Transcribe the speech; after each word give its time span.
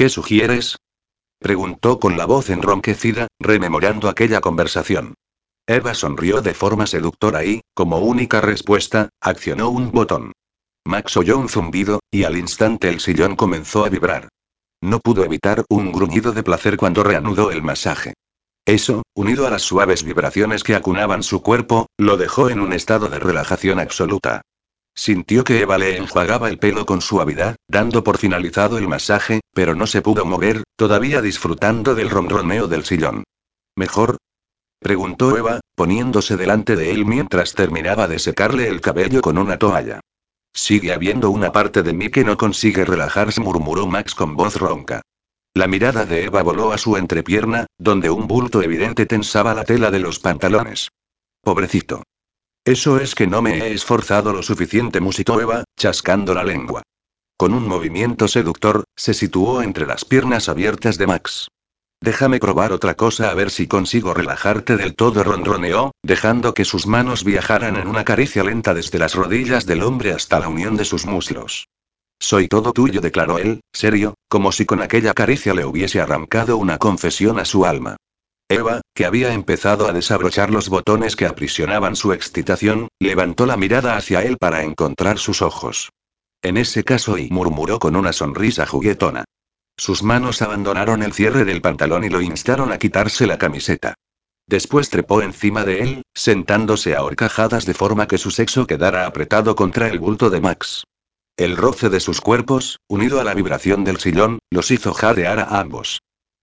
¿Qué 0.00 0.08
sugieres? 0.08 0.78
Preguntó 1.38 2.00
con 2.00 2.16
la 2.16 2.24
voz 2.24 2.48
enronquecida, 2.48 3.26
rememorando 3.38 4.08
aquella 4.08 4.40
conversación. 4.40 5.12
Eva 5.66 5.92
sonrió 5.92 6.40
de 6.40 6.54
forma 6.54 6.86
seductora 6.86 7.44
y, 7.44 7.60
como 7.74 7.98
única 7.98 8.40
respuesta, 8.40 9.10
accionó 9.20 9.68
un 9.68 9.92
botón. 9.92 10.32
Max 10.86 11.18
oyó 11.18 11.36
un 11.36 11.50
zumbido, 11.50 12.00
y 12.10 12.24
al 12.24 12.38
instante 12.38 12.88
el 12.88 13.00
sillón 13.00 13.36
comenzó 13.36 13.84
a 13.84 13.90
vibrar. 13.90 14.30
No 14.80 15.00
pudo 15.00 15.22
evitar 15.22 15.66
un 15.68 15.92
gruñido 15.92 16.32
de 16.32 16.44
placer 16.44 16.78
cuando 16.78 17.02
reanudó 17.02 17.50
el 17.50 17.62
masaje. 17.62 18.14
Eso, 18.64 19.02
unido 19.14 19.46
a 19.46 19.50
las 19.50 19.60
suaves 19.60 20.02
vibraciones 20.02 20.64
que 20.64 20.76
acunaban 20.76 21.22
su 21.22 21.42
cuerpo, 21.42 21.88
lo 21.98 22.16
dejó 22.16 22.48
en 22.48 22.60
un 22.60 22.72
estado 22.72 23.10
de 23.10 23.18
relajación 23.18 23.78
absoluta. 23.78 24.40
Sintió 25.00 25.44
que 25.44 25.62
Eva 25.62 25.78
le 25.78 25.96
enjuagaba 25.96 26.50
el 26.50 26.58
pelo 26.58 26.84
con 26.84 27.00
suavidad, 27.00 27.56
dando 27.66 28.04
por 28.04 28.18
finalizado 28.18 28.76
el 28.76 28.86
masaje, 28.86 29.40
pero 29.54 29.74
no 29.74 29.86
se 29.86 30.02
pudo 30.02 30.26
mover, 30.26 30.62
todavía 30.76 31.22
disfrutando 31.22 31.94
del 31.94 32.10
ronroneo 32.10 32.66
del 32.66 32.84
sillón. 32.84 33.24
¿Mejor? 33.74 34.18
preguntó 34.78 35.38
Eva, 35.38 35.60
poniéndose 35.74 36.36
delante 36.36 36.76
de 36.76 36.90
él 36.90 37.06
mientras 37.06 37.54
terminaba 37.54 38.08
de 38.08 38.18
secarle 38.18 38.68
el 38.68 38.82
cabello 38.82 39.22
con 39.22 39.38
una 39.38 39.58
toalla. 39.58 40.00
Sigue 40.52 40.92
habiendo 40.92 41.30
una 41.30 41.50
parte 41.50 41.82
de 41.82 41.94
mí 41.94 42.10
que 42.10 42.22
no 42.22 42.36
consigue 42.36 42.84
relajarse, 42.84 43.40
murmuró 43.40 43.86
Max 43.86 44.14
con 44.14 44.36
voz 44.36 44.56
ronca. 44.56 45.00
La 45.54 45.66
mirada 45.66 46.04
de 46.04 46.24
Eva 46.24 46.42
voló 46.42 46.72
a 46.72 46.76
su 46.76 46.98
entrepierna, 46.98 47.64
donde 47.78 48.10
un 48.10 48.26
bulto 48.26 48.60
evidente 48.60 49.06
tensaba 49.06 49.54
la 49.54 49.64
tela 49.64 49.90
de 49.90 50.00
los 50.00 50.18
pantalones. 50.18 50.90
Pobrecito. 51.40 52.02
Eso 52.64 53.00
es 53.00 53.14
que 53.14 53.26
no 53.26 53.40
me 53.40 53.58
he 53.58 53.72
esforzado 53.72 54.32
lo 54.32 54.42
suficiente, 54.42 55.00
musitó 55.00 55.40
Eva, 55.40 55.64
chascando 55.78 56.34
la 56.34 56.44
lengua. 56.44 56.82
Con 57.38 57.54
un 57.54 57.66
movimiento 57.66 58.28
seductor, 58.28 58.84
se 58.94 59.14
situó 59.14 59.62
entre 59.62 59.86
las 59.86 60.04
piernas 60.04 60.50
abiertas 60.50 60.98
de 60.98 61.06
Max. 61.06 61.48
Déjame 62.02 62.38
probar 62.38 62.72
otra 62.72 62.94
cosa 62.94 63.30
a 63.30 63.34
ver 63.34 63.50
si 63.50 63.66
consigo 63.66 64.12
relajarte 64.12 64.76
del 64.76 64.94
todo, 64.94 65.22
ronroneó, 65.22 65.92
dejando 66.02 66.52
que 66.52 66.64
sus 66.66 66.86
manos 66.86 67.24
viajaran 67.24 67.76
en 67.76 67.88
una 67.88 68.04
caricia 68.04 68.44
lenta 68.44 68.74
desde 68.74 68.98
las 68.98 69.14
rodillas 69.14 69.64
del 69.64 69.82
hombre 69.82 70.12
hasta 70.12 70.40
la 70.40 70.48
unión 70.48 70.76
de 70.76 70.84
sus 70.84 71.06
muslos. 71.06 71.66
Soy 72.18 72.48
todo 72.48 72.72
tuyo, 72.74 73.00
declaró 73.00 73.38
él, 73.38 73.60
serio, 73.72 74.14
como 74.28 74.52
si 74.52 74.66
con 74.66 74.82
aquella 74.82 75.14
caricia 75.14 75.54
le 75.54 75.64
hubiese 75.64 76.00
arrancado 76.00 76.58
una 76.58 76.76
confesión 76.76 77.38
a 77.38 77.46
su 77.46 77.64
alma. 77.64 77.96
Eva, 78.50 78.80
que 78.94 79.04
había 79.04 79.32
empezado 79.32 79.86
a 79.86 79.92
desabrochar 79.92 80.50
los 80.50 80.68
botones 80.68 81.14
que 81.14 81.24
aprisionaban 81.24 81.94
su 81.94 82.12
excitación, 82.12 82.88
levantó 82.98 83.46
la 83.46 83.56
mirada 83.56 83.96
hacia 83.96 84.24
él 84.24 84.38
para 84.38 84.64
encontrar 84.64 85.18
sus 85.20 85.40
ojos. 85.40 85.90
En 86.42 86.56
ese 86.56 86.82
caso 86.82 87.16
y 87.16 87.30
murmuró 87.30 87.78
con 87.78 87.94
una 87.94 88.12
sonrisa 88.12 88.66
juguetona. 88.66 89.22
Sus 89.76 90.02
manos 90.02 90.42
abandonaron 90.42 91.04
el 91.04 91.12
cierre 91.12 91.44
del 91.44 91.62
pantalón 91.62 92.02
y 92.02 92.08
lo 92.08 92.20
instaron 92.20 92.72
a 92.72 92.78
quitarse 92.78 93.24
la 93.28 93.38
camiseta. 93.38 93.94
Después 94.48 94.90
trepó 94.90 95.22
encima 95.22 95.64
de 95.64 95.82
él, 95.82 96.02
sentándose 96.12 96.96
a 96.96 97.04
horcajadas 97.04 97.66
de 97.66 97.74
forma 97.74 98.08
que 98.08 98.18
su 98.18 98.32
sexo 98.32 98.66
quedara 98.66 99.06
apretado 99.06 99.54
contra 99.54 99.86
el 99.86 100.00
bulto 100.00 100.28
de 100.28 100.40
Max. 100.40 100.82
El 101.36 101.56
roce 101.56 101.88
de 101.88 102.00
sus 102.00 102.20
cuerpos, 102.20 102.80
unido 102.88 103.20
a 103.20 103.24
la 103.24 103.34
vibración 103.34 103.84
del 103.84 103.98
sillón, 103.98 104.40
los 104.50 104.72
hizo 104.72 104.92
jadear 104.92 105.38
a 105.38 105.60
ambos. 105.60 106.00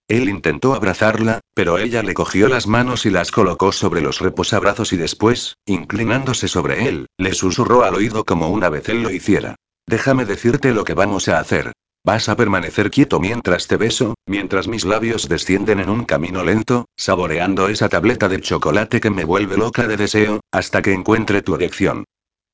Él 0.08 0.30
intentó 0.30 0.73
abrazarla, 0.73 1.41
pero 1.53 1.77
ella 1.77 2.02
le 2.02 2.13
cogió 2.13 2.47
las 2.47 2.66
manos 2.66 3.05
y 3.05 3.09
las 3.09 3.31
colocó 3.31 3.73
sobre 3.73 4.00
los 4.00 4.19
reposabrazos 4.19 4.94
y 4.94 4.97
después, 4.97 5.58
inclinándose 5.66 6.47
sobre 6.47 6.88
él, 6.88 7.08
le 7.17 7.33
susurró 7.33 7.83
al 7.83 7.95
oído 7.95 8.23
como 8.23 8.47
una 8.50 8.69
vez 8.69 8.88
él 8.88 9.03
lo 9.03 9.11
hiciera. 9.11 9.55
Déjame 9.85 10.25
decirte 10.25 10.72
lo 10.72 10.85
que 10.85 10.94
vamos 10.94 11.28
a 11.28 11.39
hacer. 11.39 11.73
Vas 12.05 12.30
a 12.30 12.38
permanecer 12.38 12.89
quieto 12.89 13.19
mientras 13.19 13.67
te 13.67 13.75
beso, 13.75 14.16
mientras 14.25 14.69
mis 14.69 14.85
labios 14.85 15.28
descienden 15.28 15.81
en 15.81 15.89
un 15.89 16.05
camino 16.05 16.41
lento, 16.41 16.85
saboreando 16.95 17.67
esa 17.67 17.89
tableta 17.89 18.30
de 18.30 18.39
chocolate 18.39 19.02
que 19.02 19.09
me 19.09 19.25
vuelve 19.25 19.58
loca 19.58 19.88
de 19.88 19.97
deseo, 19.97 20.39
hasta 20.52 20.81
que 20.81 20.94
encuentre 20.94 21.41
tu 21.41 21.56
erección. 21.56 22.06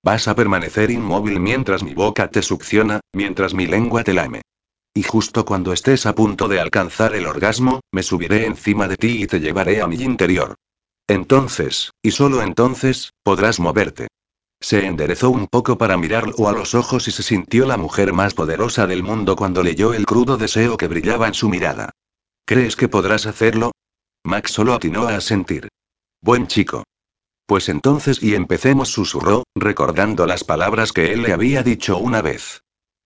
Vas 0.03 0.27
a 0.27 0.35
permanecer 0.35 0.89
inmóvil 0.89 1.39
mientras 1.39 1.83
mi 1.83 1.93
boca 1.93 2.29
te 2.29 2.41
succiona, 2.41 2.99
mientras 3.13 3.53
mi 3.53 3.67
lengua 3.67 4.03
te 4.03 4.13
lame. 4.13 4.41
Y 4.93 5.03
justo 5.03 5.43
cuando 5.43 5.73
estés 5.73 6.05
a 6.05 6.13
punto 6.13 6.47
de 6.47 6.59
alcanzar 6.59 7.15
el 7.15 7.25
orgasmo, 7.25 7.79
me 7.91 8.03
subiré 8.03 8.45
encima 8.45 8.87
de 8.87 8.97
ti 8.97 9.23
y 9.23 9.27
te 9.27 9.39
llevaré 9.39 9.81
a 9.81 9.87
mi 9.87 9.95
interior. 9.95 10.55
Entonces, 11.07 11.91
y 12.01 12.11
solo 12.11 12.41
entonces, 12.41 13.11
podrás 13.23 13.59
moverte. 13.59 14.07
Se 14.61 14.85
enderezó 14.85 15.29
un 15.29 15.47
poco 15.47 15.77
para 15.77 15.97
mirarlo 15.97 16.47
a 16.47 16.53
los 16.53 16.73
ojos 16.73 17.07
y 17.07 17.11
se 17.11 17.23
sintió 17.23 17.65
la 17.65 17.75
mujer 17.75 18.13
más 18.13 18.33
poderosa 18.33 18.87
del 18.87 19.03
mundo 19.03 19.35
cuando 19.35 19.61
leyó 19.61 19.93
el 19.93 20.05
crudo 20.05 20.37
deseo 20.37 20.77
que 20.77 20.87
brillaba 20.87 21.27
en 21.27 21.33
su 21.33 21.49
mirada. 21.49 21.91
¿Crees 22.45 22.75
que 22.75 22.87
podrás 22.87 23.25
hacerlo? 23.25 23.71
Max 24.23 24.51
solo 24.51 24.73
atinó 24.73 25.07
a 25.07 25.15
asentir. 25.15 25.67
Buen 26.21 26.47
chico. 26.47 26.85
Pues 27.45 27.67
entonces 27.67 28.23
y 28.23 28.35
empecemos, 28.35 28.89
susurró, 28.89 29.43
recordando 29.53 30.25
las 30.25 30.45
palabras 30.45 30.93
que 30.93 31.11
él 31.11 31.23
le 31.23 31.33
había 31.33 31.63
dicho 31.63 31.97
una 31.97 32.21
vez. 32.21 32.63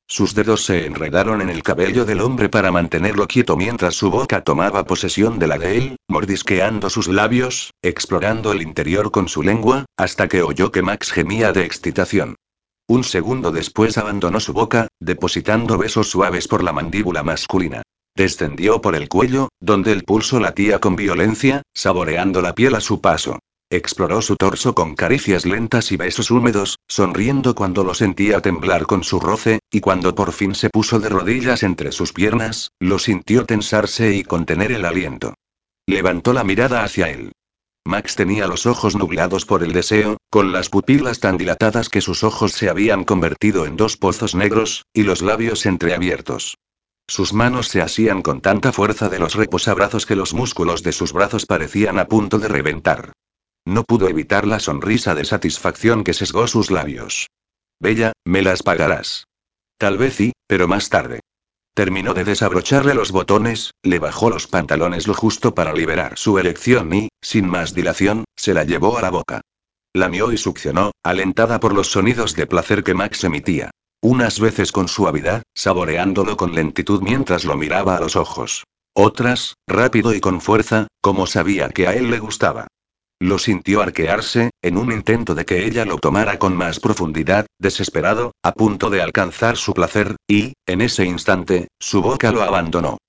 Sus 0.09 0.33
dedos 0.33 0.63
se 0.63 0.85
enredaron 0.85 1.41
en 1.41 1.49
el 1.49 1.63
cabello 1.63 2.05
del 2.05 2.21
hombre 2.21 2.47
para 2.47 2.71
mantenerlo 2.71 3.27
quieto 3.27 3.57
mientras 3.57 3.95
su 3.95 4.09
boca 4.09 4.41
tomaba 4.41 4.85
posesión 4.85 5.37
de 5.37 5.47
la 5.47 5.57
de 5.57 5.77
él, 5.77 5.97
mordisqueando 6.07 6.89
sus 6.89 7.09
labios, 7.09 7.71
explorando 7.81 8.53
el 8.53 8.61
interior 8.61 9.11
con 9.11 9.27
su 9.27 9.43
lengua, 9.43 9.85
hasta 9.97 10.29
que 10.29 10.43
oyó 10.43 10.71
que 10.71 10.81
Max 10.81 11.11
gemía 11.11 11.51
de 11.51 11.65
excitación. 11.65 12.37
Un 12.87 13.03
segundo 13.03 13.51
después 13.51 13.97
abandonó 13.97 14.39
su 14.39 14.53
boca, 14.53 14.87
depositando 15.01 15.77
besos 15.77 16.09
suaves 16.09 16.47
por 16.47 16.63
la 16.63 16.71
mandíbula 16.71 17.21
masculina. 17.21 17.81
Descendió 18.15 18.79
por 18.79 18.95
el 18.95 19.09
cuello, 19.09 19.49
donde 19.59 19.91
el 19.91 20.05
pulso 20.05 20.39
latía 20.39 20.79
con 20.79 20.95
violencia, 20.95 21.63
saboreando 21.73 22.41
la 22.41 22.55
piel 22.55 22.75
a 22.75 22.79
su 22.79 23.01
paso. 23.01 23.39
Exploró 23.69 24.21
su 24.21 24.37
torso 24.37 24.73
con 24.73 24.95
caricias 24.95 25.45
lentas 25.45 25.91
y 25.91 25.97
besos 25.97 26.31
húmedos, 26.31 26.77
sonriendo 26.87 27.53
cuando 27.53 27.83
lo 27.83 27.93
sentía 27.93 28.39
temblar 28.39 28.85
con 28.85 29.03
su 29.03 29.19
roce, 29.19 29.59
y 29.69 29.81
cuando 29.81 30.15
por 30.15 30.31
fin 30.31 30.55
se 30.55 30.69
puso 30.69 31.01
de 31.01 31.09
rodillas 31.09 31.63
entre 31.63 31.91
sus 31.91 32.13
piernas, 32.13 32.71
lo 32.79 32.97
sintió 32.97 33.45
tensarse 33.45 34.15
y 34.15 34.23
contener 34.23 34.71
el 34.71 34.85
aliento. 34.85 35.33
Levantó 35.85 36.31
la 36.31 36.45
mirada 36.45 36.85
hacia 36.85 37.09
él. 37.09 37.33
Max 37.85 38.15
tenía 38.15 38.47
los 38.47 38.65
ojos 38.65 38.95
nublados 38.95 39.45
por 39.45 39.63
el 39.63 39.73
deseo, 39.73 40.15
con 40.29 40.53
las 40.53 40.69
pupilas 40.69 41.19
tan 41.19 41.37
dilatadas 41.37 41.89
que 41.89 41.99
sus 41.99 42.23
ojos 42.23 42.53
se 42.53 42.69
habían 42.69 43.03
convertido 43.03 43.65
en 43.65 43.75
dos 43.75 43.97
pozos 43.97 44.33
negros, 44.33 44.85
y 44.93 45.03
los 45.03 45.21
labios 45.21 45.65
entreabiertos. 45.65 46.55
Sus 47.09 47.33
manos 47.33 47.67
se 47.67 47.81
asían 47.81 48.21
con 48.21 48.39
tanta 48.39 48.71
fuerza 48.71 49.09
de 49.09 49.19
los 49.19 49.35
reposabrazos 49.35 50.05
que 50.05 50.15
los 50.15 50.33
músculos 50.33 50.83
de 50.83 50.93
sus 50.93 51.11
brazos 51.11 51.45
parecían 51.45 51.99
a 51.99 52.05
punto 52.05 52.39
de 52.39 52.47
reventar. 52.47 53.11
No 53.67 53.83
pudo 53.83 54.07
evitar 54.07 54.47
la 54.47 54.61
sonrisa 54.61 55.13
de 55.13 55.25
satisfacción 55.25 56.05
que 56.05 56.13
sesgó 56.13 56.47
sus 56.47 56.71
labios. 56.71 57.27
Bella, 57.81 58.13
me 58.23 58.41
las 58.41 58.63
pagarás. 58.63 59.25
Tal 59.77 59.97
vez 59.97 60.15
sí, 60.15 60.31
pero 60.47 60.69
más 60.69 60.87
tarde. 60.87 61.19
Terminó 61.73 62.13
de 62.13 62.23
desabrocharle 62.23 62.93
los 62.93 63.11
botones, 63.11 63.71
le 63.83 63.99
bajó 63.99 64.29
los 64.29 64.47
pantalones 64.47 65.05
lo 65.05 65.13
justo 65.13 65.53
para 65.53 65.73
liberar 65.73 66.17
su 66.17 66.39
erección 66.39 66.93
y, 66.93 67.09
sin 67.21 67.45
más 67.45 67.73
dilación, 67.73 68.23
se 68.37 68.53
la 68.53 68.63
llevó 68.63 68.97
a 68.97 69.01
la 69.01 69.09
boca. 69.09 69.41
Lamió 69.93 70.31
y 70.31 70.37
succionó, 70.37 70.91
alentada 71.03 71.59
por 71.59 71.73
los 71.73 71.91
sonidos 71.91 72.35
de 72.35 72.47
placer 72.47 72.85
que 72.85 72.93
Max 72.93 73.25
emitía. 73.25 73.71
Unas 74.01 74.39
veces 74.39 74.71
con 74.71 74.87
suavidad, 74.87 75.43
saboreándolo 75.53 76.37
con 76.37 76.55
lentitud 76.55 77.01
mientras 77.01 77.43
lo 77.43 77.57
miraba 77.57 77.97
a 77.97 77.99
los 77.99 78.15
ojos. 78.15 78.63
Otras, 78.93 79.55
rápido 79.67 80.13
y 80.13 80.21
con 80.21 80.39
fuerza, 80.39 80.87
como 81.01 81.27
sabía 81.27 81.67
que 81.67 81.85
a 81.87 81.93
él 81.95 82.09
le 82.09 82.19
gustaba. 82.19 82.67
Lo 83.19 83.39
sintió 83.39 83.81
arquearse, 83.81 84.51
en 84.61 84.77
un 84.77 84.91
intento 84.91 85.33
de 85.33 85.43
que 85.43 85.65
ella 85.65 85.85
lo 85.85 85.97
tomara 85.97 86.37
con 86.37 86.55
más 86.55 86.79
profundidad, 86.79 87.47
desesperado, 87.57 88.33
a 88.43 88.51
punto 88.51 88.91
de 88.91 89.01
alcanzar 89.01 89.57
su 89.57 89.73
placer, 89.73 90.15
y, 90.27 90.53
en 90.67 90.81
ese 90.81 91.03
instante, 91.03 91.67
su 91.79 92.03
boca 92.03 92.31
lo 92.31 92.43
abandonó. 92.43 92.99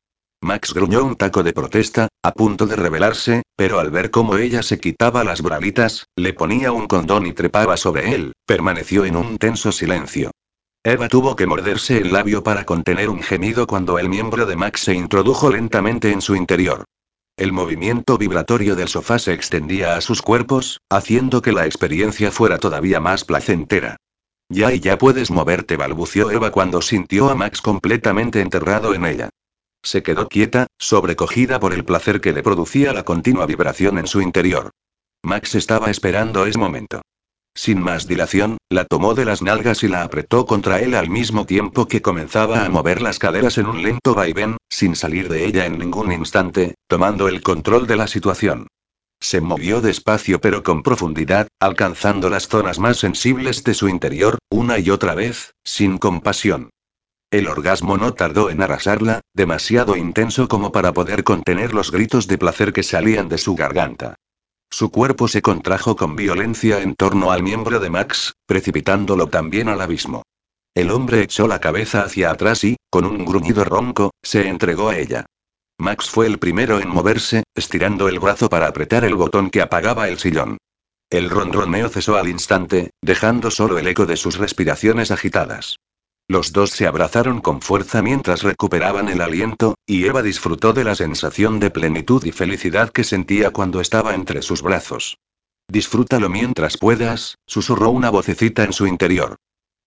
Max 0.41 0.73
gruñó 0.73 1.05
un 1.05 1.17
taco 1.17 1.43
de 1.43 1.53
protesta, 1.53 2.09
a 2.23 2.33
punto 2.33 2.67
de 2.67 2.77
rebelarse, 2.77 3.43
pero 3.55 3.81
al 3.81 3.91
ver 3.91 4.11
cómo 4.11 4.39
ella 4.39 4.63
se 4.63 4.79
quitaba 4.79 5.25
las 5.25 5.43
braguitas, 5.43 6.07
le 6.17 6.33
ponía 6.33 6.73
un 6.73 6.87
condón 6.87 7.27
y 7.27 7.35
trepaba 7.35 7.77
sobre 7.77 8.15
él, 8.15 8.33
permaneció 8.47 9.05
en 9.05 9.17
un 9.17 9.37
tenso 9.37 9.73
silencio. 9.73 10.31
Eva 10.85 11.09
tuvo 11.09 11.37
que 11.37 11.47
morderse 11.47 11.99
el 11.99 12.13
labio 12.13 12.43
para 12.43 12.65
contener 12.65 13.11
un 13.11 13.21
gemido 13.21 13.67
cuando 13.67 13.99
el 13.99 14.09
miembro 14.09 14.47
de 14.47 14.57
Max 14.57 14.83
se 14.83 14.95
introdujo 14.95 15.51
lentamente 15.51 16.13
en 16.13 16.23
su 16.23 16.35
interior. 16.35 16.85
El 17.39 17.53
movimiento 17.53 18.19
vibratorio 18.19 18.75
del 18.75 18.89
sofá 18.89 19.21
se 19.21 19.33
extendía 19.33 19.97
a 19.97 20.01
sus 20.01 20.23
cuerpos, 20.23 20.81
haciendo 20.91 21.41
que 21.41 21.53
la 21.53 21.67
experiencia 21.67 22.33
fuera 22.33 22.59
todavía 22.59 22.99
más 22.99 23.25
placentera. 23.25 23.97
Ya 24.49 24.73
y 24.73 24.81
ya 24.81 24.99
puedes 24.99 25.31
moverte, 25.31 25.77
balbució 25.77 26.33
Eva 26.33 26.51
cuando 26.51 26.83
sintió 26.83 27.31
a 27.31 27.37
Max 27.37 27.63
completamente 27.63 28.41
enterrado 28.41 28.93
en 28.93 29.07
ella. 29.07 29.31
Se 29.85 30.03
quedó 30.03 30.29
quieta, 30.29 30.67
sobrecogida 30.79 31.61
por 31.61 31.73
el 31.73 31.85
placer 31.85 32.21
que 32.21 32.33
le 32.33 32.43
producía 32.43 32.93
la 32.93 33.05
continua 33.05 33.47
vibración 33.47 33.99
en 33.99 34.09
su 34.09 34.21
interior. 34.21 34.73
Max 35.23 35.55
estaba 35.55 35.93
esperando 35.93 36.45
ese 36.45 36.59
momento. 36.59 37.03
Sin 37.59 37.83
más 37.83 38.07
dilación, 38.07 38.59
la 38.71 38.85
tomó 38.85 39.15
de 39.15 39.25
las 39.25 39.43
nalgas 39.43 39.83
y 39.83 39.89
la 39.89 40.05
apretó 40.05 40.47
contra 40.47 40.81
él 40.81 40.95
al 40.95 41.11
mismo 41.11 41.45
tiempo 41.45 41.89
que 41.89 42.01
comenzaba 42.01 42.65
a 42.65 42.69
mover 42.69 43.03
las 43.03 43.19
caderas 43.19 43.59
en 43.59 43.67
un 43.67 43.83
lento 43.83 44.15
vaivén, 44.15 44.59
sin 44.71 44.95
salir 44.95 45.29
de 45.29 45.45
ella 45.45 45.67
en 45.67 45.77
ningún 45.77 46.13
instante, 46.13 46.77
tomando 46.87 47.27
el 47.27 47.43
control 47.43 47.89
de 47.89 47.97
la 47.97 48.07
situación. 48.07 48.69
Se 49.19 49.41
movió 49.41 49.81
despacio 49.81 50.41
pero 50.41 50.63
con 50.63 50.85
profundidad, 50.85 51.49
alcanzando 51.59 52.31
las 52.31 52.47
zonas 52.47 52.79
más 52.79 52.99
sensibles 52.99 53.65
de 53.65 53.75
su 53.75 53.89
interior, 53.89 54.39
una 54.51 54.79
y 54.79 54.91
otra 54.91 55.17
vez, 55.17 55.51
sin 55.65 55.99
compasión. 55.99 56.71
El 57.33 57.49
orgasmo 57.49 57.97
no 57.97 58.15
tardó 58.15 58.51
en 58.51 58.63
arrasarla, 58.63 59.21
demasiado 59.35 59.97
intenso 59.97 60.47
como 60.47 60.71
para 60.71 60.93
poder 60.93 61.25
contener 61.25 61.75
los 61.75 61.91
gritos 61.91 62.29
de 62.29 62.39
placer 62.39 62.73
que 62.73 62.85
salían 62.85 63.29
de 63.29 63.39
su 63.39 63.57
garganta. 63.57 64.15
Su 64.71 64.91
cuerpo 64.91 65.29
se 65.29 65.43
contrajo 65.43 65.97
con 65.97 66.15
violencia 66.15 66.81
en 66.83 66.95
torno 66.95 67.33
al 67.33 67.43
miembro 67.43 67.81
de 67.81 67.91
Max, 67.91 68.35
precipitándolo 68.47 69.29
también 69.29 69.69
al 69.69 69.81
abismo. 69.81 70.23
El 70.75 70.91
hombre 70.91 71.23
echó 71.23 71.49
la 71.49 71.59
cabeza 71.59 72.03
hacia 72.03 72.31
atrás 72.31 72.63
y, 72.65 72.77
con 72.91 73.05
un 73.05 73.25
gruñido 73.25 73.65
ronco, 73.65 74.13
se 74.23 74.47
entregó 74.47 74.91
a 74.91 74.99
ella. 74.99 75.27
Max 75.79 76.11
fue 76.11 76.27
el 76.27 76.39
primero 76.39 76.81
en 76.81 76.89
moverse, 76.89 77.45
estirando 77.55 78.09
el 78.09 78.21
brazo 78.21 78.49
para 78.49 78.67
apretar 78.67 79.05
el 79.05 79.15
botón 79.15 79.51
que 79.51 79.63
apagaba 79.63 80.09
el 80.09 80.19
sillón. 80.19 80.59
El 81.11 81.31
ronroneo 81.31 81.89
cesó 81.89 82.17
al 82.17 82.29
instante, 82.29 82.91
dejando 83.03 83.51
solo 83.51 83.79
el 83.79 83.87
eco 83.87 84.05
de 84.05 84.17
sus 84.17 84.37
respiraciones 84.37 85.11
agitadas. 85.11 85.77
Los 86.31 86.53
dos 86.53 86.71
se 86.71 86.87
abrazaron 86.87 87.41
con 87.41 87.63
fuerza 87.63 88.03
mientras 88.03 88.43
recuperaban 88.43 89.09
el 89.09 89.23
aliento, 89.23 89.77
y 89.87 90.05
Eva 90.05 90.21
disfrutó 90.21 90.75
de 90.75 90.85
la 90.85 90.95
sensación 90.95 91.59
de 91.59 91.71
plenitud 91.71 92.23
y 92.27 92.33
felicidad 92.33 92.91
que 92.91 93.03
sentía 93.03 93.51
cuando 93.51 93.81
estaba 93.81 94.15
entre 94.15 94.43
sus 94.43 94.61
brazos. 94.61 95.17
Disfrútalo 95.69 96.29
mientras 96.29 96.77
puedas, 96.77 97.39
susurró 97.47 97.89
una 97.91 98.11
vocecita 98.11 98.63
en 98.65 98.75
su 98.75 98.87
interior. 98.87 99.37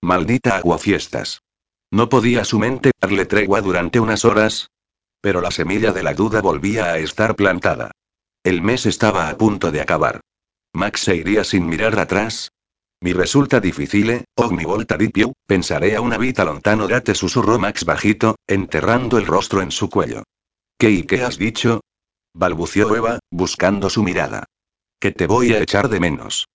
Maldita 0.02 0.58
aguafiestas. 0.58 1.44
No 1.92 2.10
podía 2.10 2.44
su 2.44 2.58
mente 2.58 2.92
darle 3.00 3.28
tregua 3.28 3.62
durante 3.62 4.00
unas 4.00 4.26
horas. 4.26 4.72
Pero 5.22 5.42
la 5.42 5.52
semilla 5.52 5.92
de 5.92 6.02
la 6.02 6.16
duda 6.16 6.42
volvía 6.42 6.86
a 6.86 6.98
estar 6.98 7.36
plantada. 7.36 7.92
El 8.44 8.64
mes 8.64 8.88
estaba 8.88 9.30
a 9.30 9.38
punto 9.38 9.72
de 9.72 9.82
acabar. 9.82 10.22
Max 10.74 11.02
se 11.02 11.16
iría 11.16 11.44
sin 11.44 11.68
mirar 11.68 12.00
atrás, 12.00 12.52
mi 13.02 13.14
resulta 13.14 13.60
difícil, 13.60 14.24
ogni 14.36 14.64
volta 14.64 14.96
di 14.96 15.10
più, 15.10 15.32
pensaré 15.46 15.96
a 15.96 16.02
una 16.02 16.18
vita 16.18 16.44
lontano 16.44 16.86
date 16.86 17.16
susurró 17.16 17.58
Max 17.58 17.84
bajito, 17.84 18.36
enterrando 18.48 19.18
el 19.18 19.26
rostro 19.26 19.62
en 19.62 19.72
su 19.72 19.90
cuello. 19.90 20.24
¿Qué 20.78 20.92
y 20.92 21.04
qué 21.04 21.24
has 21.24 21.38
dicho? 21.38 21.82
balbució 22.34 22.96
Eva, 22.96 23.20
buscando 23.30 23.90
su 23.90 24.04
mirada. 24.04 24.46
Que 25.00 25.12
te 25.12 25.26
voy 25.26 25.54
a 25.54 25.60
echar 25.60 25.90
de 25.90 26.00
menos. 26.00 26.48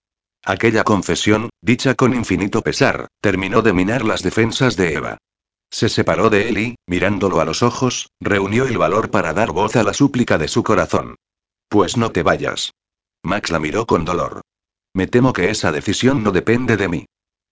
Aquella 0.45 0.85
confesión, 0.85 1.51
dicha 1.61 1.97
con 1.97 2.15
infinito 2.15 2.63
pesar, 2.63 3.09
terminó 3.21 3.61
de 3.63 3.73
minar 3.73 4.05
las 4.05 4.23
defensas 4.23 4.77
de 4.77 4.95
Eva. 4.95 5.19
Se 5.69 5.89
separó 5.89 6.31
de 6.31 6.49
él 6.49 6.59
y, 6.59 6.77
mirándolo 6.87 7.41
a 7.41 7.45
los 7.45 7.65
ojos, 7.65 8.09
reunió 8.21 8.67
el 8.67 8.79
valor 8.79 9.11
para 9.11 9.33
dar 9.33 9.51
voz 9.51 9.75
a 9.75 9.83
la 9.83 9.93
súplica 9.93 10.39
de 10.39 10.47
su 10.47 10.63
corazón. 10.63 11.17
Pues 11.69 11.97
no 11.97 12.13
te 12.13 12.23
vayas. 12.23 12.71
Max 13.25 13.51
la 13.51 13.59
miró 13.59 13.85
con 13.87 14.05
dolor. 14.05 14.43
Me 14.97 15.07
temo 15.07 15.35
que 15.35 15.51
esa 15.51 15.73
decisión 15.73 16.23
no 16.23 16.33
depende 16.33 16.79
de 16.79 16.89
mí. 16.89 17.05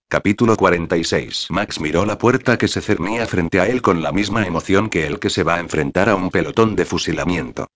Capítulo 0.09 0.57
46. 0.57 1.45
Max 1.51 1.79
miró 1.79 2.03
la 2.03 2.17
puerta 2.17 2.57
que 2.57 2.67
se 2.67 2.81
cernía 2.81 3.27
frente 3.27 3.59
a 3.59 3.67
él 3.67 3.83
con 3.83 4.01
la 4.01 4.11
misma 4.11 4.47
emoción 4.47 4.89
que 4.89 5.05
el 5.05 5.19
que 5.19 5.29
se 5.29 5.43
va 5.43 5.57
a 5.57 5.59
enfrentar 5.59 6.09
a 6.09 6.15
un 6.15 6.31
pelotón 6.31 6.75
de 6.75 6.85
fusilamiento. 6.85 7.67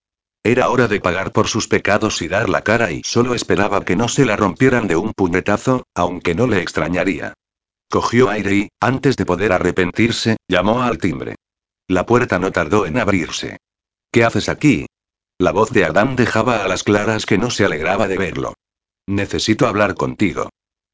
Era 0.43 0.71
hora 0.71 0.87
de 0.87 0.99
pagar 0.99 1.31
por 1.31 1.47
sus 1.47 1.67
pecados 1.67 2.23
y 2.23 2.27
dar 2.27 2.49
la 2.49 2.63
cara 2.63 2.91
y 2.91 3.03
solo 3.03 3.35
esperaba 3.35 3.85
que 3.85 3.95
no 3.95 4.07
se 4.07 4.25
la 4.25 4.35
rompieran 4.35 4.87
de 4.87 4.95
un 4.95 5.13
puñetazo, 5.13 5.83
aunque 5.93 6.33
no 6.33 6.47
le 6.47 6.63
extrañaría. 6.63 7.35
Cogió 7.91 8.31
aire 8.31 8.55
y, 8.55 8.69
antes 8.79 9.17
de 9.17 9.27
poder 9.27 9.51
arrepentirse, 9.51 10.37
llamó 10.47 10.81
al 10.81 10.97
timbre. 10.97 11.35
La 11.87 12.07
puerta 12.07 12.39
no 12.39 12.51
tardó 12.51 12.87
en 12.87 12.97
abrirse. 12.97 13.57
¿Qué 14.11 14.23
haces 14.23 14.49
aquí? 14.49 14.87
La 15.37 15.51
voz 15.51 15.69
de 15.69 15.85
Adán 15.85 16.15
dejaba 16.15 16.63
a 16.63 16.67
las 16.67 16.83
claras 16.83 17.27
que 17.27 17.37
no 17.37 17.51
se 17.51 17.65
alegraba 17.65 18.07
de 18.07 18.17
verlo. 18.17 18.55
Necesito 19.09 19.65
hablar 19.65 19.95
contigo. 19.95 20.49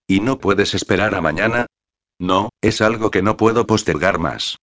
¿Y 0.07 0.21
no 0.21 0.39
puedes 0.39 0.73
esperar 0.73 1.15
a 1.15 1.21
mañana? 1.21 1.65
No, 2.17 2.47
es 2.62 2.79
algo 2.79 3.12
que 3.12 3.21
no 3.21 3.35
puedo 3.35 3.67
postergar 3.67 4.19
más. 4.19 4.57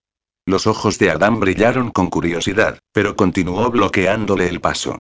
Los 0.47 0.67
ojos 0.67 0.99
de 0.99 1.11
Adán 1.11 1.39
brillaron 1.39 1.91
con 1.91 2.09
curiosidad, 2.09 2.79
pero 2.95 3.15
continuó 3.15 3.71
bloqueándole 3.71 4.49
el 4.49 4.63
paso. 4.63 4.97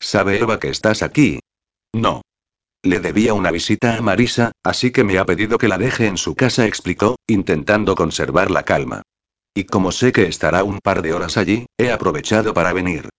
¿Sabe 0.00 0.38
Eva 0.38 0.58
que 0.58 0.70
estás 0.70 1.02
aquí? 1.02 1.40
No. 1.92 2.22
Le 2.82 3.00
debía 3.00 3.34
una 3.34 3.50
visita 3.50 3.98
a 3.98 4.00
Marisa, 4.00 4.52
así 4.64 4.92
que 4.92 5.04
me 5.04 5.18
ha 5.18 5.26
pedido 5.26 5.58
que 5.58 5.68
la 5.68 5.76
deje 5.76 6.06
en 6.06 6.16
su 6.16 6.34
casa, 6.34 6.64
explicó, 6.64 7.16
intentando 7.26 7.96
conservar 7.96 8.50
la 8.50 8.62
calma. 8.62 9.02
Y 9.54 9.64
como 9.64 9.92
sé 9.92 10.10
que 10.10 10.22
estará 10.22 10.64
un 10.64 10.78
par 10.78 11.02
de 11.02 11.12
horas 11.12 11.36
allí, 11.36 11.66
he 11.76 11.92
aprovechado 11.92 12.54
para 12.54 12.72
venir. 12.72 13.10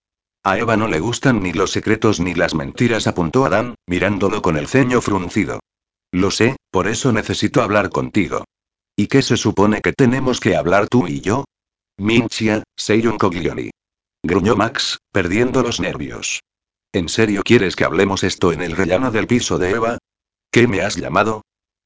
A 0.44 0.58
Eva 0.58 0.76
no 0.76 0.88
le 0.88 1.00
gustan 1.00 1.44
ni 1.44 1.54
los 1.54 1.72
secretos 1.72 2.20
ni 2.20 2.34
las 2.34 2.56
mentiras, 2.56 3.06
apuntó 3.06 3.46
Adán, 3.46 3.76
mirándolo 3.88 4.42
con 4.42 4.58
el 4.58 4.68
ceño 4.68 5.00
fruncido. 5.00 5.60
Lo 6.12 6.32
sé, 6.32 6.58
por 6.72 6.88
eso 6.88 7.12
necesito 7.12 7.62
hablar 7.62 7.90
contigo. 7.90 8.46
¿Y 8.96 9.08
qué 9.08 9.22
se 9.22 9.38
supone 9.38 9.82
que 9.82 9.94
tenemos 9.94 10.40
que 10.40 10.56
hablar 10.56 10.88
tú 10.88 11.08
y 11.08 11.22
yo? 11.22 11.46
Minchia, 11.98 12.64
Seiron 12.76 13.20
Coglioni. 13.20 13.70
Gruñó 14.24 14.56
Max, 14.56 14.98
perdiendo 15.12 15.62
los 15.62 15.80
nervios. 15.80 16.42
¿En 16.92 17.08
serio 17.08 17.44
quieres 17.44 17.76
que 17.76 17.86
hablemos 17.86 18.24
esto 18.24 18.52
en 18.52 18.62
el 18.62 18.76
rellano 18.76 19.12
del 19.12 19.28
piso 19.28 19.60
de 19.60 19.72
Eva? 19.72 19.98
¿Qué 20.52 20.68
me 20.68 20.82
has 20.82 20.96
llamado? 20.96 21.44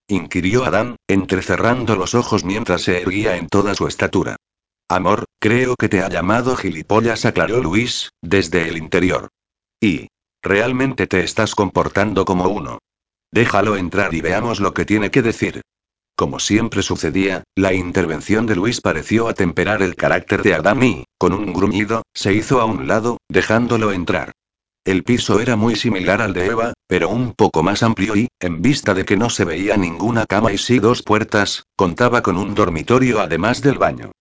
inquirió 0.07 0.65
Adán, 0.65 0.95
entrecerrando 1.07 1.95
los 1.95 2.15
ojos 2.15 2.43
mientras 2.43 2.83
se 2.83 3.01
erguía 3.01 3.35
en 3.37 3.47
toda 3.47 3.75
su 3.75 3.87
estatura. 3.87 4.37
Amor, 4.87 5.25
creo 5.39 5.75
que 5.75 5.89
te 5.89 6.03
ha 6.03 6.09
llamado 6.09 6.55
gilipollas, 6.55 7.25
aclaró 7.25 7.59
Luis, 7.59 8.11
desde 8.21 8.69
el 8.69 8.77
interior. 8.77 9.29
Y. 9.81 10.09
Realmente 10.43 11.07
te 11.07 11.23
estás 11.23 11.55
comportando 11.55 12.23
como 12.23 12.47
uno. 12.49 12.77
Déjalo 13.31 13.77
entrar 13.77 14.13
y 14.13 14.21
veamos 14.21 14.59
lo 14.59 14.75
que 14.75 14.85
tiene 14.85 15.09
que 15.09 15.23
decir. 15.23 15.61
Como 16.15 16.39
siempre 16.39 16.83
sucedía, 16.83 17.43
la 17.55 17.73
intervención 17.73 18.45
de 18.45 18.55
Luis 18.55 18.79
pareció 18.79 19.27
atemperar 19.27 19.81
el 19.81 19.95
carácter 19.95 20.43
de 20.43 20.53
Adam 20.53 20.83
y, 20.83 21.03
con 21.17 21.33
un 21.33 21.51
gruñido, 21.51 22.03
se 22.13 22.33
hizo 22.33 22.61
a 22.61 22.65
un 22.65 22.87
lado, 22.87 23.17
dejándolo 23.27 23.91
entrar. 23.91 24.33
El 24.85 25.03
piso 25.03 25.39
era 25.39 25.55
muy 25.55 25.75
similar 25.75 26.21
al 26.21 26.33
de 26.33 26.45
Eva, 26.45 26.73
pero 26.87 27.09
un 27.09 27.33
poco 27.33 27.63
más 27.63 27.81
amplio 27.81 28.15
y, 28.15 28.27
en 28.39 28.61
vista 28.61 28.93
de 28.93 29.03
que 29.03 29.17
no 29.17 29.31
se 29.31 29.45
veía 29.45 29.77
ninguna 29.77 30.27
cama 30.27 30.53
y 30.53 30.59
sí 30.59 30.77
dos 30.77 31.01
puertas, 31.01 31.63
contaba 31.75 32.21
con 32.21 32.37
un 32.37 32.53
dormitorio 32.53 33.19
además 33.19 33.63
del 33.63 33.79
baño. 33.79 34.11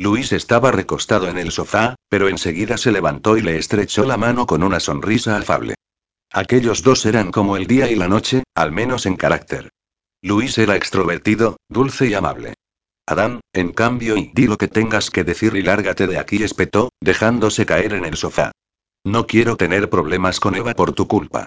Luis 0.00 0.32
estaba 0.32 0.70
recostado 0.70 1.26
en 1.26 1.38
el 1.38 1.50
sofá, 1.50 1.96
pero 2.08 2.28
enseguida 2.28 2.78
se 2.78 2.92
levantó 2.92 3.36
y 3.36 3.42
le 3.42 3.58
estrechó 3.58 4.04
la 4.04 4.16
mano 4.16 4.46
con 4.46 4.62
una 4.62 4.78
sonrisa 4.78 5.36
afable. 5.36 5.74
Aquellos 6.32 6.84
dos 6.84 7.04
eran 7.04 7.32
como 7.32 7.56
el 7.56 7.66
día 7.66 7.90
y 7.90 7.96
la 7.96 8.06
noche, 8.06 8.44
al 8.54 8.70
menos 8.70 9.06
en 9.06 9.16
carácter. 9.16 9.70
Luis 10.22 10.56
era 10.56 10.76
extrovertido, 10.76 11.56
dulce 11.68 12.06
y 12.06 12.14
amable. 12.14 12.54
Adán, 13.06 13.40
en 13.52 13.72
cambio, 13.72 14.16
y 14.16 14.30
di 14.32 14.46
lo 14.46 14.56
que 14.56 14.68
tengas 14.68 15.10
que 15.10 15.24
decir 15.24 15.56
y 15.56 15.62
lárgate 15.62 16.06
de 16.06 16.18
aquí, 16.18 16.44
espetó, 16.44 16.90
dejándose 17.00 17.66
caer 17.66 17.94
en 17.94 18.04
el 18.04 18.16
sofá. 18.16 18.52
No 19.04 19.26
quiero 19.26 19.56
tener 19.56 19.90
problemas 19.90 20.38
con 20.38 20.54
Eva 20.54 20.74
por 20.74 20.92
tu 20.92 21.08
culpa. 21.08 21.46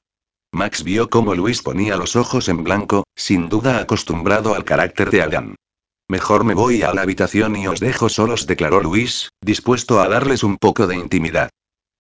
Max 0.51 0.83
vio 0.83 1.09
cómo 1.09 1.35
Luis 1.35 1.61
ponía 1.61 1.95
los 1.95 2.17
ojos 2.17 2.49
en 2.49 2.65
blanco, 2.65 3.05
sin 3.15 3.47
duda 3.47 3.79
acostumbrado 3.79 4.55
al 4.55 4.65
carácter 4.65 5.09
de 5.09 5.21
Adán. 5.21 5.55
Mejor 6.11 6.43
me 6.43 6.53
voy 6.53 6.83
a 6.83 6.93
la 6.93 7.03
habitación 7.03 7.55
y 7.55 7.67
os 7.67 7.79
dejo 7.79 8.09
solos, 8.09 8.45
declaró 8.45 8.81
Luis, 8.81 9.29
dispuesto 9.39 10.01
a 10.01 10.09
darles 10.09 10.43
un 10.43 10.57
poco 10.57 10.85
de 10.85 10.97
intimidad. 10.97 11.49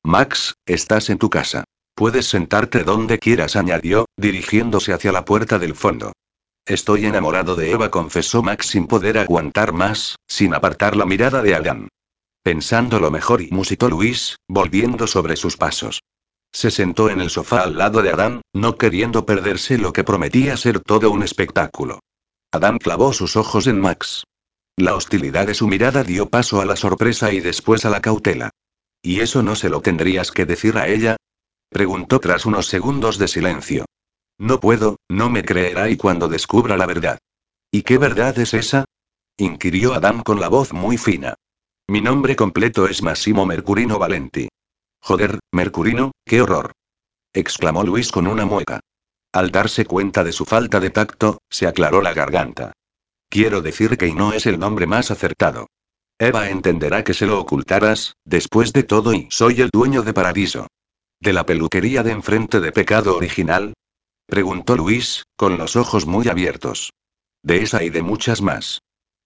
Max, 0.03 0.55
estás 0.65 1.09
en 1.09 1.17
tu 1.17 1.29
casa. 1.29 1.63
Puedes 1.95 2.25
sentarte 2.25 2.83
donde 2.83 3.19
quieras, 3.19 3.55
añadió, 3.55 4.07
dirigiéndose 4.17 4.91
hacia 4.91 5.13
la 5.13 5.23
puerta 5.23 5.59
del 5.59 5.75
fondo. 5.75 6.11
Estoy 6.65 7.05
enamorado 7.05 7.55
de 7.55 7.71
Eva, 7.71 7.89
confesó 7.89 8.43
Max 8.43 8.65
sin 8.65 8.85
poder 8.85 9.17
aguantar 9.17 9.71
más, 9.71 10.17
sin 10.27 10.53
apartar 10.53 10.97
la 10.97 11.05
mirada 11.05 11.41
de 11.41 11.55
Adán. 11.55 11.87
Pensándolo 12.43 13.11
mejor 13.11 13.41
y 13.41 13.47
musitó 13.51 13.89
Luis, 13.89 14.35
volviendo 14.49 15.07
sobre 15.07 15.37
sus 15.37 15.55
pasos. 15.55 16.01
Se 16.51 16.69
sentó 16.69 17.09
en 17.09 17.21
el 17.21 17.29
sofá 17.29 17.61
al 17.61 17.77
lado 17.77 18.01
de 18.01 18.09
Adán, 18.09 18.41
no 18.51 18.75
queriendo 18.77 19.25
perderse 19.25 19.77
lo 19.77 19.93
que 19.93 20.03
prometía 20.03 20.57
ser 20.57 20.81
todo 20.81 21.11
un 21.11 21.23
espectáculo. 21.23 22.01
Adam 22.53 22.79
clavó 22.79 23.13
sus 23.13 23.37
ojos 23.37 23.67
en 23.67 23.79
Max. 23.79 24.25
La 24.75 24.95
hostilidad 24.95 25.47
de 25.47 25.53
su 25.53 25.67
mirada 25.67 26.03
dio 26.03 26.29
paso 26.29 26.59
a 26.59 26.65
la 26.65 26.75
sorpresa 26.75 27.31
y 27.31 27.39
después 27.39 27.85
a 27.85 27.89
la 27.89 28.01
cautela. 28.01 28.49
¿Y 29.01 29.21
eso 29.21 29.41
no 29.41 29.55
se 29.55 29.69
lo 29.69 29.81
tendrías 29.81 30.31
que 30.31 30.45
decir 30.45 30.77
a 30.77 30.89
ella? 30.89 31.15
Preguntó 31.69 32.19
tras 32.19 32.45
unos 32.45 32.67
segundos 32.67 33.17
de 33.17 33.29
silencio. 33.29 33.85
No 34.37 34.59
puedo, 34.59 34.97
no 35.09 35.29
me 35.29 35.45
creerá 35.45 35.89
y 35.89 35.95
cuando 35.95 36.27
descubra 36.27 36.75
la 36.75 36.87
verdad. 36.87 37.19
¿Y 37.71 37.83
qué 37.83 37.97
verdad 37.97 38.37
es 38.37 38.53
esa? 38.53 38.83
inquirió 39.37 39.93
Adam 39.93 40.21
con 40.21 40.41
la 40.41 40.49
voz 40.49 40.73
muy 40.73 40.97
fina. 40.97 41.35
Mi 41.87 42.01
nombre 42.01 42.35
completo 42.35 42.85
es 42.85 43.01
Massimo 43.01 43.45
Mercurino 43.45 43.97
Valenti. 43.97 44.49
Joder, 45.01 45.39
Mercurino, 45.53 46.11
qué 46.25 46.41
horror. 46.41 46.73
exclamó 47.33 47.83
Luis 47.83 48.11
con 48.11 48.27
una 48.27 48.45
mueca. 48.45 48.81
Al 49.33 49.51
darse 49.51 49.85
cuenta 49.85 50.23
de 50.23 50.33
su 50.33 50.45
falta 50.45 50.79
de 50.79 50.89
tacto, 50.89 51.39
se 51.49 51.67
aclaró 51.67 52.01
la 52.01 52.13
garganta. 52.13 52.73
Quiero 53.29 53.61
decir 53.61 53.97
que 53.97 54.13
no 54.13 54.33
es 54.33 54.45
el 54.45 54.59
nombre 54.59 54.87
más 54.87 55.09
acertado. 55.09 55.67
Eva 56.19 56.49
entenderá 56.49 57.03
que 57.03 57.13
se 57.13 57.25
lo 57.25 57.39
ocultaras, 57.39 58.15
después 58.25 58.73
de 58.73 58.83
todo 58.83 59.13
y 59.13 59.27
soy 59.31 59.61
el 59.61 59.69
dueño 59.71 60.03
de 60.03 60.13
Paradiso. 60.13 60.67
¿De 61.19 61.33
la 61.33 61.45
peluquería 61.45 62.03
de 62.03 62.11
enfrente 62.11 62.59
de 62.59 62.71
Pecado 62.71 63.15
Original? 63.15 63.73
Preguntó 64.27 64.75
Luis, 64.75 65.23
con 65.35 65.57
los 65.57 65.75
ojos 65.75 66.05
muy 66.05 66.27
abiertos. 66.27 66.91
De 67.41 67.63
esa 67.63 67.83
y 67.83 67.89
de 67.89 68.01
muchas 68.01 68.41
más. 68.41 68.81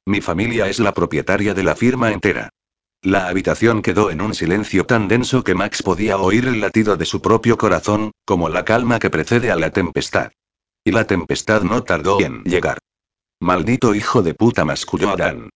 Mi 0.05 0.21
familia 0.21 0.67
es 0.67 0.79
la 0.79 0.93
propietaria 0.93 1.53
de 1.53 1.63
la 1.63 1.75
firma 1.75 2.11
entera. 2.11 2.49
La 3.05 3.27
habitación 3.27 3.83
quedó 3.83 4.09
en 4.09 4.19
un 4.19 4.33
silencio 4.33 4.87
tan 4.87 5.07
denso 5.07 5.43
que 5.43 5.53
Max 5.53 5.83
podía 5.83 6.17
oír 6.17 6.47
el 6.47 6.59
latido 6.59 6.97
de 6.97 7.05
su 7.05 7.21
propio 7.21 7.55
corazón, 7.55 8.09
como 8.25 8.49
la 8.49 8.65
calma 8.65 8.97
que 8.97 9.11
precede 9.11 9.51
a 9.51 9.55
la 9.55 9.69
tempestad. 9.69 10.31
Y 10.83 10.91
la 10.91 11.05
tempestad 11.05 11.61
no 11.61 11.83
tardó 11.83 12.19
en 12.19 12.41
llegar. 12.45 12.79
Maldito 13.39 13.93
hijo 13.93 14.23
de 14.23 14.33
puta 14.33 14.65
masculló 14.65 15.11
Adán. 15.11 15.51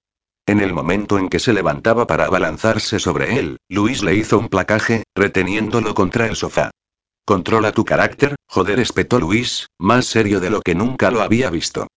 En 0.46 0.60
el 0.60 0.74
momento 0.74 1.18
en 1.18 1.28
que 1.28 1.40
se 1.40 1.52
levantaba 1.52 2.06
para 2.06 2.26
abalanzarse 2.26 3.00
sobre 3.00 3.40
él, 3.40 3.58
Luis 3.68 4.04
le 4.04 4.14
hizo 4.14 4.38
un 4.38 4.50
placaje, 4.50 5.02
reteniéndolo 5.16 5.96
contra 5.96 6.28
el 6.28 6.36
sofá. 6.36 6.70
Controla 7.26 7.72
tu 7.72 7.84
carácter, 7.84 8.36
joder, 8.48 8.80
espetó 8.80 9.20
Luis, 9.20 9.66
más 9.80 10.06
serio 10.06 10.40
de 10.40 10.52
lo 10.52 10.62
que 10.62 10.76
nunca 10.76 11.10
lo 11.10 11.24
había 11.24 11.50
visto. 11.50 11.88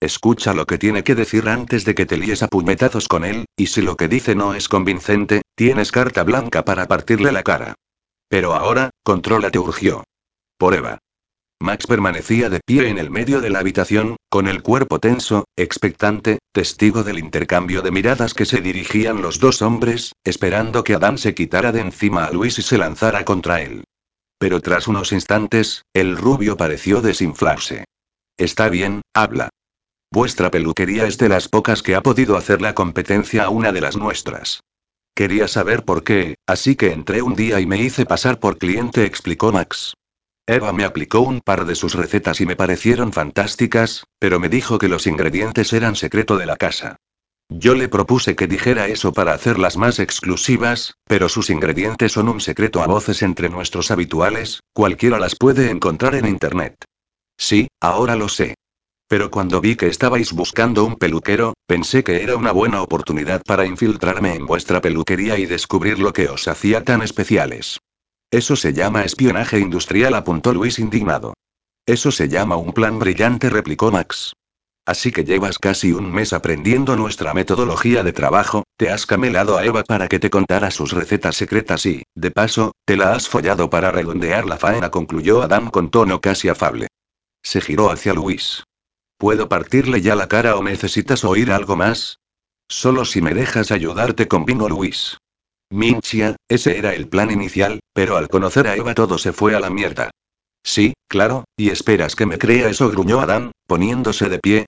Escucha 0.00 0.54
lo 0.54 0.66
que 0.66 0.78
tiene 0.78 1.04
que 1.04 1.14
decir 1.14 1.46
antes 1.48 1.84
de 1.84 1.94
que 1.94 2.06
te 2.06 2.16
líes 2.16 2.42
a 2.42 2.48
puñetazos 2.48 3.06
con 3.06 3.24
él, 3.24 3.44
y 3.54 3.66
si 3.66 3.82
lo 3.82 3.96
que 3.96 4.08
dice 4.08 4.34
no 4.34 4.54
es 4.54 4.66
convincente, 4.66 5.42
tienes 5.54 5.92
carta 5.92 6.22
blanca 6.22 6.64
para 6.64 6.88
partirle 6.88 7.32
la 7.32 7.42
cara. 7.42 7.74
Pero 8.28 8.54
ahora, 8.54 8.90
contrólate 9.02 9.58
urgió. 9.58 10.04
Por 10.56 10.74
Eva. 10.74 10.98
Max 11.62 11.86
permanecía 11.86 12.48
de 12.48 12.60
pie 12.64 12.88
en 12.88 12.96
el 12.96 13.10
medio 13.10 13.42
de 13.42 13.50
la 13.50 13.58
habitación, 13.58 14.16
con 14.30 14.48
el 14.48 14.62
cuerpo 14.62 14.98
tenso, 14.98 15.44
expectante, 15.56 16.38
testigo 16.52 17.02
del 17.02 17.18
intercambio 17.18 17.82
de 17.82 17.90
miradas 17.90 18.32
que 18.32 18.46
se 18.46 18.62
dirigían 18.62 19.20
los 19.20 19.40
dos 19.40 19.60
hombres, 19.60 20.12
esperando 20.24 20.82
que 20.82 20.94
Adán 20.94 21.18
se 21.18 21.34
quitara 21.34 21.72
de 21.72 21.80
encima 21.80 22.24
a 22.24 22.30
Luis 22.30 22.58
y 22.58 22.62
se 22.62 22.78
lanzara 22.78 23.26
contra 23.26 23.60
él. 23.60 23.84
Pero 24.38 24.62
tras 24.62 24.88
unos 24.88 25.12
instantes, 25.12 25.82
el 25.92 26.16
rubio 26.16 26.56
pareció 26.56 27.02
desinflarse. 27.02 27.84
Está 28.38 28.70
bien, 28.70 29.02
habla. 29.12 29.49
Vuestra 30.12 30.50
peluquería 30.50 31.06
es 31.06 31.18
de 31.18 31.28
las 31.28 31.48
pocas 31.48 31.84
que 31.84 31.94
ha 31.94 32.02
podido 32.02 32.36
hacer 32.36 32.60
la 32.60 32.74
competencia 32.74 33.44
a 33.44 33.48
una 33.48 33.70
de 33.70 33.80
las 33.80 33.96
nuestras. 33.96 34.64
Quería 35.14 35.46
saber 35.46 35.84
por 35.84 36.02
qué, 36.02 36.34
así 36.46 36.74
que 36.74 36.92
entré 36.92 37.22
un 37.22 37.36
día 37.36 37.60
y 37.60 37.66
me 37.66 37.80
hice 37.80 38.06
pasar 38.06 38.40
por 38.40 38.58
cliente, 38.58 39.04
explicó 39.04 39.52
Max. 39.52 39.94
Eva 40.48 40.72
me 40.72 40.84
aplicó 40.84 41.20
un 41.20 41.40
par 41.40 41.64
de 41.64 41.76
sus 41.76 41.94
recetas 41.94 42.40
y 42.40 42.46
me 42.46 42.56
parecieron 42.56 43.12
fantásticas, 43.12 44.02
pero 44.18 44.40
me 44.40 44.48
dijo 44.48 44.78
que 44.78 44.88
los 44.88 45.06
ingredientes 45.06 45.72
eran 45.72 45.94
secreto 45.94 46.38
de 46.38 46.46
la 46.46 46.56
casa. 46.56 46.96
Yo 47.48 47.76
le 47.76 47.88
propuse 47.88 48.34
que 48.34 48.48
dijera 48.48 48.88
eso 48.88 49.12
para 49.12 49.32
hacerlas 49.32 49.76
más 49.76 50.00
exclusivas, 50.00 50.94
pero 51.06 51.28
sus 51.28 51.50
ingredientes 51.50 52.10
son 52.10 52.28
un 52.28 52.40
secreto 52.40 52.82
a 52.82 52.88
voces 52.88 53.22
entre 53.22 53.48
nuestros 53.48 53.92
habituales, 53.92 54.58
cualquiera 54.72 55.20
las 55.20 55.36
puede 55.36 55.70
encontrar 55.70 56.16
en 56.16 56.26
Internet. 56.26 56.84
Sí, 57.36 57.68
ahora 57.80 58.16
lo 58.16 58.28
sé. 58.28 58.54
Pero 59.10 59.28
cuando 59.28 59.60
vi 59.60 59.74
que 59.74 59.88
estabais 59.88 60.32
buscando 60.32 60.84
un 60.84 60.94
peluquero, 60.94 61.54
pensé 61.66 62.04
que 62.04 62.22
era 62.22 62.36
una 62.36 62.52
buena 62.52 62.80
oportunidad 62.80 63.42
para 63.42 63.66
infiltrarme 63.66 64.36
en 64.36 64.46
vuestra 64.46 64.80
peluquería 64.80 65.36
y 65.36 65.46
descubrir 65.46 65.98
lo 65.98 66.12
que 66.12 66.28
os 66.28 66.46
hacía 66.46 66.84
tan 66.84 67.02
especiales. 67.02 67.80
Eso 68.30 68.54
se 68.54 68.72
llama 68.72 69.02
espionaje 69.02 69.58
industrial, 69.58 70.14
apuntó 70.14 70.54
Luis 70.54 70.78
indignado. 70.78 71.34
Eso 71.86 72.12
se 72.12 72.28
llama 72.28 72.54
un 72.54 72.72
plan 72.72 73.00
brillante, 73.00 73.50
replicó 73.50 73.90
Max. 73.90 74.32
Así 74.86 75.10
que 75.10 75.24
llevas 75.24 75.58
casi 75.58 75.90
un 75.90 76.12
mes 76.12 76.32
aprendiendo 76.32 76.94
nuestra 76.94 77.34
metodología 77.34 78.04
de 78.04 78.12
trabajo, 78.12 78.62
te 78.76 78.90
has 78.90 79.06
camelado 79.06 79.58
a 79.58 79.64
Eva 79.64 79.82
para 79.82 80.06
que 80.06 80.20
te 80.20 80.30
contara 80.30 80.70
sus 80.70 80.92
recetas 80.92 81.34
secretas 81.34 81.84
y, 81.84 82.04
de 82.14 82.30
paso, 82.30 82.70
te 82.84 82.96
la 82.96 83.14
has 83.14 83.28
follado 83.28 83.70
para 83.70 83.90
redondear 83.90 84.46
la 84.46 84.56
faena, 84.56 84.92
concluyó 84.92 85.42
Adam 85.42 85.68
con 85.68 85.90
tono 85.90 86.20
casi 86.20 86.48
afable. 86.48 86.86
Se 87.42 87.60
giró 87.60 87.90
hacia 87.90 88.14
Luis. 88.14 88.62
¿Puedo 89.20 89.50
partirle 89.50 90.00
ya 90.00 90.14
la 90.14 90.28
cara 90.28 90.56
o 90.56 90.62
necesitas 90.62 91.26
oír 91.26 91.52
algo 91.52 91.76
más? 91.76 92.20
Solo 92.70 93.04
si 93.04 93.20
me 93.20 93.34
dejas 93.34 93.70
ayudarte 93.70 94.28
con 94.28 94.46
vino 94.46 94.66
Luis. 94.66 95.18
Minchia, 95.68 96.36
ese 96.48 96.78
era 96.78 96.94
el 96.94 97.06
plan 97.06 97.30
inicial, 97.30 97.80
pero 97.92 98.16
al 98.16 98.30
conocer 98.30 98.66
a 98.66 98.76
Eva 98.76 98.94
todo 98.94 99.18
se 99.18 99.34
fue 99.34 99.54
a 99.54 99.60
la 99.60 99.68
mierda. 99.68 100.10
Sí, 100.64 100.94
claro, 101.06 101.44
y 101.54 101.68
esperas 101.68 102.16
que 102.16 102.24
me 102.24 102.38
crea 102.38 102.70
eso, 102.70 102.88
gruñó 102.88 103.20
Adán, 103.20 103.52
poniéndose 103.66 104.30
de 104.30 104.38
pie. 104.38 104.66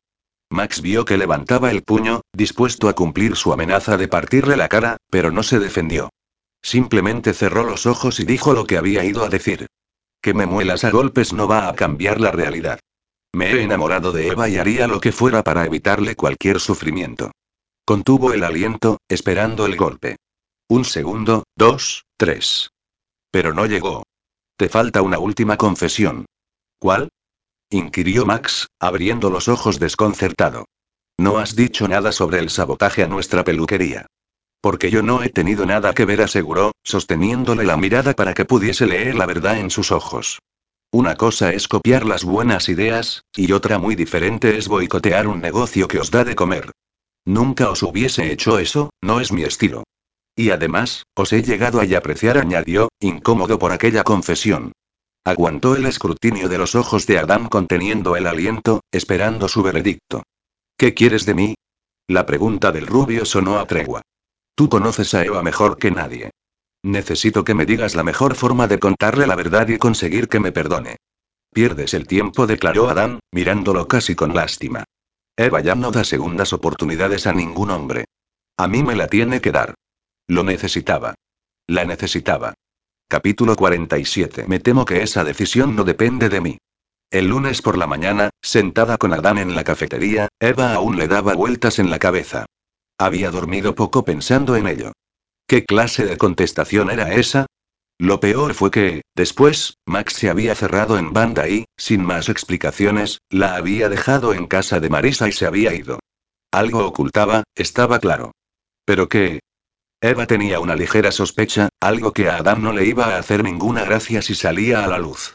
Max 0.51 0.83
vio 0.83 1.07
que 1.07 1.17
levantaba 1.17 1.71
el 1.71 1.83
puño, 1.83 2.21
dispuesto 2.35 2.91
a 2.91 2.93
cumplir 2.93 3.37
su 3.37 3.55
amenaza 3.55 3.97
de 3.97 4.09
partirle 4.09 4.59
la 4.59 4.69
cara, 4.69 4.99
pero 5.09 5.31
no 5.31 5.43
se 5.43 5.61
defendió. 5.61 6.11
Simplemente 6.61 7.33
cerró 7.33 7.65
los 7.65 7.87
ojos 7.87 8.21
y 8.21 8.27
dijo 8.27 8.53
lo 8.53 8.67
que 8.67 8.77
había 8.77 9.03
ido 9.03 9.25
a 9.25 9.31
decir. 9.31 9.65
Que 10.21 10.35
me 10.35 10.45
muelas 10.45 10.85
a 10.85 10.91
golpes 10.91 11.33
no 11.33 11.49
va 11.49 11.71
a 11.71 11.75
cambiar 11.75 12.21
la 12.21 12.33
realidad. 12.33 12.81
Me 13.35 13.51
he 13.51 13.63
enamorado 13.63 14.13
de 14.13 14.29
Eva 14.29 14.49
y 14.49 14.59
haría 14.59 14.87
lo 14.87 15.01
que 15.01 15.11
fuera 15.11 15.43
para 15.43 15.65
evitarle 15.65 16.17
cualquier 16.17 16.61
sufrimiento. 16.61 17.33
Contuvo 17.85 18.33
el 18.33 18.45
aliento, 18.45 18.99
esperando 19.09 19.65
el 19.67 19.77
golpe. 19.77 20.17
Un 20.69 20.85
segundo, 20.85 21.45
dos, 21.57 22.05
tres. 22.17 22.71
Pero 23.31 23.55
no 23.55 23.67
llegó. 23.67 24.05
Te 24.57 24.69
falta 24.69 25.03
una 25.03 25.19
última 25.19 25.57
confesión. 25.57 26.27
¿Cuál? 26.79 27.09
inquirió 27.71 28.27
Max, 28.27 28.69
abriendo 28.79 29.31
los 29.31 29.49
ojos 29.49 29.81
desconcertado. 29.81 30.67
No 31.19 31.39
has 31.39 31.57
dicho 31.57 31.89
nada 31.89 32.13
sobre 32.13 32.39
el 32.39 32.51
sabotaje 32.51 33.03
a 33.03 33.09
nuestra 33.09 33.45
peluquería. 33.45 34.07
Porque 34.61 34.91
yo 34.91 35.03
no 35.03 35.23
he 35.23 35.31
tenido 35.31 35.65
nada 35.67 35.95
que 35.95 36.05
ver, 36.05 36.21
aseguró, 36.21 36.73
sosteniéndole 36.85 37.65
la 37.65 37.77
mirada 37.77 38.13
para 38.13 38.35
que 38.35 38.45
pudiese 38.45 38.87
leer 38.87 39.15
la 39.15 39.27
verdad 39.27 39.59
en 39.59 39.71
sus 39.71 39.91
ojos. 39.91 40.39
Una 40.95 41.17
cosa 41.17 41.55
es 41.55 41.69
copiar 41.69 42.05
las 42.05 42.23
buenas 42.23 42.69
ideas, 42.69 43.25
y 43.35 43.51
otra 43.53 43.79
muy 43.79 43.97
diferente 43.97 44.59
es 44.59 44.69
boicotear 44.69 45.27
un 45.27 45.41
negocio 45.41 45.89
que 45.89 45.99
os 45.99 46.11
da 46.11 46.23
de 46.23 46.35
comer. 46.35 46.71
Nunca 47.25 47.71
os 47.71 47.83
hubiese 47.83 48.31
hecho 48.31 48.59
eso, 48.59 48.91
no 49.01 49.19
es 49.19 49.33
mi 49.33 49.43
estilo. 49.43 49.85
Y 50.37 50.51
además, 50.51 51.05
os 51.15 51.33
he 51.33 51.43
llegado 51.43 51.81
a 51.81 51.85
apreciar, 51.97 52.37
añadió, 52.37 52.91
incómodo 53.01 53.59
por 53.59 53.73
aquella 53.73 54.05
confesión. 54.05 54.73
Aguantó 55.25 55.77
el 55.77 55.87
escrutinio 55.87 56.51
de 56.51 56.59
los 56.59 56.75
ojos 56.75 57.07
de 57.07 57.19
Adam 57.19 57.49
conteniendo 57.49 58.15
el 58.17 58.27
aliento, 58.27 58.83
esperando 58.93 59.49
su 59.49 59.63
veredicto. 59.63 60.25
¿Qué 60.77 60.93
quieres 60.93 61.25
de 61.25 61.35
mí? 61.35 61.55
La 62.07 62.27
pregunta 62.27 62.71
del 62.71 62.87
rubio 62.87 63.25
sonó 63.25 63.59
a 63.59 63.67
tregua. 63.67 64.03
Tú 64.55 64.69
conoces 64.69 65.15
a 65.15 65.25
Eva 65.25 65.43
mejor 65.43 65.79
que 65.79 65.91
nadie. 65.91 66.33
Necesito 66.83 67.45
que 67.45 67.55
me 67.55 67.67
digas 67.67 67.95
la 67.95 68.03
mejor 68.03 68.35
forma 68.35 68.67
de 68.67 68.79
contarle 68.79 69.27
la 69.27 69.37
verdad 69.37 69.69
y 69.69 69.79
conseguir 69.79 70.29
que 70.29 70.41
me 70.41 70.53
perdone. 70.53 70.97
Pierdes 71.53 71.95
el 71.95 72.07
tiempo, 72.07 72.47
declaró 72.47 72.89
Adán, 72.89 73.21
mirándolo 73.31 73.87
casi 73.87 74.15
con 74.15 74.35
lástima. 74.35 74.85
Eva 75.37 75.61
ya 75.61 75.75
no 75.75 75.91
da 75.91 76.05
segundas 76.05 76.53
oportunidades 76.53 77.27
a 77.27 77.33
ningún 77.33 77.71
hombre. 77.71 78.07
A 78.57 78.69
mí 78.69 78.83
me 78.83 78.97
la 78.97 79.07
tiene 79.07 79.41
que 79.41 79.53
dar. 79.53 79.75
Lo 80.27 80.43
necesitaba. 80.45 81.15
La 81.67 81.85
necesitaba. 81.85 82.55
Capítulo 83.09 83.55
47. 83.57 84.47
Me 84.49 84.59
temo 84.59 84.85
que 84.85 85.03
esa 85.03 85.25
decisión 85.25 85.77
no 85.77 85.85
depende 85.85 86.29
de 86.29 86.41
mí. 86.41 86.59
El 87.11 87.29
lunes 87.29 87.61
por 87.61 87.77
la 87.77 87.87
mañana, 87.87 88.31
sentada 88.41 88.97
con 88.97 89.13
Adán 89.13 89.39
en 89.39 89.55
la 89.55 89.65
cafetería, 89.65 90.29
Eva 90.41 90.75
aún 90.75 90.97
le 90.97 91.09
daba 91.09 91.35
vueltas 91.35 91.79
en 91.79 91.91
la 91.91 91.99
cabeza. 91.99 92.47
Había 92.99 93.31
dormido 93.31 93.75
poco 93.75 94.05
pensando 94.05 94.57
en 94.57 94.67
ello. 94.67 94.93
¿Qué 95.53 95.67
clase 95.67 96.07
de 96.07 96.17
contestación 96.17 96.91
era 96.91 97.13
esa? 97.13 97.45
Lo 97.99 98.21
peor 98.21 98.55
fue 98.55 98.71
que, 98.71 99.03
después, 99.15 99.77
Max 99.85 100.15
se 100.15 100.31
había 100.31 100.55
cerrado 100.55 100.97
en 100.97 101.13
banda 101.13 101.47
y, 101.47 101.67
sin 101.77 102.03
más 102.03 102.31
explicaciones, 102.31 103.19
la 103.29 103.57
había 103.57 103.91
dejado 103.91 104.33
en 104.33 104.47
casa 104.47 104.81
de 104.81 104.89
Marisa 104.89 105.29
y 105.29 105.33
se 105.33 105.45
había 105.45 105.75
ido. 105.75 105.99
Algo 106.51 106.87
ocultaba, 106.87 107.43
estaba 107.55 107.99
claro. 107.99 108.33
¿Pero 108.87 109.11
qué? 109.11 109.41
Eva 110.01 110.27
tenía 110.27 110.59
una 110.59 110.75
ligera 110.75 111.13
sospecha, 111.13 111.69
algo 111.81 112.15
que 112.15 112.31
a 112.31 112.37
Adam 112.37 112.63
no 112.63 112.73
le 112.73 112.87
iba 112.87 113.15
a 113.15 113.19
hacer 113.19 113.45
ninguna 113.45 113.85
gracia 113.85 114.23
si 114.23 114.35
salía 114.35 114.83
a 114.83 114.89
la 114.89 114.97
luz. 114.97 115.35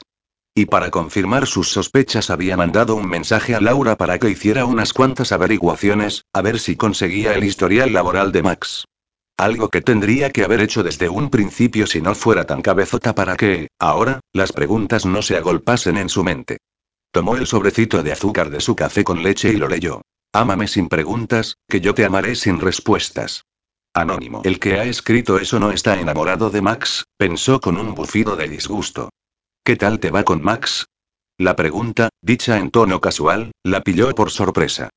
Y 0.56 0.66
para 0.66 0.90
confirmar 0.90 1.46
sus 1.46 1.70
sospechas 1.70 2.32
había 2.32 2.58
mandado 2.58 2.96
un 2.96 3.08
mensaje 3.08 3.54
a 3.54 3.62
Laura 3.62 3.98
para 3.98 4.18
que 4.18 4.32
hiciera 4.32 4.66
unas 4.66 4.94
cuantas 4.94 5.32
averiguaciones, 5.32 6.24
a 6.34 6.42
ver 6.42 6.58
si 6.58 6.76
conseguía 6.76 7.36
el 7.36 7.44
historial 7.44 7.94
laboral 7.94 8.32
de 8.32 8.42
Max. 8.42 8.88
Algo 9.38 9.70
que 9.70 9.82
tendría 9.82 10.32
que 10.32 10.44
haber 10.44 10.62
hecho 10.62 10.82
desde 10.82 11.10
un 11.10 11.30
principio 11.30 11.86
si 11.86 12.02
no 12.02 12.16
fuera 12.16 12.46
tan 12.46 12.64
cabezota 12.64 13.14
para 13.14 13.38
que, 13.38 13.68
ahora, 13.78 14.20
las 14.34 14.52
preguntas 14.52 15.06
no 15.06 15.22
se 15.22 15.38
agolpasen 15.38 15.98
en 15.98 16.10
su 16.10 16.24
mente. 16.24 16.58
Tomó 17.12 17.36
el 17.36 17.46
sobrecito 17.46 18.02
de 18.02 18.12
azúcar 18.12 18.50
de 18.50 18.60
su 18.62 18.76
café 18.76 19.04
con 19.04 19.22
leche 19.22 19.50
y 19.50 19.58
lo 19.58 19.68
leyó. 19.68 20.02
Ámame 20.34 20.68
sin 20.68 20.90
preguntas, 20.90 21.56
que 21.70 21.82
yo 21.82 21.94
te 21.94 22.04
amaré 22.04 22.36
sin 22.36 22.60
respuestas. 22.60 23.44
Anónimo. 23.94 24.42
El 24.44 24.60
que 24.60 24.80
ha 24.80 24.86
escrito 24.86 25.38
eso 25.38 25.60
no 25.60 25.72
está 25.72 26.00
enamorado 26.00 26.50
de 26.50 26.62
Max, 26.62 27.06
pensó 27.16 27.62
con 27.62 27.78
un 27.78 27.94
bufido 27.94 28.36
de 28.36 28.50
disgusto. 28.50 29.10
¿Qué 29.64 29.76
tal 29.76 30.00
te 30.00 30.10
va 30.10 30.24
con 30.24 30.44
Max? 30.44 30.88
La 31.38 31.56
pregunta, 31.56 32.10
dicha 32.22 32.58
en 32.58 32.72
tono 32.72 33.00
casual, 33.02 33.52
la 33.64 33.82
pilló 33.82 34.14
por 34.16 34.32
sorpresa. 34.32 34.90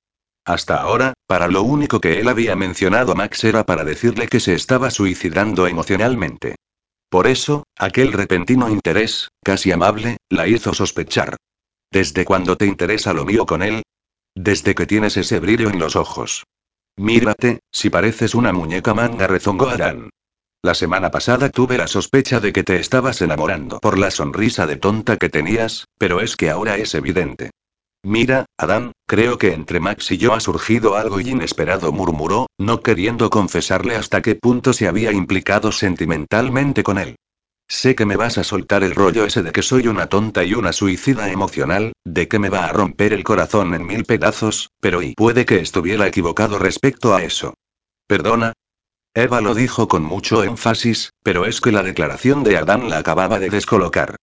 Hasta 0.51 0.79
ahora, 0.79 1.15
para 1.29 1.47
lo 1.47 1.63
único 1.63 2.01
que 2.01 2.19
él 2.19 2.27
había 2.27 2.57
mencionado 2.57 3.13
a 3.13 3.15
Max 3.15 3.45
era 3.45 3.65
para 3.65 3.85
decirle 3.85 4.27
que 4.27 4.41
se 4.41 4.55
estaba 4.55 4.91
suicidando 4.91 5.69
emocionalmente. 5.69 6.57
Por 7.09 7.29
eso, 7.29 7.63
aquel 7.79 8.13
repentino 8.13 8.69
interés, 8.69 9.29
casi 9.45 9.71
amable, 9.71 10.17
la 10.29 10.49
hizo 10.49 10.75
sospechar. 10.75 11.37
¿Desde 11.93 12.25
cuándo 12.25 12.57
te 12.57 12.67
interesa 12.67 13.13
lo 13.13 13.25
mío 13.25 13.47
con 13.47 13.63
él? 13.63 13.85
Desde 14.35 14.75
que 14.75 14.87
tienes 14.87 15.17
ese 15.17 15.39
brillo 15.39 15.71
en 15.71 15.79
los 15.79 15.95
ojos. 15.95 16.43
Mírate, 16.97 17.61
si 17.71 17.89
pareces 17.89 18.35
una 18.35 18.53
muñeca 18.53 18.93
manga, 18.93 19.29
rezongó 19.29 19.69
Adán. 19.69 20.11
La 20.63 20.75
semana 20.75 21.13
pasada 21.13 21.51
tuve 21.51 21.79
la 21.79 21.87
sospecha 21.87 22.41
de 22.41 22.53
que 22.53 22.65
te 22.65 22.81
estabas 22.81 23.23
enamorando 23.23 23.79
por 23.79 24.01
la 24.01 24.11
sonrisa 24.11 24.67
de 24.67 24.79
tonta 24.79 25.17
que 25.17 25.29
tenías, 25.29 25.85
pero 25.97 26.21
es 26.21 26.37
que 26.37 26.51
ahora 26.51 26.77
es 26.77 26.97
evidente. 26.97 27.53
Mira, 28.03 28.47
Adán, 28.57 28.93
creo 29.07 29.37
que 29.37 29.53
entre 29.53 29.79
Max 29.79 30.11
y 30.11 30.17
yo 30.17 30.33
ha 30.33 30.41
surgido 30.41 30.97
algo 30.97 31.21
inesperado, 31.21 31.93
murmuró, 31.93 32.47
no 32.59 32.83
queriendo 32.83 33.29
confesarle 33.29 33.95
hasta 33.95 34.23
qué 34.23 34.35
punto 34.37 34.73
se 34.73 34.89
había 34.89 35.13
implicado 35.13 35.71
sentimentalmente 35.71 36.83
con 36.83 36.99
él. 36.99 37.17
Sé 37.69 37.95
que 37.95 38.07
me 38.07 38.17
vas 38.17 38.39
a 38.39 38.43
soltar 38.43 38.83
el 38.83 38.95
rollo 38.95 39.25
ese 39.25 39.43
de 39.43 39.53
que 39.53 39.63
soy 39.63 39.87
una 39.87 40.07
tonta 40.07 40.45
y 40.45 40.55
una 40.55 40.73
suicida 40.73 41.31
emocional, 41.31 41.93
de 42.05 42.27
que 42.27 42.39
me 42.39 42.49
va 42.49 42.65
a 42.65 42.73
romper 42.73 43.13
el 43.13 43.23
corazón 43.23 43.75
en 43.75 43.87
mil 43.87 44.05
pedazos, 44.05 44.71
pero 44.81 45.03
y 45.03 45.15
puede 45.15 45.45
que 45.45 45.61
estuviera 45.61 46.07
equivocado 46.07 46.59
respecto 46.59 47.15
a 47.15 47.23
eso. 47.23 47.55
Perdona, 48.09 48.55
Eva 49.15 49.41
lo 49.41 49.55
dijo 49.55 49.89
con 49.89 50.03
mucho 50.03 50.43
énfasis, 50.43 51.11
pero 51.23 51.45
es 51.45 51.61
que 51.61 51.71
la 51.71 51.83
declaración 51.83 52.45
de 52.45 52.57
Adán 52.57 52.89
la 52.89 52.99
acababa 52.99 53.39
de 53.39 53.51
descolocar. 53.51 54.17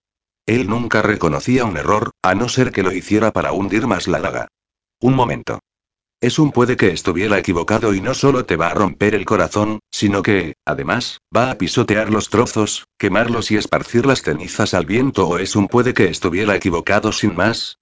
Él 0.48 0.70
nunca 0.70 1.02
reconocía 1.02 1.66
un 1.66 1.76
error, 1.76 2.12
a 2.24 2.34
no 2.34 2.48
ser 2.48 2.72
que 2.72 2.82
lo 2.82 2.94
hiciera 2.94 3.32
para 3.32 3.52
hundir 3.52 3.86
más 3.86 4.08
la 4.08 4.22
daga. 4.22 4.48
Un 5.02 5.14
momento. 5.14 5.60
Es 6.22 6.40
un 6.40 6.54
puede 6.54 6.78
que 6.78 6.88
estuviera 6.88 7.38
equivocado 7.38 7.94
y 7.94 8.00
no 8.00 8.14
solo 8.14 8.46
te 8.46 8.56
va 8.56 8.70
a 8.70 8.74
romper 8.74 9.14
el 9.14 9.26
corazón, 9.26 9.80
sino 9.92 10.24
que, 10.24 10.56
además, 10.66 11.20
va 11.36 11.52
a 11.52 11.58
pisotear 11.58 12.10
los 12.10 12.30
trozos, 12.30 12.86
quemarlos 12.98 13.52
y 13.52 13.58
esparcir 13.58 14.06
las 14.06 14.22
cenizas 14.22 14.74
al 14.74 14.86
viento 14.86 15.28
o 15.28 15.38
es 15.38 15.58
un 15.58 15.68
puede 15.68 15.94
que 15.94 16.06
estuviera 16.06 16.56
equivocado 16.56 17.12
sin 17.12 17.36
más. 17.36 17.78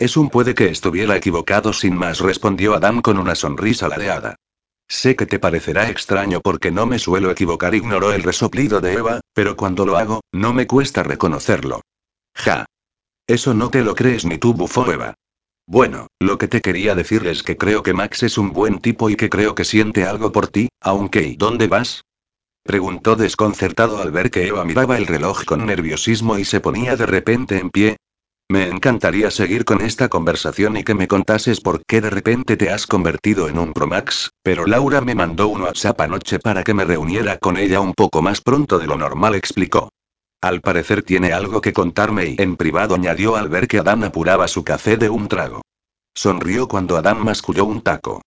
Es 0.00 0.16
un 0.16 0.28
puede 0.28 0.56
que 0.56 0.66
estuviera 0.66 1.16
equivocado 1.16 1.72
sin 1.72 1.96
más, 1.96 2.18
respondió 2.18 2.74
Adán 2.74 3.00
con 3.00 3.18
una 3.18 3.36
sonrisa 3.36 3.88
ladeada. 3.88 4.34
Sé 4.88 5.14
que 5.14 5.26
te 5.26 5.38
parecerá 5.38 5.88
extraño 5.88 6.40
porque 6.40 6.72
no 6.72 6.84
me 6.84 6.98
suelo 6.98 7.30
equivocar, 7.30 7.76
ignoró 7.76 8.12
el 8.12 8.24
resoplido 8.24 8.80
de 8.80 8.94
Eva, 8.94 9.20
pero 9.34 9.56
cuando 9.56 9.86
lo 9.86 9.96
hago, 9.96 10.20
no 10.32 10.52
me 10.52 10.66
cuesta 10.66 11.04
reconocerlo. 11.04 11.80
Ja. 12.38 12.64
Eso 13.26 13.52
no 13.52 13.68
te 13.68 13.82
lo 13.82 13.94
crees 13.94 14.24
ni 14.24 14.38
tú, 14.38 14.54
bufó 14.54 14.90
Eva. 14.90 15.14
Bueno, 15.66 16.06
lo 16.18 16.38
que 16.38 16.48
te 16.48 16.62
quería 16.62 16.94
decir 16.94 17.26
es 17.26 17.42
que 17.42 17.58
creo 17.58 17.82
que 17.82 17.92
Max 17.92 18.22
es 18.22 18.38
un 18.38 18.52
buen 18.52 18.78
tipo 18.78 19.10
y 19.10 19.16
que 19.16 19.28
creo 19.28 19.54
que 19.54 19.66
siente 19.66 20.04
algo 20.04 20.32
por 20.32 20.48
ti, 20.48 20.68
aunque 20.80 21.22
¿y 21.22 21.36
dónde 21.36 21.66
vas? 21.66 22.04
Preguntó 22.62 23.16
desconcertado 23.16 24.00
al 24.00 24.10
ver 24.10 24.30
que 24.30 24.46
Eva 24.46 24.64
miraba 24.64 24.96
el 24.96 25.06
reloj 25.06 25.44
con 25.44 25.66
nerviosismo 25.66 26.38
y 26.38 26.44
se 26.44 26.60
ponía 26.60 26.96
de 26.96 27.06
repente 27.06 27.58
en 27.58 27.70
pie, 27.70 27.96
me 28.50 28.66
encantaría 28.66 29.30
seguir 29.30 29.66
con 29.66 29.82
esta 29.82 30.08
conversación 30.08 30.78
y 30.78 30.82
que 30.82 30.94
me 30.94 31.06
contases 31.06 31.60
por 31.60 31.84
qué 31.84 32.00
de 32.00 32.08
repente 32.08 32.56
te 32.56 32.70
has 32.70 32.86
convertido 32.86 33.46
en 33.46 33.58
un 33.58 33.74
Promax, 33.74 34.30
pero 34.42 34.64
Laura 34.64 35.02
me 35.02 35.14
mandó 35.14 35.48
un 35.48 35.60
WhatsApp 35.60 36.00
anoche 36.00 36.38
para 36.38 36.64
que 36.64 36.72
me 36.72 36.86
reuniera 36.86 37.36
con 37.36 37.58
ella 37.58 37.80
un 37.80 37.92
poco 37.92 38.22
más 38.22 38.40
pronto 38.40 38.78
de 38.78 38.86
lo 38.86 38.96
normal, 38.96 39.34
explicó. 39.34 39.90
Al 40.40 40.60
parecer 40.60 41.02
tiene 41.02 41.32
algo 41.32 41.60
que 41.60 41.72
contarme 41.72 42.26
y 42.26 42.36
en 42.38 42.56
privado 42.56 42.94
añadió 42.94 43.36
al 43.36 43.48
ver 43.48 43.66
que 43.66 43.78
Adán 43.78 44.04
apuraba 44.04 44.46
su 44.48 44.64
café 44.64 44.96
de 44.96 45.10
un 45.10 45.28
trago. 45.28 45.62
Sonrió 46.14 46.68
cuando 46.68 46.96
Adán 46.96 47.24
masculló 47.24 47.64
un 47.64 47.82
taco. 47.82 48.22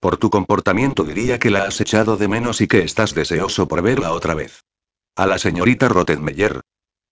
Por 0.00 0.16
tu 0.16 0.30
comportamiento 0.30 1.04
diría 1.04 1.38
que 1.38 1.50
la 1.50 1.64
has 1.64 1.80
echado 1.80 2.16
de 2.16 2.28
menos 2.28 2.60
y 2.60 2.66
que 2.66 2.82
estás 2.82 3.14
deseoso 3.14 3.68
por 3.68 3.82
verla 3.82 4.12
otra 4.12 4.34
vez. 4.34 4.62
A 5.16 5.26
la 5.26 5.38
señorita 5.38 5.88
Rottenmeier, 5.88 6.62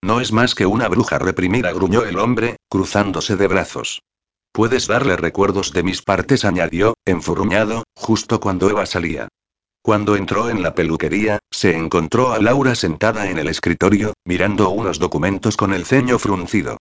no 0.02 0.20
es 0.20 0.32
más 0.32 0.54
que 0.54 0.64
una 0.64 0.88
bruja 0.88 1.18
reprimida, 1.18 1.72
gruñó 1.72 2.04
el 2.04 2.18
hombre, 2.18 2.56
cruzándose 2.68 3.36
de 3.36 3.46
brazos. 3.46 4.02
Puedes 4.52 4.86
darle 4.86 5.16
recuerdos 5.16 5.72
de 5.72 5.82
mis 5.82 6.02
partes, 6.02 6.44
añadió, 6.44 6.94
enfurruñado, 7.04 7.84
justo 7.94 8.40
cuando 8.40 8.70
Eva 8.70 8.86
salía. 8.86 9.28
Cuando 9.90 10.14
entró 10.14 10.48
en 10.48 10.62
la 10.62 10.72
peluquería, 10.76 11.40
se 11.50 11.76
encontró 11.76 12.30
a 12.30 12.38
Laura 12.38 12.76
sentada 12.76 13.28
en 13.28 13.38
el 13.38 13.48
escritorio, 13.48 14.12
mirando 14.24 14.70
unos 14.70 15.00
documentos 15.00 15.56
con 15.56 15.74
el 15.74 15.84
ceño 15.84 16.20
fruncido. 16.20 16.76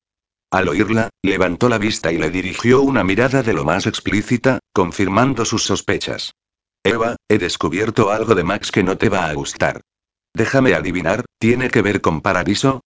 Al 0.52 0.68
oírla, 0.68 1.10
levantó 1.24 1.70
la 1.70 1.80
vista 1.80 2.12
y 2.12 2.20
le 2.20 2.30
dirigió 2.30 2.84
una 2.84 3.04
mirada 3.04 3.42
de 3.42 3.54
lo 3.54 3.66
más 3.66 3.88
explícita, 3.88 4.60
confirmando 4.74 5.44
sus 5.44 5.64
sospechas. 5.64 6.36
Eva, 6.84 7.16
he 7.28 7.40
descubierto 7.40 8.12
algo 8.12 8.36
de 8.36 8.44
Max 8.44 8.72
que 8.72 8.84
no 8.84 8.96
te 8.96 9.10
va 9.10 9.28
a 9.28 9.34
gustar. 9.34 9.82
Déjame 10.36 10.76
adivinar, 10.76 11.26
¿tiene 11.40 11.72
que 11.72 11.82
ver 11.82 12.02
con 12.02 12.22
Paradiso? 12.22 12.82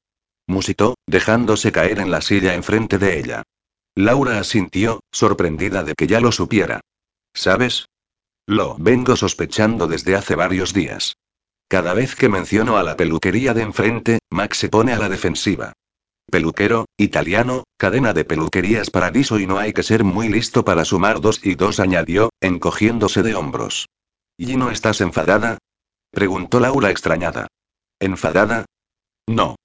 musitó, 0.48 0.96
dejándose 1.06 1.74
caer 1.74 2.00
en 2.00 2.12
la 2.12 2.22
silla 2.22 2.54
enfrente 2.54 2.98
de 2.98 3.20
ella. 3.20 3.44
Laura 3.94 4.40
asintió, 4.40 5.02
sorprendida 5.12 5.84
de 5.84 5.96
que 5.96 6.08
ya 6.08 6.22
lo 6.22 6.32
supiera. 6.32 6.80
¿Sabes? 7.34 7.88
Lo 8.46 8.76
vengo 8.78 9.16
sospechando 9.16 9.88
desde 9.88 10.16
hace 10.16 10.36
varios 10.36 10.74
días. 10.74 11.16
Cada 11.70 11.94
vez 11.94 12.16
que 12.16 12.28
menciono 12.28 12.78
a 12.78 12.84
la 12.84 12.98
peluquería 12.98 13.54
de 13.54 13.62
enfrente, 13.62 14.20
Max 14.30 14.58
se 14.58 14.68
pone 14.68 14.92
a 14.92 15.00
la 15.00 15.08
defensiva. 15.08 15.72
Peluquero, 16.30 16.86
italiano, 16.98 17.64
cadena 17.78 18.14
de 18.14 18.26
peluquerías 18.26 18.90
Paradiso 18.90 19.40
y 19.40 19.48
no 19.48 19.60
hay 19.60 19.72
que 19.72 19.84
ser 19.84 20.04
muy 20.04 20.28
listo 20.28 20.66
para 20.66 20.84
sumar 20.84 21.22
dos 21.22 21.40
y 21.46 21.56
dos, 21.56 21.80
añadió, 21.80 22.32
encogiéndose 22.42 23.24
de 23.24 23.34
hombros. 23.34 23.88
¿Y 24.38 24.58
no 24.58 24.72
estás 24.72 25.00
enfadada? 25.00 25.58
preguntó 26.12 26.60
Laura 26.60 26.90
extrañada. 26.92 27.48
¿Enfadada? 28.00 28.66
No. 29.26 29.56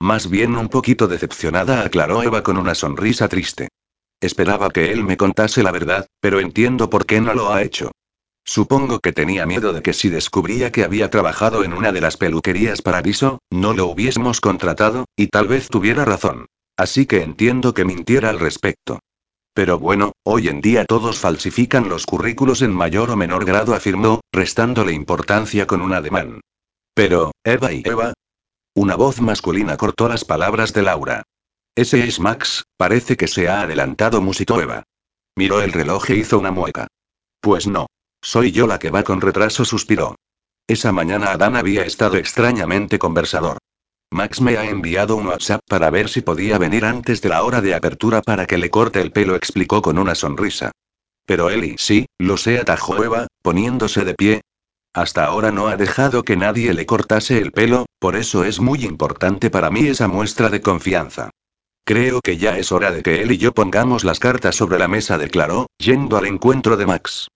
Más 0.00 0.28
bien 0.28 0.56
un 0.56 0.68
poquito 0.68 1.06
decepcionada, 1.06 1.82
aclaró 1.82 2.24
Eva 2.24 2.42
con 2.42 2.56
una 2.56 2.74
sonrisa 2.74 3.28
triste. 3.28 3.68
Esperaba 4.20 4.70
que 4.70 4.90
él 4.90 5.04
me 5.04 5.16
contase 5.16 5.62
la 5.62 5.70
verdad, 5.70 6.08
pero 6.20 6.40
entiendo 6.40 6.90
por 6.90 7.06
qué 7.06 7.20
no 7.20 7.32
lo 7.32 7.52
ha 7.52 7.62
hecho. 7.62 7.92
Supongo 8.46 9.00
que 9.00 9.12
tenía 9.12 9.44
miedo 9.44 9.72
de 9.72 9.82
que 9.82 9.92
si 9.92 10.08
descubría 10.08 10.70
que 10.70 10.84
había 10.84 11.10
trabajado 11.10 11.64
en 11.64 11.72
una 11.72 11.90
de 11.90 12.00
las 12.00 12.16
peluquerías 12.16 12.80
Paradiso, 12.80 13.40
no 13.50 13.74
lo 13.74 13.86
hubiésemos 13.86 14.40
contratado, 14.40 15.04
y 15.16 15.26
tal 15.26 15.48
vez 15.48 15.68
tuviera 15.68 16.04
razón. 16.04 16.46
Así 16.76 17.06
que 17.06 17.22
entiendo 17.22 17.74
que 17.74 17.84
mintiera 17.84 18.30
al 18.30 18.38
respecto. 18.38 19.00
Pero 19.52 19.78
bueno, 19.78 20.12
hoy 20.22 20.48
en 20.48 20.60
día 20.60 20.84
todos 20.84 21.18
falsifican 21.18 21.88
los 21.88 22.06
currículos 22.06 22.62
en 22.62 22.72
mayor 22.72 23.10
o 23.10 23.16
menor 23.16 23.44
grado, 23.44 23.74
afirmó, 23.74 24.20
restándole 24.32 24.92
importancia 24.92 25.66
con 25.66 25.80
un 25.80 25.92
ademán. 25.92 26.40
Pero, 26.94 27.32
Eva 27.42 27.72
y 27.72 27.82
Eva, 27.84 28.14
una 28.76 28.94
voz 28.94 29.22
masculina 29.22 29.78
cortó 29.78 30.06
las 30.06 30.26
palabras 30.26 30.74
de 30.74 30.82
Laura. 30.82 31.22
Ese 31.74 32.06
es 32.06 32.20
Max, 32.20 32.64
parece 32.76 33.16
que 33.16 33.26
se 33.26 33.48
ha 33.48 33.62
adelantado, 33.62 34.20
musitó 34.20 34.60
Eva. 34.60 34.84
Miró 35.34 35.62
el 35.62 35.72
reloj 35.72 36.10
e 36.10 36.16
hizo 36.16 36.38
una 36.38 36.50
mueca. 36.50 36.86
Pues 37.40 37.66
no. 37.66 37.86
Soy 38.22 38.52
yo 38.52 38.66
la 38.66 38.78
que 38.78 38.90
va 38.90 39.02
con 39.02 39.20
retraso, 39.20 39.64
suspiró. 39.64 40.16
Esa 40.66 40.92
mañana 40.92 41.32
Adán 41.32 41.56
había 41.56 41.84
estado 41.84 42.16
extrañamente 42.16 42.98
conversador. 42.98 43.58
Max 44.10 44.40
me 44.40 44.56
ha 44.56 44.68
enviado 44.68 45.16
un 45.16 45.26
WhatsApp 45.26 45.60
para 45.68 45.90
ver 45.90 46.08
si 46.08 46.20
podía 46.20 46.58
venir 46.58 46.84
antes 46.84 47.20
de 47.22 47.28
la 47.28 47.42
hora 47.42 47.60
de 47.60 47.74
apertura 47.74 48.22
para 48.22 48.46
que 48.46 48.58
le 48.58 48.70
corte 48.70 49.00
el 49.00 49.12
pelo, 49.12 49.34
explicó 49.34 49.82
con 49.82 49.98
una 49.98 50.14
sonrisa. 50.14 50.72
Pero 51.24 51.50
Eli, 51.50 51.76
sí, 51.78 52.06
lo 52.18 52.36
sé, 52.36 52.58
atajó 52.58 53.02
Eva, 53.02 53.26
poniéndose 53.42 54.04
de 54.04 54.14
pie, 54.14 54.42
hasta 54.96 55.26
ahora 55.26 55.52
no 55.52 55.68
ha 55.68 55.76
dejado 55.76 56.22
que 56.22 56.38
nadie 56.38 56.72
le 56.72 56.86
cortase 56.86 57.36
el 57.36 57.52
pelo, 57.52 57.84
por 57.98 58.16
eso 58.16 58.44
es 58.44 58.60
muy 58.60 58.82
importante 58.86 59.50
para 59.50 59.68
mí 59.68 59.88
esa 59.88 60.08
muestra 60.08 60.48
de 60.48 60.62
confianza. 60.62 61.28
Creo 61.84 62.22
que 62.22 62.38
ya 62.38 62.56
es 62.56 62.72
hora 62.72 62.90
de 62.90 63.02
que 63.02 63.20
él 63.20 63.30
y 63.30 63.36
yo 63.36 63.52
pongamos 63.52 64.04
las 64.04 64.20
cartas 64.20 64.56
sobre 64.56 64.78
la 64.78 64.88
mesa, 64.88 65.18
declaró, 65.18 65.66
yendo 65.76 66.16
al 66.16 66.24
encuentro 66.24 66.78
de 66.78 66.86
Max. 66.86 67.28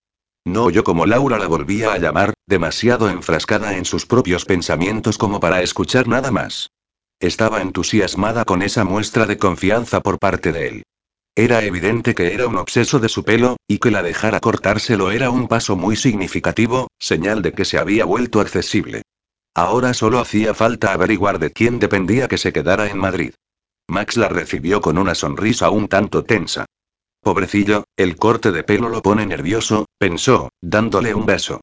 No 0.45 0.71
yo 0.71 0.85
como 0.85 1.07
Laura 1.07 1.39
la 1.39 1.47
volvía 1.47 1.93
a 1.93 1.99
llamar, 1.99 2.35
demasiado 2.47 3.11
enfrascada 3.11 3.77
en 3.77 3.85
sus 3.85 4.07
propios 4.07 4.45
pensamientos 4.45 5.19
como 5.19 5.41
para 5.41 5.63
escuchar 5.63 6.09
nada 6.09 6.31
más. 6.31 6.71
Estaba 7.21 7.61
entusiasmada 7.61 8.45
con 8.45 8.63
esa 8.63 8.85
muestra 8.85 9.27
de 9.27 9.37
confianza 9.37 10.01
por 10.01 10.19
parte 10.19 10.53
de 10.53 10.69
él. 10.69 10.83
Era 11.37 11.63
evidente 11.63 12.15
que 12.15 12.35
era 12.35 12.49
un 12.49 12.57
obseso 12.57 12.99
de 12.99 13.09
su 13.09 13.25
pelo, 13.25 13.57
y 13.69 13.79
que 13.79 13.91
la 13.91 14.03
dejara 14.03 14.41
cortárselo 14.41 15.11
era 15.11 15.31
un 15.31 15.47
paso 15.47 15.77
muy 15.77 15.97
significativo, 15.97 16.89
señal 16.99 17.43
de 17.43 17.53
que 17.53 17.65
se 17.65 17.79
había 17.79 18.05
vuelto 18.05 18.41
accesible. 18.41 19.03
Ahora 19.55 19.95
solo 19.95 20.19
hacía 20.19 20.55
falta 20.55 20.93
averiguar 20.93 21.39
de 21.39 21.53
quién 21.53 21.79
dependía 21.79 22.29
que 22.29 22.39
se 22.39 22.53
quedara 22.53 22.89
en 22.89 22.99
Madrid. 22.99 23.35
Max 23.89 24.17
la 24.17 24.29
recibió 24.29 24.81
con 24.81 24.99
una 24.99 25.15
sonrisa 25.15 25.71
un 25.71 25.89
tanto 25.89 26.25
tensa. 26.25 26.67
Pobrecillo, 27.23 27.85
el 27.97 28.17
corte 28.17 28.51
de 28.51 28.65
pelo 28.65 28.89
lo 28.89 29.03
pone 29.03 29.27
nervioso, 29.27 29.87
pensó, 29.99 30.49
dándole 30.61 31.15
un 31.15 31.27
beso. 31.27 31.61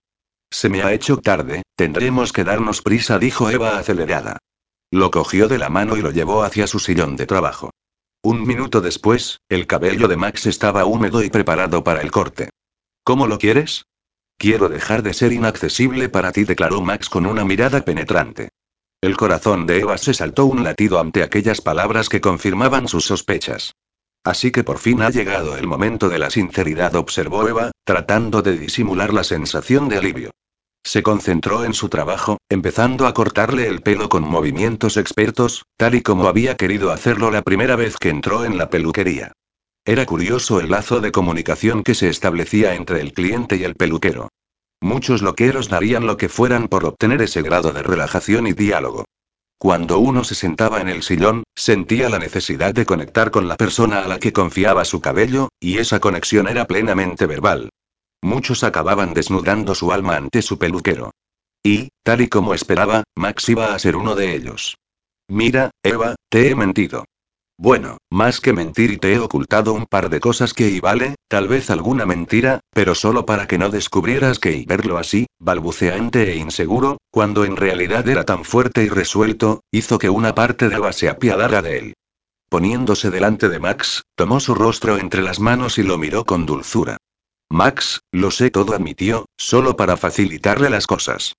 Se 0.51 0.69
me 0.69 0.83
ha 0.83 0.93
hecho 0.93 1.17
tarde, 1.17 1.63
tendremos 1.75 2.31
que 2.31 2.43
darnos 2.43 2.81
prisa, 2.81 3.19
dijo 3.19 3.49
Eva 3.49 3.77
acelerada. 3.77 4.37
Lo 4.91 5.11
cogió 5.11 5.47
de 5.47 5.57
la 5.57 5.69
mano 5.69 5.97
y 5.97 6.01
lo 6.01 6.11
llevó 6.11 6.43
hacia 6.43 6.67
su 6.67 6.79
sillón 6.79 7.15
de 7.15 7.25
trabajo. 7.25 7.71
Un 8.21 8.45
minuto 8.45 8.81
después, 8.81 9.39
el 9.49 9.67
cabello 9.67 10.07
de 10.07 10.17
Max 10.17 10.45
estaba 10.45 10.85
húmedo 10.85 11.23
y 11.23 11.29
preparado 11.29 11.83
para 11.83 12.01
el 12.01 12.11
corte. 12.11 12.49
¿Cómo 13.03 13.27
lo 13.27 13.37
quieres? 13.37 13.85
Quiero 14.37 14.69
dejar 14.69 15.01
de 15.01 15.13
ser 15.13 15.33
inaccesible 15.33 16.09
para 16.09 16.31
ti, 16.31 16.43
declaró 16.43 16.81
Max 16.81 17.09
con 17.09 17.25
una 17.25 17.43
mirada 17.43 17.83
penetrante. 17.83 18.49
El 19.01 19.17
corazón 19.17 19.65
de 19.65 19.79
Eva 19.79 19.97
se 19.97 20.13
saltó 20.13 20.45
un 20.45 20.63
latido 20.63 20.99
ante 20.99 21.23
aquellas 21.23 21.61
palabras 21.61 22.09
que 22.09 22.21
confirmaban 22.21 22.87
sus 22.87 23.05
sospechas. 23.05 23.73
Así 24.27 24.51
que 24.51 24.65
por 24.65 24.77
fin 24.77 25.01
ha 25.03 25.09
llegado 25.09 25.55
el 25.55 25.67
momento 25.67 26.09
de 26.09 26.19
la 26.19 26.29
sinceridad, 26.29 26.93
observó 26.97 27.47
Eva, 27.47 27.71
tratando 27.85 28.41
de 28.41 28.57
disimular 28.57 29.13
la 29.13 29.23
sensación 29.23 29.87
de 29.87 29.99
alivio. 29.99 30.31
Se 30.83 31.01
concentró 31.01 31.63
en 31.63 31.73
su 31.73 31.87
trabajo, 31.87 32.37
empezando 32.49 33.07
a 33.07 33.13
cortarle 33.13 33.69
el 33.69 33.81
pelo 33.81 34.09
con 34.09 34.23
movimientos 34.23 34.97
expertos, 34.97 35.63
tal 35.77 35.95
y 35.95 36.01
como 36.01 36.27
había 36.27 36.57
querido 36.57 36.91
hacerlo 36.91 37.31
la 37.31 37.41
primera 37.41 37.77
vez 37.77 37.95
que 37.95 38.09
entró 38.09 38.43
en 38.43 38.57
la 38.57 38.69
peluquería. 38.69 39.31
Era 39.85 40.05
curioso 40.05 40.59
el 40.59 40.71
lazo 40.71 40.99
de 40.99 41.13
comunicación 41.13 41.81
que 41.81 41.95
se 41.95 42.09
establecía 42.09 42.75
entre 42.75 42.99
el 42.99 43.13
cliente 43.13 43.55
y 43.55 43.63
el 43.63 43.75
peluquero. 43.75 44.27
Muchos 44.81 45.21
loqueros 45.21 45.69
darían 45.69 46.05
lo 46.05 46.17
que 46.17 46.27
fueran 46.27 46.67
por 46.67 46.83
obtener 46.83 47.21
ese 47.21 47.41
grado 47.43 47.71
de 47.71 47.81
relajación 47.81 48.45
y 48.47 48.51
diálogo. 48.51 49.05
Cuando 49.59 49.97
uno 49.97 50.23
se 50.23 50.35
sentaba 50.35 50.81
en 50.81 50.87
el 50.87 51.01
sillón, 51.01 51.43
sentía 51.55 52.09
la 52.09 52.19
necesidad 52.19 52.75
de 52.75 52.85
conectar 52.85 53.31
con 53.31 53.47
la 53.47 53.57
persona 53.57 54.03
a 54.03 54.07
la 54.07 54.19
que 54.19 54.31
confiaba 54.31 54.85
su 54.85 55.01
cabello, 55.01 55.49
y 55.59 55.79
esa 55.79 55.99
conexión 55.99 56.47
era 56.47 56.65
plenamente 56.65 57.25
verbal. 57.25 57.69
Muchos 58.21 58.63
acababan 58.63 59.13
desnudando 59.15 59.73
su 59.73 59.91
alma 59.91 60.15
ante 60.15 60.43
su 60.43 60.59
peluquero. 60.59 61.11
Y, 61.63 61.89
tal 62.03 62.21
y 62.21 62.27
como 62.27 62.53
esperaba, 62.53 63.03
Max 63.15 63.49
iba 63.49 63.73
a 63.73 63.79
ser 63.79 63.95
uno 63.95 64.13
de 64.15 64.35
ellos. 64.35 64.77
Mira, 65.27 65.71
Eva, 65.83 66.15
te 66.29 66.49
he 66.49 66.55
mentido. 66.55 67.05
Bueno, 67.59 67.97
más 68.11 68.39
que 68.39 68.53
mentir 68.53 68.99
te 68.99 69.13
he 69.13 69.19
ocultado 69.19 69.73
un 69.73 69.87
par 69.87 70.11
de 70.11 70.19
cosas 70.19 70.53
que 70.53 70.69
y 70.69 70.79
vale, 70.79 71.15
tal 71.27 71.47
vez 71.47 71.71
alguna 71.71 72.05
mentira, 72.05 72.59
pero 72.71 72.93
solo 72.93 73.25
para 73.25 73.47
que 73.47 73.57
no 73.57 73.69
descubrieras 73.69 74.37
que 74.37 74.51
y 74.51 74.65
verlo 74.65 74.99
así, 74.99 75.25
balbuceante 75.39 76.31
e 76.31 76.35
inseguro, 76.35 76.99
cuando 77.09 77.45
en 77.45 77.55
realidad 77.55 78.07
era 78.07 78.25
tan 78.25 78.45
fuerte 78.45 78.83
y 78.83 78.89
resuelto, 78.89 79.61
hizo 79.71 79.97
que 79.97 80.11
una 80.11 80.35
parte 80.35 80.69
de 80.69 80.75
Eva 80.75 80.93
se 80.93 81.09
apiadara 81.09 81.63
de 81.63 81.79
él. 81.79 81.93
Poniéndose 82.47 83.09
delante 83.09 83.49
de 83.49 83.59
Max, 83.59 84.03
tomó 84.15 84.39
su 84.39 84.53
rostro 84.53 84.99
entre 84.99 85.23
las 85.23 85.39
manos 85.39 85.79
y 85.79 85.83
lo 85.83 85.97
miró 85.97 86.25
con 86.25 86.45
dulzura. 86.45 86.97
Max, 87.49 88.01
lo 88.11 88.29
sé 88.29 88.51
todo, 88.51 88.75
admitió, 88.75 89.25
solo 89.35 89.75
para 89.75 89.97
facilitarle 89.97 90.69
las 90.69 90.85
cosas. 90.85 91.33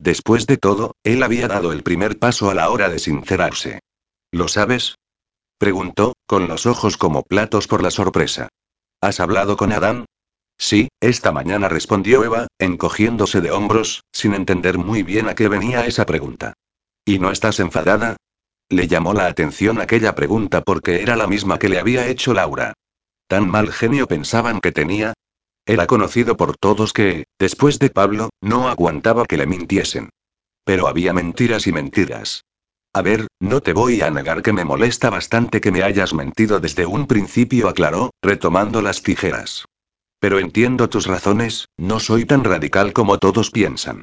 Después 0.00 0.46
de 0.46 0.56
todo, 0.56 0.96
él 1.04 1.22
había 1.22 1.46
dado 1.46 1.72
el 1.72 1.84
primer 1.84 2.18
paso 2.18 2.50
a 2.50 2.54
la 2.54 2.70
hora 2.70 2.88
de 2.88 2.98
sincerarse. 2.98 3.78
¿Lo 4.32 4.48
sabes? 4.48 4.96
Preguntó, 5.60 6.14
con 6.26 6.48
los 6.48 6.64
ojos 6.64 6.96
como 6.96 7.22
platos 7.22 7.68
por 7.68 7.82
la 7.82 7.90
sorpresa. 7.90 8.48
¿Has 9.02 9.20
hablado 9.20 9.58
con 9.58 9.72
Adán? 9.72 10.06
Sí, 10.56 10.88
esta 11.00 11.32
mañana 11.32 11.68
respondió 11.68 12.24
Eva, 12.24 12.46
encogiéndose 12.58 13.42
de 13.42 13.50
hombros, 13.50 14.02
sin 14.10 14.32
entender 14.32 14.78
muy 14.78 15.02
bien 15.02 15.28
a 15.28 15.34
qué 15.34 15.48
venía 15.48 15.84
esa 15.84 16.06
pregunta. 16.06 16.54
¿Y 17.04 17.18
no 17.18 17.30
estás 17.30 17.60
enfadada? 17.60 18.16
Le 18.70 18.88
llamó 18.88 19.12
la 19.12 19.26
atención 19.26 19.82
aquella 19.82 20.14
pregunta 20.14 20.62
porque 20.62 21.02
era 21.02 21.14
la 21.14 21.26
misma 21.26 21.58
que 21.58 21.68
le 21.68 21.78
había 21.78 22.06
hecho 22.06 22.32
Laura. 22.32 22.72
¿Tan 23.26 23.46
mal 23.46 23.70
genio 23.70 24.08
pensaban 24.08 24.60
que 24.60 24.72
tenía? 24.72 25.12
Era 25.66 25.86
conocido 25.86 26.38
por 26.38 26.56
todos 26.56 26.94
que, 26.94 27.24
después 27.38 27.78
de 27.78 27.90
Pablo, 27.90 28.30
no 28.40 28.70
aguantaba 28.70 29.26
que 29.26 29.36
le 29.36 29.46
mintiesen. 29.46 30.08
Pero 30.64 30.88
había 30.88 31.12
mentiras 31.12 31.66
y 31.66 31.72
mentiras. 31.72 32.44
A 32.92 33.02
ver, 33.02 33.28
no 33.38 33.60
te 33.60 33.72
voy 33.72 34.00
a 34.00 34.10
negar 34.10 34.42
que 34.42 34.52
me 34.52 34.64
molesta 34.64 35.10
bastante 35.10 35.60
que 35.60 35.70
me 35.70 35.84
hayas 35.84 36.12
mentido 36.12 36.58
desde 36.58 36.86
un 36.86 37.06
principio, 37.06 37.68
aclaró, 37.68 38.10
retomando 38.20 38.82
las 38.82 39.02
tijeras. 39.02 39.64
Pero 40.18 40.40
entiendo 40.40 40.88
tus 40.88 41.06
razones, 41.06 41.66
no 41.78 42.00
soy 42.00 42.24
tan 42.24 42.42
radical 42.42 42.92
como 42.92 43.18
todos 43.18 43.50
piensan. 43.50 44.02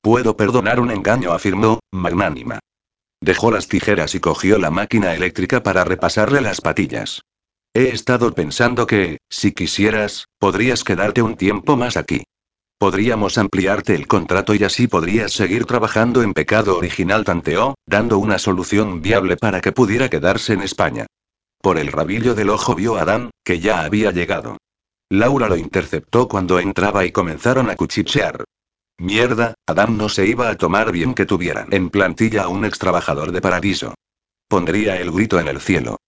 Puedo 0.00 0.36
perdonar 0.36 0.80
un 0.80 0.90
engaño, 0.90 1.32
afirmó, 1.32 1.80
magnánima. 1.92 2.58
Dejó 3.20 3.50
las 3.50 3.68
tijeras 3.68 4.14
y 4.14 4.20
cogió 4.20 4.58
la 4.58 4.70
máquina 4.70 5.14
eléctrica 5.14 5.62
para 5.62 5.84
repasarle 5.84 6.40
las 6.40 6.60
patillas. 6.60 7.20
He 7.74 7.90
estado 7.90 8.32
pensando 8.32 8.86
que, 8.86 9.18
si 9.30 9.52
quisieras, 9.52 10.24
podrías 10.38 10.84
quedarte 10.84 11.22
un 11.22 11.36
tiempo 11.36 11.76
más 11.76 11.96
aquí. 11.96 12.24
Podríamos 12.82 13.38
ampliarte 13.38 13.94
el 13.94 14.08
contrato 14.08 14.56
y 14.56 14.64
así 14.64 14.88
podrías 14.88 15.30
seguir 15.30 15.66
trabajando 15.66 16.20
en 16.24 16.34
pecado 16.34 16.78
original, 16.78 17.22
tanteó, 17.22 17.76
dando 17.86 18.18
una 18.18 18.40
solución 18.40 19.00
viable 19.00 19.36
para 19.36 19.60
que 19.60 19.70
pudiera 19.70 20.10
quedarse 20.10 20.54
en 20.54 20.62
España. 20.62 21.06
Por 21.60 21.78
el 21.78 21.92
rabillo 21.92 22.34
del 22.34 22.50
ojo 22.50 22.74
vio 22.74 22.96
a 22.96 23.04
Dan, 23.04 23.30
que 23.44 23.60
ya 23.60 23.84
había 23.84 24.10
llegado. 24.10 24.56
Laura 25.10 25.48
lo 25.48 25.56
interceptó 25.56 26.26
cuando 26.26 26.58
entraba 26.58 27.04
y 27.04 27.12
comenzaron 27.12 27.70
a 27.70 27.76
cuchichear. 27.76 28.42
Mierda, 28.98 29.54
Adam 29.64 29.96
no 29.96 30.08
se 30.08 30.26
iba 30.26 30.48
a 30.48 30.56
tomar 30.56 30.90
bien 30.90 31.14
que 31.14 31.24
tuvieran 31.24 31.68
en 31.70 31.88
plantilla 31.88 32.42
a 32.42 32.48
un 32.48 32.64
ex 32.64 32.80
trabajador 32.80 33.30
de 33.30 33.40
Paradiso. 33.40 33.94
Pondría 34.48 35.00
el 35.00 35.12
grito 35.12 35.38
en 35.38 35.46
el 35.46 35.60
cielo. 35.60 35.98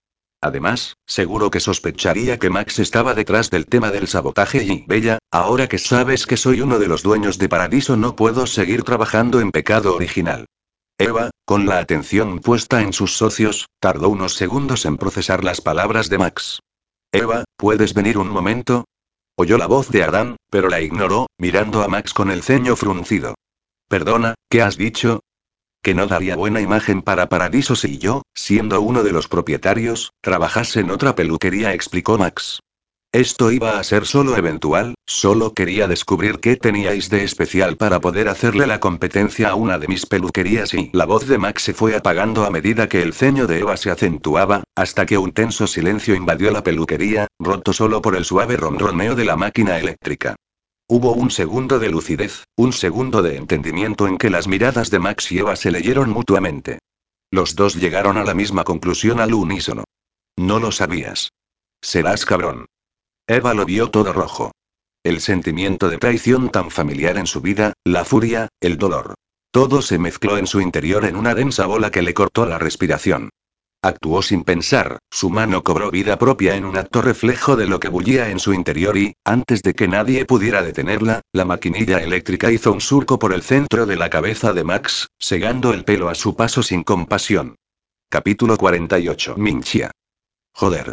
Además, 0.45 0.99
seguro 1.07 1.51
que 1.51 1.59
sospecharía 1.59 2.39
que 2.39 2.51
Max 2.51 2.79
estaba 2.79 3.15
detrás 3.15 3.49
del 3.49 3.65
tema 3.65 3.91
del 3.91 4.09
sabotaje 4.09 4.63
y, 4.63 4.85
Bella, 4.87 5.17
ahora 5.31 5.69
que 5.69 5.79
sabes 5.79 6.27
que 6.27 6.37
soy 6.37 6.61
uno 6.61 6.79
de 6.79 6.87
los 6.87 7.03
dueños 7.03 7.39
de 7.39 7.49
Paradiso 7.49 7.97
no 7.97 8.15
puedo 8.15 8.47
seguir 8.47 8.83
trabajando 8.83 9.41
en 9.41 9.53
pecado 9.53 9.97
original. 9.97 10.45
Eva, 10.99 11.31
con 11.47 11.65
la 11.65 11.79
atención 11.79 12.41
puesta 12.41 12.83
en 12.83 12.93
sus 12.93 13.17
socios, 13.17 13.69
tardó 13.81 14.11
unos 14.11 14.35
segundos 14.35 14.85
en 14.85 14.99
procesar 14.99 15.45
las 15.45 15.63
palabras 15.63 16.11
de 16.11 16.19
Max. 16.19 16.61
Eva, 17.11 17.45
¿puedes 17.57 17.95
venir 17.95 18.19
un 18.19 18.29
momento? 18.29 18.85
Oyó 19.37 19.57
la 19.57 19.67
voz 19.67 19.89
de 19.89 20.03
Adán, 20.03 20.37
pero 20.51 20.69
la 20.69 20.83
ignoró, 20.83 21.27
mirando 21.39 21.83
a 21.83 21.89
Max 21.89 22.13
con 22.13 22.31
el 22.31 22.43
ceño 22.43 22.77
fruncido. 22.77 23.35
Perdona, 23.89 24.35
¿qué 24.51 24.61
has 24.61 24.77
dicho? 24.77 25.21
Que 25.85 25.95
no 25.95 26.07
daría 26.07 26.35
buena 26.35 26.63
imagen 26.63 27.03
para 27.03 27.29
Paradiso 27.29 27.77
si 27.77 27.99
yo, 27.99 28.23
siendo 28.35 28.81
uno 28.81 29.03
de 29.03 29.13
los 29.13 29.29
propietarios, 29.29 30.15
trabajase 30.23 30.81
en 30.81 30.91
otra 30.91 31.15
peluquería, 31.15 31.75
explicó 31.75 32.17
Max. 32.17 32.61
Esto 33.13 33.53
iba 33.53 33.79
a 33.79 33.85
ser 33.85 34.07
solo 34.07 34.37
eventual, 34.37 34.95
solo 35.07 35.53
quería 35.53 35.87
descubrir 35.87 36.41
qué 36.41 36.57
teníais 36.57 37.11
de 37.11 37.23
especial 37.23 37.77
para 37.77 38.01
poder 38.01 38.29
hacerle 38.29 38.67
la 38.67 38.81
competencia 38.81 39.51
a 39.51 39.55
una 39.55 39.79
de 39.79 39.87
mis 39.87 40.07
peluquerías 40.07 40.73
y 40.73 40.91
la 40.93 41.05
voz 41.05 41.29
de 41.29 41.39
Max 41.39 41.63
se 41.63 41.75
fue 41.75 41.95
apagando 41.95 42.45
a 42.45 42.51
medida 42.51 42.89
que 42.89 43.03
el 43.03 43.13
ceño 43.13 43.47
de 43.47 43.61
Eva 43.61 43.77
se 43.77 43.91
acentuaba, 43.91 44.65
hasta 44.75 45.05
que 45.07 45.19
un 45.19 45.33
tenso 45.33 45.67
silencio 45.67 46.17
invadió 46.17 46.51
la 46.51 46.65
peluquería, 46.65 47.29
roto 47.39 47.75
solo 47.75 48.01
por 48.03 48.17
el 48.17 48.25
suave 48.25 48.57
ronroneo 48.57 49.15
de 49.15 49.27
la 49.27 49.37
máquina 49.37 49.79
eléctrica. 49.79 50.35
Hubo 50.87 51.13
un 51.13 51.31
segundo 51.31 51.79
de 51.79 51.89
lucidez, 51.89 52.45
un 52.57 52.75
segundo 52.75 53.23
de 53.23 53.37
entendimiento 53.37 54.07
en 54.07 54.19
que 54.19 54.29
las 54.29 54.47
miradas 54.47 54.91
de 54.91 54.99
Max 54.99 55.33
y 55.33 55.39
Eva 55.39 55.57
se 55.57 55.71
leyeron 55.71 56.11
mutuamente. 56.11 56.79
Los 57.31 57.57
dos 57.57 57.77
llegaron 57.77 58.19
a 58.19 58.25
la 58.25 58.35
misma 58.35 58.65
conclusión 58.65 59.19
al 59.19 59.33
unísono. 59.33 59.85
No 60.37 60.59
lo 60.59 60.73
sabías. 60.73 61.31
Serás 61.81 62.27
cabrón. 62.27 62.67
Eva 63.27 63.55
lo 63.55 63.65
vio 63.65 63.91
todo 63.91 64.13
rojo. 64.13 64.53
El 65.03 65.23
sentimiento 65.23 65.89
de 65.89 65.97
traición 65.97 66.51
tan 66.51 66.71
familiar 66.71 67.17
en 67.17 67.27
su 67.27 67.41
vida, 67.41 67.73
la 67.85 68.05
furia, 68.05 68.49
el 68.61 68.77
dolor. 68.77 69.15
Todo 69.51 69.81
se 69.81 69.99
mezcló 69.99 70.37
en 70.37 70.47
su 70.47 70.61
interior 70.61 71.07
en 71.07 71.17
una 71.17 71.35
densa 71.35 71.65
bola 71.65 71.91
que 71.91 72.03
le 72.03 72.13
cortó 72.13 72.45
la 72.45 72.59
respiración. 72.59 73.31
Actuó 73.85 74.23
sin 74.23 74.45
pensar, 74.45 74.99
su 75.11 75.29
mano 75.29 75.63
cobró 75.63 75.91
vida 75.91 76.19
propia 76.19 76.57
en 76.57 76.65
un 76.65 76.79
acto 76.79 77.03
reflejo 77.03 77.55
de 77.55 77.67
lo 77.67 77.81
que 77.81 77.91
bullía 77.91 78.31
en 78.31 78.39
su 78.39 78.55
interior 78.55 78.97
y, 78.97 79.15
antes 79.27 79.61
de 79.61 79.75
que 79.75 79.87
nadie 79.89 80.25
pudiera 80.25 80.63
detenerla, 80.63 81.21
la 81.35 81.45
maquinilla 81.45 81.99
eléctrica 81.99 82.51
hizo 82.51 82.73
un 82.73 82.81
surco 82.81 83.19
por 83.19 83.35
el 83.35 83.43
centro 83.43 83.85
de 83.85 83.97
la 83.97 84.09
cabeza 84.09 84.55
de 84.55 84.65
Max, 84.65 85.09
segando 85.19 85.75
el 85.75 85.85
pelo 85.85 86.09
a 86.09 86.15
su 86.15 86.35
paso 86.35 86.63
sin 86.63 86.83
compasión. 86.83 87.57
Capítulo 88.09 88.57
48. 88.57 89.35
Minchia. 89.37 89.91
Joder. 90.55 90.93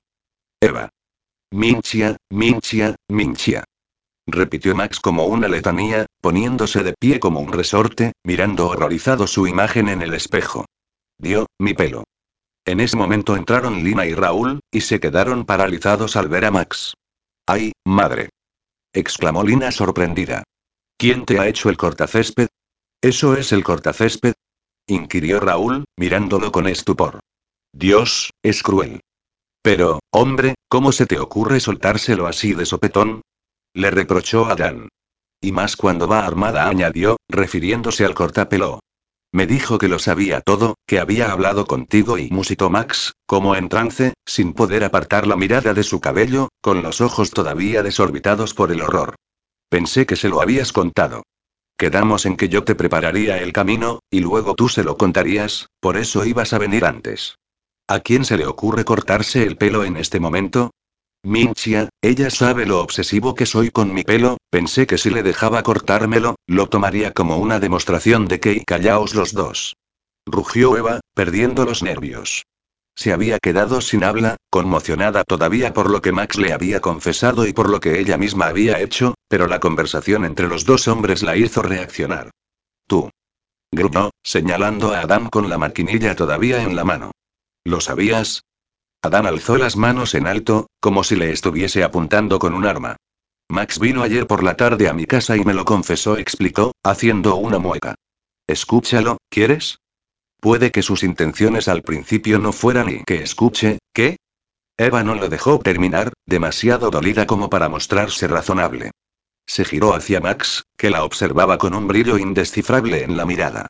Eva. 0.59 0.89
Minchia, 1.49 2.17
Minchia, 2.29 2.95
Minchia. 3.07 3.63
Repitió 4.27 4.75
Max 4.75 4.99
como 4.99 5.27
una 5.27 5.47
letanía, 5.47 6.07
poniéndose 6.19 6.83
de 6.83 6.93
pie 6.99 7.21
como 7.21 7.39
un 7.39 7.53
resorte, 7.53 8.11
mirando 8.25 8.67
horrorizado 8.67 9.27
su 9.27 9.47
imagen 9.47 9.87
en 9.87 10.01
el 10.01 10.13
espejo. 10.13 10.65
Dio, 11.17 11.45
mi 11.57 11.73
pelo. 11.73 12.03
En 12.65 12.79
ese 12.79 12.95
momento 12.95 13.35
entraron 13.35 13.83
Lina 13.83 14.05
y 14.05 14.13
Raúl, 14.13 14.59
y 14.71 14.81
se 14.81 14.99
quedaron 14.99 15.45
paralizados 15.45 16.15
al 16.15 16.29
ver 16.29 16.45
a 16.45 16.51
Max. 16.51 16.93
¡Ay, 17.47 17.73
madre! 17.85 18.29
exclamó 18.93 19.43
Lina 19.43 19.71
sorprendida. 19.71 20.43
¿Quién 20.97 21.25
te 21.25 21.39
ha 21.39 21.47
hecho 21.47 21.69
el 21.69 21.77
cortacésped? 21.77 22.49
¿Eso 23.01 23.35
es 23.35 23.51
el 23.51 23.63
cortacésped? 23.63 24.33
inquirió 24.87 25.39
Raúl, 25.39 25.85
mirándolo 25.97 26.51
con 26.51 26.67
estupor. 26.67 27.19
Dios, 27.73 28.31
es 28.43 28.61
cruel. 28.61 29.01
Pero, 29.63 29.99
hombre, 30.11 30.55
¿cómo 30.69 30.91
se 30.91 31.05
te 31.05 31.19
ocurre 31.19 31.59
soltárselo 31.59 32.27
así 32.27 32.53
de 32.53 32.65
sopetón? 32.65 33.21
Le 33.73 33.89
reprochó 33.89 34.45
a 34.45 34.55
Dan. 34.55 34.89
Y 35.41 35.51
más 35.51 35.75
cuando 35.75 36.07
va 36.07 36.25
armada, 36.25 36.67
añadió, 36.67 37.17
refiriéndose 37.29 38.05
al 38.05 38.13
cortapelo. 38.13 38.79
Me 39.33 39.47
dijo 39.47 39.77
que 39.77 39.87
lo 39.87 39.97
sabía 39.97 40.41
todo, 40.41 40.75
que 40.85 40.99
había 40.99 41.31
hablado 41.31 41.65
contigo 41.65 42.17
y 42.17 42.29
musitó 42.29 42.69
Max, 42.69 43.13
como 43.25 43.55
en 43.55 43.69
trance, 43.69 44.13
sin 44.25 44.53
poder 44.53 44.83
apartar 44.83 45.25
la 45.25 45.37
mirada 45.37 45.73
de 45.73 45.83
su 45.83 46.01
cabello, 46.01 46.49
con 46.61 46.83
los 46.83 46.99
ojos 46.99 47.31
todavía 47.31 47.81
desorbitados 47.81 48.53
por 48.53 48.73
el 48.73 48.81
horror. 48.81 49.15
Pensé 49.69 50.05
que 50.05 50.17
se 50.17 50.27
lo 50.27 50.41
habías 50.41 50.73
contado. 50.73 51.23
Quedamos 51.77 52.25
en 52.25 52.35
que 52.35 52.49
yo 52.49 52.65
te 52.65 52.75
prepararía 52.75 53.37
el 53.37 53.53
camino, 53.53 54.01
y 54.09 54.19
luego 54.19 54.53
tú 54.53 54.67
se 54.67 54.83
lo 54.83 54.97
contarías, 54.97 55.67
por 55.79 55.95
eso 55.95 56.25
ibas 56.25 56.51
a 56.51 56.59
venir 56.59 56.83
antes. 56.83 57.37
¿A 57.87 58.01
quién 58.01 58.25
se 58.25 58.37
le 58.37 58.45
ocurre 58.45 58.83
cortarse 58.83 59.43
el 59.43 59.57
pelo 59.57 59.85
en 59.85 59.95
este 59.95 60.19
momento? 60.19 60.71
Minchia, 61.23 61.89
ella 62.01 62.31
sabe 62.31 62.65
lo 62.65 62.81
obsesivo 62.81 63.35
que 63.35 63.45
soy 63.45 63.69
con 63.69 63.93
mi 63.93 64.03
pelo, 64.03 64.37
pensé 64.49 64.87
que 64.87 64.97
si 64.97 65.11
le 65.11 65.21
dejaba 65.21 65.61
cortármelo, 65.61 66.35
lo 66.47 66.67
tomaría 66.67 67.13
como 67.13 67.37
una 67.37 67.59
demostración 67.59 68.27
de 68.27 68.39
que 68.39 68.63
callaos 68.65 69.13
los 69.13 69.33
dos. 69.33 69.75
Rugió 70.25 70.77
Eva, 70.77 70.99
perdiendo 71.13 71.63
los 71.65 71.83
nervios. 71.83 72.43
Se 72.95 73.13
había 73.13 73.39
quedado 73.39 73.81
sin 73.81 74.03
habla, 74.03 74.37
conmocionada 74.49 75.23
todavía 75.23 75.73
por 75.73 75.89
lo 75.89 76.01
que 76.01 76.11
Max 76.11 76.37
le 76.37 76.53
había 76.53 76.81
confesado 76.81 77.45
y 77.45 77.53
por 77.53 77.69
lo 77.69 77.79
que 77.79 77.99
ella 77.99 78.17
misma 78.17 78.47
había 78.47 78.79
hecho, 78.79 79.13
pero 79.27 79.47
la 79.47 79.59
conversación 79.59 80.25
entre 80.25 80.47
los 80.47 80.65
dos 80.65 80.87
hombres 80.87 81.21
la 81.21 81.37
hizo 81.37 81.61
reaccionar. 81.61 82.31
Tú. 82.87 83.09
Gruñó, 83.71 84.09
señalando 84.23 84.93
a 84.93 85.01
Adam 85.01 85.29
con 85.29 85.49
la 85.49 85.57
maquinilla 85.57 86.15
todavía 86.15 86.63
en 86.63 86.75
la 86.75 86.83
mano. 86.83 87.11
¿Lo 87.63 87.79
sabías? 87.79 88.41
Adán 89.03 89.25
alzó 89.25 89.57
las 89.57 89.77
manos 89.77 90.13
en 90.13 90.27
alto, 90.27 90.67
como 90.79 91.03
si 91.03 91.15
le 91.15 91.31
estuviese 91.31 91.83
apuntando 91.83 92.37
con 92.37 92.53
un 92.53 92.65
arma. 92.65 92.97
Max 93.49 93.79
vino 93.79 94.03
ayer 94.03 94.27
por 94.27 94.43
la 94.43 94.55
tarde 94.55 94.87
a 94.87 94.93
mi 94.93 95.05
casa 95.05 95.35
y 95.35 95.43
me 95.43 95.55
lo 95.55 95.65
confesó, 95.65 96.17
explicó, 96.17 96.73
haciendo 96.83 97.35
una 97.35 97.57
mueca. 97.57 97.95
Escúchalo, 98.45 99.17
¿quieres? 99.29 99.79
Puede 100.39 100.71
que 100.71 100.83
sus 100.83 101.03
intenciones 101.03 101.67
al 101.67 101.81
principio 101.81 102.37
no 102.37 102.53
fueran 102.53 102.89
y 102.89 103.03
que 103.03 103.23
escuche, 103.23 103.79
¿qué? 103.91 104.17
Eva 104.77 105.03
no 105.03 105.15
lo 105.15 105.29
dejó 105.29 105.59
terminar, 105.59 106.13
demasiado 106.25 106.91
dolida 106.91 107.25
como 107.25 107.49
para 107.49 107.69
mostrarse 107.69 108.27
razonable. 108.27 108.91
Se 109.47 109.65
giró 109.65 109.95
hacia 109.95 110.21
Max, 110.21 110.63
que 110.77 110.91
la 110.91 111.03
observaba 111.03 111.57
con 111.57 111.73
un 111.73 111.87
brillo 111.87 112.19
indescifrable 112.19 113.03
en 113.03 113.17
la 113.17 113.25
mirada. 113.25 113.67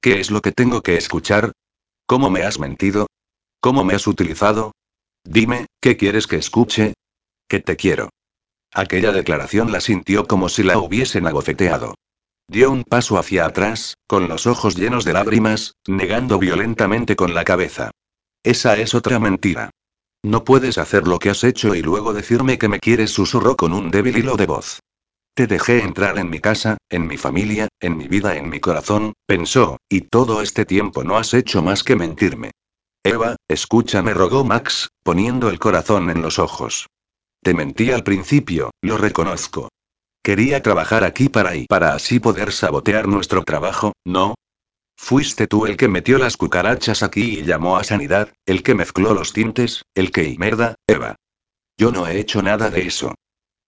¿Qué 0.00 0.20
es 0.20 0.30
lo 0.30 0.40
que 0.40 0.52
tengo 0.52 0.80
que 0.80 0.96
escuchar? 0.96 1.52
¿Cómo 2.06 2.30
me 2.30 2.42
has 2.42 2.58
mentido? 2.58 3.06
¿Cómo 3.60 3.84
me 3.84 3.94
has 3.94 4.06
utilizado? 4.06 4.72
Dime, 5.22 5.66
¿qué 5.80 5.98
quieres 5.98 6.26
que 6.26 6.36
escuche? 6.36 6.94
Que 7.46 7.60
te 7.60 7.76
quiero. 7.76 8.08
Aquella 8.72 9.12
declaración 9.12 9.70
la 9.70 9.80
sintió 9.80 10.26
como 10.26 10.48
si 10.48 10.62
la 10.62 10.78
hubiesen 10.78 11.26
agofeteado. 11.26 11.94
Dio 12.48 12.70
un 12.70 12.84
paso 12.84 13.18
hacia 13.18 13.44
atrás, 13.44 13.94
con 14.06 14.28
los 14.28 14.46
ojos 14.46 14.76
llenos 14.76 15.04
de 15.04 15.12
lágrimas, 15.12 15.74
negando 15.86 16.38
violentamente 16.38 17.16
con 17.16 17.34
la 17.34 17.44
cabeza. 17.44 17.90
Esa 18.42 18.78
es 18.78 18.94
otra 18.94 19.18
mentira. 19.18 19.70
No 20.22 20.44
puedes 20.44 20.78
hacer 20.78 21.06
lo 21.06 21.18
que 21.18 21.30
has 21.30 21.44
hecho 21.44 21.74
y 21.74 21.82
luego 21.82 22.14
decirme 22.14 22.58
que 22.58 22.68
me 22.68 22.80
quieres, 22.80 23.10
susurró 23.10 23.56
con 23.56 23.74
un 23.74 23.90
débil 23.90 24.16
hilo 24.16 24.36
de 24.36 24.46
voz. 24.46 24.80
Te 25.34 25.46
dejé 25.46 25.82
entrar 25.82 26.18
en 26.18 26.30
mi 26.30 26.40
casa, 26.40 26.78
en 26.88 27.06
mi 27.06 27.16
familia, 27.18 27.68
en 27.78 27.96
mi 27.96 28.08
vida, 28.08 28.36
en 28.36 28.48
mi 28.48 28.58
corazón, 28.58 29.12
pensó, 29.26 29.76
y 29.88 30.02
todo 30.02 30.42
este 30.42 30.64
tiempo 30.64 31.04
no 31.04 31.18
has 31.18 31.34
hecho 31.34 31.62
más 31.62 31.84
que 31.84 31.96
mentirme. 31.96 32.52
Eva, 33.02 33.36
escúchame, 33.48 34.12
rogó 34.12 34.44
Max, 34.44 34.90
poniendo 35.02 35.48
el 35.48 35.58
corazón 35.58 36.10
en 36.10 36.20
los 36.20 36.38
ojos. 36.38 36.86
Te 37.42 37.54
mentí 37.54 37.90
al 37.90 38.04
principio, 38.04 38.72
lo 38.82 38.98
reconozco. 38.98 39.70
Quería 40.22 40.62
trabajar 40.62 41.04
aquí 41.04 41.30
para 41.30 41.56
y 41.56 41.64
para 41.64 41.94
así 41.94 42.20
poder 42.20 42.52
sabotear 42.52 43.08
nuestro 43.08 43.42
trabajo, 43.42 43.94
¿no? 44.04 44.34
Fuiste 44.98 45.46
tú 45.46 45.64
el 45.64 45.78
que 45.78 45.88
metió 45.88 46.18
las 46.18 46.36
cucarachas 46.36 47.02
aquí 47.02 47.38
y 47.38 47.42
llamó 47.42 47.78
a 47.78 47.84
sanidad, 47.84 48.34
el 48.44 48.62
que 48.62 48.74
mezcló 48.74 49.14
los 49.14 49.32
tintes, 49.32 49.82
el 49.94 50.12
que 50.12 50.24
y 50.24 50.36
merda, 50.36 50.74
Eva. 50.86 51.16
Yo 51.78 51.92
no 51.92 52.06
he 52.06 52.20
hecho 52.20 52.42
nada 52.42 52.68
de 52.68 52.82
eso. 52.82 53.14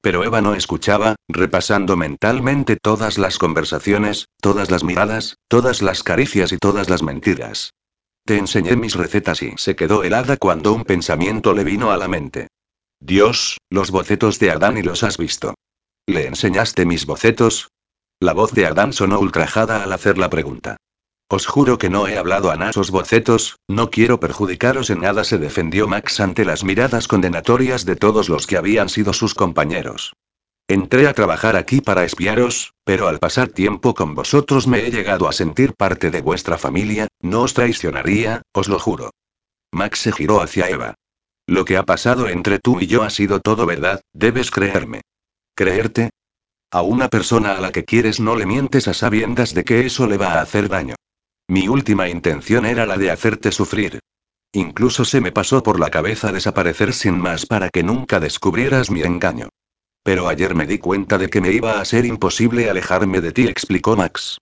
Pero 0.03 0.25
Eva 0.25 0.42
no 0.42 0.55
escuchaba, 0.55 1.16
repasando 1.27 1.97
mentalmente 1.97 2.77
todas 2.77 3.16
las 3.16 3.38
conversaciones, 3.38 4.27
todas 4.42 4.71
las 4.71 4.85
miradas, 4.85 5.37
todas 5.49 5.81
las 5.81 6.03
caricias 6.03 6.53
y 6.53 6.59
todas 6.59 6.90
las 6.90 7.03
mentiras. 7.03 7.73
Te 8.25 8.39
enseñé 8.39 8.77
mis 8.77 8.95
recetas 8.95 9.43
y 9.43 9.55
se 9.57 9.75
quedó 9.75 10.05
helada 10.05 10.37
cuando 10.37 10.73
un 10.73 10.85
pensamiento 10.85 11.55
le 11.55 11.65
vino 11.65 11.91
a 11.91 11.97
la 11.97 12.07
mente. 12.07 12.49
Dios, 13.01 13.59
los 13.69 13.91
bocetos 13.91 14.39
de 14.39 14.53
Adán 14.53 14.79
y 14.79 14.83
los 14.83 15.03
has 15.03 15.19
visto. 15.19 15.55
¿Le 16.07 16.27
enseñaste 16.27 16.87
mis 16.87 17.05
bocetos? 17.05 17.71
La 18.21 18.33
voz 18.33 18.53
de 18.53 18.67
Adán 18.67 18.93
sonó 18.93 19.19
ultrajada 19.19 19.83
al 19.83 19.93
hacer 19.93 20.19
la 20.19 20.31
pregunta. 20.31 20.77
Os 21.29 21.47
juro 21.47 21.79
que 21.79 21.91
no 21.91 22.07
he 22.07 22.17
hablado 22.17 22.53
a 22.53 22.57
nasos 22.57 22.93
bocetos, 22.93 23.57
no 23.67 23.91
quiero 23.91 24.21
perjudicaros 24.21 24.91
en 24.91 25.01
nada, 25.01 25.25
se 25.25 25.39
defendió 25.39 25.89
Max 25.89 26.21
ante 26.21 26.45
las 26.45 26.63
miradas 26.63 27.09
condenatorias 27.09 27.85
de 27.85 27.97
todos 27.97 28.29
los 28.29 28.47
que 28.47 28.57
habían 28.57 28.89
sido 28.89 29.13
sus 29.13 29.35
compañeros. 29.35 30.13
Entré 30.73 31.07
a 31.07 31.13
trabajar 31.13 31.57
aquí 31.57 31.83
para 31.83 32.03
espiaros, 32.03 32.73
pero 32.83 33.07
al 33.07 33.19
pasar 33.19 33.49
tiempo 33.49 33.93
con 33.93 34.15
vosotros 34.15 34.67
me 34.67 34.87
he 34.87 34.91
llegado 34.91 35.29
a 35.29 35.33
sentir 35.33 35.75
parte 35.75 36.11
de 36.11 36.23
vuestra 36.23 36.57
familia, 36.57 37.09
no 37.21 37.43
os 37.43 37.53
traicionaría, 37.53 38.41
os 38.55 38.69
lo 38.69 38.79
juro. 38.79 39.11
Max 39.71 39.99
se 39.99 40.13
giró 40.13 40.41
hacia 40.41 40.71
Eva. 40.71 40.95
Lo 41.47 41.67
que 41.67 41.77
ha 41.77 41.83
pasado 41.83 42.27
entre 42.27 42.59
tú 42.59 42.81
y 42.81 42.87
yo 42.87 43.03
ha 43.03 43.11
sido 43.11 43.41
todo 43.41 43.67
verdad, 43.67 44.01
debes 44.15 44.51
creerme. 44.51 45.03
¿Creerte? 45.55 46.09
A 46.71 46.81
una 46.81 47.09
persona 47.09 47.53
a 47.53 47.61
la 47.61 47.71
que 47.71 47.85
quieres 47.85 48.19
no 48.19 48.35
le 48.35 48.47
mientes 48.47 48.89
a 48.89 48.95
sabiendas 48.95 49.53
de 49.53 49.65
que 49.65 49.85
eso 49.85 50.07
le 50.07 50.17
va 50.17 50.39
a 50.39 50.41
hacer 50.41 50.71
daño. 50.71 50.95
Mi 51.49 51.69
última 51.69 52.09
intención 52.09 52.65
era 52.65 52.87
la 52.87 52.97
de 52.97 53.11
hacerte 53.11 53.53
sufrir. 53.53 54.01
Incluso 54.55 55.05
se 55.05 55.21
me 55.21 55.33
pasó 55.33 55.63
por 55.63 55.79
la 55.79 55.91
cabeza 55.91 56.33
desaparecer 56.33 56.95
sin 56.95 57.19
más 57.19 57.45
para 57.45 57.69
que 57.69 57.83
nunca 57.83 58.21
descubrieras 58.21 58.91
mi 58.91 59.03
engaño. 59.03 59.51
Pero 60.03 60.29
ayer 60.29 60.55
me 60.55 60.67
di 60.67 60.79
cuenta 60.79 61.19
de 61.19 61.29
que 61.29 61.41
me 61.41 61.53
iba 61.53 61.81
a 61.81 61.85
ser 61.85 62.05
imposible 62.05 62.69
alejarme 62.69 63.21
de 63.21 63.33
ti, 63.33 63.47
explicó 63.47 63.97
Max. 63.97 64.38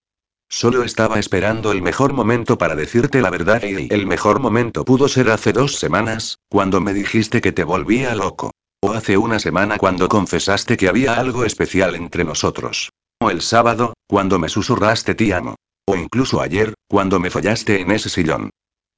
Solo 0.49 0.83
estaba 0.83 1.19
esperando 1.19 1.71
el 1.71 1.81
mejor 1.81 2.13
momento 2.13 2.59
para 2.59 2.75
decirte 2.75 3.21
la 3.21 3.31
verdad 3.31 3.63
y 3.63 3.93
el 3.93 4.07
mejor 4.07 4.41
momento 4.41 4.85
pudo 4.85 5.07
ser 5.09 5.31
hace 5.31 5.53
dos 5.53 5.77
semanas, 5.77 6.39
cuando 6.49 6.81
me 6.81 6.93
dijiste 6.93 7.41
que 7.41 7.53
te 7.53 7.63
volvía 7.63 8.15
loco. 8.15 8.51
O 8.83 8.93
hace 8.93 9.17
una 9.17 9.39
semana 9.39 9.77
cuando 9.77 10.09
confesaste 10.09 10.77
que 10.77 10.89
había 10.89 11.15
algo 11.15 11.45
especial 11.45 11.95
entre 11.95 12.25
nosotros. 12.25 12.91
O 13.21 13.31
el 13.31 13.43
sábado, 13.43 13.93
cuando 14.09 14.39
me 14.39 14.49
susurraste 14.49 15.15
te 15.15 15.35
amo. 15.35 15.55
O 15.87 15.95
incluso 15.95 16.41
ayer, 16.41 16.75
cuando 16.89 17.21
me 17.21 17.31
fallaste 17.31 17.81
en 17.81 17.91
ese 17.91 18.09
sillón. 18.09 18.51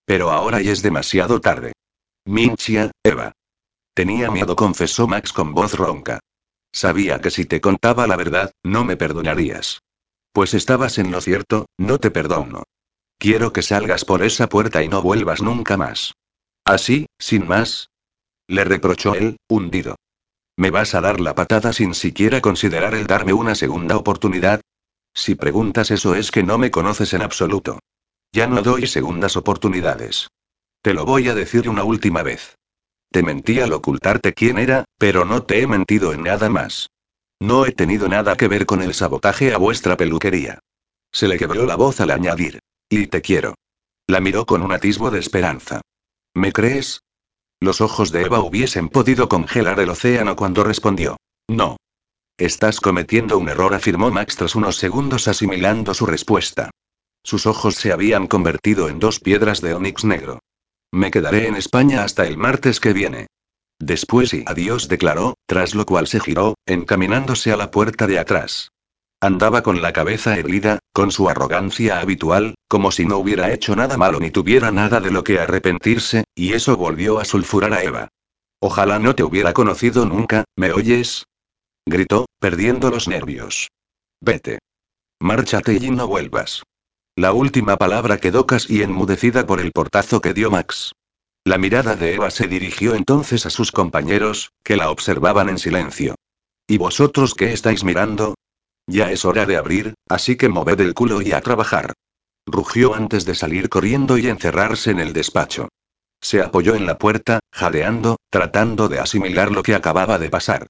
Pero 0.06 0.30
ahora 0.30 0.60
ya 0.60 0.72
es 0.72 0.82
demasiado 0.82 1.40
tarde. 1.40 1.72
Minchia, 2.24 2.92
Eva. 3.02 3.32
Tenía 3.94 4.30
miedo, 4.30 4.56
confesó 4.56 5.06
Max 5.08 5.32
con 5.32 5.52
voz 5.52 5.74
ronca. 5.74 6.20
Sabía 6.72 7.20
que 7.20 7.30
si 7.30 7.44
te 7.44 7.60
contaba 7.60 8.06
la 8.06 8.16
verdad, 8.16 8.52
no 8.62 8.84
me 8.84 8.96
perdonarías. 8.96 9.82
Pues 10.32 10.54
estabas 10.54 10.98
en 10.98 11.10
lo 11.10 11.20
cierto, 11.20 11.66
no 11.78 11.98
te 11.98 12.10
perdono. 12.10 12.64
Quiero 13.18 13.52
que 13.52 13.62
salgas 13.62 14.04
por 14.04 14.22
esa 14.22 14.48
puerta 14.48 14.82
y 14.82 14.88
no 14.88 15.02
vuelvas 15.02 15.42
nunca 15.42 15.76
más. 15.76 16.14
Así, 16.64 17.06
sin 17.18 17.46
más, 17.46 17.90
le 18.48 18.64
reprochó 18.64 19.14
él, 19.14 19.36
hundido. 19.48 19.96
¿Me 20.56 20.70
vas 20.70 20.94
a 20.94 21.00
dar 21.00 21.20
la 21.20 21.34
patada 21.34 21.72
sin 21.72 21.94
siquiera 21.94 22.40
considerar 22.40 22.94
el 22.94 23.06
darme 23.06 23.32
una 23.32 23.54
segunda 23.54 23.96
oportunidad? 23.96 24.60
Si 25.14 25.34
preguntas 25.34 25.90
eso 25.90 26.14
es 26.14 26.30
que 26.30 26.42
no 26.42 26.58
me 26.58 26.70
conoces 26.70 27.12
en 27.14 27.22
absoluto. 27.22 27.78
Ya 28.32 28.46
no 28.46 28.62
doy 28.62 28.86
segundas 28.86 29.36
oportunidades. 29.36 30.28
Te 30.82 30.94
lo 30.94 31.04
voy 31.04 31.28
a 31.28 31.34
decir 31.34 31.68
una 31.68 31.84
última 31.84 32.22
vez. 32.22 32.56
Te 33.12 33.22
mentí 33.22 33.60
al 33.60 33.74
ocultarte 33.74 34.32
quién 34.32 34.56
era, 34.56 34.86
pero 34.96 35.26
no 35.26 35.42
te 35.42 35.60
he 35.60 35.66
mentido 35.66 36.14
en 36.14 36.22
nada 36.22 36.48
más. 36.48 36.88
No 37.40 37.66
he 37.66 37.72
tenido 37.72 38.08
nada 38.08 38.36
que 38.36 38.48
ver 38.48 38.64
con 38.64 38.80
el 38.80 38.94
sabotaje 38.94 39.52
a 39.52 39.58
vuestra 39.58 39.98
peluquería. 39.98 40.60
Se 41.12 41.28
le 41.28 41.36
quebró 41.36 41.66
la 41.66 41.76
voz 41.76 42.00
al 42.00 42.10
añadir. 42.10 42.60
Y 42.88 43.08
te 43.08 43.20
quiero. 43.20 43.54
La 44.06 44.20
miró 44.20 44.46
con 44.46 44.62
un 44.62 44.72
atisbo 44.72 45.10
de 45.10 45.18
esperanza. 45.18 45.82
¿Me 46.32 46.52
crees? 46.52 47.02
Los 47.60 47.82
ojos 47.82 48.12
de 48.12 48.22
Eva 48.22 48.40
hubiesen 48.40 48.88
podido 48.88 49.28
congelar 49.28 49.78
el 49.80 49.90
océano 49.90 50.34
cuando 50.34 50.64
respondió. 50.64 51.18
No. 51.48 51.76
Estás 52.38 52.80
cometiendo 52.80 53.36
un 53.36 53.50
error, 53.50 53.74
afirmó 53.74 54.10
Max 54.10 54.36
tras 54.36 54.54
unos 54.54 54.76
segundos 54.76 55.28
asimilando 55.28 55.92
su 55.92 56.06
respuesta. 56.06 56.70
Sus 57.22 57.46
ojos 57.46 57.74
se 57.74 57.92
habían 57.92 58.26
convertido 58.26 58.88
en 58.88 58.98
dos 58.98 59.20
piedras 59.20 59.60
de 59.60 59.74
onix 59.74 60.02
negro. 60.04 60.40
Me 60.92 61.10
quedaré 61.10 61.48
en 61.48 61.56
España 61.56 62.04
hasta 62.04 62.26
el 62.26 62.36
martes 62.36 62.78
que 62.78 62.92
viene. 62.92 63.26
Después 63.78 64.34
y 64.34 64.44
adiós 64.46 64.88
declaró, 64.88 65.34
tras 65.46 65.74
lo 65.74 65.86
cual 65.86 66.06
se 66.06 66.20
giró, 66.20 66.54
encaminándose 66.66 67.50
a 67.50 67.56
la 67.56 67.70
puerta 67.70 68.06
de 68.06 68.18
atrás. 68.18 68.70
Andaba 69.20 69.62
con 69.62 69.80
la 69.80 69.92
cabeza 69.92 70.36
herida, 70.36 70.80
con 70.92 71.10
su 71.10 71.28
arrogancia 71.28 72.00
habitual, 72.00 72.56
como 72.68 72.90
si 72.90 73.06
no 73.06 73.18
hubiera 73.18 73.52
hecho 73.52 73.74
nada 73.74 73.96
malo 73.96 74.20
ni 74.20 74.30
tuviera 74.30 74.70
nada 74.70 75.00
de 75.00 75.10
lo 75.10 75.24
que 75.24 75.38
arrepentirse, 75.38 76.24
y 76.34 76.52
eso 76.52 76.76
volvió 76.76 77.18
a 77.18 77.24
sulfurar 77.24 77.72
a 77.72 77.82
Eva. 77.82 78.08
Ojalá 78.60 78.98
no 78.98 79.14
te 79.14 79.22
hubiera 79.22 79.52
conocido 79.52 80.06
nunca, 80.06 80.44
¿me 80.56 80.72
oyes? 80.72 81.24
gritó, 81.86 82.26
perdiendo 82.38 82.90
los 82.90 83.08
nervios. 83.08 83.68
Vete. 84.20 84.58
Márchate 85.20 85.74
y 85.74 85.90
no 85.90 86.06
vuelvas. 86.06 86.62
La 87.14 87.34
última 87.34 87.76
palabra 87.76 88.16
quedó 88.16 88.46
casi 88.46 88.82
enmudecida 88.82 89.46
por 89.46 89.60
el 89.60 89.72
portazo 89.72 90.22
que 90.22 90.32
dio 90.32 90.50
Max. 90.50 90.92
La 91.44 91.58
mirada 91.58 91.94
de 91.94 92.14
Eva 92.14 92.30
se 92.30 92.48
dirigió 92.48 92.94
entonces 92.94 93.44
a 93.44 93.50
sus 93.50 93.70
compañeros, 93.70 94.52
que 94.64 94.76
la 94.76 94.90
observaban 94.90 95.50
en 95.50 95.58
silencio. 95.58 96.14
¿Y 96.66 96.78
vosotros 96.78 97.34
qué 97.34 97.52
estáis 97.52 97.84
mirando? 97.84 98.34
Ya 98.86 99.10
es 99.10 99.26
hora 99.26 99.44
de 99.44 99.58
abrir, 99.58 99.94
así 100.08 100.36
que 100.36 100.48
moved 100.48 100.80
el 100.80 100.94
culo 100.94 101.20
y 101.20 101.32
a 101.32 101.42
trabajar. 101.42 101.92
Rugió 102.46 102.94
antes 102.94 103.26
de 103.26 103.34
salir 103.34 103.68
corriendo 103.68 104.16
y 104.16 104.28
encerrarse 104.28 104.90
en 104.90 105.00
el 105.00 105.12
despacho. 105.12 105.68
Se 106.22 106.40
apoyó 106.40 106.76
en 106.76 106.86
la 106.86 106.96
puerta, 106.96 107.40
jadeando, 107.52 108.16
tratando 108.30 108.88
de 108.88 109.00
asimilar 109.00 109.52
lo 109.52 109.62
que 109.62 109.74
acababa 109.74 110.18
de 110.18 110.30
pasar. 110.30 110.66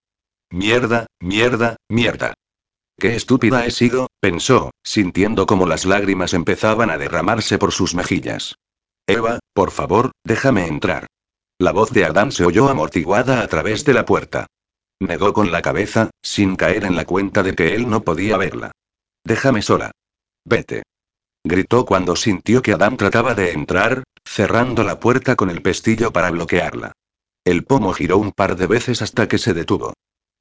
Mierda, 0.51 1.07
mierda, 1.21 1.77
mierda. 1.89 2.35
Qué 3.03 3.17
estúpida 3.17 3.67
he 3.67 3.73
sido, 3.73 4.07
pensó, 4.21 4.71
sintiendo 4.85 5.45
como 5.45 5.67
las 5.67 5.87
lágrimas 5.87 6.35
empezaban 6.35 6.89
a 6.89 6.99
derramarse 6.99 7.59
por 7.59 7.73
sus 7.73 7.97
mejillas. 7.97 8.55
Eva, 9.09 9.41
por 9.53 9.73
favor, 9.73 10.13
déjame 10.23 10.69
entrar. 10.69 11.09
La 11.59 11.73
voz 11.73 11.91
de 11.91 12.05
Adán 12.05 12.31
se 12.31 12.45
oyó 12.45 12.69
amortiguada 12.69 13.43
a 13.43 13.49
través 13.49 13.85
de 13.85 13.93
la 13.93 14.05
puerta. 14.05 14.47
Negó 15.01 15.33
con 15.33 15.51
la 15.51 15.63
cabeza, 15.63 16.11
sin 16.23 16.55
caer 16.55 16.85
en 16.85 16.95
la 16.95 17.05
cuenta 17.05 17.43
de 17.43 17.57
que 17.57 17.75
él 17.75 17.91
no 17.91 18.05
podía 18.05 18.37
verla. 18.37 18.71
Déjame 19.25 19.63
sola. 19.63 19.91
Vete. 20.45 20.85
Gritó 21.43 21.85
cuando 21.85 22.15
sintió 22.15 22.63
que 22.63 22.73
Adán 22.73 22.97
trataba 22.99 23.35
de 23.35 23.51
entrar, 23.51 24.05
cerrando 24.25 24.85
la 24.85 25.01
puerta 25.01 25.35
con 25.35 25.51
el 25.51 25.61
pestillo 25.61 26.13
para 26.13 26.31
bloquearla. 26.31 26.93
El 27.45 27.65
pomo 27.65 27.95
giró 27.95 28.19
un 28.19 28.31
par 28.31 28.55
de 28.55 28.69
veces 28.69 29.03
hasta 29.03 29.27
que 29.27 29.39
se 29.39 29.55
detuvo. 29.55 29.93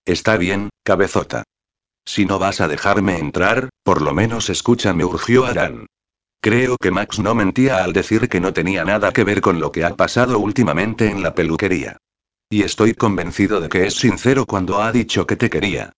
Está 0.05 0.37
bien, 0.37 0.69
cabezota. 0.83 1.43
Si 2.05 2.25
no 2.25 2.39
vas 2.39 2.61
a 2.61 2.67
dejarme 2.67 3.17
entrar, 3.17 3.69
por 3.83 4.01
lo 4.01 4.13
menos 4.13 4.49
escúchame, 4.49 5.05
urgió 5.05 5.45
Adán. 5.45 5.85
Creo 6.41 6.75
que 6.77 6.89
Max 6.89 7.19
no 7.19 7.35
mentía 7.35 7.83
al 7.83 7.93
decir 7.93 8.27
que 8.27 8.39
no 8.39 8.51
tenía 8.51 8.83
nada 8.83 9.11
que 9.11 9.23
ver 9.23 9.41
con 9.41 9.59
lo 9.59 9.71
que 9.71 9.85
ha 9.85 9.95
pasado 9.95 10.39
últimamente 10.39 11.09
en 11.09 11.21
la 11.21 11.35
peluquería. 11.35 11.97
Y 12.49 12.63
estoy 12.63 12.95
convencido 12.95 13.61
de 13.61 13.69
que 13.69 13.85
es 13.85 13.93
sincero 13.93 14.45
cuando 14.45 14.81
ha 14.81 14.91
dicho 14.91 15.27
que 15.27 15.35
te 15.35 15.49
quería. 15.49 15.93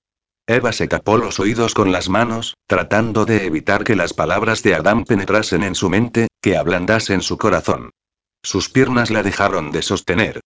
Eva 0.46 0.74
se 0.74 0.90
tapó 0.90 1.18
los 1.18 1.40
oídos 1.40 1.74
con 1.74 1.94
las 1.94 2.10
manos, 2.10 2.56
tratando 2.68 3.24
de 3.24 3.46
evitar 3.46 3.86
que 3.86 3.96
las 3.96 4.14
palabras 4.14 4.62
de 4.62 4.76
Adam 4.76 5.06
penetrasen 5.06 5.64
en 5.64 5.74
su 5.74 5.90
mente, 5.90 6.28
que 6.42 6.58
ablandasen 6.58 7.22
su 7.22 7.38
corazón. 7.38 7.92
Sus 8.44 8.70
piernas 8.70 9.10
la 9.10 9.24
dejaron 9.24 9.72
de 9.72 9.82
sostener. 9.82 10.42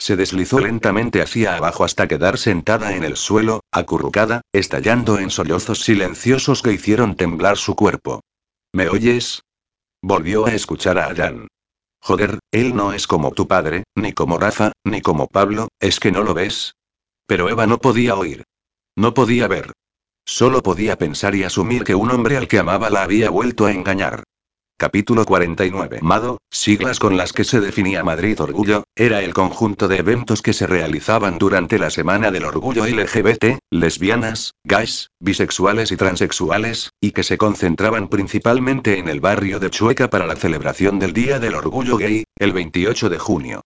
Se 0.00 0.16
deslizó 0.16 0.60
lentamente 0.60 1.20
hacia 1.20 1.56
abajo 1.56 1.84
hasta 1.84 2.06
quedar 2.06 2.38
sentada 2.38 2.94
en 2.94 3.02
el 3.02 3.16
suelo, 3.16 3.60
acurrucada, 3.72 4.42
estallando 4.52 5.18
en 5.18 5.30
sollozos 5.30 5.80
silenciosos 5.80 6.62
que 6.62 6.72
hicieron 6.72 7.16
temblar 7.16 7.56
su 7.56 7.74
cuerpo. 7.74 8.20
¿Me 8.72 8.88
oyes? 8.88 9.42
Volvió 10.00 10.46
a 10.46 10.54
escuchar 10.54 10.98
a 10.98 11.06
Allan. 11.06 11.48
Joder, 12.00 12.38
él 12.52 12.76
no 12.76 12.92
es 12.92 13.08
como 13.08 13.32
tu 13.32 13.48
padre, 13.48 13.82
ni 13.96 14.12
como 14.12 14.38
Rafa, 14.38 14.72
ni 14.84 15.02
como 15.02 15.26
Pablo, 15.26 15.68
¿es 15.80 15.98
que 15.98 16.12
no 16.12 16.22
lo 16.22 16.32
ves? 16.32 16.74
Pero 17.26 17.48
Eva 17.48 17.66
no 17.66 17.78
podía 17.78 18.14
oír. 18.14 18.44
No 18.96 19.14
podía 19.14 19.48
ver. 19.48 19.72
Solo 20.24 20.62
podía 20.62 20.96
pensar 20.96 21.34
y 21.34 21.42
asumir 21.42 21.84
que 21.84 21.94
un 21.94 22.10
hombre 22.10 22.36
al 22.36 22.46
que 22.46 22.58
amaba 22.58 22.88
la 22.90 23.02
había 23.02 23.30
vuelto 23.30 23.66
a 23.66 23.72
engañar. 23.72 24.24
Capítulo 24.80 25.24
49. 25.24 25.98
MADO, 26.02 26.38
siglas 26.52 27.00
con 27.00 27.16
las 27.16 27.32
que 27.32 27.42
se 27.42 27.58
definía 27.58 28.04
Madrid 28.04 28.40
Orgullo, 28.40 28.84
era 28.94 29.22
el 29.22 29.34
conjunto 29.34 29.88
de 29.88 29.96
eventos 29.96 30.40
que 30.40 30.52
se 30.52 30.68
realizaban 30.68 31.36
durante 31.36 31.80
la 31.80 31.90
Semana 31.90 32.30
del 32.30 32.44
Orgullo 32.44 32.86
LGBT, 32.86 33.58
lesbianas, 33.72 34.52
gays, 34.62 35.10
bisexuales 35.18 35.90
y 35.90 35.96
transexuales, 35.96 36.90
y 37.00 37.10
que 37.10 37.24
se 37.24 37.38
concentraban 37.38 38.06
principalmente 38.06 39.00
en 39.00 39.08
el 39.08 39.18
barrio 39.18 39.58
de 39.58 39.68
Chueca 39.68 40.10
para 40.10 40.28
la 40.28 40.36
celebración 40.36 41.00
del 41.00 41.12
Día 41.12 41.40
del 41.40 41.56
Orgullo 41.56 41.96
Gay, 41.96 42.22
el 42.38 42.52
28 42.52 43.08
de 43.08 43.18
junio. 43.18 43.62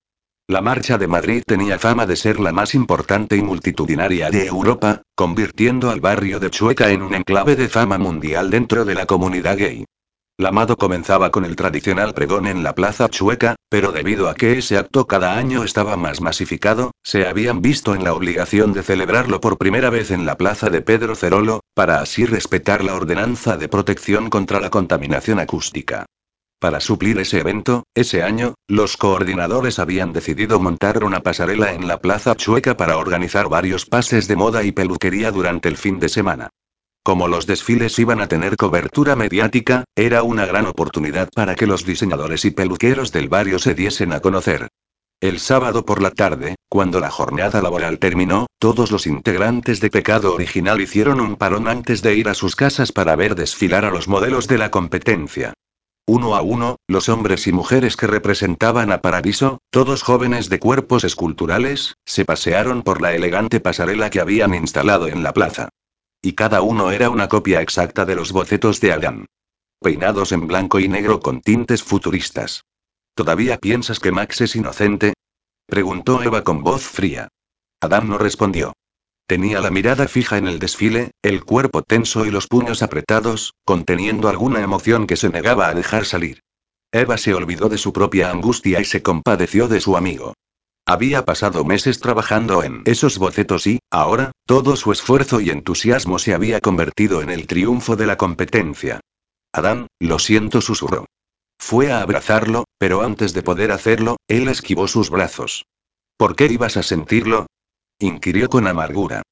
La 0.48 0.62
Marcha 0.62 0.96
de 0.96 1.09
Madrid 1.09 1.42
tenía 1.46 1.79
fama 1.79 2.07
de 2.07 2.16
ser 2.16 2.40
la 2.40 2.53
más 2.53 2.75
importante 2.75 3.37
y 3.37 3.42
multitudinaria 3.42 4.31
de 4.31 4.46
Europa, 4.46 5.03
convirtiendo 5.14 5.90
al 5.90 6.01
barrio 6.01 6.40
de 6.40 6.48
Chueca 6.48 6.88
en 6.88 7.03
un 7.03 7.14
enclave 7.14 7.55
de 7.55 7.68
fama 7.68 7.98
mundial 7.98 8.48
dentro 8.48 8.87
de 8.87 8.94
la 8.94 9.05
comunidad 9.05 9.59
gay. 9.59 9.85
La 10.38 10.51
Mado 10.51 10.77
comenzaba 10.77 11.31
con 11.31 11.45
el 11.45 11.57
tradicional 11.57 12.14
pregón 12.14 12.47
en 12.47 12.62
la 12.62 12.75
Plaza 12.75 13.09
Chueca, 13.09 13.55
pero 13.68 13.92
debido 13.92 14.29
a 14.29 14.35
que 14.35 14.59
ese 14.59 14.79
acto 14.79 15.07
cada 15.07 15.37
año 15.37 15.62
estaba 15.62 15.97
más 15.97 16.23
masificado, 16.23 16.90
se 17.05 17.27
habían 17.27 17.61
visto 17.61 17.95
en 17.95 18.03
la 18.03 18.14
obligación 18.14 18.73
de 18.73 18.83
celebrarlo 18.83 19.40
por 19.40 19.59
primera 19.59 19.90
vez 19.90 20.11
en 20.11 20.25
la 20.25 20.38
Plaza 20.38 20.71
de 20.71 20.81
Pedro 20.81 21.14
Cerolo, 21.16 21.61
para 21.75 22.01
así 22.01 22.25
respetar 22.25 22.83
la 22.83 22.95
ordenanza 22.95 23.59
de 23.59 23.68
protección 23.68 24.31
contra 24.31 24.59
la 24.59 24.71
contaminación 24.71 25.38
acústica. 25.38 26.07
Para 26.59 26.81
suplir 26.81 27.18
ese 27.18 27.40
evento, 27.40 27.85
ese 27.95 28.23
año, 28.23 28.55
los 28.68 28.97
coordinadores 28.97 29.79
habían 29.79 30.12
decidido 30.12 30.59
montar 30.61 31.05
una 31.05 31.21
pasarela 31.21 31.75
en 31.75 31.87
la 31.87 32.01
Plaza 32.01 32.35
Chueca 32.37 32.77
para 32.77 32.97
organizar 32.97 33.49
varios 33.49 33.85
pases 33.85 34.29
de 34.29 34.37
moda 34.37 34.62
y 34.62 34.73
peluquería 34.73 35.31
durante 35.31 35.68
el 35.68 35.77
fin 35.77 35.99
de 35.99 36.09
semana. 36.09 36.51
Como 37.04 37.26
los 37.26 37.46
desfiles 37.46 37.98
iban 37.98 38.20
a 38.20 38.28
tener 38.28 38.56
cobertura 38.56 39.16
mediática, 39.16 39.84
era 39.96 40.22
una 40.22 40.46
gran 40.46 40.66
oportunidad 40.66 41.28
para 41.34 41.56
que 41.56 41.66
los 41.66 41.84
diseñadores 41.84 42.44
y 42.44 42.52
peluqueros 42.52 43.10
del 43.10 43.28
barrio 43.28 43.58
se 43.58 43.74
diesen 43.74 44.12
a 44.12 44.20
conocer. 44.20 44.68
El 45.20 45.40
sábado 45.40 45.84
por 45.84 46.00
la 46.00 46.10
tarde, 46.10 46.54
cuando 46.68 47.00
la 47.00 47.10
jornada 47.10 47.60
laboral 47.60 47.98
terminó, 47.98 48.46
todos 48.60 48.92
los 48.92 49.06
integrantes 49.06 49.80
de 49.80 49.90
Pecado 49.90 50.34
Original 50.34 50.80
hicieron 50.80 51.20
un 51.20 51.36
parón 51.36 51.68
antes 51.68 52.02
de 52.02 52.14
ir 52.14 52.28
a 52.28 52.34
sus 52.34 52.54
casas 52.54 52.92
para 52.92 53.16
ver 53.16 53.34
desfilar 53.34 53.84
a 53.84 53.90
los 53.90 54.06
modelos 54.06 54.46
de 54.46 54.58
la 54.58 54.70
competencia. 54.70 55.54
Uno 56.06 56.34
a 56.36 56.42
uno, 56.42 56.76
los 56.88 57.08
hombres 57.08 57.46
y 57.46 57.52
mujeres 57.52 57.96
que 57.96 58.08
representaban 58.08 58.90
a 58.90 59.00
Paradiso, 59.00 59.58
todos 59.70 60.02
jóvenes 60.02 60.48
de 60.48 60.58
cuerpos 60.58 61.04
esculturales, 61.04 61.94
se 62.04 62.24
pasearon 62.24 62.82
por 62.82 63.00
la 63.00 63.14
elegante 63.14 63.60
pasarela 63.60 64.10
que 64.10 64.20
habían 64.20 64.54
instalado 64.54 65.08
en 65.08 65.22
la 65.22 65.32
plaza. 65.32 65.68
Y 66.22 66.35
cada 66.35 66.62
uno 66.62 66.92
era 66.92 67.11
una 67.11 67.28
copia 67.28 67.61
exacta 67.61 68.04
de 68.04 68.14
los 68.14 68.30
bocetos 68.30 68.80
de 68.80 68.92
Adam. 68.92 69.26
Peinados 69.80 70.30
en 70.30 70.46
blanco 70.46 70.78
y 70.78 70.87
negro 70.87 71.18
con 71.18 71.40
tintes 71.40 71.82
futuristas. 71.82 72.64
¿Todavía 73.14 73.58
piensas 73.58 73.98
que 73.98 74.12
Max 74.12 74.40
es 74.40 74.54
inocente? 74.54 75.14
Preguntó 75.66 76.22
Eva 76.22 76.44
con 76.44 76.62
voz 76.62 76.82
fría. 76.82 77.28
Adam 77.80 78.08
no 78.08 78.18
respondió. 78.18 78.74
Tenía 79.26 79.61
la 79.61 79.70
mirada 79.70 80.06
fija 80.06 80.38
en 80.38 80.46
el 80.46 80.61
desfile, 80.61 81.11
el 81.22 81.44
cuerpo 81.44 81.82
tenso 81.82 82.24
y 82.24 82.30
los 82.30 82.46
puños 82.46 82.82
apretados, 82.82 83.54
conteniendo 83.64 84.28
alguna 84.28 84.61
emoción 84.61 85.08
que 85.08 85.16
se 85.16 85.28
negaba 85.28 85.68
a 85.68 85.74
dejar 85.74 86.04
salir. 86.04 86.40
Eva 86.92 87.16
se 87.16 87.35
olvidó 87.35 87.68
de 87.68 87.78
su 87.78 87.92
propia 87.92 88.30
angustia 88.30 88.80
y 88.80 88.85
se 88.85 89.02
compadeció 89.02 89.66
de 89.66 89.80
su 89.80 89.96
amigo. 89.96 90.35
Había 90.92 91.24
pasado 91.24 91.64
meses 91.64 92.00
trabajando 92.00 92.62
en 92.62 92.83
esos 92.85 93.16
bocetos 93.16 93.66
y, 93.66 93.78
ahora, 93.90 94.31
todo 94.44 94.76
su 94.76 94.92
esfuerzo 94.92 95.40
y 95.40 95.48
entusiasmo 95.48 96.18
se 96.18 96.35
había 96.35 96.61
convertido 96.61 97.22
en 97.22 97.31
el 97.31 97.46
triunfo 97.46 97.96
de 97.96 98.05
la 98.05 98.18
competencia. 98.18 99.00
Adán, 99.55 99.87
lo 99.98 100.18
siento, 100.18 100.61
susurró. 100.61 101.07
Fue 101.59 101.90
a 101.90 102.02
abrazarlo, 102.02 102.66
pero 102.76 103.00
antes 103.00 103.33
de 103.33 103.42
poder 103.42 103.72
hacerlo, 103.72 104.18
él 104.28 104.48
esquivó 104.48 104.87
sus 104.87 105.09
brazos. 105.09 105.64
¿Por 106.18 106.37
qué 106.37 106.44
ibas 106.44 106.76
a 106.76 106.83
sentirlo? 106.83 107.46
inquirió 107.98 108.50
con 108.50 108.66
amargura. 108.66 109.22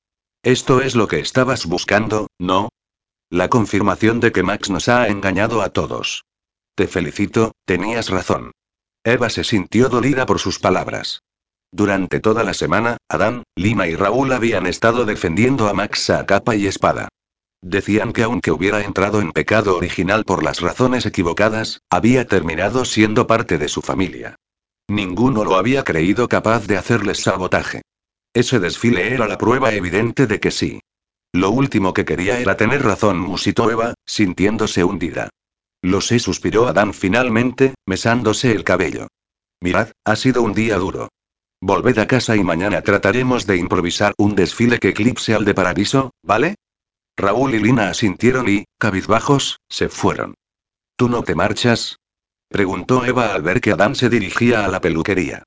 Esto 0.43 0.81
es 0.81 0.95
lo 0.95 1.09
que 1.09 1.21
estabas 1.21 1.67
buscando, 1.67 2.29
¿no? 2.39 2.71
La 3.29 3.51
confirmación 3.51 4.21
de 4.21 4.33
que 4.33 4.43
Max 4.43 4.71
nos 4.71 4.89
ha 4.89 5.09
engañado 5.09 5.61
a 5.61 5.69
todos. 5.69 6.25
Te 6.75 6.87
felicito, 6.87 7.53
tenías 7.67 8.09
razón. 8.09 8.53
Eva 9.05 9.29
se 9.29 9.45
sintió 9.45 9.91
dolida 9.91 10.25
por 10.25 10.39
sus 10.39 10.59
palabras. 10.59 11.21
Durante 11.73 12.21
toda 12.21 12.43
la 12.43 12.55
semana, 12.55 12.97
Adán, 13.09 13.45
Lima 13.55 13.87
y 13.87 13.95
Raúl 13.95 14.33
habían 14.33 14.67
estado 14.67 15.05
defendiendo 15.05 15.69
a 15.69 15.73
Max 15.73 16.11
a 16.11 16.27
capa 16.27 16.57
y 16.57 16.67
espada. 16.67 17.09
Decían 17.63 18.13
que 18.13 18.23
aunque 18.23 18.51
hubiera 18.51 18.83
entrado 18.83 19.21
en 19.21 19.33
pecado 19.33 19.77
original 19.77 20.25
por 20.25 20.43
las 20.43 20.61
razones 20.61 21.07
equivocadas, 21.07 21.81
había 21.91 22.27
terminado 22.27 22.85
siendo 22.85 23.27
parte 23.27 23.59
de 23.59 23.69
su 23.69 23.83
familia. 23.83 24.37
Ninguno 24.89 25.45
lo 25.45 25.57
había 25.57 25.85
creído 25.85 26.29
capaz 26.29 26.67
de 26.67 26.77
hacerles 26.77 27.23
sabotaje. 27.23 27.83
Ese 28.35 28.59
desfile 28.59 29.15
era 29.15 29.29
la 29.29 29.39
prueba 29.39 29.73
evidente 29.73 30.27
de 30.27 30.41
que 30.41 30.51
sí. 30.51 30.81
Lo 31.33 31.51
último 31.51 31.95
que 31.95 32.05
quería 32.05 32.41
era 32.41 32.57
tener 32.57 32.83
razón, 32.83 33.19
musitó 33.19 33.71
Eva, 33.71 33.95
sintiéndose 34.05 34.83
hundida. 34.83 35.29
Lo 35.83 36.01
sé, 36.01 36.19
suspiró 36.19 36.67
Adán 36.67 36.93
finalmente, 36.93 37.75
mesándose 37.87 38.51
el 38.53 38.65
cabello. 38.65 39.07
Mirad, 39.61 39.91
ha 40.05 40.17
sido 40.17 40.43
un 40.43 40.55
día 40.55 40.77
duro. 40.77 41.09
Volved 41.63 41.99
a 41.99 42.07
casa 42.07 42.37
y 42.37 42.43
mañana 42.43 42.81
trataremos 42.81 43.47
de 43.47 43.59
improvisar 43.59 44.15
un 44.17 44.35
desfile 44.35 44.79
que 44.79 44.89
eclipse 44.89 45.35
al 45.35 45.45
de 45.45 45.55
Paradiso, 45.55 46.13
¿vale? 46.23 46.55
Raúl 47.19 47.55
y 47.55 47.59
Lina 47.59 47.91
asintieron 47.91 48.49
y, 48.49 48.65
cabizbajos, 48.79 49.61
se 49.69 49.91
fueron. 49.91 50.35
¿Tú 50.97 51.11
no 51.11 51.23
te 51.23 51.35
marchas? 51.35 51.99
Preguntó 52.49 53.05
Eva 53.05 53.35
al 53.35 53.43
ver 53.43 53.61
que 53.61 53.73
Adán 53.73 53.95
se 53.95 54.09
dirigía 54.09 54.65
a 54.65 54.69
la 54.69 54.81
peluquería. 54.81 55.45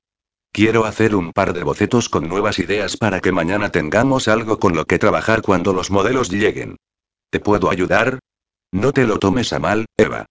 Quiero 0.52 0.84
hacer 0.84 1.16
un 1.16 1.32
par 1.32 1.52
de 1.52 1.64
bocetos 1.64 2.08
con 2.08 2.28
nuevas 2.28 2.60
ideas 2.60 2.96
para 2.96 3.20
que 3.20 3.32
mañana 3.32 3.70
tengamos 3.70 4.28
algo 4.28 4.60
con 4.60 4.76
lo 4.76 4.84
que 4.84 5.00
trabajar 5.00 5.42
cuando 5.42 5.72
los 5.72 5.90
modelos 5.90 6.30
lleguen. 6.30 6.76
¿Te 7.30 7.40
puedo 7.40 7.70
ayudar? 7.70 8.20
No 8.70 8.92
te 8.92 9.04
lo 9.04 9.18
tomes 9.18 9.52
a 9.52 9.58
mal, 9.58 9.86
Eva. 9.96 10.26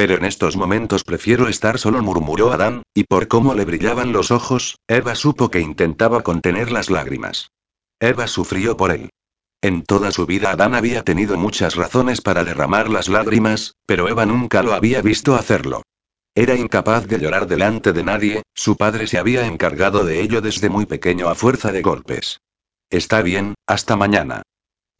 Pero 0.00 0.16
en 0.16 0.24
estos 0.24 0.56
momentos 0.56 1.04
prefiero 1.04 1.46
estar 1.46 1.78
solo, 1.78 2.02
murmuró 2.02 2.52
Adán, 2.52 2.84
y 2.94 3.04
por 3.04 3.28
cómo 3.28 3.52
le 3.52 3.66
brillaban 3.66 4.12
los 4.12 4.30
ojos, 4.30 4.78
Eva 4.88 5.14
supo 5.14 5.50
que 5.50 5.60
intentaba 5.60 6.22
contener 6.22 6.72
las 6.72 6.88
lágrimas. 6.88 7.50
Eva 8.00 8.26
sufrió 8.26 8.78
por 8.78 8.92
él. 8.92 9.10
En 9.60 9.82
toda 9.82 10.10
su 10.10 10.24
vida 10.24 10.52
Adán 10.52 10.74
había 10.74 11.02
tenido 11.02 11.36
muchas 11.36 11.76
razones 11.76 12.22
para 12.22 12.44
derramar 12.44 12.88
las 12.88 13.10
lágrimas, 13.10 13.74
pero 13.84 14.08
Eva 14.08 14.24
nunca 14.24 14.62
lo 14.62 14.72
había 14.72 15.02
visto 15.02 15.34
hacerlo. 15.34 15.82
Era 16.34 16.54
incapaz 16.54 17.06
de 17.06 17.18
llorar 17.18 17.46
delante 17.46 17.92
de 17.92 18.02
nadie, 18.02 18.42
su 18.54 18.78
padre 18.78 19.06
se 19.06 19.18
había 19.18 19.44
encargado 19.44 20.06
de 20.06 20.22
ello 20.22 20.40
desde 20.40 20.70
muy 20.70 20.86
pequeño 20.86 21.28
a 21.28 21.34
fuerza 21.34 21.72
de 21.72 21.82
golpes. 21.82 22.40
Está 22.88 23.20
bien, 23.20 23.52
hasta 23.66 23.96
mañana. 23.96 24.44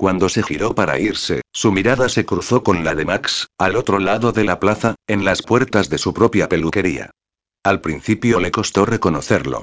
Cuando 0.01 0.31
se 0.31 0.43
giró 0.43 0.75
para 0.75 0.99
irse, 0.99 1.43
su 1.53 1.73
mirada 1.73 2.09
se 2.09 2.25
cruzó 2.25 2.63
con 2.63 2.85
la 2.85 2.95
de 2.95 3.05
Max, 3.05 3.49
al 3.59 3.77
otro 3.77 3.99
lado 3.99 4.33
de 4.33 4.45
la 4.45 4.59
plaza, 4.59 4.95
en 5.07 5.27
las 5.27 5.43
puertas 5.43 5.91
de 5.91 5.99
su 5.99 6.15
propia 6.15 6.49
peluquería. 6.49 7.11
Al 7.63 7.83
principio 7.83 8.41
le 8.41 8.51
costó 8.51 8.87
reconocerlo. 8.87 9.63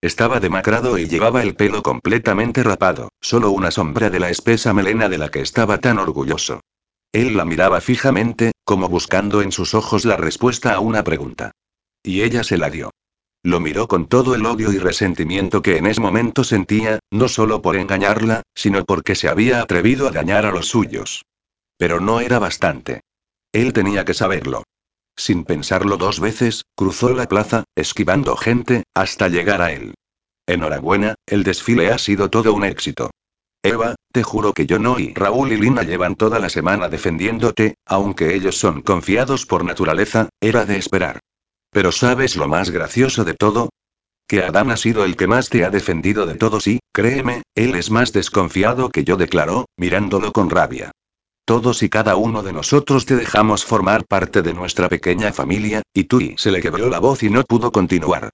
Estaba 0.00 0.40
demacrado 0.40 0.98
y 0.98 1.06
llevaba 1.06 1.40
el 1.40 1.54
pelo 1.54 1.84
completamente 1.84 2.64
rapado, 2.64 3.10
solo 3.20 3.52
una 3.52 3.70
sombra 3.70 4.10
de 4.10 4.18
la 4.18 4.28
espesa 4.28 4.72
melena 4.72 5.08
de 5.08 5.18
la 5.18 5.28
que 5.28 5.40
estaba 5.40 5.78
tan 5.78 6.00
orgulloso. 6.00 6.62
Él 7.12 7.36
la 7.36 7.44
miraba 7.44 7.80
fijamente, 7.80 8.50
como 8.64 8.88
buscando 8.88 9.40
en 9.40 9.52
sus 9.52 9.72
ojos 9.72 10.04
la 10.04 10.16
respuesta 10.16 10.74
a 10.74 10.80
una 10.80 11.04
pregunta. 11.04 11.52
Y 12.02 12.22
ella 12.22 12.42
se 12.42 12.58
la 12.58 12.70
dio. 12.70 12.90
Lo 13.46 13.60
miró 13.60 13.86
con 13.86 14.08
todo 14.08 14.34
el 14.34 14.44
odio 14.44 14.72
y 14.72 14.78
resentimiento 14.78 15.62
que 15.62 15.76
en 15.76 15.86
ese 15.86 16.00
momento 16.00 16.42
sentía, 16.42 16.98
no 17.12 17.28
solo 17.28 17.62
por 17.62 17.76
engañarla, 17.76 18.42
sino 18.56 18.84
porque 18.84 19.14
se 19.14 19.28
había 19.28 19.62
atrevido 19.62 20.08
a 20.08 20.10
dañar 20.10 20.46
a 20.46 20.50
los 20.50 20.66
suyos. 20.66 21.24
Pero 21.78 22.00
no 22.00 22.18
era 22.18 22.40
bastante. 22.40 23.02
Él 23.52 23.72
tenía 23.72 24.04
que 24.04 24.14
saberlo. 24.14 24.64
Sin 25.16 25.44
pensarlo 25.44 25.96
dos 25.96 26.18
veces, 26.18 26.64
cruzó 26.74 27.10
la 27.10 27.28
plaza, 27.28 27.62
esquivando 27.76 28.36
gente, 28.36 28.82
hasta 28.94 29.28
llegar 29.28 29.62
a 29.62 29.70
él. 29.70 29.94
Enhorabuena, 30.48 31.14
el 31.24 31.44
desfile 31.44 31.92
ha 31.92 31.98
sido 31.98 32.28
todo 32.28 32.52
un 32.52 32.64
éxito. 32.64 33.12
Eva, 33.62 33.94
te 34.10 34.24
juro 34.24 34.54
que 34.54 34.66
yo 34.66 34.80
no 34.80 34.98
y 34.98 35.14
Raúl 35.14 35.52
y 35.52 35.56
Lina 35.56 35.84
llevan 35.84 36.16
toda 36.16 36.40
la 36.40 36.48
semana 36.48 36.88
defendiéndote, 36.88 37.76
aunque 37.86 38.34
ellos 38.34 38.56
son 38.56 38.82
confiados 38.82 39.46
por 39.46 39.64
naturaleza, 39.64 40.30
era 40.40 40.66
de 40.66 40.78
esperar. 40.78 41.20
Pero 41.76 41.92
¿sabes 41.92 42.36
lo 42.36 42.48
más 42.48 42.70
gracioso 42.70 43.22
de 43.22 43.34
todo? 43.34 43.68
Que 44.26 44.42
Adán 44.42 44.70
ha 44.70 44.78
sido 44.78 45.04
el 45.04 45.14
que 45.14 45.26
más 45.26 45.50
te 45.50 45.62
ha 45.62 45.68
defendido 45.68 46.24
de 46.24 46.34
todos 46.34 46.66
y, 46.68 46.78
créeme, 46.90 47.42
él 47.54 47.74
es 47.74 47.90
más 47.90 48.14
desconfiado 48.14 48.88
que 48.88 49.04
yo, 49.04 49.18
declaró, 49.18 49.66
mirándolo 49.76 50.32
con 50.32 50.48
rabia. 50.48 50.92
Todos 51.44 51.82
y 51.82 51.90
cada 51.90 52.16
uno 52.16 52.42
de 52.42 52.54
nosotros 52.54 53.04
te 53.04 53.14
dejamos 53.14 53.66
formar 53.66 54.06
parte 54.06 54.40
de 54.40 54.54
nuestra 54.54 54.88
pequeña 54.88 55.34
familia, 55.34 55.82
y 55.92 56.04
tú 56.04 56.22
y 56.22 56.34
se 56.38 56.50
le 56.50 56.62
quebró 56.62 56.88
la 56.88 56.98
voz 56.98 57.22
y 57.22 57.28
no 57.28 57.44
pudo 57.44 57.70
continuar. 57.72 58.30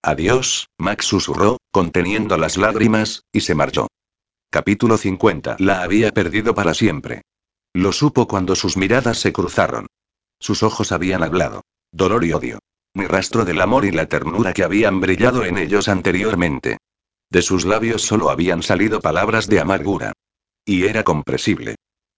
Adiós, 0.00 0.68
Max 0.78 1.04
susurró, 1.04 1.58
conteniendo 1.70 2.38
las 2.38 2.56
lágrimas, 2.56 3.24
y 3.30 3.42
se 3.42 3.54
marchó. 3.54 3.88
Capítulo 4.50 4.96
50. 4.96 5.56
La 5.58 5.82
había 5.82 6.12
perdido 6.12 6.54
para 6.54 6.72
siempre. 6.72 7.20
Lo 7.74 7.92
supo 7.92 8.26
cuando 8.26 8.56
sus 8.56 8.78
miradas 8.78 9.18
se 9.18 9.34
cruzaron. 9.34 9.86
Sus 10.40 10.62
ojos 10.62 10.92
habían 10.92 11.22
hablado. 11.22 11.60
Dolor 11.92 12.24
y 12.24 12.32
odio. 12.32 12.58
Ni 12.96 13.04
rastro 13.06 13.44
del 13.44 13.60
amor 13.60 13.84
y 13.84 13.90
la 13.90 14.06
ternura 14.06 14.54
que 14.54 14.64
habían 14.64 15.02
brillado 15.02 15.44
en 15.44 15.58
ellos 15.58 15.86
anteriormente. 15.86 16.78
De 17.30 17.42
sus 17.42 17.66
labios 17.66 18.00
solo 18.00 18.30
habían 18.30 18.62
salido 18.62 19.00
palabras 19.00 19.48
de 19.48 19.60
amargura. 19.60 20.14
Y 20.64 20.86
era 20.86 21.04
comprensible. 21.04 21.74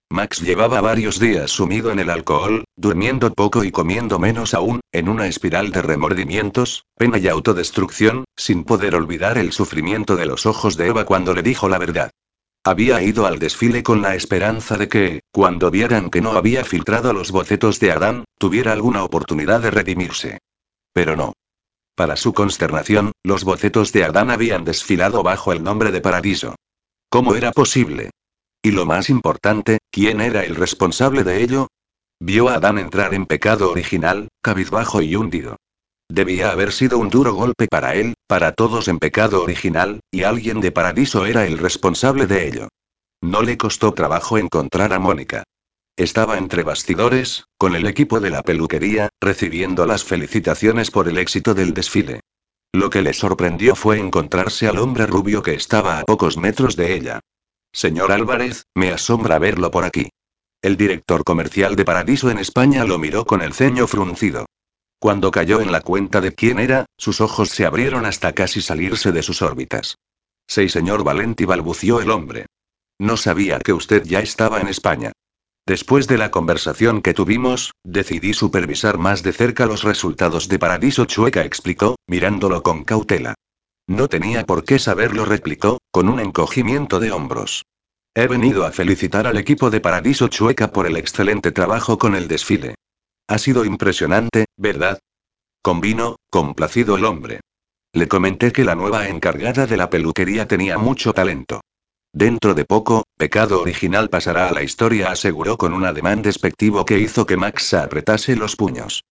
Max 0.09 0.41
llevaba 0.41 0.81
varios 0.81 1.19
días 1.19 1.51
sumido 1.51 1.91
en 1.91 1.99
el 1.99 2.11
alcohol, 2.11 2.63
durmiendo 2.77 3.33
poco 3.33 3.65
y 3.65 3.73
comiendo 3.73 4.21
menos 4.21 4.55
aún, 4.55 4.79
en 4.93 5.09
una 5.09 5.27
espiral 5.27 5.73
de 5.73 5.83
remordimientos, 5.83 6.85
pena 6.97 7.19
y 7.19 7.27
autodestrucción, 7.27 8.25
sin 8.37 8.63
poder 8.63 8.95
olvidar 8.95 9.37
el 9.37 9.51
sufrimiento 9.51 10.15
de 10.15 10.27
los 10.27 10.47
ojos 10.47 10.77
de 10.77 10.87
Eva 10.87 11.05
cuando 11.05 11.35
le 11.35 11.43
dijo 11.43 11.69
la 11.69 11.79
verdad. 11.79 12.13
Había 12.63 13.03
ido 13.03 13.27
al 13.27 13.41
desfile 13.41 13.83
con 13.83 14.01
la 14.01 14.15
esperanza 14.15 14.77
de 14.77 14.87
que, 14.87 15.23
cuando 15.33 15.73
vieran 15.73 16.09
que 16.09 16.21
no 16.21 16.35
había 16.35 16.65
filtrado 16.65 17.13
los 17.13 17.33
bocetos 17.33 17.81
de 17.81 17.91
Adán, 17.91 18.27
tuviera 18.39 18.71
alguna 18.71 19.03
oportunidad 19.03 19.61
de 19.61 19.73
redimirse. 19.73 20.39
Pero 20.93 21.17
no. 21.17 21.33
Para 21.95 22.17
su 22.17 22.33
consternación, 22.33 23.13
los 23.25 23.45
bocetos 23.45 23.93
de 23.93 24.05
Adán 24.05 24.31
habían 24.31 24.65
desfilado 24.65 25.23
bajo 25.23 25.53
el 25.53 25.63
nombre 25.63 25.91
de 25.91 26.01
Paradiso. 26.01 26.55
¿Cómo 27.11 27.35
era 27.35 27.53
posible? 27.53 28.11
Y 28.63 28.71
lo 28.71 28.87
más 28.87 29.11
importante, 29.11 29.79
¿quién 29.91 30.21
era 30.21 30.45
el 30.45 30.57
responsable 30.57 31.25
de 31.25 31.43
ello? 31.43 31.69
Vio 32.21 32.49
a 32.49 32.55
Adán 32.55 32.79
entrar 32.79 33.15
en 33.15 33.27
pecado 33.27 33.71
original, 33.71 34.29
cabizbajo 34.43 35.03
y 35.03 35.17
hundido. 35.17 35.57
Debía 36.11 36.51
haber 36.51 36.73
sido 36.73 36.99
un 36.99 37.11
duro 37.11 37.35
golpe 37.35 37.69
para 37.69 37.95
él, 37.95 38.15
para 38.27 38.53
todos 38.53 38.89
en 38.89 38.99
pecado 38.99 39.43
original, 39.43 40.01
y 40.11 40.23
alguien 40.23 40.61
de 40.61 40.73
Paradiso 40.73 41.27
era 41.27 41.47
el 41.47 41.59
responsable 41.59 42.27
de 42.27 42.49
ello. 42.49 42.69
No 43.21 43.43
le 43.43 43.59
costó 43.59 43.93
trabajo 43.93 44.39
encontrar 44.39 44.93
a 44.93 44.99
Mónica. 44.99 45.45
Estaba 45.99 46.39
entre 46.39 46.63
bastidores, 46.63 47.47
con 47.59 47.75
el 47.75 47.85
equipo 47.85 48.21
de 48.21 48.31
la 48.31 48.45
peluquería, 48.45 49.09
recibiendo 49.21 49.85
las 49.85 50.05
felicitaciones 50.05 50.93
por 50.93 51.09
el 51.09 51.19
éxito 51.19 51.55
del 51.55 51.75
desfile. 51.75 52.21
Lo 52.73 52.89
que 52.89 53.03
le 53.03 53.13
sorprendió 53.13 53.75
fue 53.75 53.99
encontrarse 53.99 54.69
al 54.69 54.79
hombre 54.79 55.09
rubio 55.09 55.43
que 55.43 55.55
estaba 55.55 55.99
a 55.99 56.05
pocos 56.05 56.37
metros 56.37 56.77
de 56.77 56.95
ella. 56.95 57.19
Señor 57.73 58.13
Álvarez, 58.13 58.63
me 58.77 58.93
asombra 58.93 59.41
verlo 59.41 59.73
por 59.73 59.83
aquí. 59.83 60.09
El 60.63 60.77
director 60.77 61.25
comercial 61.25 61.75
de 61.75 61.85
Paradiso 61.85 62.31
en 62.31 62.39
España 62.39 62.85
lo 62.85 63.01
miró 63.01 63.25
con 63.25 63.43
el 63.43 63.53
ceño 63.53 63.89
fruncido. 63.89 64.47
Cuando 65.01 65.33
cayó 65.33 65.61
en 65.61 65.73
la 65.73 65.81
cuenta 65.81 66.21
de 66.21 66.33
quién 66.33 66.61
era, 66.61 66.87
sus 66.97 67.21
ojos 67.21 67.49
se 67.49 67.67
abrieron 67.67 68.07
hasta 68.07 68.33
casi 68.35 68.61
salirse 68.61 69.11
de 69.11 69.25
sus 69.25 69.43
órbitas. 69.43 69.97
Sí, 70.47 70.69
señor 70.69 71.03
Valenti, 71.03 71.45
balbució 71.45 72.01
el 72.01 72.13
hombre. 72.13 72.47
No 73.01 73.17
sabía 73.17 73.59
que 73.59 73.73
usted 73.73 74.05
ya 74.05 74.21
estaba 74.21 74.61
en 74.61 74.69
España. 74.69 75.11
Después 75.69 76.07
de 76.07 76.17
la 76.17 76.31
conversación 76.31 77.03
que 77.03 77.13
tuvimos, 77.13 77.75
decidí 77.85 78.33
supervisar 78.33 78.97
más 78.97 79.23
de 79.23 79.35
cerca 79.35 79.67
los 79.67 79.83
resultados 79.83 80.49
de 80.49 80.59
Paradiso 80.59 81.05
Chueca, 81.05 81.45
explicó, 81.45 81.97
mirándolo 82.07 82.63
con 82.63 82.85
cautela. 82.85 83.35
No 83.87 84.09
tenía 84.09 84.47
por 84.47 84.65
qué 84.65 84.79
saberlo, 84.79 85.27
replicó, 85.27 85.77
con 85.91 86.09
un 86.09 86.21
encogimiento 86.21 87.01
de 87.01 87.13
hombros. 87.13 87.67
He 88.15 88.27
venido 88.29 88.65
a 88.65 88.73
felicitar 88.73 89.27
al 89.27 89.37
equipo 89.37 89.69
de 89.69 89.83
Paradiso 89.83 90.29
Chueca 90.29 90.73
por 90.73 90.87
el 90.87 90.97
excelente 90.97 91.53
trabajo 91.53 91.99
con 91.99 92.15
el 92.15 92.29
desfile. 92.29 92.75
Ha 93.29 93.37
sido 93.37 93.67
impresionante, 93.67 94.47
¿verdad? 94.57 94.99
Convino, 95.61 96.17
complacido 96.31 96.97
el 96.97 97.05
hombre. 97.05 97.41
Le 97.93 98.09
comenté 98.09 98.53
que 98.53 98.65
la 98.65 98.75
nueva 98.75 99.07
encargada 99.09 99.67
de 99.67 99.77
la 99.77 99.91
peluquería 99.91 100.49
tenía 100.49 100.79
mucho 100.79 101.13
talento. 101.13 101.61
Dentro 102.19 102.55
de 102.55 102.65
poco, 102.65 103.05
Pecado 103.17 103.63
Original 103.63 104.11
pasará 104.11 104.49
a 104.49 104.53
la 104.53 104.65
historia, 104.65 105.13
aseguró 105.13 105.57
con 105.57 105.73
un 105.73 105.85
ademán 105.85 106.21
despectivo 106.21 106.85
que 106.85 106.99
hizo 106.99 107.27
que 107.27 107.37
Max 107.37 107.75
apretase 107.75 108.35
los 108.35 108.57
puños. 108.57 109.05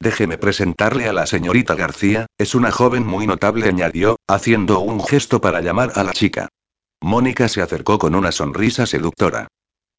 Déjeme 0.00 0.38
presentarle 0.38 1.06
a 1.06 1.12
la 1.12 1.26
señorita 1.26 1.74
García, 1.74 2.24
es 2.38 2.54
una 2.54 2.70
joven 2.70 3.06
muy 3.06 3.26
notable, 3.26 3.68
añadió, 3.68 4.16
haciendo 4.26 4.80
un 4.80 5.04
gesto 5.04 5.42
para 5.42 5.60
llamar 5.60 5.92
a 5.94 6.04
la 6.04 6.14
chica. 6.14 6.48
Mónica 7.02 7.48
se 7.48 7.60
acercó 7.60 7.98
con 7.98 8.14
una 8.14 8.32
sonrisa 8.32 8.86
seductora. 8.86 9.48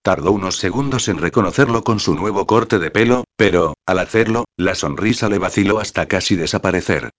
Tardó 0.01 0.31
unos 0.31 0.55
segundos 0.55 1.07
en 1.07 1.19
reconocerlo 1.19 1.83
con 1.83 1.99
su 1.99 2.15
nuevo 2.15 2.47
corte 2.47 2.79
de 2.79 2.89
pelo, 2.89 3.25
pero, 3.37 3.75
al 3.85 3.99
hacerlo, 3.99 4.45
la 4.57 4.73
sonrisa 4.73 5.29
le 5.29 5.37
vaciló 5.37 5.77
hasta 5.79 6.07
casi 6.07 6.35
desaparecer. 6.35 7.11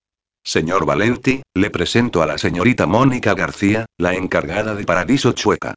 Señor 0.46 0.86
Valenti, 0.86 1.42
le 1.54 1.70
presento 1.70 2.22
a 2.22 2.26
la 2.26 2.38
señorita 2.38 2.86
Mónica 2.86 3.34
García, 3.34 3.84
la 3.98 4.14
encargada 4.14 4.76
de 4.76 4.84
Paradiso 4.84 5.32
Chueca. 5.32 5.74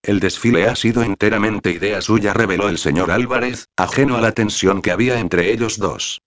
El 0.00 0.20
desfile 0.20 0.68
ha 0.68 0.76
sido 0.76 1.02
enteramente 1.02 1.72
idea 1.72 2.00
suya, 2.00 2.32
reveló 2.32 2.68
el 2.68 2.78
señor 2.78 3.10
Álvarez, 3.10 3.66
ajeno 3.76 4.16
a 4.16 4.20
la 4.20 4.30
tensión 4.30 4.80
que 4.80 4.92
había 4.92 5.18
entre 5.18 5.52
ellos 5.52 5.76
dos. 5.76 6.20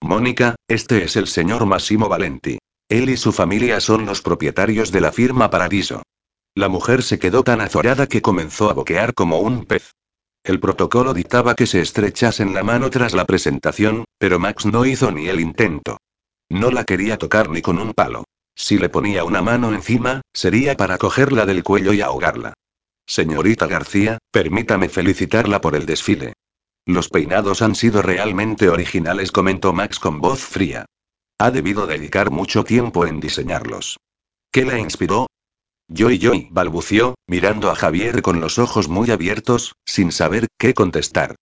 Mónica, 0.00 0.56
este 0.66 1.04
es 1.04 1.14
el 1.16 1.26
señor 1.26 1.66
Massimo 1.66 2.08
Valenti. 2.08 2.56
Él 2.88 3.10
y 3.10 3.18
su 3.18 3.32
familia 3.32 3.80
son 3.80 4.06
los 4.06 4.22
propietarios 4.22 4.90
de 4.90 5.02
la 5.02 5.12
firma 5.12 5.50
Paradiso. 5.50 6.02
La 6.54 6.70
mujer 6.70 7.02
se 7.02 7.18
quedó 7.18 7.44
tan 7.44 7.60
azorada 7.60 8.06
que 8.06 8.22
comenzó 8.22 8.70
a 8.70 8.72
boquear 8.72 9.12
como 9.12 9.40
un 9.40 9.66
pez. 9.66 9.92
El 10.42 10.58
protocolo 10.58 11.12
dictaba 11.12 11.54
que 11.54 11.66
se 11.66 11.82
estrechasen 11.82 12.54
la 12.54 12.62
mano 12.62 12.88
tras 12.88 13.12
la 13.12 13.26
presentación, 13.26 14.06
pero 14.16 14.38
Max 14.38 14.64
no 14.64 14.86
hizo 14.86 15.10
ni 15.12 15.28
el 15.28 15.38
intento. 15.38 15.98
No 16.52 16.70
la 16.70 16.84
quería 16.84 17.16
tocar 17.16 17.48
ni 17.48 17.62
con 17.62 17.78
un 17.78 17.94
palo. 17.94 18.24
Si 18.54 18.76
le 18.76 18.90
ponía 18.90 19.24
una 19.24 19.40
mano 19.40 19.72
encima, 19.72 20.20
sería 20.34 20.76
para 20.76 20.98
cogerla 20.98 21.46
del 21.46 21.64
cuello 21.64 21.94
y 21.94 22.02
ahogarla. 22.02 22.52
Señorita 23.06 23.66
García, 23.66 24.18
permítame 24.30 24.90
felicitarla 24.90 25.62
por 25.62 25.74
el 25.74 25.86
desfile. 25.86 26.34
Los 26.84 27.08
peinados 27.08 27.62
han 27.62 27.74
sido 27.74 28.02
realmente 28.02 28.68
originales, 28.68 29.32
comentó 29.32 29.72
Max 29.72 29.98
con 29.98 30.20
voz 30.20 30.40
fría. 30.40 30.84
Ha 31.38 31.50
debido 31.50 31.86
dedicar 31.86 32.30
mucho 32.30 32.64
tiempo 32.64 33.06
en 33.06 33.18
diseñarlos. 33.18 33.96
¿Qué 34.50 34.66
la 34.66 34.78
inspiró? 34.78 35.28
Yo 35.88 36.10
y 36.10 36.18
yo, 36.18 36.32
balbució, 36.50 37.14
mirando 37.26 37.70
a 37.70 37.76
Javier 37.76 38.20
con 38.20 38.42
los 38.42 38.58
ojos 38.58 38.88
muy 38.88 39.10
abiertos, 39.10 39.72
sin 39.86 40.12
saber 40.12 40.48
qué 40.58 40.74
contestar. 40.74 41.34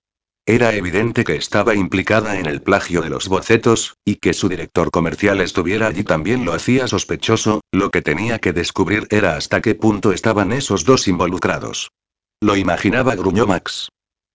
Era 0.47 0.74
evidente 0.74 1.24
que 1.24 1.36
estaba 1.36 1.74
implicada 1.74 2.38
en 2.38 2.47
el 2.47 2.62
plagio 2.62 3.03
de 3.03 3.11
los 3.11 3.28
bocetos, 3.28 3.97
y 4.05 4.16
que 4.16 4.32
su 4.32 4.49
director 4.49 4.91
comercial 4.91 5.41
estuviera 5.41 5.86
allí 5.88 6.03
también 6.03 6.45
lo 6.45 6.53
hacía 6.53 6.88
sospechoso, 6.88 7.61
lo 7.70 7.91
que 7.91 8.03
tenía 8.03 8.38
que 8.38 8.53
descubrir 8.53 9.07
era 9.11 9.36
hasta 9.36 9.61
qué 9.61 9.74
punto 9.74 10.12
estaban 10.12 10.53
esos 10.53 10.84
dos 10.84 11.07
involucrados. 11.09 11.93
Lo 12.41 12.57
imaginaba, 12.57 13.14
gruñó 13.14 13.47
Max. 13.47 13.91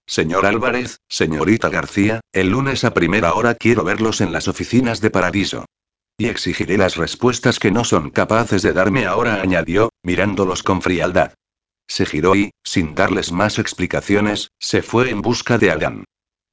Señor 0.07 0.45
Álvarez, 0.45 0.99
señorita 1.09 1.69
García, 1.69 2.21
el 2.31 2.49
lunes 2.49 2.83
a 2.83 2.93
primera 2.93 3.33
hora 3.33 3.55
quiero 3.55 3.83
verlos 3.83 4.21
en 4.21 4.31
las 4.31 4.47
oficinas 4.47 5.01
de 5.01 5.09
Paradiso. 5.09 5.65
Y 6.17 6.27
exigiré 6.27 6.77
las 6.77 6.95
respuestas 6.95 7.59
que 7.59 7.71
no 7.71 7.83
son 7.83 8.11
capaces 8.11 8.61
de 8.61 8.71
darme 8.71 9.05
ahora, 9.05 9.41
añadió, 9.41 9.89
mirándolos 10.03 10.61
con 10.61 10.81
frialdad. 10.81 11.33
Se 11.87 12.05
giró 12.05 12.35
y, 12.35 12.51
sin 12.63 12.95
darles 12.95 13.31
más 13.31 13.59
explicaciones, 13.59 14.51
se 14.59 14.81
fue 14.81 15.09
en 15.09 15.21
busca 15.21 15.57
de 15.57 15.71
Adán. 15.71 16.03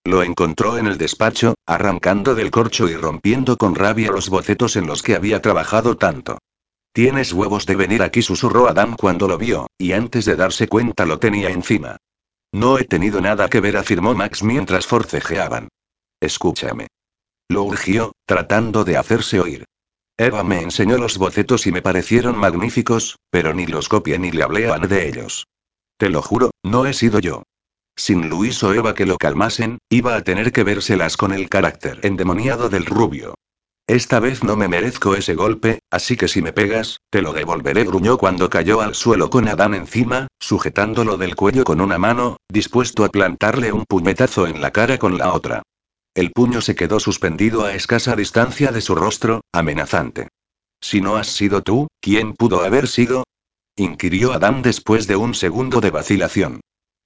Lo 0.04 0.22
encontró 0.22 0.78
en 0.78 0.86
el 0.86 0.98
despacho, 0.98 1.54
arrancando 1.66 2.34
del 2.34 2.50
corcho 2.50 2.88
y 2.88 2.96
rompiendo 2.96 3.56
con 3.56 3.74
rabia 3.74 4.10
los 4.10 4.28
bocetos 4.28 4.76
en 4.76 4.86
los 4.86 5.02
que 5.02 5.14
había 5.14 5.40
trabajado 5.40 5.96
tanto. 5.96 6.38
Tienes 6.92 7.32
huevos 7.32 7.64
de 7.66 7.76
venir 7.76 8.02
aquí, 8.02 8.20
susurró 8.20 8.68
Adán 8.68 8.96
cuando 8.96 9.28
lo 9.28 9.38
vio, 9.38 9.68
y 9.78 9.92
antes 9.92 10.24
de 10.24 10.36
darse 10.36 10.68
cuenta 10.68 11.06
lo 11.06 11.18
tenía 11.18 11.50
encima. 11.50 11.96
No 12.52 12.78
he 12.78 12.84
tenido 12.84 13.20
nada 13.20 13.48
que 13.48 13.60
ver, 13.60 13.76
afirmó 13.78 14.14
Max 14.14 14.42
mientras 14.42 14.86
forcejeaban. 14.86 15.68
Escúchame. 16.20 16.88
Lo 17.48 17.62
urgió, 17.62 18.12
tratando 18.26 18.84
de 18.84 18.96
hacerse 18.96 19.40
oír. 19.40 19.64
Eva 20.18 20.44
me 20.44 20.60
enseñó 20.60 20.98
los 20.98 21.16
bocetos 21.16 21.66
y 21.66 21.72
me 21.72 21.82
parecieron 21.82 22.36
magníficos, 22.36 23.16
pero 23.30 23.54
ni 23.54 23.66
los 23.66 23.88
copié 23.88 24.18
ni 24.18 24.30
le 24.30 24.42
hablé 24.42 24.68
a 24.68 24.74
Anne 24.74 24.86
de 24.86 25.08
ellos. 25.08 25.46
Te 25.96 26.10
lo 26.10 26.20
juro, 26.20 26.50
no 26.62 26.86
he 26.86 26.92
sido 26.92 27.18
yo. 27.18 27.44
Sin 27.96 28.28
Luis 28.28 28.62
o 28.62 28.72
Eva 28.72 28.94
que 28.94 29.06
lo 29.06 29.16
calmasen, 29.16 29.78
iba 29.90 30.14
a 30.16 30.22
tener 30.22 30.52
que 30.52 30.64
vérselas 30.64 31.16
con 31.16 31.32
el 31.32 31.48
carácter 31.48 32.00
endemoniado 32.02 32.68
del 32.68 32.86
rubio. 32.86 33.34
Esta 33.86 34.20
vez 34.20 34.44
no 34.44 34.56
me 34.56 34.68
merezco 34.68 35.14
ese 35.14 35.34
golpe, 35.34 35.80
así 35.90 36.16
que 36.16 36.28
si 36.28 36.40
me 36.40 36.52
pegas, 36.52 36.98
te 37.10 37.20
lo 37.20 37.32
devolveré, 37.32 37.84
gruñó 37.84 38.16
cuando 38.16 38.48
cayó 38.48 38.80
al 38.80 38.94
suelo 38.94 39.28
con 39.28 39.48
Adán 39.48 39.74
encima, 39.74 40.28
sujetándolo 40.38 41.16
del 41.16 41.36
cuello 41.36 41.64
con 41.64 41.80
una 41.80 41.98
mano, 41.98 42.36
dispuesto 42.48 43.04
a 43.04 43.08
plantarle 43.08 43.72
un 43.72 43.84
puñetazo 43.84 44.46
en 44.46 44.60
la 44.60 44.70
cara 44.70 44.98
con 44.98 45.18
la 45.18 45.32
otra. 45.32 45.62
El 46.14 46.30
puño 46.30 46.60
se 46.60 46.74
quedó 46.74 47.00
suspendido 47.00 47.64
a 47.64 47.74
escasa 47.74 48.14
distancia 48.16 48.70
de 48.70 48.82
su 48.82 48.94
rostro, 48.94 49.40
amenazante. 49.52 50.28
Si 50.80 51.00
no 51.00 51.16
has 51.16 51.28
sido 51.28 51.62
tú, 51.62 51.88
¿quién 52.00 52.34
pudo 52.34 52.62
haber 52.62 52.88
sido? 52.88 53.24
inquirió 53.76 54.32
Adán 54.32 54.60
después 54.60 55.06
de 55.06 55.16
un 55.16 55.34
segundo 55.34 55.80
de 55.80 55.90
vacilación. 55.90 56.60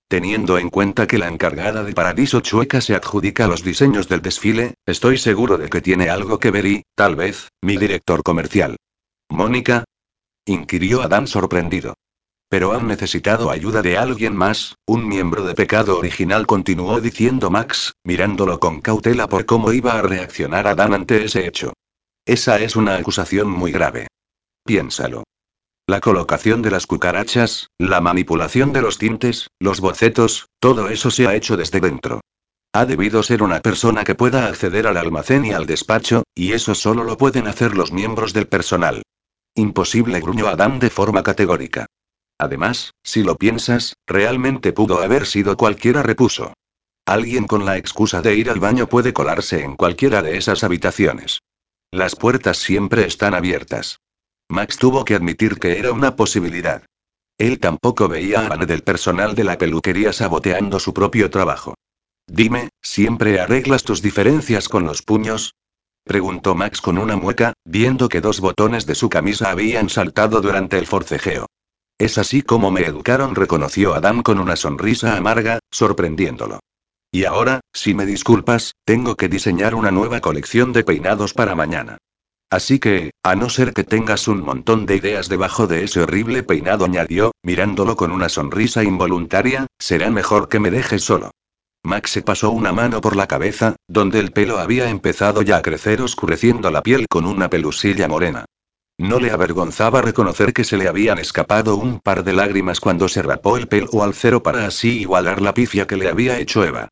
Teniendo 0.08 0.58
en 0.58 0.70
cuenta 0.70 1.06
que 1.06 1.18
la 1.18 1.28
encargada 1.28 1.84
de 1.84 1.92
Paradiso 1.92 2.40
Chueca 2.40 2.80
se 2.80 2.94
adjudica 2.94 3.46
los 3.46 3.62
diseños 3.62 4.08
del 4.08 4.22
desfile, 4.22 4.74
estoy 4.86 5.18
seguro 5.18 5.58
de 5.58 5.68
que 5.68 5.80
tiene 5.80 6.08
algo 6.08 6.38
que 6.38 6.50
ver 6.50 6.66
y, 6.66 6.82
tal 6.94 7.14
vez, 7.16 7.48
mi 7.62 7.76
director 7.76 8.22
comercial. 8.22 8.76
¿Mónica? 9.28 9.84
inquirió 10.44 11.02
Adán 11.02 11.26
sorprendido. 11.26 11.94
Pero 12.48 12.72
han 12.72 12.86
necesitado 12.86 13.50
ayuda 13.50 13.82
de 13.82 13.98
alguien 13.98 14.36
más, 14.36 14.76
un 14.86 15.08
miembro 15.08 15.44
de 15.44 15.54
pecado 15.54 15.98
original 15.98 16.46
continuó 16.46 17.00
diciendo 17.00 17.50
Max, 17.50 17.94
mirándolo 18.04 18.60
con 18.60 18.80
cautela 18.80 19.28
por 19.28 19.46
cómo 19.46 19.72
iba 19.72 19.98
a 19.98 20.02
reaccionar 20.02 20.68
Adán 20.68 20.94
ante 20.94 21.24
ese 21.24 21.46
hecho. 21.46 21.72
Esa 22.24 22.58
es 22.60 22.76
una 22.76 22.96
acusación 22.96 23.50
muy 23.50 23.72
grave. 23.72 24.06
Piénsalo. 24.64 25.24
La 25.88 26.00
colocación 26.00 26.62
de 26.62 26.72
las 26.72 26.86
cucarachas, 26.86 27.70
la 27.78 28.00
manipulación 28.00 28.72
de 28.72 28.82
los 28.82 28.98
tintes, 28.98 29.48
los 29.60 29.80
bocetos, 29.80 30.48
todo 30.58 30.88
eso 30.88 31.10
se 31.10 31.26
ha 31.28 31.34
hecho 31.34 31.56
desde 31.56 31.80
dentro. 31.80 32.20
Ha 32.72 32.84
debido 32.86 33.22
ser 33.22 33.42
una 33.42 33.60
persona 33.60 34.04
que 34.04 34.14
pueda 34.14 34.46
acceder 34.46 34.86
al 34.86 34.96
almacén 34.96 35.44
y 35.44 35.52
al 35.52 35.66
despacho, 35.66 36.24
y 36.34 36.52
eso 36.52 36.74
solo 36.74 37.04
lo 37.04 37.16
pueden 37.16 37.46
hacer 37.46 37.76
los 37.76 37.92
miembros 37.92 38.32
del 38.32 38.48
personal. 38.48 39.02
Imposible, 39.54 40.20
gruñó 40.20 40.48
Adán 40.48 40.78
de 40.78 40.90
forma 40.90 41.22
categórica. 41.22 41.86
Además, 42.38 42.92
si 43.02 43.22
lo 43.22 43.36
piensas, 43.36 43.94
realmente 44.06 44.72
pudo 44.72 45.02
haber 45.02 45.26
sido 45.26 45.56
cualquiera, 45.56 46.02
repuso. 46.02 46.52
Alguien 47.06 47.46
con 47.46 47.64
la 47.64 47.76
excusa 47.76 48.20
de 48.20 48.34
ir 48.34 48.50
al 48.50 48.60
baño 48.60 48.88
puede 48.88 49.12
colarse 49.12 49.62
en 49.62 49.76
cualquiera 49.76 50.22
de 50.22 50.36
esas 50.36 50.64
habitaciones. 50.64 51.40
Las 51.92 52.16
puertas 52.16 52.58
siempre 52.58 53.06
están 53.06 53.34
abiertas. 53.34 54.00
Max 54.48 54.76
tuvo 54.76 55.04
que 55.04 55.14
admitir 55.14 55.58
que 55.58 55.78
era 55.78 55.92
una 55.92 56.16
posibilidad. 56.16 56.84
Él 57.38 57.58
tampoco 57.58 58.08
veía 58.08 58.40
a 58.40 58.54
Anne 58.54 58.66
del 58.66 58.82
personal 58.82 59.34
de 59.34 59.44
la 59.44 59.58
peluquería 59.58 60.12
saboteando 60.12 60.78
su 60.78 60.92
propio 60.92 61.30
trabajo. 61.30 61.74
Dime, 62.26 62.70
¿siempre 62.82 63.40
arreglas 63.40 63.84
tus 63.84 64.02
diferencias 64.02 64.68
con 64.68 64.84
los 64.84 65.02
puños? 65.02 65.54
Preguntó 66.04 66.54
Max 66.54 66.80
con 66.80 66.98
una 66.98 67.16
mueca, 67.16 67.52
viendo 67.64 68.08
que 68.08 68.20
dos 68.20 68.40
botones 68.40 68.86
de 68.86 68.94
su 68.94 69.08
camisa 69.08 69.50
habían 69.50 69.88
saltado 69.88 70.40
durante 70.40 70.78
el 70.78 70.86
forcejeo. 70.86 71.46
Es 71.98 72.18
así 72.18 72.42
como 72.42 72.70
me 72.70 72.82
educaron, 72.82 73.34
reconoció 73.34 73.94
Adam 73.94 74.22
con 74.22 74.38
una 74.38 74.56
sonrisa 74.56 75.16
amarga, 75.16 75.60
sorprendiéndolo. 75.70 76.60
Y 77.10 77.24
ahora, 77.24 77.60
si 77.72 77.94
me 77.94 78.04
disculpas, 78.04 78.72
tengo 78.84 79.16
que 79.16 79.28
diseñar 79.28 79.74
una 79.74 79.90
nueva 79.90 80.20
colección 80.20 80.74
de 80.74 80.84
peinados 80.84 81.32
para 81.32 81.54
mañana. 81.54 81.96
Así 82.50 82.78
que, 82.78 83.12
a 83.22 83.34
no 83.34 83.48
ser 83.48 83.72
que 83.72 83.82
tengas 83.82 84.28
un 84.28 84.42
montón 84.42 84.84
de 84.84 84.96
ideas 84.96 85.28
debajo 85.28 85.66
de 85.66 85.84
ese 85.84 86.00
horrible 86.00 86.42
peinado, 86.42 86.84
añadió, 86.84 87.32
mirándolo 87.42 87.96
con 87.96 88.12
una 88.12 88.28
sonrisa 88.28 88.84
involuntaria, 88.84 89.66
será 89.78 90.10
mejor 90.10 90.48
que 90.48 90.60
me 90.60 90.70
dejes 90.70 91.02
solo. 91.02 91.30
Max 91.82 92.10
se 92.10 92.22
pasó 92.22 92.50
una 92.50 92.72
mano 92.72 93.00
por 93.00 93.16
la 93.16 93.26
cabeza, 93.26 93.76
donde 93.88 94.20
el 94.20 94.32
pelo 94.32 94.58
había 94.58 94.90
empezado 94.90 95.42
ya 95.42 95.56
a 95.56 95.62
crecer 95.62 96.02
oscureciendo 96.02 96.70
la 96.70 96.82
piel 96.82 97.06
con 97.08 97.26
una 97.26 97.48
pelusilla 97.48 98.06
morena. 98.06 98.44
No 98.98 99.20
le 99.20 99.30
avergonzaba 99.30 100.00
reconocer 100.00 100.54
que 100.54 100.64
se 100.64 100.78
le 100.78 100.88
habían 100.88 101.18
escapado 101.18 101.76
un 101.76 102.00
par 102.00 102.24
de 102.24 102.32
lágrimas 102.32 102.80
cuando 102.80 103.08
se 103.08 103.20
rapó 103.20 103.58
el 103.58 103.68
pelo 103.68 104.02
al 104.02 104.14
cero 104.14 104.42
para 104.42 104.66
así 104.66 105.00
igualar 105.00 105.42
la 105.42 105.52
pifia 105.52 105.86
que 105.86 105.96
le 105.96 106.08
había 106.08 106.38
hecho 106.38 106.64
Eva. 106.64 106.88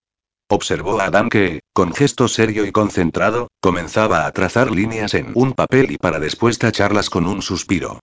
Observó 0.49 1.01
a 1.01 1.07
Adam 1.07 1.31
que, 1.31 1.61
con 1.73 1.95
gesto 1.95 2.29
serio 2.29 2.67
y 2.67 2.73
concentrado, 2.73 3.49
comenzaba 3.63 4.27
a 4.27 4.33
trazar 4.33 4.71
líneas 4.71 5.15
en 5.15 5.33
un 5.35 5.55
papel 5.55 5.91
y 5.93 5.97
para 5.97 6.21
después 6.21 6.59
tacharlas 6.59 7.09
con 7.09 7.27
un 7.27 7.41
suspiro. 7.41 8.01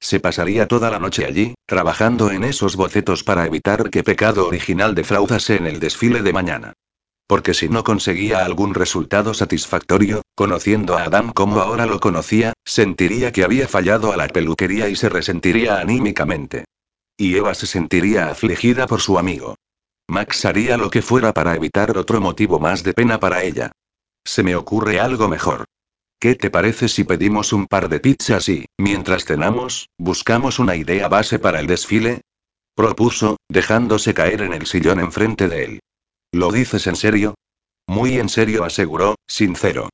Se 0.00 0.18
pasaría 0.18 0.66
toda 0.66 0.90
la 0.90 0.98
noche 0.98 1.26
allí, 1.26 1.54
trabajando 1.66 2.30
en 2.30 2.44
esos 2.44 2.76
bocetos 2.76 3.22
para 3.22 3.44
evitar 3.44 3.90
que 3.90 4.02
pecado 4.02 4.48
original 4.48 4.94
defraudase 4.94 5.56
en 5.56 5.66
el 5.66 5.78
desfile 5.78 6.22
de 6.22 6.32
mañana. 6.32 6.72
Porque 7.32 7.54
si 7.54 7.70
no 7.70 7.82
conseguía 7.82 8.44
algún 8.44 8.74
resultado 8.74 9.32
satisfactorio, 9.32 10.20
conociendo 10.34 10.98
a 10.98 11.04
Adam 11.04 11.32
como 11.32 11.60
ahora 11.60 11.86
lo 11.86 11.98
conocía, 11.98 12.52
sentiría 12.62 13.32
que 13.32 13.42
había 13.42 13.66
fallado 13.66 14.12
a 14.12 14.18
la 14.18 14.28
peluquería 14.28 14.90
y 14.90 14.96
se 14.96 15.08
resentiría 15.08 15.78
anímicamente. 15.78 16.66
Y 17.16 17.34
Eva 17.34 17.54
se 17.54 17.66
sentiría 17.66 18.28
afligida 18.28 18.86
por 18.86 19.00
su 19.00 19.18
amigo. 19.18 19.54
Max 20.08 20.44
haría 20.44 20.76
lo 20.76 20.90
que 20.90 21.00
fuera 21.00 21.32
para 21.32 21.56
evitar 21.56 21.96
otro 21.96 22.20
motivo 22.20 22.60
más 22.60 22.82
de 22.82 22.92
pena 22.92 23.18
para 23.18 23.42
ella. 23.42 23.72
Se 24.26 24.42
me 24.42 24.54
ocurre 24.54 25.00
algo 25.00 25.26
mejor. 25.26 25.64
¿Qué 26.20 26.34
te 26.34 26.50
parece 26.50 26.86
si 26.86 27.04
pedimos 27.04 27.54
un 27.54 27.66
par 27.66 27.88
de 27.88 27.98
pizzas 28.00 28.46
y, 28.50 28.66
mientras 28.76 29.24
cenamos, 29.24 29.88
buscamos 29.96 30.58
una 30.58 30.76
idea 30.76 31.08
base 31.08 31.38
para 31.38 31.60
el 31.60 31.66
desfile? 31.66 32.20
Propuso, 32.74 33.38
dejándose 33.48 34.12
caer 34.12 34.42
en 34.42 34.52
el 34.52 34.66
sillón 34.66 35.00
enfrente 35.00 35.48
de 35.48 35.64
él. 35.64 35.80
¿Lo 36.32 36.50
dices 36.50 36.86
en 36.86 36.96
serio? 36.96 37.34
Muy 37.86 38.18
en 38.18 38.28
serio, 38.28 38.64
aseguró, 38.64 39.16
sincero. 39.26 39.90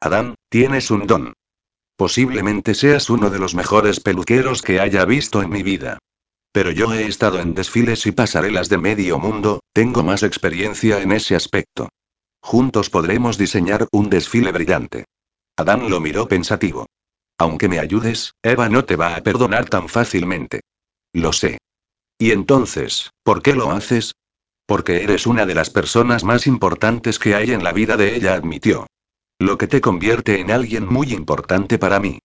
Adán, 0.00 0.36
tienes 0.48 0.90
un 0.90 1.06
don. 1.06 1.32
Posiblemente 1.96 2.74
seas 2.74 3.10
uno 3.10 3.30
de 3.30 3.38
los 3.38 3.54
mejores 3.54 4.00
peluqueros 4.00 4.62
que 4.62 4.80
haya 4.80 5.04
visto 5.04 5.42
en 5.42 5.50
mi 5.50 5.62
vida. 5.62 5.98
Pero 6.52 6.70
yo 6.70 6.92
he 6.92 7.06
estado 7.06 7.40
en 7.40 7.54
desfiles 7.54 8.06
y 8.06 8.12
pasarelas 8.12 8.68
de 8.68 8.78
medio 8.78 9.18
mundo, 9.18 9.60
tengo 9.72 10.02
más 10.02 10.22
experiencia 10.22 11.00
en 11.00 11.12
ese 11.12 11.34
aspecto. 11.34 11.88
Juntos 12.40 12.90
podremos 12.90 13.38
diseñar 13.38 13.88
un 13.92 14.10
desfile 14.10 14.52
brillante. 14.52 15.06
Adán 15.56 15.88
lo 15.90 16.00
miró 16.00 16.28
pensativo. 16.28 16.86
Aunque 17.38 17.68
me 17.68 17.78
ayudes, 17.78 18.34
Eva 18.42 18.68
no 18.68 18.84
te 18.84 18.96
va 18.96 19.16
a 19.16 19.22
perdonar 19.22 19.68
tan 19.68 19.88
fácilmente. 19.88 20.60
Lo 21.12 21.32
sé. 21.32 21.58
Y 22.18 22.30
entonces, 22.30 23.10
¿por 23.24 23.42
qué 23.42 23.54
lo 23.54 23.70
haces? 23.70 24.14
Porque 24.66 25.02
eres 25.02 25.26
una 25.26 25.46
de 25.46 25.54
las 25.54 25.70
personas 25.70 26.24
más 26.24 26.46
importantes 26.46 27.18
que 27.18 27.34
hay 27.34 27.52
en 27.52 27.64
la 27.64 27.72
vida 27.72 27.96
de 27.96 28.16
ella, 28.16 28.34
admitió. 28.34 28.86
Lo 29.38 29.58
que 29.58 29.66
te 29.66 29.80
convierte 29.80 30.40
en 30.40 30.50
alguien 30.50 30.86
muy 30.86 31.12
importante 31.12 31.78
para 31.78 31.98
mí. 31.98 32.20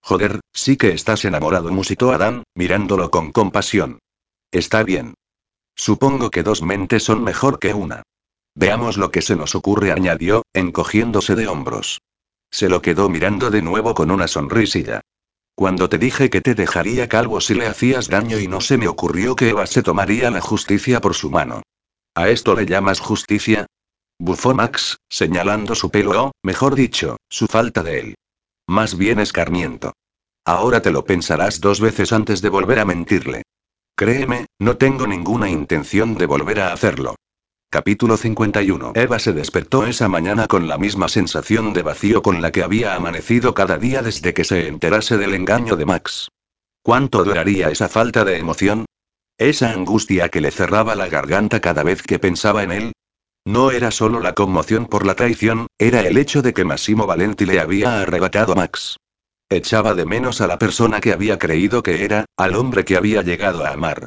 Joder, 0.00 0.40
sí 0.52 0.76
que 0.76 0.92
estás 0.92 1.24
enamorado, 1.24 1.70
musitó 1.70 2.12
Adán, 2.12 2.42
mirándolo 2.54 3.10
con 3.10 3.30
compasión. 3.30 3.98
Está 4.50 4.82
bien. 4.82 5.14
Supongo 5.76 6.30
que 6.30 6.42
dos 6.42 6.62
mentes 6.62 7.04
son 7.04 7.22
mejor 7.22 7.58
que 7.58 7.72
una. 7.72 8.02
Veamos 8.54 8.98
lo 8.98 9.10
que 9.10 9.22
se 9.22 9.36
nos 9.36 9.54
ocurre, 9.54 9.92
añadió, 9.92 10.42
encogiéndose 10.52 11.34
de 11.34 11.46
hombros. 11.46 12.00
Se 12.50 12.68
lo 12.68 12.82
quedó 12.82 13.08
mirando 13.08 13.50
de 13.50 13.62
nuevo 13.62 13.94
con 13.94 14.10
una 14.10 14.28
sonrisilla. 14.28 15.00
Cuando 15.54 15.88
te 15.88 15.98
dije 15.98 16.30
que 16.30 16.40
te 16.40 16.54
dejaría 16.54 17.08
calvo 17.08 17.40
si 17.40 17.54
le 17.54 17.66
hacías 17.66 18.08
daño 18.08 18.38
y 18.38 18.48
no 18.48 18.60
se 18.60 18.76
me 18.76 18.88
ocurrió 18.88 19.36
que 19.36 19.50
Eva 19.50 19.66
se 19.66 19.82
tomaría 19.82 20.30
la 20.30 20.40
justicia 20.40 21.00
por 21.00 21.14
su 21.14 21.30
mano. 21.30 21.62
¿A 22.14 22.28
esto 22.28 22.54
le 22.54 22.66
llamas 22.66 23.00
justicia? 23.00 23.66
Bufó 24.18 24.52
Max, 24.52 24.98
señalando 25.08 25.74
su 25.74 25.90
pelo 25.90 26.26
o, 26.26 26.32
mejor 26.42 26.74
dicho, 26.74 27.16
su 27.30 27.46
falta 27.46 27.82
de 27.82 28.00
él. 28.00 28.14
Más 28.68 28.98
bien 28.98 29.18
escarmiento. 29.18 29.94
Ahora 30.44 30.82
te 30.82 30.90
lo 30.90 31.04
pensarás 31.04 31.60
dos 31.60 31.80
veces 31.80 32.12
antes 32.12 32.42
de 32.42 32.50
volver 32.50 32.80
a 32.80 32.84
mentirle. 32.84 33.42
Créeme, 33.96 34.46
no 34.58 34.76
tengo 34.76 35.06
ninguna 35.06 35.48
intención 35.48 36.14
de 36.14 36.26
volver 36.26 36.60
a 36.60 36.72
hacerlo. 36.72 37.14
Capítulo 37.70 38.18
51. 38.18 38.92
Eva 38.94 39.18
se 39.18 39.32
despertó 39.32 39.86
esa 39.86 40.08
mañana 40.08 40.48
con 40.48 40.68
la 40.68 40.76
misma 40.76 41.08
sensación 41.08 41.72
de 41.72 41.82
vacío 41.82 42.20
con 42.20 42.42
la 42.42 42.52
que 42.52 42.62
había 42.62 42.94
amanecido 42.94 43.54
cada 43.54 43.78
día 43.78 44.02
desde 44.02 44.34
que 44.34 44.44
se 44.44 44.68
enterase 44.68 45.16
del 45.16 45.34
engaño 45.34 45.76
de 45.76 45.86
Max. 45.86 46.28
¿Cuánto 46.82 47.24
duraría 47.24 47.70
esa 47.70 47.88
falta 47.88 48.24
de 48.24 48.36
emoción? 48.36 48.84
Esa 49.42 49.72
angustia 49.72 50.28
que 50.28 50.40
le 50.40 50.52
cerraba 50.52 50.94
la 50.94 51.08
garganta 51.08 51.58
cada 51.58 51.82
vez 51.82 52.00
que 52.04 52.20
pensaba 52.20 52.62
en 52.62 52.70
él. 52.70 52.92
No 53.44 53.72
era 53.72 53.90
solo 53.90 54.20
la 54.20 54.34
conmoción 54.34 54.86
por 54.86 55.04
la 55.04 55.16
traición, 55.16 55.66
era 55.80 56.02
el 56.02 56.16
hecho 56.16 56.42
de 56.42 56.54
que 56.54 56.64
Massimo 56.64 57.08
Valenti 57.08 57.44
le 57.44 57.58
había 57.58 58.02
arrebatado 58.02 58.52
a 58.52 58.54
Max. 58.54 58.98
Echaba 59.50 59.94
de 59.94 60.06
menos 60.06 60.40
a 60.40 60.46
la 60.46 60.60
persona 60.60 61.00
que 61.00 61.12
había 61.12 61.40
creído 61.40 61.82
que 61.82 62.04
era, 62.04 62.24
al 62.36 62.54
hombre 62.54 62.84
que 62.84 62.96
había 62.96 63.22
llegado 63.22 63.64
a 63.64 63.70
amar. 63.70 64.06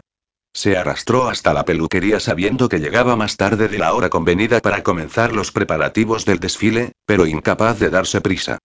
Se 0.54 0.78
arrastró 0.78 1.28
hasta 1.28 1.54
la 1.54 1.66
peluquería 1.66 2.22
sabiendo 2.22 2.70
que 2.70 2.80
llegaba 2.80 3.18
más 3.18 3.36
tarde 3.36 3.68
de 3.68 3.78
la 3.78 3.94
hora 3.94 4.10
convenida 4.10 4.62
para 4.62 4.84
comenzar 4.84 5.34
los 5.34 5.52
preparativos 5.52 6.24
del 6.24 6.40
desfile, 6.40 6.94
pero 7.06 7.28
incapaz 7.28 7.78
de 7.78 7.90
darse 7.90 8.22
prisa. 8.22 8.60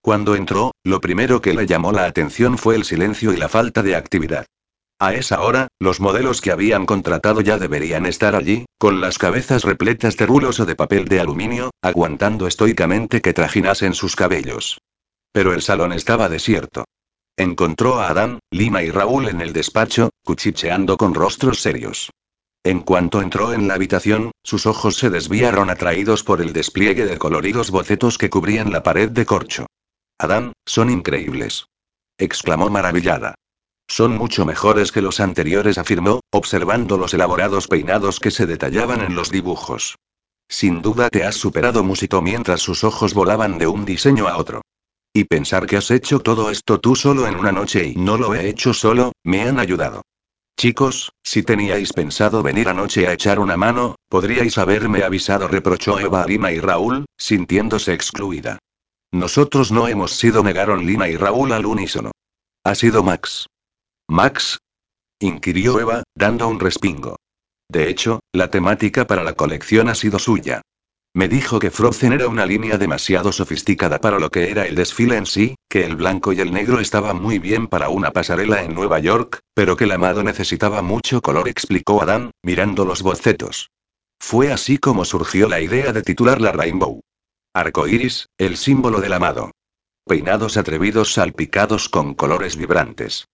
Cuando 0.00 0.36
entró, 0.36 0.70
lo 0.84 1.00
primero 1.00 1.42
que 1.42 1.52
le 1.52 1.66
llamó 1.66 1.90
la 1.90 2.04
atención 2.04 2.58
fue 2.58 2.76
el 2.76 2.84
silencio 2.84 3.32
y 3.32 3.38
la 3.38 3.48
falta 3.48 3.82
de 3.82 3.96
actividad. 3.96 4.46
A 5.02 5.14
esa 5.14 5.42
hora, 5.42 5.66
los 5.80 5.98
modelos 5.98 6.40
que 6.40 6.52
habían 6.52 6.86
contratado 6.86 7.40
ya 7.40 7.58
deberían 7.58 8.06
estar 8.06 8.36
allí, 8.36 8.66
con 8.78 9.00
las 9.00 9.18
cabezas 9.18 9.64
repletas 9.64 10.16
de 10.16 10.26
rulos 10.26 10.60
o 10.60 10.64
de 10.64 10.76
papel 10.76 11.06
de 11.06 11.18
aluminio, 11.18 11.72
aguantando 11.82 12.46
estoicamente 12.46 13.20
que 13.20 13.32
trajinasen 13.32 13.94
sus 13.94 14.14
cabellos. 14.14 14.78
Pero 15.32 15.54
el 15.54 15.62
salón 15.62 15.92
estaba 15.92 16.28
desierto. 16.28 16.84
Encontró 17.36 17.98
a 17.98 18.10
Adán, 18.10 18.38
Lima 18.52 18.84
y 18.84 18.92
Raúl 18.92 19.28
en 19.28 19.40
el 19.40 19.52
despacho, 19.52 20.10
cuchicheando 20.24 20.96
con 20.96 21.14
rostros 21.14 21.60
serios. 21.60 22.10
En 22.62 22.78
cuanto 22.78 23.20
entró 23.20 23.54
en 23.54 23.66
la 23.66 23.74
habitación, 23.74 24.30
sus 24.44 24.66
ojos 24.66 24.94
se 24.98 25.10
desviaron 25.10 25.68
atraídos 25.68 26.22
por 26.22 26.40
el 26.40 26.52
despliegue 26.52 27.06
de 27.06 27.18
coloridos 27.18 27.72
bocetos 27.72 28.18
que 28.18 28.30
cubrían 28.30 28.70
la 28.70 28.84
pared 28.84 29.10
de 29.10 29.26
corcho. 29.26 29.66
Adán, 30.16 30.52
son 30.64 30.90
increíbles. 30.90 31.66
exclamó 32.18 32.70
maravillada. 32.70 33.34
Son 33.92 34.16
mucho 34.16 34.46
mejores 34.46 34.90
que 34.90 35.02
los 35.02 35.20
anteriores, 35.20 35.76
afirmó, 35.76 36.20
observando 36.30 36.96
los 36.96 37.12
elaborados 37.12 37.68
peinados 37.68 38.20
que 38.20 38.30
se 38.30 38.46
detallaban 38.46 39.02
en 39.02 39.14
los 39.14 39.30
dibujos. 39.30 39.96
Sin 40.48 40.80
duda 40.80 41.10
te 41.10 41.24
has 41.24 41.34
superado, 41.34 41.84
musitó 41.84 42.22
mientras 42.22 42.62
sus 42.62 42.84
ojos 42.84 43.12
volaban 43.12 43.58
de 43.58 43.66
un 43.66 43.84
diseño 43.84 44.28
a 44.28 44.38
otro. 44.38 44.62
Y 45.12 45.24
pensar 45.24 45.66
que 45.66 45.76
has 45.76 45.90
hecho 45.90 46.20
todo 46.20 46.50
esto 46.50 46.80
tú 46.80 46.96
solo 46.96 47.26
en 47.26 47.36
una 47.36 47.52
noche 47.52 47.86
y 47.86 47.96
no 47.96 48.16
lo 48.16 48.34
he 48.34 48.48
hecho 48.48 48.72
solo, 48.72 49.12
me 49.24 49.42
han 49.42 49.58
ayudado. 49.58 50.00
Chicos, 50.56 51.12
si 51.22 51.42
teníais 51.42 51.92
pensado 51.92 52.42
venir 52.42 52.70
anoche 52.70 53.06
a 53.06 53.12
echar 53.12 53.38
una 53.38 53.58
mano, 53.58 53.96
podríais 54.08 54.56
haberme 54.56 55.02
avisado, 55.02 55.48
reprochó 55.48 56.00
Eva 56.00 56.22
a 56.22 56.26
Lima 56.26 56.50
y 56.50 56.60
Raúl, 56.60 57.04
sintiéndose 57.18 57.92
excluida. 57.92 58.58
Nosotros 59.12 59.70
no 59.70 59.86
hemos 59.86 60.12
sido, 60.12 60.42
negaron 60.42 60.86
Lima 60.86 61.10
y 61.10 61.18
Raúl 61.18 61.52
al 61.52 61.66
unísono. 61.66 62.12
Ha 62.64 62.74
sido 62.74 63.02
Max. 63.02 63.48
¿Max? 64.12 64.58
inquirió 65.20 65.80
Eva, 65.80 66.02
dando 66.14 66.46
un 66.46 66.60
respingo. 66.60 67.16
De 67.66 67.88
hecho, 67.88 68.20
la 68.34 68.50
temática 68.50 69.06
para 69.06 69.24
la 69.24 69.32
colección 69.32 69.88
ha 69.88 69.94
sido 69.94 70.18
suya. 70.18 70.60
Me 71.14 71.28
dijo 71.28 71.58
que 71.58 71.70
Frozen 71.70 72.12
era 72.12 72.28
una 72.28 72.44
línea 72.44 72.76
demasiado 72.76 73.32
sofisticada 73.32 74.02
para 74.02 74.18
lo 74.18 74.28
que 74.28 74.50
era 74.50 74.66
el 74.66 74.74
desfile 74.74 75.16
en 75.16 75.24
sí, 75.24 75.54
que 75.66 75.86
el 75.86 75.96
blanco 75.96 76.34
y 76.34 76.40
el 76.40 76.52
negro 76.52 76.78
estaban 76.78 77.22
muy 77.22 77.38
bien 77.38 77.68
para 77.68 77.88
una 77.88 78.10
pasarela 78.10 78.62
en 78.62 78.74
Nueva 78.74 78.98
York, 78.98 79.40
pero 79.54 79.78
que 79.78 79.84
el 79.84 79.92
amado 79.92 80.22
necesitaba 80.22 80.82
mucho 80.82 81.22
color, 81.22 81.48
explicó 81.48 82.02
Adam, 82.02 82.32
mirando 82.42 82.84
los 82.84 83.00
bocetos. 83.00 83.70
Fue 84.20 84.52
así 84.52 84.76
como 84.76 85.06
surgió 85.06 85.48
la 85.48 85.62
idea 85.62 85.94
de 85.94 86.02
titular 86.02 86.38
la 86.38 86.52
Rainbow. 86.52 87.00
Arcoiris, 87.54 88.26
el 88.36 88.58
símbolo 88.58 89.00
del 89.00 89.14
amado. 89.14 89.52
Peinados 90.04 90.58
atrevidos 90.58 91.14
salpicados 91.14 91.88
con 91.88 92.12
colores 92.12 92.58
vibrantes. 92.58 93.24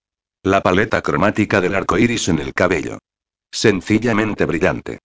La 0.48 0.62
paleta 0.62 1.02
cromática 1.02 1.60
del 1.60 1.74
arco 1.74 1.98
iris 1.98 2.28
en 2.30 2.38
el 2.38 2.54
cabello. 2.54 2.96
Sencillamente 3.52 4.46
brillante. 4.46 5.00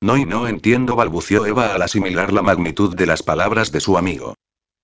No 0.00 0.16
y 0.16 0.24
no 0.24 0.48
entiendo, 0.48 0.96
balbució 0.96 1.46
Eva 1.46 1.72
al 1.72 1.82
asimilar 1.82 2.32
la 2.32 2.42
magnitud 2.42 2.96
de 2.96 3.06
las 3.06 3.22
palabras 3.22 3.70
de 3.70 3.78
su 3.78 3.96
amigo. 3.96 4.34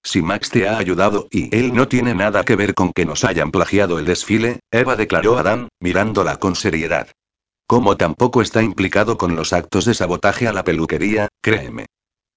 Si 0.05 0.23
Max 0.23 0.51
te 0.51 0.69
ha 0.69 0.79
ayudado 0.79 1.27
y 1.33 1.53
él 1.53 1.75
no 1.75 1.89
tiene 1.89 2.15
nada 2.15 2.45
que 2.45 2.55
ver 2.55 2.75
con 2.75 2.93
que 2.93 3.05
nos 3.05 3.25
hayan 3.25 3.51
plagiado 3.51 3.99
el 3.99 4.05
desfile, 4.05 4.61
Eva 4.71 4.95
declaró 4.95 5.37
a 5.37 5.43
Dan, 5.43 5.67
mirándola 5.81 6.37
con 6.37 6.55
seriedad. 6.55 7.09
Como 7.67 7.97
tampoco 7.97 8.41
está 8.41 8.63
implicado 8.63 9.19
con 9.19 9.35
los 9.35 9.53
actos 9.53 9.85
de 9.85 9.95
sabotaje 9.95 10.47
a 10.47 10.53
la 10.53 10.63
peluquería, 10.63 11.27
créeme. 11.43 11.87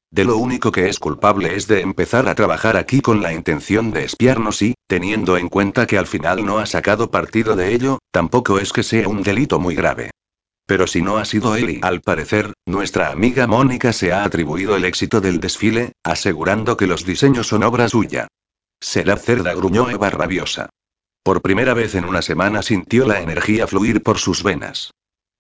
De 0.10 0.24
lo 0.24 0.38
único 0.38 0.72
que 0.72 0.88
es 0.88 0.99
culpable 0.99 1.55
es 1.55 1.68
de 1.68 1.82
empezar 1.82 2.30
a 2.30 2.36
trabajar 2.36 2.78
aquí 2.78 3.01
con 3.01 3.22
la 3.22 3.34
intención 3.34 3.91
de 3.91 4.05
espiarnos 4.05 4.62
y, 4.62 4.76
teniendo 4.88 5.38
en 5.38 5.49
cuenta 5.49 5.86
que 5.86 5.97
al 5.97 6.08
final 6.08 6.45
no 6.45 6.60
ha 6.60 6.66
sacado 6.66 7.12
partido 7.12 7.55
de 7.55 7.74
ello, 7.74 7.99
tampoco 8.12 8.58
es 8.60 8.72
que 8.72 8.84
sea 8.84 9.10
un 9.10 9.22
delito 9.22 9.60
muy 9.60 9.76
grave. 9.76 10.12
Pero 10.66 10.88
si 10.88 11.01
no 11.01 11.18
ha 11.18 11.26
sido 11.26 11.55
él 11.55 11.70
y, 11.70 11.80
al 11.82 12.01
parecer, 12.01 12.53
nuestra 12.66 13.12
amiga 13.12 13.47
Mónica 13.47 13.93
se 13.93 14.12
ha 14.14 14.24
atribuido 14.24 14.76
el 14.76 14.86
éxito 14.86 15.22
del 15.22 15.39
desfile, 15.39 15.93
asegurando 16.03 16.78
que 16.78 16.88
los 16.88 17.05
diseños 17.05 17.47
son 17.47 17.64
obra 17.64 17.89
suya. 17.89 18.28
Será 18.80 19.18
cerda, 19.18 19.53
gruñó 19.53 19.89
Eva 19.89 20.10
rabiosa. 20.10 20.70
Por 21.24 21.41
primera 21.41 21.74
vez 21.74 21.95
en 21.95 22.05
una 22.05 22.22
semana 22.22 22.62
sintió 22.62 23.05
la 23.05 23.22
energía 23.22 23.68
fluir 23.68 24.03
por 24.03 24.20
sus 24.20 24.43
venas. 24.43 24.91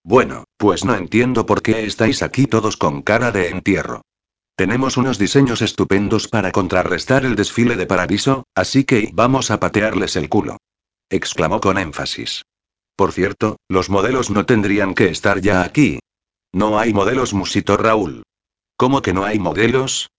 Bueno, 0.03 0.43
pues 0.57 0.83
no 0.83 0.95
entiendo 0.95 1.45
por 1.45 1.61
qué 1.61 1.85
estáis 1.85 2.21
aquí 2.21 2.47
todos 2.47 2.77
con 2.77 3.01
cara 3.01 3.31
de 3.31 3.49
entierro. 3.49 4.01
Tenemos 4.57 4.97
unos 4.97 5.19
diseños 5.19 5.61
estupendos 5.61 6.27
para 6.27 6.51
contrarrestar 6.51 7.25
el 7.25 7.35
desfile 7.35 7.75
de 7.75 7.85
Paradiso, 7.85 8.43
así 8.55 8.85
que 8.85 9.11
vamos 9.13 9.51
a 9.51 9.59
patearles 9.59 10.15
el 10.15 10.29
culo. 10.29 10.57
exclamó 11.11 11.61
con 11.61 11.77
énfasis. 11.77 12.41
Por 12.95 13.11
cierto, 13.11 13.57
los 13.69 13.91
modelos 13.91 14.31
no 14.31 14.47
tendrían 14.47 14.95
que 14.95 15.09
estar 15.09 15.41
ya 15.41 15.61
aquí. 15.61 15.99
No 16.51 16.79
hay 16.79 16.91
modelos, 16.91 17.35
musitó 17.35 17.77
Raúl. 17.77 18.23
¿Cómo 18.77 19.03
que 19.03 19.13
no 19.13 19.25
hay 19.25 19.37
modelos? 19.37 20.09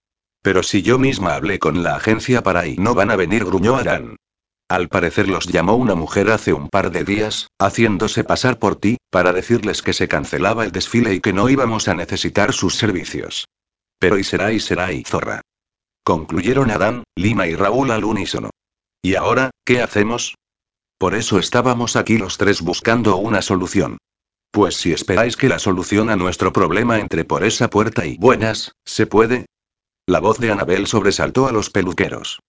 Pero 0.41 0.63
si 0.63 0.83
yo 0.83 1.01
misma 1.01 1.35
hablé 1.35 1.59
con 1.59 1.83
la 1.83 1.97
agencia 1.97 2.41
para 2.45 2.65
y 2.69 2.77
no 2.77 2.95
van 2.95 3.11
a 3.11 3.17
venir, 3.17 3.45
gruñó 3.45 3.75
Arán. 3.75 4.15
Al 4.69 4.89
parecer 4.89 5.29
los 5.29 5.49
llamó 5.49 5.75
una 5.75 5.97
mujer 5.97 6.31
hace 6.31 6.53
un 6.53 6.69
par 6.69 6.93
de 6.93 7.03
días, 7.03 7.49
haciéndose 7.59 8.23
pasar 8.23 8.61
por 8.61 8.77
ti, 8.77 8.99
para 9.11 9.33
decirles 9.33 9.83
que 9.83 9.95
se 9.95 10.07
cancelaba 10.07 10.65
el 10.65 10.71
desfile 10.71 11.13
y 11.13 11.21
que 11.21 11.33
no 11.33 11.49
íbamos 11.49 11.89
a 11.89 11.95
necesitar 11.95 12.53
sus 12.53 12.77
servicios. 12.77 13.49
Pero 13.99 14.19
y 14.19 14.25
será 14.25 14.53
y 14.53 14.61
será 14.61 14.93
y 14.93 15.03
zorra. 15.05 15.41
Concluyeron 16.05 16.71
Adán, 16.71 17.05
Lima 17.17 17.47
y 17.47 17.55
Raúl 17.55 17.91
al 17.91 18.05
unísono. 18.05 18.51
¿Y 19.03 19.15
ahora, 19.15 19.51
qué 19.65 19.83
hacemos? 19.83 20.35
Por 20.99 21.15
eso 21.15 21.39
estábamos 21.39 21.97
aquí 21.97 22.19
los 22.19 22.39
tres 22.39 22.63
buscando 22.63 23.17
una 23.17 23.43
solución. 23.43 23.99
Pues 24.51 24.77
si 24.77 24.93
esperáis 24.93 25.37
que 25.37 25.49
la 25.49 25.59
solución 25.59 26.11
a 26.11 26.17
nuestro 26.17 26.53
problema 26.53 26.99
entre 26.99 27.25
por 27.25 27.45
esa 27.45 27.69
puerta 27.69 28.07
y 28.07 28.17
buenas, 28.17 28.73
¿se 28.85 29.07
puede? 29.07 29.47
La 30.07 30.21
voz 30.21 30.39
de 30.39 30.51
Anabel 30.51 30.87
sobresaltó 30.87 31.47
a 31.47 31.53
los 31.53 31.71
peluqueros. 31.71 32.41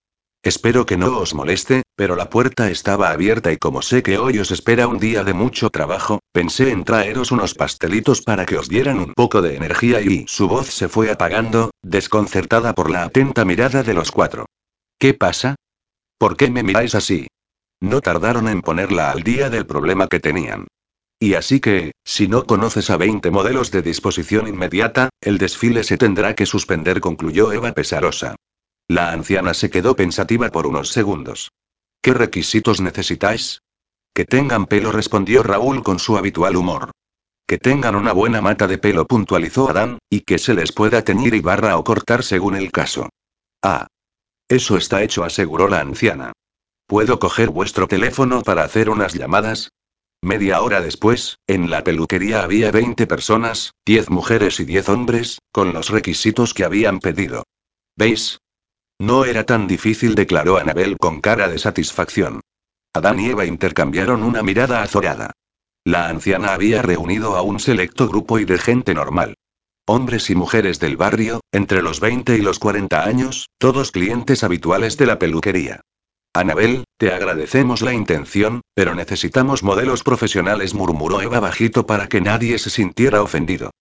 Espero 0.42 0.86
que 0.86 0.96
no 0.96 1.18
os 1.18 1.34
moleste, 1.34 1.84
pero 1.96 2.16
la 2.16 2.30
puerta 2.30 2.72
estaba 2.72 3.12
abierta 3.12 3.52
y 3.52 3.58
como 3.58 3.82
sé 3.82 4.02
que 4.02 4.18
hoy 4.18 4.40
os 4.40 4.52
espera 4.52 4.88
un 4.88 4.98
día 4.98 5.26
de 5.26 5.34
mucho 5.34 5.70
trabajo, 5.70 6.19
pensé 6.32 6.72
en 6.72 6.84
traeros 6.84 7.32
unos 7.32 7.54
pastelitos 7.54 8.22
para 8.22 8.46
que 8.46 8.58
os 8.58 8.70
dieran 8.70 9.00
un 9.00 9.14
poco 9.14 9.42
de 9.42 9.56
energía 9.56 10.02
y 10.02 10.26
su 10.28 10.48
voz 10.48 10.68
se 10.68 10.90
fue 10.90 11.12
apagando, 11.12 11.72
desconcertada 11.82 12.74
por 12.74 12.90
la 12.90 13.04
atenta 13.04 13.46
mirada 13.46 13.84
de 13.84 13.94
los 13.94 14.12
cuatro. 14.12 14.46
¿Qué 14.98 15.14
pasa? 15.14 15.56
¿Por 16.18 16.38
qué 16.38 16.50
me 16.50 16.64
miráis 16.64 16.96
así? 16.96 17.28
No 17.82 18.02
tardaron 18.02 18.48
en 18.48 18.62
ponerla 18.62 19.12
al 19.12 19.24
día 19.24 19.50
del 19.50 19.66
problema 19.66 20.08
que 20.08 20.20
tenían. 20.20 20.68
Y 21.22 21.34
así 21.34 21.60
que, 21.60 21.92
si 22.06 22.28
no 22.28 22.46
conoces 22.46 22.90
a 22.90 22.98
20 22.98 23.30
modelos 23.32 23.72
de 23.72 23.82
disposición 23.82 24.48
inmediata, 24.48 25.10
el 25.22 25.38
desfile 25.38 25.84
se 25.84 25.98
tendrá 25.98 26.36
que 26.36 26.46
suspender, 26.46 27.02
concluyó 27.02 27.52
Eva 27.52 27.74
pesarosa. 27.74 28.36
La 28.88 29.12
anciana 29.12 29.54
se 29.54 29.70
quedó 29.70 29.96
pensativa 29.96 30.50
por 30.50 30.66
unos 30.66 30.90
segundos. 30.90 31.52
¿Qué 32.02 32.14
requisitos 32.14 32.80
necesitáis? 32.80 33.62
Que 34.20 34.26
tengan 34.26 34.66
pelo, 34.66 34.92
respondió 34.92 35.44
Raúl 35.44 35.82
con 35.82 35.98
su 35.98 36.18
habitual 36.18 36.58
humor. 36.58 36.92
Que 37.48 37.58
tengan 37.58 37.96
una 37.96 38.12
buena 38.12 38.42
mata 38.42 38.68
de 38.68 38.78
pelo, 38.78 39.08
puntualizó 39.08 39.70
Adán, 39.70 40.00
y 40.10 40.20
que 40.28 40.38
se 40.38 40.54
les 40.54 40.74
pueda 40.74 41.06
teñir 41.06 41.36
y 41.36 41.40
barra 41.40 41.78
o 41.78 41.86
cortar 41.86 42.22
según 42.22 42.58
el 42.58 42.70
caso. 42.70 43.08
Ah. 43.64 43.88
Eso 44.50 44.76
está 44.76 45.04
hecho, 45.04 45.24
aseguró 45.24 45.70
la 45.70 45.80
anciana. 45.80 46.34
¿Puedo 46.86 47.18
coger 47.18 47.50
vuestro 47.50 47.88
teléfono 47.88 48.42
para 48.42 48.66
hacer 48.66 48.90
unas 48.90 49.14
llamadas? 49.14 49.70
Media 50.22 50.64
hora 50.64 50.82
después, 50.82 51.38
en 51.48 51.70
la 51.70 51.86
peluquería 51.86 52.44
había 52.44 52.72
20 52.72 53.08
personas, 53.08 53.72
10 53.86 54.10
mujeres 54.10 54.60
y 54.60 54.66
10 54.66 54.90
hombres, 54.90 55.40
con 55.54 55.72
los 55.72 55.88
requisitos 55.88 56.54
que 56.54 56.66
habían 56.66 57.00
pedido. 57.00 57.46
¿Veis? 57.96 58.40
No 59.00 59.24
era 59.24 59.46
tan 59.46 59.66
difícil, 59.66 60.14
declaró 60.14 60.58
Anabel 60.58 60.98
con 60.98 61.22
cara 61.22 61.48
de 61.48 61.58
satisfacción. 61.58 62.42
Adán 62.94 63.20
y 63.20 63.30
Eva 63.30 63.46
intercambiaron 63.46 64.24
una 64.24 64.42
mirada 64.42 64.82
azorada. 64.82 65.32
La 65.86 66.10
anciana 66.10 66.54
había 66.54 66.82
reunido 66.82 67.36
a 67.36 67.44
un 67.44 67.60
selecto 67.60 68.08
grupo 68.08 68.40
y 68.40 68.46
de 68.46 68.58
gente 68.58 68.96
normal. 68.96 69.36
Hombres 69.86 70.30
y 70.30 70.36
mujeres 70.36 70.80
del 70.80 70.98
barrio, 70.98 71.42
entre 71.52 71.82
los 71.82 72.00
20 72.00 72.36
y 72.36 72.42
los 72.42 72.58
40 72.60 73.04
años, 73.04 73.48
todos 73.60 73.92
clientes 73.92 74.44
habituales 74.44 74.98
de 74.98 75.06
la 75.06 75.20
peluquería. 75.20 75.82
Anabel, 76.34 76.84
te 76.98 77.12
agradecemos 77.12 77.82
la 77.82 77.94
intención, 77.94 78.62
pero 78.76 78.96
necesitamos 78.96 79.64
modelos 79.64 80.04
profesionales, 80.04 80.74
murmuró 80.74 81.22
Eva 81.22 81.40
bajito 81.40 81.86
para 81.86 82.08
que 82.08 82.22
nadie 82.22 82.58
se 82.60 82.70
sintiera 82.70 83.22
ofendido. 83.22 83.72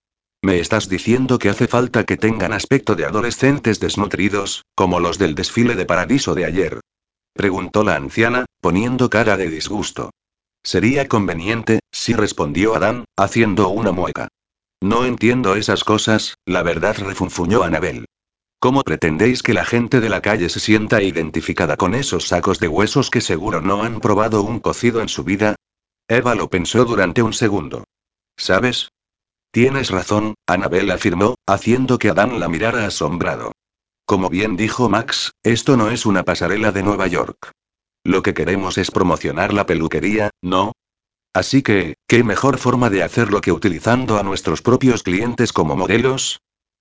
¿Me 0.42 0.60
estás 0.60 0.88
diciendo 0.88 1.38
que 1.38 1.48
hace 1.48 1.66
falta 1.66 2.04
que 2.04 2.16
tengan 2.16 2.52
aspecto 2.52 2.94
de 2.94 3.04
adolescentes 3.04 3.80
desnutridos, 3.80 4.64
como 4.74 5.00
los 5.00 5.18
del 5.18 5.34
desfile 5.34 5.74
de 5.74 5.84
paradiso 5.84 6.34
de 6.34 6.44
ayer? 6.44 6.80
Preguntó 7.38 7.84
la 7.84 7.94
anciana, 7.94 8.46
poniendo 8.60 9.10
cara 9.10 9.36
de 9.36 9.48
disgusto. 9.48 10.10
Sería 10.64 11.06
conveniente, 11.06 11.78
sí 11.92 12.12
respondió 12.12 12.74
Adán, 12.74 13.04
haciendo 13.16 13.68
una 13.68 13.92
mueca. 13.92 14.26
No 14.80 15.04
entiendo 15.04 15.54
esas 15.54 15.84
cosas, 15.84 16.34
la 16.44 16.64
verdad 16.64 16.96
refunfuñó 16.98 17.62
Anabel. 17.62 18.06
¿Cómo 18.58 18.82
pretendéis 18.82 19.44
que 19.44 19.54
la 19.54 19.64
gente 19.64 20.00
de 20.00 20.08
la 20.08 20.20
calle 20.20 20.48
se 20.48 20.58
sienta 20.58 21.00
identificada 21.00 21.76
con 21.76 21.94
esos 21.94 22.26
sacos 22.26 22.58
de 22.58 22.66
huesos 22.66 23.08
que 23.08 23.20
seguro 23.20 23.60
no 23.60 23.84
han 23.84 24.00
probado 24.00 24.42
un 24.42 24.58
cocido 24.58 25.00
en 25.00 25.08
su 25.08 25.22
vida? 25.22 25.54
Eva 26.08 26.34
lo 26.34 26.50
pensó 26.50 26.84
durante 26.84 27.22
un 27.22 27.32
segundo. 27.32 27.84
¿Sabes? 28.36 28.88
Tienes 29.52 29.90
razón, 29.90 30.34
Annabel 30.44 30.90
afirmó, 30.90 31.36
haciendo 31.46 32.00
que 32.00 32.08
Adán 32.08 32.40
la 32.40 32.48
mirara 32.48 32.84
asombrado. 32.84 33.52
Como 34.08 34.30
bien 34.30 34.56
dijo 34.56 34.88
Max, 34.88 35.32
esto 35.42 35.76
no 35.76 35.90
es 35.90 36.06
una 36.06 36.22
pasarela 36.22 36.72
de 36.72 36.82
Nueva 36.82 37.08
York. 37.08 37.52
Lo 38.04 38.22
que 38.22 38.32
queremos 38.32 38.78
es 38.78 38.90
promocionar 38.90 39.52
la 39.52 39.66
peluquería, 39.66 40.30
¿no? 40.40 40.72
Así 41.34 41.60
que, 41.60 41.96
¿qué 42.06 42.24
mejor 42.24 42.56
forma 42.56 42.88
de 42.88 43.02
hacerlo 43.02 43.42
que 43.42 43.52
utilizando 43.52 44.18
a 44.18 44.22
nuestros 44.22 44.62
propios 44.62 45.02
clientes 45.02 45.52
como 45.52 45.76
modelos? 45.76 46.40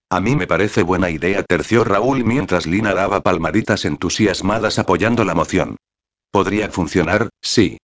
A 0.09 0.21
mí 0.21 0.37
me 0.37 0.47
parece 0.47 0.83
buena 0.83 1.09
idea, 1.09 1.43
terció 1.43 1.83
Raúl 1.83 2.23
mientras 2.23 2.65
Lina 2.65 2.93
daba 2.93 3.19
palmaditas 3.19 3.83
entusiasmadas 3.83 4.79
apoyando 4.79 5.25
la 5.25 5.35
moción. 5.35 5.75
Podría 6.31 6.69
funcionar, 6.69 7.27
sí. 7.41 7.77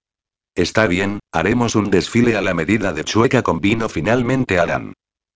Está 0.55 0.87
bien, 0.87 1.19
haremos 1.33 1.75
un 1.75 1.89
desfile 1.89 2.37
a 2.37 2.41
la 2.41 2.53
medida 2.53 2.93
de 2.93 3.03
Chueca 3.03 3.41
con 3.41 3.59
vino 3.59 3.89
finalmente 3.89 4.57
Adán. 4.57 4.93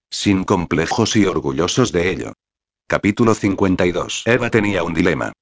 Sin 0.10 0.45
complejos 0.45 1.18
y 1.18 1.26
orgullosos 1.26 1.91
de 1.91 2.10
ello. 2.10 2.34
Capítulo 2.89 3.35
52. 3.35 4.23
Eva 4.25 4.49
tenía 4.49 4.81
un 4.81 4.93
dilema. 4.93 5.33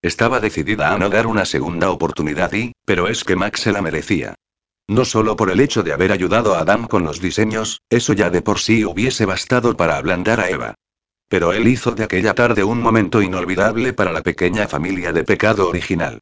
Estaba 0.00 0.40
decidida 0.40 0.94
a 0.94 0.96
no 0.96 1.10
dar 1.10 1.26
una 1.26 1.44
segunda 1.44 1.90
oportunidad 1.90 2.50
y, 2.54 2.72
pero 2.86 3.08
es 3.08 3.24
que 3.24 3.36
Max 3.36 3.60
se 3.60 3.72
la 3.72 3.82
merecía. 3.82 4.36
No 4.88 5.04
solo 5.04 5.36
por 5.36 5.50
el 5.50 5.60
hecho 5.60 5.82
de 5.82 5.92
haber 5.92 6.12
ayudado 6.12 6.54
a 6.54 6.60
Adam 6.60 6.86
con 6.86 7.04
los 7.04 7.20
diseños, 7.20 7.82
eso 7.90 8.14
ya 8.14 8.30
de 8.30 8.40
por 8.40 8.58
sí 8.58 8.86
hubiese 8.86 9.26
bastado 9.26 9.76
para 9.76 9.98
ablandar 9.98 10.40
a 10.40 10.48
Eva. 10.48 10.76
Pero 11.28 11.52
él 11.52 11.68
hizo 11.68 11.90
de 11.90 12.04
aquella 12.04 12.32
tarde 12.32 12.64
un 12.64 12.80
momento 12.80 13.20
inolvidable 13.20 13.92
para 13.92 14.10
la 14.10 14.22
pequeña 14.22 14.66
familia 14.66 15.12
de 15.12 15.24
pecado 15.24 15.68
original. 15.68 16.20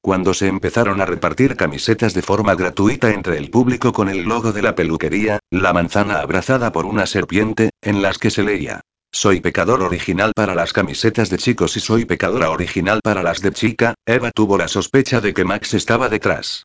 Cuando 0.00 0.32
se 0.32 0.46
empezaron 0.48 1.02
a 1.02 1.04
repartir 1.04 1.56
camisetas 1.56 2.14
de 2.14 2.22
forma 2.22 2.54
gratuita 2.54 3.10
entre 3.10 3.36
el 3.36 3.50
público 3.50 3.92
con 3.92 4.08
el 4.08 4.22
logo 4.22 4.52
de 4.52 4.62
la 4.62 4.74
peluquería, 4.74 5.40
la 5.50 5.74
manzana 5.74 6.20
abrazada 6.20 6.72
por 6.72 6.86
una 6.86 7.04
serpiente, 7.04 7.68
en 7.82 8.00
las 8.00 8.16
que 8.16 8.30
se 8.30 8.42
leía. 8.42 8.80
Soy 9.14 9.40
pecador 9.40 9.82
original 9.82 10.32
para 10.34 10.54
las 10.54 10.72
camisetas 10.72 11.28
de 11.28 11.36
chicos 11.36 11.76
y 11.76 11.80
soy 11.80 12.06
pecadora 12.06 12.50
original 12.50 13.00
para 13.04 13.22
las 13.22 13.42
de 13.42 13.52
chica, 13.52 13.94
Eva 14.06 14.30
tuvo 14.30 14.56
la 14.56 14.68
sospecha 14.68 15.20
de 15.20 15.34
que 15.34 15.44
Max 15.44 15.74
estaba 15.74 16.08
detrás. 16.08 16.64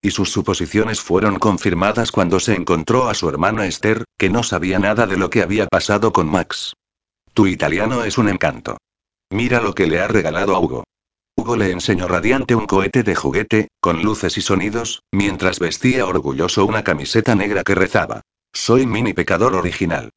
Y 0.00 0.12
sus 0.12 0.30
suposiciones 0.30 1.00
fueron 1.00 1.40
confirmadas 1.40 2.12
cuando 2.12 2.38
se 2.38 2.54
encontró 2.54 3.08
a 3.08 3.14
su 3.14 3.28
hermana 3.28 3.66
Esther, 3.66 4.04
que 4.16 4.30
no 4.30 4.44
sabía 4.44 4.78
nada 4.78 5.08
de 5.08 5.16
lo 5.16 5.28
que 5.28 5.42
había 5.42 5.66
pasado 5.66 6.12
con 6.12 6.28
Max. 6.28 6.74
Tu 7.34 7.48
italiano 7.48 8.04
es 8.04 8.16
un 8.16 8.28
encanto. 8.28 8.76
Mira 9.30 9.60
lo 9.60 9.74
que 9.74 9.88
le 9.88 10.00
ha 10.00 10.06
regalado 10.06 10.54
a 10.54 10.60
Hugo. 10.60 10.84
Hugo 11.36 11.56
le 11.56 11.72
enseñó 11.72 12.06
radiante 12.06 12.54
un 12.54 12.66
cohete 12.66 13.02
de 13.02 13.16
juguete, 13.16 13.68
con 13.80 14.02
luces 14.04 14.38
y 14.38 14.40
sonidos, 14.40 15.02
mientras 15.10 15.58
vestía 15.58 16.06
orgulloso 16.06 16.64
una 16.64 16.84
camiseta 16.84 17.34
negra 17.34 17.64
que 17.64 17.74
rezaba. 17.74 18.20
Soy 18.52 18.86
mini 18.86 19.14
pecador 19.14 19.56
original. 19.56 20.10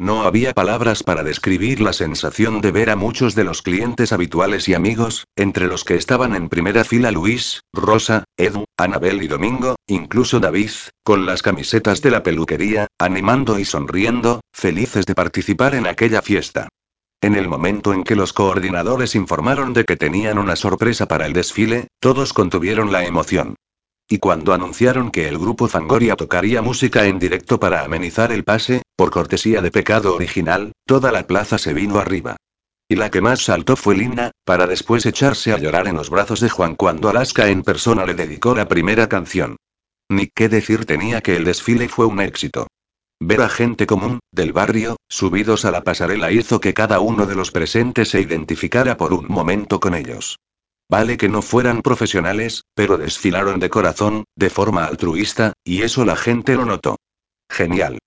No 0.00 0.22
había 0.22 0.52
palabras 0.54 1.04
para 1.04 1.22
describir 1.22 1.80
la 1.80 1.92
sensación 1.92 2.60
de 2.60 2.72
ver 2.72 2.90
a 2.90 2.96
muchos 2.96 3.36
de 3.36 3.44
los 3.44 3.62
clientes 3.62 4.12
habituales 4.12 4.68
y 4.68 4.74
amigos, 4.74 5.24
entre 5.36 5.68
los 5.68 5.84
que 5.84 5.94
estaban 5.94 6.34
en 6.34 6.48
primera 6.48 6.82
fila 6.82 7.12
Luis, 7.12 7.60
Rosa, 7.72 8.24
Edu, 8.36 8.64
Anabel 8.76 9.22
y 9.22 9.28
Domingo, 9.28 9.76
incluso 9.86 10.40
David, 10.40 10.72
con 11.04 11.26
las 11.26 11.42
camisetas 11.42 12.02
de 12.02 12.10
la 12.10 12.24
peluquería, 12.24 12.88
animando 12.98 13.60
y 13.60 13.64
sonriendo, 13.64 14.40
felices 14.52 15.06
de 15.06 15.14
participar 15.14 15.76
en 15.76 15.86
aquella 15.86 16.22
fiesta. 16.22 16.68
En 17.20 17.36
el 17.36 17.48
momento 17.48 17.94
en 17.94 18.02
que 18.02 18.16
los 18.16 18.32
coordinadores 18.32 19.14
informaron 19.14 19.74
de 19.74 19.84
que 19.84 19.96
tenían 19.96 20.38
una 20.38 20.56
sorpresa 20.56 21.06
para 21.06 21.26
el 21.26 21.32
desfile, 21.32 21.86
todos 22.00 22.32
contuvieron 22.32 22.90
la 22.90 23.04
emoción. 23.04 23.54
Y 24.08 24.18
cuando 24.18 24.52
anunciaron 24.52 25.10
que 25.10 25.28
el 25.28 25.38
grupo 25.38 25.66
Fangoria 25.66 26.16
tocaría 26.16 26.60
música 26.60 27.06
en 27.06 27.18
directo 27.18 27.58
para 27.58 27.84
amenizar 27.84 28.32
el 28.32 28.44
pase, 28.44 28.82
por 28.96 29.10
cortesía 29.10 29.60
de 29.60 29.70
pecado 29.70 30.14
original, 30.14 30.72
toda 30.86 31.12
la 31.12 31.26
plaza 31.26 31.58
se 31.58 31.72
vino 31.72 31.98
arriba. 31.98 32.36
Y 32.88 32.96
la 32.96 33.10
que 33.10 33.20
más 33.20 33.42
saltó 33.42 33.76
fue 33.76 33.96
Lina, 33.96 34.30
para 34.44 34.66
después 34.66 35.06
echarse 35.06 35.52
a 35.52 35.58
llorar 35.58 35.88
en 35.88 35.96
los 35.96 36.10
brazos 36.10 36.40
de 36.40 36.50
Juan 36.50 36.74
cuando 36.74 37.08
Alaska 37.08 37.48
en 37.48 37.62
persona 37.62 38.04
le 38.04 38.14
dedicó 38.14 38.54
la 38.54 38.68
primera 38.68 39.08
canción. 39.08 39.56
Ni 40.10 40.26
qué 40.26 40.48
decir 40.48 40.84
tenía 40.84 41.22
que 41.22 41.36
el 41.36 41.44
desfile 41.44 41.88
fue 41.88 42.06
un 42.06 42.20
éxito. 42.20 42.66
Ver 43.20 43.40
a 43.40 43.48
gente 43.48 43.86
común, 43.86 44.20
del 44.32 44.52
barrio, 44.52 44.96
subidos 45.08 45.64
a 45.64 45.70
la 45.70 45.82
pasarela 45.82 46.30
hizo 46.30 46.60
que 46.60 46.74
cada 46.74 47.00
uno 47.00 47.26
de 47.26 47.34
los 47.34 47.50
presentes 47.50 48.10
se 48.10 48.20
identificara 48.20 48.96
por 48.96 49.14
un 49.14 49.26
momento 49.28 49.80
con 49.80 49.94
ellos. 49.94 50.38
Vale 50.90 51.16
que 51.16 51.30
no 51.30 51.40
fueran 51.40 51.80
profesionales, 51.80 52.62
pero 52.74 52.98
desfilaron 52.98 53.58
de 53.60 53.70
corazón, 53.70 54.24
de 54.36 54.50
forma 54.50 54.84
altruista, 54.84 55.54
y 55.64 55.82
eso 55.82 56.04
la 56.04 56.16
gente 56.16 56.54
lo 56.54 56.66
notó. 56.66 56.96
Genial. 57.48 57.98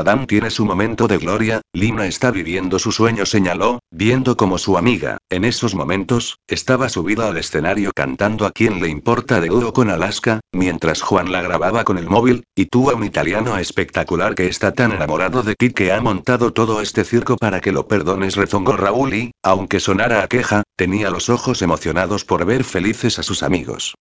Adam 0.00 0.26
tiene 0.26 0.50
su 0.50 0.64
momento 0.64 1.08
de 1.08 1.18
gloria, 1.18 1.60
Lina 1.72 2.06
está 2.06 2.30
viviendo 2.30 2.78
su 2.78 2.90
sueño, 2.90 3.26
señaló, 3.26 3.80
viendo 3.90 4.36
como 4.36 4.56
su 4.56 4.78
amiga, 4.78 5.18
en 5.28 5.44
esos 5.44 5.74
momentos, 5.74 6.38
estaba 6.48 6.88
subida 6.88 7.28
al 7.28 7.36
escenario 7.36 7.92
cantando 7.94 8.46
a 8.46 8.50
quien 8.50 8.80
le 8.80 8.88
importa 8.88 9.40
de 9.40 9.48
dúo 9.48 9.72
con 9.72 9.90
Alaska, 9.90 10.40
mientras 10.52 11.02
Juan 11.02 11.30
la 11.30 11.42
grababa 11.42 11.84
con 11.84 11.98
el 11.98 12.08
móvil, 12.08 12.44
y 12.54 12.66
tú 12.66 12.90
a 12.90 12.94
un 12.94 13.04
italiano 13.04 13.58
espectacular 13.58 14.34
que 14.34 14.46
está 14.46 14.72
tan 14.72 14.92
enamorado 14.92 15.42
de 15.42 15.54
ti 15.54 15.70
que 15.70 15.92
ha 15.92 16.00
montado 16.00 16.52
todo 16.52 16.80
este 16.80 17.04
circo 17.04 17.36
para 17.36 17.60
que 17.60 17.70
lo 17.70 17.86
perdones, 17.86 18.36
rezongó 18.36 18.76
Raúl 18.76 19.12
y, 19.12 19.30
aunque 19.42 19.80
sonara 19.80 20.22
a 20.22 20.28
queja, 20.28 20.62
tenía 20.76 21.10
los 21.10 21.28
ojos 21.28 21.60
emocionados 21.62 22.24
por 22.24 22.46
ver 22.46 22.64
felices 22.64 23.18
a 23.18 23.22
sus 23.22 23.42
amigos. 23.42 23.94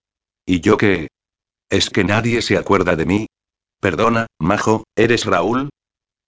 ¿Y 0.46 0.62
yo 0.62 0.78
qué? 0.78 1.10
¿Es 1.70 1.90
que 1.90 2.04
nadie 2.04 2.42
se 2.42 2.58
acuerda 2.58 2.96
de 2.96 3.06
mí? 3.06 3.28
Perdona, 3.82 4.28
Majo, 4.40 4.86
¿eres 4.96 5.26
Raúl? 5.26 5.70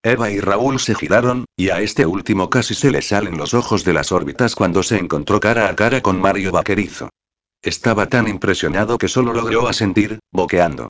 Eva 0.04 0.32
y 0.32 0.39
Raúl 0.39 0.80
se 0.80 0.95
giraron, 0.95 1.45
y 1.56 1.70
a 1.70 1.80
este 1.80 2.08
último 2.08 2.49
casi 2.49 2.74
se 2.74 2.89
le 2.89 3.04
salen 3.04 3.38
los 3.38 3.54
ojos 3.54 3.84
de 3.84 3.93
las 3.93 4.12
órbitas 4.12 4.56
cuando 4.56 4.82
se 4.82 4.97
encontró 4.97 5.39
cara 5.39 5.70
a 5.70 5.76
cara 5.76 6.02
con 6.02 6.20
Mario 6.20 6.52
Vaquerizo. 6.52 7.10
Estaba 7.62 8.08
tan 8.08 8.28
impresionado 8.28 8.97
que 8.97 9.08
solo 9.08 9.32
logró 9.32 9.68
asentir, 9.68 10.18
boqueando. 10.32 10.89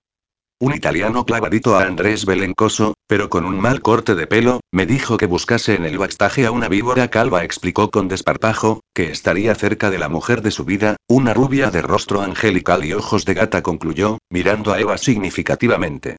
Un 0.62 0.76
italiano 0.76 1.26
clavadito 1.26 1.76
a 1.76 1.84
Andrés 1.84 2.26
Belencoso, 2.26 2.93
pero 3.05 3.30
con 3.30 3.43
un 3.43 3.59
mal 3.59 3.82
corte 3.82 4.16
de 4.16 4.28
pelo, 4.28 4.62
me 4.72 4.86
dijo 4.86 5.18
que 5.18 5.26
buscase 5.26 5.76
en 5.76 5.84
el 5.84 5.97
backstage 5.97 6.45
a 6.45 6.51
una 6.51 6.70
víbora 6.70 7.09
calva, 7.09 7.43
explicó 7.43 7.91
con 7.91 8.07
desparpajo, 8.07 8.80
que 8.93 9.12
estaría 9.12 9.55
cerca 9.55 9.89
de 9.89 9.97
la 9.97 10.07
mujer 10.07 10.41
de 10.41 10.51
su 10.51 10.64
vida, 10.64 10.95
una 11.09 11.34
rubia 11.34 11.70
de 11.70 11.82
rostro 11.82 12.22
angelical 12.22 12.86
y 12.86 12.93
ojos 12.93 13.26
de 13.26 13.34
gata, 13.34 13.62
concluyó, 13.62 14.20
mirando 14.30 14.72
a 14.72 14.80
Eva 14.80 14.97
significativamente. 14.97 16.16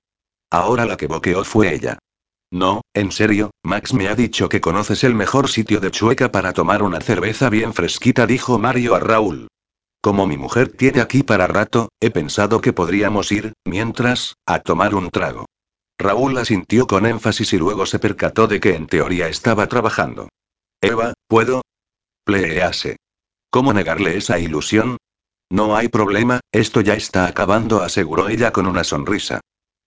Ahora 0.51 0.85
la 0.85 0.99
que 0.99 1.07
boqueó 1.07 1.43
fue 1.45 1.73
ella. 1.73 1.99
No, 2.53 2.83
en 2.93 3.13
serio, 3.13 3.51
Max 3.63 3.95
me 3.95 4.09
ha 4.09 4.15
dicho 4.15 4.51
que 4.51 4.61
conoces 4.61 5.05
el 5.05 5.15
mejor 5.15 5.49
sitio 5.49 5.81
de 5.81 5.91
Chueca 5.91 6.31
para 6.31 6.53
tomar 6.53 6.83
una 6.83 7.01
cerveza 7.01 7.49
bien 7.49 7.73
fresquita, 7.73 8.27
dijo 8.27 8.59
Mario 8.59 8.95
a 8.95 9.01
Raúl. 9.01 9.49
Como 10.03 10.27
mi 10.27 10.37
mujer 10.37 10.71
tiene 10.71 11.01
aquí 11.01 11.23
para 11.23 11.47
rato, 11.47 11.89
he 11.99 12.11
pensado 12.11 12.61
que 12.61 12.75
podríamos 12.75 13.33
ir, 13.33 13.55
mientras, 13.65 14.35
a 14.45 14.61
tomar 14.61 14.95
un 14.95 15.09
trago. 15.09 15.47
Raúl 15.99 16.37
asintió 16.37 16.87
con 16.87 17.07
énfasis 17.07 17.55
y 17.55 17.59
luego 17.59 17.87
se 17.87 17.99
percató 17.99 18.47
de 18.47 18.61
que 18.61 18.75
en 18.75 18.87
teoría 18.87 19.29
estaba 19.29 19.67
trabajando. 19.67 20.29
Eva, 20.83 21.15
¿puedo? 21.29 21.63
Please. 22.25 22.97
¿Cómo 23.49 23.73
negarle 23.73 24.19
esa 24.19 24.39
ilusión? 24.39 24.99
No 25.49 25.75
hay 25.75 25.89
problema, 25.89 26.41
esto 26.53 26.83
ya 26.83 26.93
está 26.93 27.27
acabando, 27.27 27.83
aseguró 27.83 28.29
ella 28.29 28.53
con 28.53 28.67
una 28.67 28.85
sonrisa. 28.85 29.41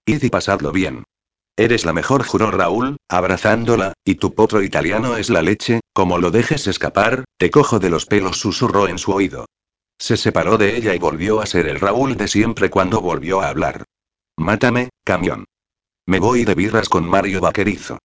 Id 0.08 0.24
y 0.24 0.30
pasadlo 0.32 0.72
bien. 0.72 1.04
Eres 1.58 1.86
la 1.86 1.94
mejor, 1.94 2.26
juró 2.26 2.52
Raúl, 2.52 2.98
abrazándola, 3.08 3.94
y 4.04 4.16
tu 4.16 4.36
potro 4.36 4.62
italiano 4.62 5.16
es 5.16 5.30
la 5.30 5.42
leche, 5.42 5.80
como 5.94 6.18
lo 6.18 6.30
dejes 6.30 6.68
escapar, 6.68 7.24
te 7.38 7.50
cojo 7.50 7.80
de 7.80 7.90
los 7.90 8.06
pelos, 8.06 8.40
susurró 8.40 8.90
en 8.90 8.98
su 8.98 9.14
oído. 9.14 9.46
Se 9.98 10.18
separó 10.18 10.58
de 10.58 10.76
ella 10.76 10.94
y 10.94 11.00
volvió 11.00 11.40
a 11.40 11.46
ser 11.46 11.68
el 11.68 11.80
Raúl 11.80 12.18
de 12.18 12.28
siempre 12.28 12.70
cuando 12.70 13.00
volvió 13.00 13.42
a 13.42 13.48
hablar. 13.48 13.86
Mátame, 14.36 14.90
camión. 15.06 15.46
Me 16.06 16.20
voy 16.20 16.44
de 16.44 16.56
birras 16.56 16.90
con 16.90 17.08
Mario 17.08 17.40
Vaquerizo. 17.40 18.00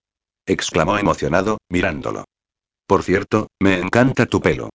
exclamó 0.46 0.98
emocionado, 0.98 1.59
mirándolo. 1.68 2.24
Por 2.86 3.03
cierto, 3.03 3.48
me 3.61 3.78
encanta 3.78 4.26
tu 4.26 4.40
pelo. 4.40 4.70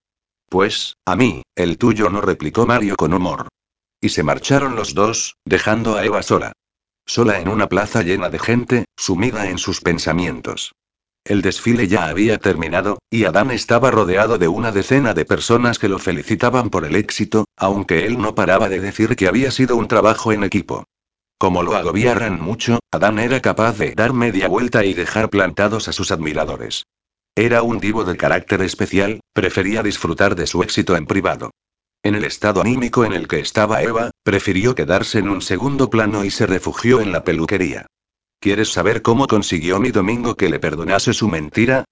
Pues, 0.49 0.95
a 1.05 1.15
mí, 1.15 1.43
el 1.55 1.77
tuyo 1.77 2.09
no 2.09 2.21
replicó 2.21 2.65
Mario 2.65 2.95
con 2.97 3.13
humor. 3.13 3.47
Y 4.01 4.09
se 4.09 4.23
marcharon 4.23 4.75
los 4.75 4.93
dos, 4.93 5.35
dejando 5.45 5.95
a 5.95 6.05
Eva 6.05 6.21
sola. 6.21 6.51
Sola 7.05 7.39
en 7.39 7.47
una 7.47 7.69
plaza 7.69 8.01
llena 8.01 8.29
de 8.29 8.39
gente, 8.39 8.85
sumida 8.97 9.49
en 9.49 9.57
sus 9.57 9.81
pensamientos. 9.81 10.73
El 11.23 11.41
desfile 11.41 11.87
ya 11.87 12.07
había 12.07 12.37
terminado, 12.37 12.99
y 13.09 13.25
Adán 13.25 13.51
estaba 13.51 13.89
rodeado 13.89 14.37
de 14.37 14.47
una 14.47 14.71
decena 14.71 15.13
de 15.13 15.25
personas 15.25 15.79
que 15.79 15.89
lo 15.89 15.97
felicitaban 15.99 16.69
por 16.69 16.85
el 16.85 16.95
éxito, 16.95 17.45
aunque 17.57 18.05
él 18.05 18.19
no 18.19 18.35
paraba 18.35 18.69
de 18.69 18.79
decir 18.79 19.15
que 19.15 19.27
había 19.27 19.51
sido 19.51 19.75
un 19.75 19.87
trabajo 19.87 20.31
en 20.31 20.43
equipo. 20.43 20.83
Como 21.37 21.63
lo 21.63 21.75
agobiaran 21.75 22.39
mucho, 22.39 22.79
Adán 22.91 23.19
era 23.19 23.41
capaz 23.41 23.77
de 23.77 23.93
dar 23.93 24.13
media 24.13 24.47
vuelta 24.47 24.85
y 24.85 24.93
dejar 24.93 25.29
plantados 25.29 25.87
a 25.87 25.93
sus 25.93 26.11
admiradores. 26.11 26.85
Era 27.35 27.63
un 27.63 27.79
divo 27.79 28.03
de 28.03 28.17
carácter 28.17 28.61
especial, 28.61 29.19
prefería 29.33 29.83
disfrutar 29.83 30.35
de 30.35 30.47
su 30.47 30.63
éxito 30.63 30.95
en 30.95 31.05
privado. 31.05 31.51
En 32.05 32.13
el 32.13 32.23
estado 32.23 32.61
anímico 32.61 33.03
en 33.03 33.13
el 33.13 33.27
que 33.27 33.39
estaba 33.39 33.81
Eva, 33.81 34.11
prefirió 34.21 34.75
quedarse 34.75 35.17
en 35.17 35.27
un 35.27 35.41
segundo 35.41 35.89
plano 35.89 36.23
y 36.23 36.29
se 36.29 36.45
refugió 36.45 37.01
en 37.01 37.11
la 37.11 37.23
peluquería. 37.23 37.87
¿Quieres 38.39 38.71
saber 38.71 39.01
cómo 39.01 39.25
consiguió 39.25 39.79
mi 39.79 39.89
domingo 39.89 40.35
que 40.35 40.47
le 40.47 40.59
perdonase 40.59 41.15
su 41.15 41.27
mentira? 41.27 41.83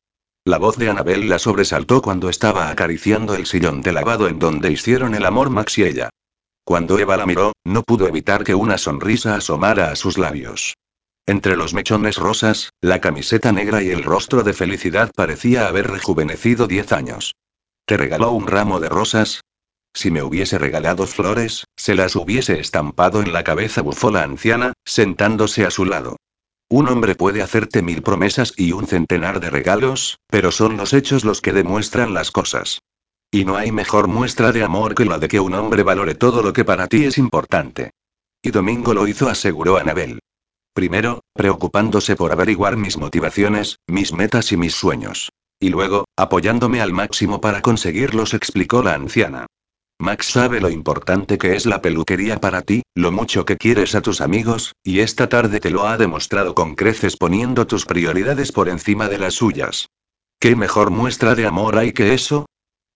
La 0.46 0.60
voz 0.60 0.78
de 0.78 0.92
Anabel 0.92 1.28
la 1.28 1.40
sobresaltó 1.40 2.04
cuando 2.04 2.30
estaba 2.30 2.70
acariciando 2.70 3.34
el 3.34 3.48
sillón 3.48 3.82
de 3.82 3.92
lavado 3.92 4.28
en 4.28 4.38
donde 4.38 4.72
hicieron 4.72 5.16
el 5.16 5.26
amor 5.26 5.50
Max 5.50 5.80
y 5.80 5.84
ella. 5.84 6.10
Cuando 6.64 7.00
Eva 7.00 7.18
la 7.18 7.26
miró, 7.26 7.54
no 7.64 7.82
pudo 7.82 8.08
evitar 8.08 8.44
que 8.44 8.54
una 8.54 8.78
sonrisa 8.78 9.34
asomara 9.34 9.90
a 9.90 9.96
sus 9.96 10.20
labios. 10.20 10.76
Entre 11.26 11.58
los 11.58 11.74
mechones 11.74 12.18
rosas, 12.18 12.70
la 12.82 13.02
camiseta 13.02 13.52
negra 13.52 13.82
y 13.82 13.90
el 13.90 14.04
rostro 14.04 14.44
de 14.44 14.54
felicidad 14.54 15.10
parecía 15.16 15.68
haber 15.68 15.90
rejuvenecido 15.90 16.68
diez 16.68 16.92
años. 16.92 17.34
¿Te 17.88 17.98
regaló 17.98 18.32
un 18.32 18.46
ramo 18.46 18.80
de 18.80 18.90
rosas? 18.90 19.42
Si 19.94 20.10
me 20.10 20.24
hubiese 20.24 20.58
regalado 20.58 21.06
flores, 21.06 21.66
se 21.78 21.96
las 21.96 22.16
hubiese 22.16 22.60
estampado 22.60 23.22
en 23.22 23.32
la 23.32 23.44
cabeza, 23.44 23.82
bufó 23.82 24.10
la 24.10 24.24
anciana, 24.24 24.74
sentándose 24.84 25.66
a 25.66 25.72
su 25.72 25.86
lado. 25.86 26.18
Un 26.70 26.90
hombre 26.90 27.14
puede 27.14 27.44
hacerte 27.44 27.84
mil 27.84 28.02
promesas 28.02 28.54
y 28.58 28.72
un 28.72 28.88
centenar 28.88 29.40
de 29.40 29.52
regalos, 29.52 30.18
pero 30.28 30.52
son 30.52 30.76
los 30.78 30.94
hechos 30.94 31.24
los 31.24 31.40
que 31.40 31.54
demuestran 31.54 32.16
las 32.16 32.32
cosas. 32.32 32.80
Y 33.30 33.46
no 33.46 33.56
hay 33.56 33.72
mejor 33.72 34.08
muestra 34.08 34.52
de 34.52 34.64
amor 34.64 34.96
que 34.96 35.06
la 35.06 35.20
de 35.20 35.28
que 35.28 35.40
un 35.40 35.54
hombre 35.54 35.84
valore 35.84 36.16
todo 36.16 36.42
lo 36.42 36.54
que 36.54 36.66
para 36.66 36.88
ti 36.88 37.06
es 37.06 37.18
importante. 37.18 37.92
Y 38.42 38.52
Domingo 38.52 38.94
lo 38.94 39.08
hizo, 39.08 39.30
aseguró 39.30 39.78
Anabel. 39.78 40.20
Primero, 40.74 41.22
preocupándose 41.34 42.16
por 42.16 42.32
averiguar 42.32 42.78
mis 42.78 42.98
motivaciones, 42.98 43.78
mis 43.88 44.12
metas 44.12 44.52
y 44.52 44.58
mis 44.58 44.74
sueños. 44.74 45.30
Y 45.60 45.70
luego, 45.70 46.06
apoyándome 46.18 46.82
al 46.82 46.92
máximo 46.92 47.40
para 47.40 47.62
conseguirlos, 47.62 48.34
explicó 48.34 48.82
la 48.82 48.96
anciana. 48.96 49.46
Max 50.04 50.26
sabe 50.26 50.60
lo 50.60 50.70
importante 50.70 51.38
que 51.38 51.56
es 51.56 51.66
la 51.66 51.82
peluquería 51.82 52.38
para 52.42 52.62
ti, 52.62 52.84
lo 52.94 53.14
mucho 53.14 53.46
que 53.46 53.56
quieres 53.56 53.96
a 53.96 54.02
tus 54.02 54.20
amigos, 54.20 54.74
y 54.84 55.00
esta 55.00 55.30
tarde 55.30 55.62
te 55.62 55.70
lo 55.70 55.88
ha 55.88 55.98
demostrado 55.98 56.54
con 56.56 56.76
creces 56.76 57.16
poniendo 57.16 57.68
tus 57.68 57.86
prioridades 57.86 58.52
por 58.52 58.68
encima 58.68 59.08
de 59.08 59.18
las 59.18 59.36
suyas. 59.36 59.88
¿Qué 60.42 60.58
mejor 60.58 60.90
muestra 60.92 61.36
de 61.36 61.46
amor 61.46 61.78
hay 61.78 61.94
que 61.94 62.14
eso? 62.14 62.48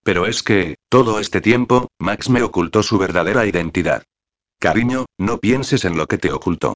Pero 0.03 0.25
es 0.25 0.43
que, 0.43 0.75
todo 0.89 1.21
este 1.21 1.39
tiempo, 1.39 1.87
Max 1.97 2.29
me 2.29 2.43
ocultó 2.43 2.83
su 2.83 2.97
verdadera 2.97 3.45
identidad. 3.45 4.03
Cariño, 4.59 5.05
no 5.17 5.37
pienses 5.37 5.85
en 5.85 5.95
lo 5.95 6.07
que 6.07 6.17
te 6.17 6.33
ocultó. 6.33 6.73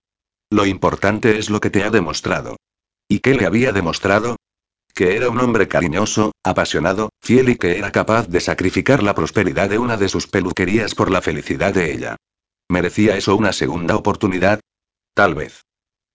Lo 0.49 0.65
importante 0.65 1.39
es 1.39 1.49
lo 1.49 1.59
que 1.59 1.71
te 1.71 1.83
ha 1.83 1.89
demostrado. 1.89 2.55
¿Y 3.09 3.19
qué 3.19 3.35
le 3.35 3.45
había 3.45 3.73
demostrado? 3.73 4.37
Que 4.93 5.15
era 5.15 5.29
un 5.29 5.39
hombre 5.39 5.67
cariñoso, 5.67 6.31
apasionado, 6.43 7.09
fiel 7.21 7.49
y 7.49 7.55
que 7.55 7.77
era 7.77 7.91
capaz 7.91 8.27
de 8.27 8.39
sacrificar 8.39 9.03
la 9.03 9.15
prosperidad 9.15 9.69
de 9.69 9.77
una 9.77 9.97
de 9.97 10.09
sus 10.09 10.27
peluquerías 10.27 10.95
por 10.95 11.11
la 11.11 11.21
felicidad 11.21 11.73
de 11.73 11.93
ella. 11.93 12.15
¿Merecía 12.69 13.17
eso 13.17 13.35
una 13.35 13.53
segunda 13.53 13.95
oportunidad? 13.95 14.59
Tal 15.13 15.35
vez. 15.35 15.63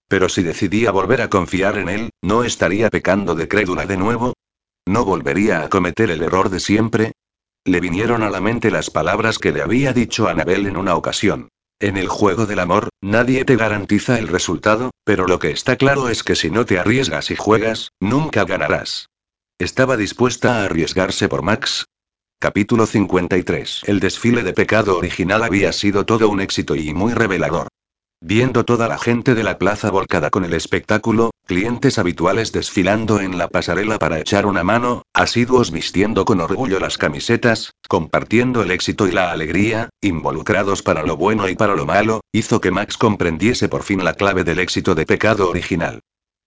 Pero 0.09 0.29
si 0.29 0.43
decidía 0.43 0.91
volver 0.91 1.21
a 1.21 1.31
confiar 1.31 1.79
en 1.79 1.89
él, 1.89 2.11
¿no 2.23 2.45
estaría 2.45 2.91
pecando 2.91 3.35
de 3.35 3.49
crédula 3.49 3.87
de 3.87 3.97
nuevo? 3.97 4.35
¿No 4.87 5.05
volvería 5.05 5.63
a 5.63 5.69
cometer 5.69 6.11
el 6.11 6.23
error 6.23 6.49
de 6.49 6.61
siempre? 6.61 7.13
Le 7.65 7.81
vinieron 7.81 8.23
a 8.23 8.31
la 8.31 8.41
mente 8.41 8.71
las 8.71 8.91
palabras 8.91 9.39
que 9.39 9.51
le 9.51 9.63
había 9.63 9.93
dicho 9.93 10.29
Anabel 10.29 10.67
en 10.67 10.77
una 10.77 10.95
ocasión. 10.95 11.49
En 11.79 11.99
el 11.99 12.09
juego 12.09 12.47
del 12.47 12.61
amor, 12.61 12.89
nadie 13.03 13.45
te 13.45 13.55
garantiza 13.57 14.19
el 14.19 14.29
resultado, 14.29 14.93
pero 15.05 15.27
lo 15.27 15.39
que 15.39 15.51
está 15.51 15.77
claro 15.77 16.09
es 16.09 16.23
que 16.23 16.35
si 16.35 16.51
no 16.51 16.65
te 16.65 16.79
arriesgas 16.79 17.31
y 17.31 17.37
juegas, 17.37 17.91
nunca 18.01 18.47
ganarás. 18.47 19.11
¿Estaba 19.59 19.99
dispuesta 19.99 20.57
a 20.57 20.65
arriesgarse 20.65 21.29
por 21.29 21.43
Max? 21.43 21.85
Capítulo 22.41 22.87
53. 22.87 23.83
El 23.87 24.01
desfile 24.01 24.43
de 24.43 24.55
pecado 24.55 24.97
original 24.97 25.43
había 25.43 25.71
sido 25.73 26.07
todo 26.07 26.31
un 26.31 26.41
éxito 26.41 26.77
y 26.77 26.95
muy 26.95 27.13
revelador. 27.13 27.69
Viendo 28.23 28.65
toda 28.65 28.89
la 28.89 28.97
gente 28.97 29.35
de 29.35 29.45
la 29.45 29.59
plaza 29.59 29.91
volcada 29.91 30.31
con 30.31 30.47
el 30.47 30.55
espectáculo, 30.55 31.33
clientes 31.45 31.99
habituales 31.99 32.51
desfilando 32.51 33.21
en 33.21 33.37
la 33.37 33.49
pasarela 33.49 33.99
para 33.99 34.19
echar 34.19 34.47
una 34.47 34.65
mano, 34.65 35.03
asiduos 35.13 35.71
vistiendo 35.71 36.25
con 36.25 36.41
orgullo 36.41 36.81
las 36.81 36.97
camisetas, 36.97 37.73
compartiendo 37.89 38.63
el 38.63 38.71
éxito 38.71 39.07
y 39.07 39.13
la 39.13 39.33
alegría, 39.33 39.91
involucrados 40.01 40.83
para 40.83 41.03
lo 41.03 41.19
bueno 41.19 41.47
y 41.49 41.57
para 41.57 41.77
lo 41.77 41.85
malo, 41.85 42.23
hizo 42.33 42.61
que 42.61 42.71
Max 42.71 42.97
comprendiese 42.97 43.69
por 43.69 43.83
fin 43.83 44.03
la 44.03 44.15
clave 44.15 44.45
del 44.45 44.61
éxito 44.61 44.95
de 44.95 45.05
pecado 45.05 45.51
original. 45.51 46.01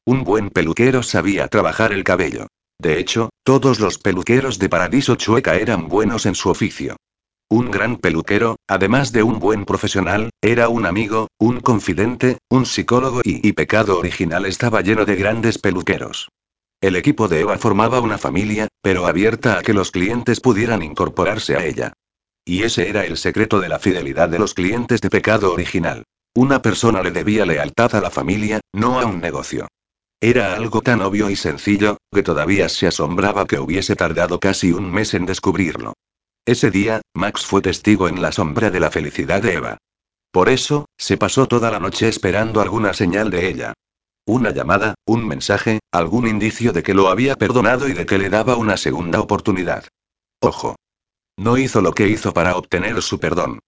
Un 0.06 0.24
buen 0.24 0.50
peluquero 0.50 1.04
sabía 1.04 1.48
trabajar 1.50 1.94
el 1.94 2.04
cabello. 2.04 2.48
De 2.82 3.00
hecho, 3.00 3.30
todos 3.44 3.80
los 3.80 4.00
peluqueros 4.00 4.58
de 4.58 4.70
Paradiso 4.70 5.16
Chueca 5.16 5.56
eran 5.56 5.88
buenos 5.88 6.26
en 6.26 6.34
su 6.34 6.50
oficio. 6.50 6.96
Un 7.52 7.72
gran 7.72 7.98
peluquero, 7.98 8.58
además 8.68 9.12
de 9.12 9.24
un 9.24 9.40
buen 9.40 9.66
profesional, 9.66 10.30
era 10.40 10.70
un 10.70 10.86
amigo, 10.86 11.30
un 11.40 11.62
confidente, 11.62 12.38
un 12.48 12.68
psicólogo 12.68 13.22
y, 13.24 13.54
Pecado 13.54 13.98
Original 13.98 14.46
estaba 14.46 14.82
lleno 14.82 15.04
de 15.04 15.16
grandes 15.16 15.58
peluqueros. 15.58 16.30
El 16.80 16.96
equipo 16.96 17.28
de 17.28 17.40
Eva 17.40 17.58
formaba 17.58 18.02
una 18.02 18.20
familia, 18.20 18.68
pero 18.84 19.08
abierta 19.08 19.58
a 19.58 19.62
que 19.64 19.74
los 19.74 19.90
clientes 19.90 20.42
pudieran 20.42 20.84
incorporarse 20.84 21.56
a 21.56 21.66
ella. 21.66 21.94
Y 22.46 22.62
ese 22.62 22.88
era 22.88 23.04
el 23.04 23.18
secreto 23.18 23.60
de 23.60 23.70
la 23.70 23.80
fidelidad 23.80 24.30
de 24.30 24.38
los 24.38 24.54
clientes 24.54 25.02
de 25.02 25.10
Pecado 25.10 25.52
Original. 25.52 26.04
Una 26.36 26.62
persona 26.62 27.02
le 27.02 27.10
debía 27.10 27.48
lealtad 27.48 27.96
a 27.96 28.02
la 28.02 28.12
familia, 28.12 28.60
no 28.74 29.00
a 29.00 29.08
un 29.08 29.22
negocio. 29.22 29.68
Era 30.22 30.54
algo 30.54 30.82
tan 30.82 31.02
obvio 31.02 31.32
y 31.32 31.36
sencillo, 31.36 31.98
que 32.14 32.22
todavía 32.22 32.70
se 32.70 32.86
asombraba 32.86 33.48
que 33.48 33.60
hubiese 33.60 33.96
tardado 33.96 34.40
casi 34.40 34.72
un 34.72 34.92
mes 34.92 35.16
en 35.16 35.26
descubrirlo. 35.26 35.94
Ese 36.50 36.72
día, 36.72 37.02
Max 37.14 37.46
fue 37.46 37.62
testigo 37.62 38.08
en 38.08 38.24
la 38.24 38.32
sombra 38.32 38.72
de 38.72 38.80
la 38.80 38.90
felicidad 38.90 39.40
de 39.40 39.54
Eva. 39.54 39.78
Por 40.32 40.50
eso, 40.50 40.88
se 40.98 41.16
pasó 41.16 41.46
toda 41.46 41.70
la 41.70 41.80
noche 41.80 42.08
esperando 42.08 42.60
alguna 42.60 42.96
señal 42.96 43.30
de 43.30 43.48
ella. 43.48 43.74
Una 44.26 44.50
llamada, 44.50 44.96
un 45.06 45.28
mensaje, 45.28 45.78
algún 45.92 46.28
indicio 46.28 46.74
de 46.74 46.82
que 46.82 46.96
lo 46.96 47.10
había 47.10 47.36
perdonado 47.36 47.88
y 47.88 47.94
de 47.94 48.08
que 48.08 48.18
le 48.18 48.32
daba 48.32 48.56
una 48.56 48.78
segunda 48.78 49.22
oportunidad. 49.22 49.84
Ojo. 50.42 50.76
No 51.38 51.56
hizo 51.60 51.82
lo 51.82 51.94
que 51.94 52.08
hizo 52.08 52.34
para 52.34 52.58
obtener 52.58 53.00
su 53.04 53.20
perdón. 53.20 53.60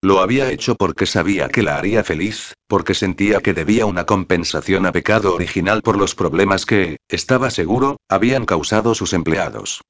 Lo 0.00 0.20
había 0.20 0.52
hecho 0.52 0.76
porque 0.76 1.06
sabía 1.06 1.48
que 1.48 1.64
la 1.64 1.76
haría 1.76 2.04
feliz, 2.04 2.54
porque 2.68 2.94
sentía 2.94 3.40
que 3.40 3.52
debía 3.52 3.84
una 3.84 4.06
compensación 4.06 4.86
a 4.86 4.92
pecado 4.92 5.34
original 5.34 5.82
por 5.82 5.98
los 5.98 6.14
problemas 6.14 6.66
que, 6.66 6.98
estaba 7.08 7.50
seguro, 7.50 7.96
habían 8.08 8.46
causado 8.46 8.94
sus 8.94 9.12
empleados. 9.12 9.80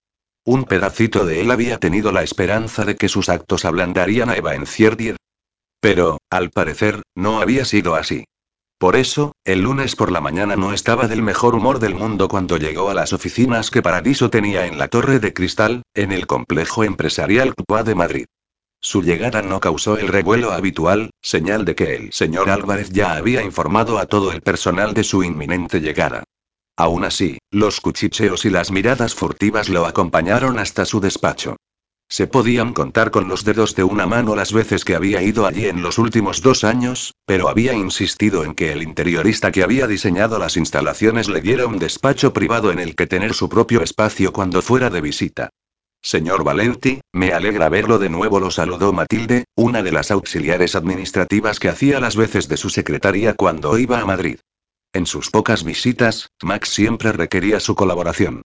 Un 0.49 0.65
pedacito 0.65 1.27
de 1.27 1.43
él 1.43 1.51
había 1.51 1.77
tenido 1.77 2.11
la 2.11 2.23
esperanza 2.23 2.87
de 2.87 2.97
que 2.97 3.11
sus 3.11 3.29
actos 3.29 3.67
ablandarían 3.67 4.31
a 4.31 4.35
Eva 4.35 4.55
en 4.55 4.65
Cierdier. 4.65 5.19
Pero, 5.79 6.23
al 6.31 6.49
parecer, 6.49 7.03
no 7.15 7.43
había 7.43 7.67
sido 7.67 7.95
así. 7.95 8.25
Por 8.79 8.97
eso, 8.97 9.33
el 9.45 9.61
lunes 9.61 9.95
por 9.95 10.11
la 10.11 10.23
mañana 10.23 10.57
no 10.57 10.73
estaba 10.73 11.07
del 11.07 11.21
mejor 11.21 11.55
humor 11.55 11.81
del 11.81 11.95
mundo 11.95 12.29
cuando 12.29 12.57
llegó 12.57 12.89
a 12.89 12.95
las 12.95 13.13
oficinas 13.13 13.71
que 13.71 13.83
Paradiso 13.83 14.31
tenía 14.31 14.65
en 14.65 14.79
la 14.79 14.89
Torre 14.89 15.21
de 15.21 15.35
Cristal, 15.35 15.83
en 15.93 16.13
el 16.13 16.27
complejo 16.27 16.83
empresarial 16.83 17.55
Cupá 17.55 17.83
de 17.83 17.95
Madrid. 17.95 18.25
Su 18.81 19.03
llegada 19.03 19.43
no 19.43 19.61
causó 19.61 19.99
el 19.99 20.09
revuelo 20.09 20.53
habitual, 20.53 21.11
señal 21.21 21.67
de 21.67 21.75
que 21.75 21.95
el 21.95 22.13
señor 22.15 22.49
Álvarez 22.49 22.89
ya 22.89 23.17
había 23.17 23.43
informado 23.43 23.99
a 23.99 24.07
todo 24.07 24.33
el 24.33 24.41
personal 24.41 24.95
de 24.95 25.05
su 25.05 25.23
inminente 25.23 25.83
llegada. 25.83 26.25
Aún 26.79 27.05
así, 27.05 27.39
los 27.51 27.81
cuchicheos 27.81 28.45
y 28.45 28.51
las 28.51 28.71
miradas 28.71 29.13
furtivas 29.13 29.69
lo 29.69 29.85
acompañaron 29.85 30.61
hasta 30.61 30.85
su 30.85 31.01
despacho. 31.01 31.57
Se 32.09 32.29
podían 32.29 32.73
contar 32.73 33.11
con 33.11 33.27
los 33.27 33.45
dedos 33.45 33.75
de 33.75 33.83
una 33.83 34.07
mano 34.07 34.37
las 34.37 34.53
veces 34.53 34.85
que 34.85 34.95
había 34.95 35.21
ido 35.21 35.45
allí 35.45 35.67
en 35.67 35.83
los 35.83 35.99
últimos 35.99 36.41
dos 36.41 36.63
años, 36.63 37.15
pero 37.27 37.49
había 37.49 37.73
insistido 37.73 38.45
en 38.45 38.55
que 38.55 38.71
el 38.71 38.85
interiorista 38.85 39.51
que 39.51 39.65
había 39.65 39.89
diseñado 39.89 40.39
las 40.39 40.57
instalaciones 40.57 41.29
le 41.29 41.41
diera 41.41 41.67
un 41.67 41.81
despacho 41.81 42.33
privado 42.33 42.71
en 42.71 42.79
el 42.79 42.95
que 42.95 43.09
tener 43.09 43.35
su 43.35 43.49
propio 43.49 43.83
espacio 43.83 44.33
cuando 44.33 44.63
fuera 44.63 44.89
de 44.89 45.01
visita. 45.01 45.51
Señor 46.01 46.45
Valenti, 46.45 47.01
me 47.13 47.33
alegra 47.33 47.69
verlo 47.71 47.99
de 47.99 48.09
nuevo, 48.09 48.39
lo 48.39 48.53
saludó 48.53 48.93
Matilde, 48.93 49.47
una 49.57 49.83
de 49.83 49.91
las 49.91 50.13
auxiliares 50.13 50.77
administrativas 50.77 51.59
que 51.59 51.71
hacía 51.71 51.99
las 51.99 52.15
veces 52.15 52.47
de 52.47 52.57
su 52.57 52.71
secretaría 52.71 53.35
cuando 53.35 53.77
iba 53.79 53.99
a 53.99 54.05
Madrid. 54.05 54.39
En 54.99 55.07
sus 55.07 55.31
pocas 55.31 55.63
visitas, 55.63 56.33
Max 56.43 56.71
siempre 56.71 57.13
requería 57.13 57.61
su 57.61 57.77
colaboración. 57.77 58.43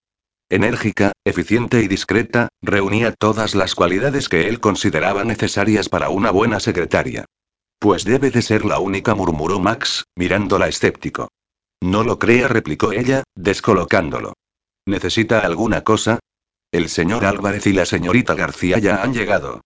Enérgica, 0.51 1.11
eficiente 1.25 1.81
y 1.81 1.87
discreta, 1.87 2.49
reunía 2.61 3.11
todas 3.11 3.55
las 3.55 3.73
cualidades 3.73 4.29
que 4.29 4.47
él 4.47 4.59
consideraba 4.59 5.23
necesarias 5.23 5.89
para 5.89 6.09
una 6.09 6.29
buena 6.29 6.59
secretaria. 6.59 7.25
Pues 7.79 8.03
debe 8.03 8.29
de 8.29 8.43
ser 8.43 8.65
la 8.65 8.77
única, 8.77 9.15
murmuró 9.15 9.59
Max, 9.59 10.03
mirándola 10.15 10.67
escéptico. 10.67 11.29
No 11.81 12.03
lo 12.03 12.19
crea, 12.19 12.47
replicó 12.47 12.91
ella, 12.91 13.23
descolocándolo. 13.33 14.33
¿Necesita 14.85 15.39
alguna 15.39 15.83
cosa? 15.83 16.19
El 16.71 16.87
señor 16.87 17.25
Álvarez 17.25 17.65
y 17.65 17.73
la 17.73 17.87
señorita 17.87 18.35
García 18.35 18.77
ya 18.77 19.01
han 19.01 19.15
llegado. 19.15 19.61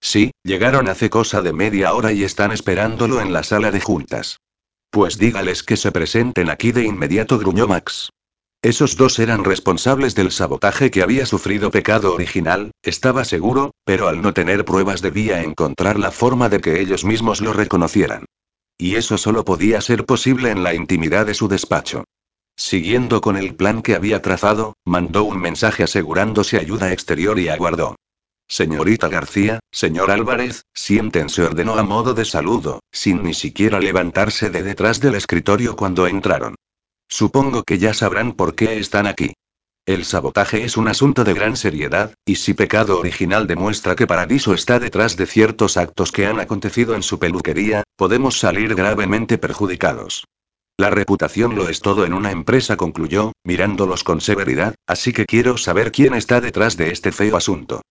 Sí, 0.00 0.30
llegaron 0.42 0.88
hace 0.88 1.10
cosa 1.10 1.42
de 1.42 1.52
media 1.52 1.92
hora 1.92 2.12
y 2.12 2.24
están 2.24 2.50
esperándolo 2.50 3.20
en 3.20 3.34
la 3.34 3.42
sala 3.42 3.70
de 3.70 3.82
juntas. 3.82 4.38
Pues 4.90 5.18
dígales 5.18 5.62
que 5.62 5.76
se 5.76 5.92
presenten 5.92 6.50
aquí 6.50 6.72
de 6.72 6.84
inmediato, 6.84 7.38
gruñó 7.38 7.68
Max. 7.68 8.10
Esos 8.60 8.96
dos 8.96 9.20
eran 9.20 9.44
responsables 9.44 10.16
del 10.16 10.32
sabotaje 10.32 10.90
que 10.90 11.02
había 11.02 11.26
sufrido 11.26 11.70
pecado 11.70 12.12
original, 12.12 12.72
estaba 12.82 13.24
seguro, 13.24 13.70
pero 13.84 14.08
al 14.08 14.20
no 14.20 14.34
tener 14.34 14.64
pruebas 14.64 15.00
debía 15.00 15.42
encontrar 15.42 15.98
la 15.98 16.10
forma 16.10 16.48
de 16.48 16.60
que 16.60 16.80
ellos 16.80 17.04
mismos 17.04 17.40
lo 17.40 17.52
reconocieran. 17.52 18.24
Y 18.76 18.96
eso 18.96 19.16
solo 19.16 19.44
podía 19.44 19.80
ser 19.80 20.04
posible 20.04 20.50
en 20.50 20.64
la 20.64 20.74
intimidad 20.74 21.24
de 21.24 21.34
su 21.34 21.46
despacho. 21.46 22.04
Siguiendo 22.56 23.20
con 23.20 23.36
el 23.36 23.54
plan 23.54 23.82
que 23.82 23.94
había 23.94 24.20
trazado, 24.20 24.74
mandó 24.84 25.22
un 25.22 25.40
mensaje 25.40 25.84
asegurándose 25.84 26.58
ayuda 26.58 26.92
exterior 26.92 27.38
y 27.38 27.48
aguardó. 27.48 27.94
Señorita 28.50 29.06
García, 29.06 29.60
señor 29.70 30.10
Álvarez, 30.10 30.64
siéntense, 30.74 31.42
ordenó 31.42 31.78
a 31.78 31.84
modo 31.84 32.14
de 32.14 32.24
saludo, 32.24 32.80
sin 32.90 33.22
ni 33.22 33.32
siquiera 33.32 33.78
levantarse 33.78 34.50
de 34.50 34.64
detrás 34.64 34.98
del 34.98 35.14
escritorio 35.14 35.76
cuando 35.76 36.08
entraron. 36.08 36.56
Supongo 37.08 37.62
que 37.62 37.78
ya 37.78 37.94
sabrán 37.94 38.32
por 38.32 38.56
qué 38.56 38.80
están 38.80 39.06
aquí. 39.06 39.34
El 39.86 40.04
sabotaje 40.04 40.64
es 40.64 40.76
un 40.76 40.88
asunto 40.88 41.22
de 41.22 41.32
gran 41.32 41.56
seriedad, 41.56 42.12
y 42.24 42.34
si 42.34 42.52
pecado 42.52 42.98
original 42.98 43.46
demuestra 43.46 43.94
que 43.94 44.08
Paradiso 44.08 44.52
está 44.52 44.80
detrás 44.80 45.16
de 45.16 45.26
ciertos 45.26 45.76
actos 45.76 46.10
que 46.10 46.26
han 46.26 46.40
acontecido 46.40 46.96
en 46.96 47.04
su 47.04 47.20
peluquería, 47.20 47.84
podemos 47.94 48.40
salir 48.40 48.74
gravemente 48.74 49.38
perjudicados. 49.38 50.24
La 50.76 50.90
reputación 50.90 51.54
lo 51.54 51.68
es 51.68 51.78
todo 51.78 52.04
en 52.04 52.14
una 52.14 52.32
empresa, 52.32 52.76
concluyó, 52.76 53.30
mirándolos 53.44 54.02
con 54.02 54.20
severidad, 54.20 54.74
así 54.88 55.12
que 55.12 55.24
quiero 55.24 55.56
saber 55.56 55.92
quién 55.92 56.14
está 56.14 56.40
detrás 56.40 56.76
de 56.76 56.90
este 56.90 57.12
feo 57.12 57.36
asunto. 57.36 57.82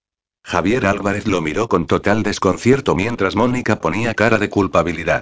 Javier 0.49 0.87
Álvarez 0.87 1.27
lo 1.27 1.41
miró 1.41 1.69
con 1.69 1.85
total 1.85 2.23
desconcierto 2.23 2.95
mientras 2.95 3.35
Mónica 3.35 3.79
ponía 3.79 4.15
cara 4.15 4.39
de 4.39 4.49
culpabilidad. 4.49 5.21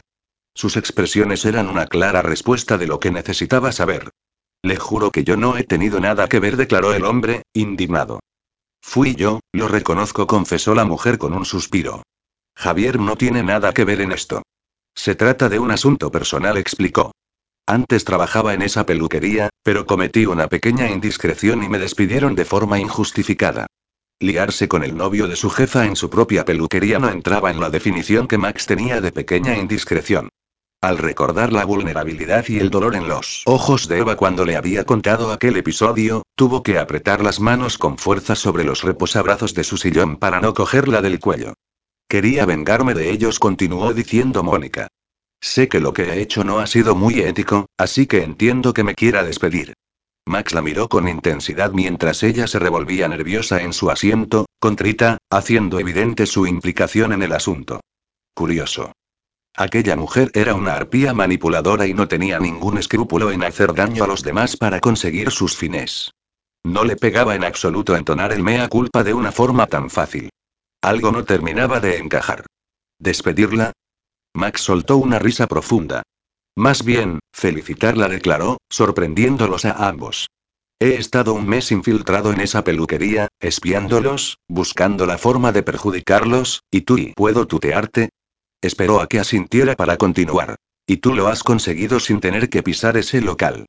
Sus 0.56 0.78
expresiones 0.78 1.44
eran 1.44 1.68
una 1.68 1.86
clara 1.86 2.22
respuesta 2.22 2.78
de 2.78 2.88
lo 2.88 3.02
que 3.02 3.12
necesitaba 3.12 3.74
saber. 3.74 4.12
Le 4.64 4.78
juro 4.78 5.12
que 5.12 5.26
yo 5.26 5.36
no 5.36 5.58
he 5.58 5.66
tenido 5.66 6.00
nada 6.00 6.30
que 6.30 6.40
ver, 6.40 6.56
declaró 6.56 6.94
el 6.94 7.04
hombre, 7.04 7.42
indignado. 7.54 8.22
Fui 8.82 9.16
yo, 9.16 9.42
lo 9.52 9.68
reconozco, 9.68 10.28
confesó 10.28 10.74
la 10.74 10.86
mujer 10.86 11.18
con 11.18 11.34
un 11.34 11.44
suspiro. 11.44 12.04
Javier 12.56 12.98
no 12.98 13.18
tiene 13.18 13.44
nada 13.44 13.74
que 13.74 13.84
ver 13.84 14.00
en 14.00 14.14
esto. 14.14 14.44
Se 14.96 15.14
trata 15.14 15.50
de 15.50 15.60
un 15.60 15.72
asunto 15.72 16.10
personal, 16.10 16.56
explicó. 16.56 17.12
Antes 17.66 18.06
trabajaba 18.06 18.54
en 18.54 18.62
esa 18.62 18.86
peluquería, 18.86 19.50
pero 19.62 19.86
cometí 19.86 20.26
una 20.26 20.48
pequeña 20.48 20.90
indiscreción 20.90 21.64
y 21.64 21.68
me 21.68 21.80
despidieron 21.80 22.34
de 22.34 22.46
forma 22.46 22.80
injustificada. 22.80 23.68
Liarse 24.20 24.68
con 24.68 24.84
el 24.84 24.98
novio 24.98 25.28
de 25.28 25.36
su 25.36 25.52
jefa 25.52 25.86
en 25.86 25.96
su 25.96 26.10
propia 26.10 26.44
peluquería 26.44 26.98
no 26.98 27.08
entraba 27.08 27.52
en 27.52 27.60
la 27.60 27.70
definición 27.70 28.28
que 28.28 28.40
Max 28.40 28.66
tenía 28.66 29.00
de 29.00 29.12
pequeña 29.12 29.56
indiscreción. 29.56 30.30
Al 30.82 30.98
recordar 30.98 31.54
la 31.54 31.66
vulnerabilidad 31.66 32.44
y 32.48 32.58
el 32.58 32.72
dolor 32.72 32.96
en 32.96 33.08
los 33.08 33.44
ojos 33.46 33.88
de 33.88 34.00
Eva 34.00 34.16
cuando 34.16 34.44
le 34.44 34.56
había 34.56 34.86
contado 34.86 35.32
aquel 35.32 35.56
episodio, 35.58 36.24
tuvo 36.36 36.64
que 36.64 36.80
apretar 36.80 37.24
las 37.24 37.40
manos 37.40 37.78
con 37.78 38.00
fuerza 38.00 38.34
sobre 38.34 38.64
los 38.64 38.82
reposabrazos 38.82 39.54
de 39.54 39.64
su 39.64 39.78
sillón 39.78 40.18
para 40.18 40.42
no 40.42 40.56
cogerla 40.56 41.04
del 41.04 41.20
cuello. 41.20 41.54
Quería 42.10 42.48
vengarme 42.48 42.96
de 42.96 43.12
ellos, 43.12 43.38
continuó 43.38 43.94
diciendo 43.94 44.42
Mónica. 44.42 44.88
Sé 45.42 45.68
que 45.68 45.80
lo 45.80 45.94
que 45.94 46.06
he 46.06 46.22
hecho 46.22 46.44
no 46.44 46.58
ha 46.58 46.66
sido 46.66 46.96
muy 46.96 47.20
ético, 47.20 47.68
así 47.78 48.08
que 48.08 48.24
entiendo 48.24 48.74
que 48.74 48.84
me 48.84 48.96
quiera 48.96 49.24
despedir. 49.24 49.74
Max 50.28 50.54
la 50.54 50.62
miró 50.62 50.90
con 50.90 51.08
intensidad 51.08 51.72
mientras 51.72 52.22
ella 52.24 52.48
se 52.48 52.60
revolvía 52.60 53.08
nerviosa 53.08 53.62
en 53.62 53.74
su 53.74 53.90
asiento, 53.90 54.46
contrita, 54.60 55.18
haciendo 55.30 55.80
evidente 55.80 56.26
su 56.26 56.46
implicación 56.46 57.14
en 57.14 57.24
el 57.24 57.34
asunto. 57.34 57.80
Curioso. 58.34 58.92
Aquella 59.56 59.96
mujer 59.96 60.30
era 60.36 60.54
una 60.54 60.76
arpía 60.76 61.14
manipuladora 61.14 61.88
y 61.88 61.94
no 61.94 62.08
tenía 62.08 62.40
ningún 62.40 62.78
escrúpulo 62.78 63.32
en 63.32 63.44
hacer 63.44 63.74
daño 63.74 64.04
a 64.04 64.08
los 64.08 64.22
demás 64.22 64.56
para 64.56 64.80
conseguir 64.80 65.32
sus 65.32 65.58
fines. 65.58 66.12
No 66.64 66.84
le 66.84 66.96
pegaba 66.96 67.34
en 67.34 67.44
absoluto 67.44 67.96
entonar 67.96 68.32
el 68.34 68.44
mea 68.44 68.68
culpa 68.68 69.04
de 69.04 69.14
una 69.14 69.32
forma 69.32 69.66
tan 69.66 69.90
fácil. 69.90 70.30
Algo 70.82 71.12
no 71.12 71.24
terminaba 71.24 71.80
de 71.80 71.98
encajar. 71.98 72.46
¿Despedirla? 73.00 73.72
Max 74.36 74.62
soltó 74.62 74.98
una 74.98 75.18
risa 75.18 75.48
profunda. 75.48 76.04
Más 76.58 76.84
bien, 76.84 77.20
felicitarla 77.32 78.10
declaró, 78.10 78.58
sorprendiéndolos 78.70 79.64
a 79.64 79.88
ambos. 79.88 80.28
He 80.80 80.96
estado 80.96 81.34
un 81.34 81.48
mes 81.48 81.72
infiltrado 81.72 82.34
en 82.34 82.42
esa 82.42 82.66
peluquería, 82.66 83.30
espiándolos, 83.40 84.40
buscando 84.50 85.06
la 85.06 85.18
forma 85.18 85.54
de 85.54 85.64
perjudicarlos, 85.64 86.64
y 86.70 86.82
tú 86.82 86.98
y 86.98 87.14
puedo 87.14 87.48
tutearte, 87.48 88.10
Esperó 88.62 89.02
a 89.02 89.08
que 89.08 89.20
asintiera 89.20 89.76
para 89.76 89.98
continuar. 89.98 90.56
Y 90.88 90.98
tú 90.98 91.14
lo 91.14 91.28
has 91.28 91.44
conseguido 91.44 92.00
sin 92.00 92.20
tener 92.20 92.50
que 92.50 92.64
pisar 92.64 92.98
ese 92.98 93.22
local. 93.22 93.68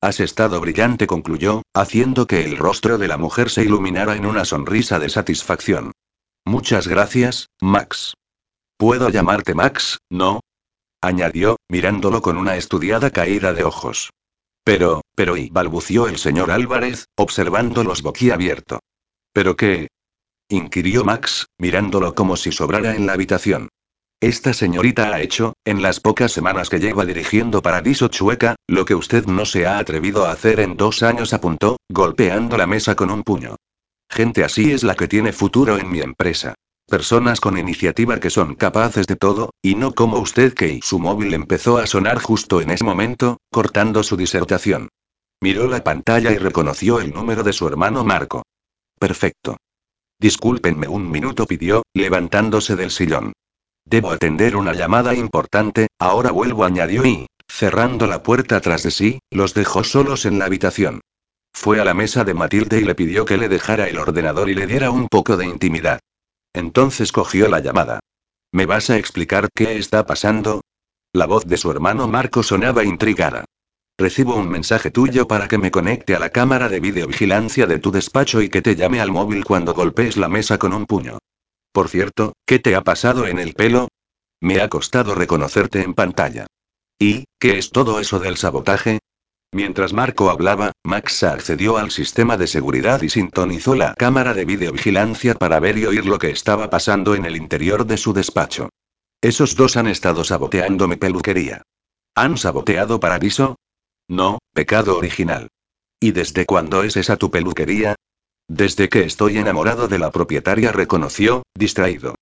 Has 0.00 0.20
estado 0.20 0.60
brillante, 0.60 1.06
concluyó, 1.06 1.62
haciendo 1.74 2.26
que 2.26 2.44
el 2.44 2.56
rostro 2.56 2.96
de 2.96 3.08
la 3.08 3.18
mujer 3.18 3.50
se 3.50 3.64
iluminara 3.64 4.16
en 4.16 4.24
una 4.24 4.44
sonrisa 4.44 4.98
de 4.98 5.10
satisfacción. 5.10 5.92
Muchas 6.46 6.88
gracias, 6.88 7.48
Max. 7.60 8.14
¿Puedo 8.78 9.10
llamarte 9.10 9.54
Max, 9.54 9.98
no? 10.08 10.40
Añadió, 11.00 11.56
mirándolo 11.68 12.22
con 12.22 12.36
una 12.36 12.56
estudiada 12.56 13.10
caída 13.10 13.52
de 13.52 13.64
ojos. 13.64 14.10
Pero, 14.64 15.02
pero 15.14 15.36
y 15.36 15.48
balbució 15.50 16.06
el 16.06 16.18
señor 16.18 16.50
Álvarez, 16.50 17.06
observándolos 17.16 18.02
boquiabierto. 18.02 18.80
¿Pero 19.32 19.56
qué? 19.56 19.88
inquirió 20.48 21.04
Max, 21.04 21.46
mirándolo 21.58 22.14
como 22.14 22.36
si 22.36 22.52
sobrara 22.52 22.94
en 22.94 23.06
la 23.06 23.12
habitación. 23.12 23.68
Esta 24.20 24.52
señorita 24.52 25.14
ha 25.14 25.20
hecho, 25.22 25.54
en 25.64 25.80
las 25.80 25.98
pocas 25.98 26.32
semanas 26.32 26.68
que 26.68 26.78
lleva 26.78 27.06
dirigiendo 27.06 27.62
Paradiso 27.62 28.08
Chueca, 28.08 28.56
lo 28.66 28.84
que 28.84 28.94
usted 28.94 29.24
no 29.24 29.46
se 29.46 29.66
ha 29.66 29.78
atrevido 29.78 30.26
a 30.26 30.32
hacer 30.32 30.60
en 30.60 30.76
dos 30.76 31.02
años, 31.02 31.32
apuntó, 31.32 31.78
golpeando 31.88 32.58
la 32.58 32.66
mesa 32.66 32.94
con 32.96 33.10
un 33.10 33.22
puño. 33.22 33.56
Gente 34.10 34.44
así 34.44 34.72
es 34.72 34.82
la 34.82 34.94
que 34.94 35.08
tiene 35.08 35.32
futuro 35.32 35.78
en 35.78 35.90
mi 35.90 36.00
empresa. 36.00 36.54
Personas 36.90 37.40
con 37.40 37.56
iniciativa 37.56 38.18
que 38.18 38.30
son 38.30 38.56
capaces 38.56 39.06
de 39.06 39.14
todo, 39.14 39.50
y 39.62 39.76
no 39.76 39.92
como 39.92 40.18
usted 40.18 40.54
que 40.54 40.80
su 40.82 40.98
móvil 40.98 41.34
empezó 41.34 41.78
a 41.78 41.86
sonar 41.86 42.20
justo 42.20 42.60
en 42.60 42.70
ese 42.70 42.82
momento, 42.82 43.38
cortando 43.48 44.02
su 44.02 44.16
disertación. 44.16 44.88
Miró 45.40 45.68
la 45.68 45.84
pantalla 45.84 46.32
y 46.32 46.38
reconoció 46.38 46.98
el 46.98 47.14
número 47.14 47.44
de 47.44 47.52
su 47.52 47.68
hermano 47.68 48.02
Marco. 48.02 48.42
Perfecto. 48.98 49.56
Discúlpenme 50.18 50.88
un 50.88 51.08
minuto, 51.08 51.46
pidió, 51.46 51.84
levantándose 51.94 52.74
del 52.74 52.90
sillón. 52.90 53.34
Debo 53.84 54.10
atender 54.10 54.56
una 54.56 54.72
llamada 54.72 55.14
importante, 55.14 55.86
ahora 56.00 56.32
vuelvo, 56.32 56.64
añadió 56.64 57.06
y, 57.06 57.28
cerrando 57.48 58.08
la 58.08 58.24
puerta 58.24 58.60
tras 58.60 58.82
de 58.82 58.90
sí, 58.90 59.20
los 59.30 59.54
dejó 59.54 59.84
solos 59.84 60.26
en 60.26 60.40
la 60.40 60.46
habitación. 60.46 61.02
Fue 61.54 61.80
a 61.80 61.84
la 61.84 61.94
mesa 61.94 62.24
de 62.24 62.34
Matilde 62.34 62.80
y 62.80 62.84
le 62.84 62.96
pidió 62.96 63.24
que 63.24 63.36
le 63.38 63.48
dejara 63.48 63.88
el 63.88 63.96
ordenador 63.96 64.50
y 64.50 64.56
le 64.56 64.66
diera 64.66 64.90
un 64.90 65.06
poco 65.06 65.36
de 65.36 65.46
intimidad. 65.46 66.00
Entonces 66.54 67.12
cogió 67.12 67.48
la 67.48 67.60
llamada. 67.60 68.00
¿Me 68.52 68.66
vas 68.66 68.90
a 68.90 68.96
explicar 68.96 69.48
qué 69.54 69.76
está 69.76 70.06
pasando? 70.06 70.62
La 71.12 71.26
voz 71.26 71.46
de 71.46 71.56
su 71.56 71.70
hermano 71.70 72.08
Marco 72.08 72.42
sonaba 72.42 72.84
intrigada. 72.84 73.44
Recibo 73.98 74.34
un 74.34 74.48
mensaje 74.48 74.90
tuyo 74.90 75.28
para 75.28 75.46
que 75.46 75.58
me 75.58 75.70
conecte 75.70 76.14
a 76.14 76.18
la 76.18 76.30
cámara 76.30 76.68
de 76.68 76.80
videovigilancia 76.80 77.66
de 77.66 77.78
tu 77.78 77.90
despacho 77.90 78.40
y 78.40 78.48
que 78.48 78.62
te 78.62 78.74
llame 78.74 79.00
al 79.00 79.10
móvil 79.10 79.44
cuando 79.44 79.74
golpees 79.74 80.16
la 80.16 80.28
mesa 80.28 80.58
con 80.58 80.72
un 80.72 80.86
puño. 80.86 81.18
Por 81.72 81.88
cierto, 81.88 82.32
¿qué 82.46 82.58
te 82.58 82.74
ha 82.74 82.82
pasado 82.82 83.26
en 83.26 83.38
el 83.38 83.54
pelo? 83.54 83.88
Me 84.40 84.60
ha 84.60 84.68
costado 84.68 85.14
reconocerte 85.14 85.82
en 85.82 85.94
pantalla. 85.94 86.46
¿Y, 86.98 87.24
qué 87.38 87.58
es 87.58 87.70
todo 87.70 88.00
eso 88.00 88.18
del 88.18 88.36
sabotaje? 88.36 89.00
Mientras 89.52 89.92
Marco 89.92 90.30
hablaba, 90.30 90.72
Max 90.84 91.24
accedió 91.24 91.76
al 91.76 91.90
sistema 91.90 92.36
de 92.36 92.46
seguridad 92.46 93.02
y 93.02 93.08
sintonizó 93.08 93.74
la 93.74 93.94
cámara 93.94 94.32
de 94.32 94.44
videovigilancia 94.44 95.34
para 95.34 95.58
ver 95.58 95.76
y 95.76 95.86
oír 95.86 96.06
lo 96.06 96.18
que 96.18 96.30
estaba 96.30 96.70
pasando 96.70 97.16
en 97.16 97.24
el 97.24 97.36
interior 97.36 97.84
de 97.84 97.96
su 97.96 98.12
despacho. 98.12 98.68
Esos 99.20 99.56
dos 99.56 99.76
han 99.76 99.88
estado 99.88 100.22
saboteando 100.22 100.86
mi 100.86 100.96
peluquería. 100.96 101.62
¿Han 102.14 102.38
saboteado 102.38 103.00
Paradiso? 103.00 103.56
No, 104.08 104.38
pecado 104.54 104.96
original. 104.96 105.48
¿Y 105.98 106.12
desde 106.12 106.46
cuándo 106.46 106.84
es 106.84 106.96
esa 106.96 107.16
tu 107.16 107.30
peluquería? 107.30 107.96
Desde 108.48 108.88
que 108.88 109.02
estoy 109.02 109.38
enamorado 109.38 109.88
de 109.88 109.98
la 109.98 110.10
propietaria, 110.10 110.72
reconoció, 110.72 111.42
distraído. 111.54 112.14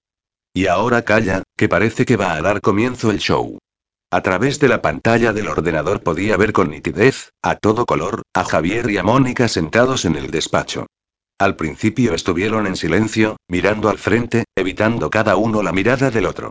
Y 0.53 0.67
ahora 0.67 1.03
calla, 1.03 1.43
que 1.57 1.69
parece 1.69 2.05
que 2.05 2.17
va 2.17 2.35
a 2.35 2.43
dar 2.43 2.61
comienzo 2.61 3.11
el 3.11 3.19
show. 3.19 3.59
A 4.11 4.23
través 4.23 4.59
de 4.59 4.69
la 4.69 4.81
pantalla 4.81 5.35
del 5.35 5.49
ordenador 5.49 6.03
podía 6.03 6.39
ver 6.39 6.55
con 6.55 6.71
nitidez, 6.71 7.31
a 7.43 7.57
todo 7.57 7.85
color, 7.85 8.23
a 8.33 8.45
Javier 8.45 8.89
y 8.91 8.97
a 8.97 9.03
Mónica 9.03 9.49
sentados 9.49 10.07
en 10.07 10.17
el 10.17 10.31
despacho. 10.31 10.87
Al 11.39 11.57
principio 11.57 12.15
estuvieron 12.15 12.67
en 12.67 12.75
silencio, 12.75 13.37
mirando 13.49 13.91
al 13.91 13.99
frente, 13.99 14.45
evitando 14.57 15.11
cada 15.11 15.37
uno 15.37 15.63
la 15.63 15.73
mirada 15.73 16.11
del 16.11 16.25
otro. 16.25 16.51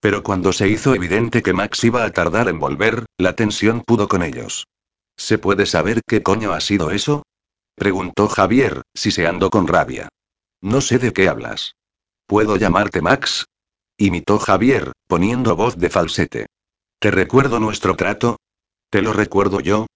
Pero 0.00 0.22
cuando 0.22 0.52
se 0.52 0.68
hizo 0.68 0.94
evidente 0.94 1.42
que 1.42 1.52
Max 1.52 1.84
iba 1.84 2.04
a 2.04 2.10
tardar 2.10 2.48
en 2.48 2.58
volver, 2.58 3.04
la 3.18 3.36
tensión 3.36 3.82
pudo 3.82 4.08
con 4.08 4.22
ellos. 4.22 4.66
¿Se 5.16 5.36
puede 5.36 5.66
saber 5.66 6.00
qué 6.06 6.22
coño 6.22 6.52
ha 6.52 6.60
sido 6.60 6.90
eso? 6.90 7.22
Preguntó 7.74 8.28
Javier, 8.28 8.82
siseando 8.94 9.50
con 9.50 9.68
rabia. 9.68 10.08
No 10.62 10.80
sé 10.80 10.98
de 10.98 11.12
qué 11.12 11.28
hablas. 11.28 11.74
¿Puedo 12.26 12.56
llamarte 12.56 13.02
Max? 13.02 13.44
Imitó 13.98 14.38
Javier, 14.38 14.92
poniendo 15.06 15.54
voz 15.54 15.76
de 15.76 15.90
falsete. 15.90 16.46
¿Te 17.04 17.10
recuerdo 17.10 17.60
nuestro 17.60 17.96
trato? 17.96 18.38
¿Te 18.90 19.02
lo 19.02 19.12
recuerdo 19.12 19.60
yo? 19.60 19.86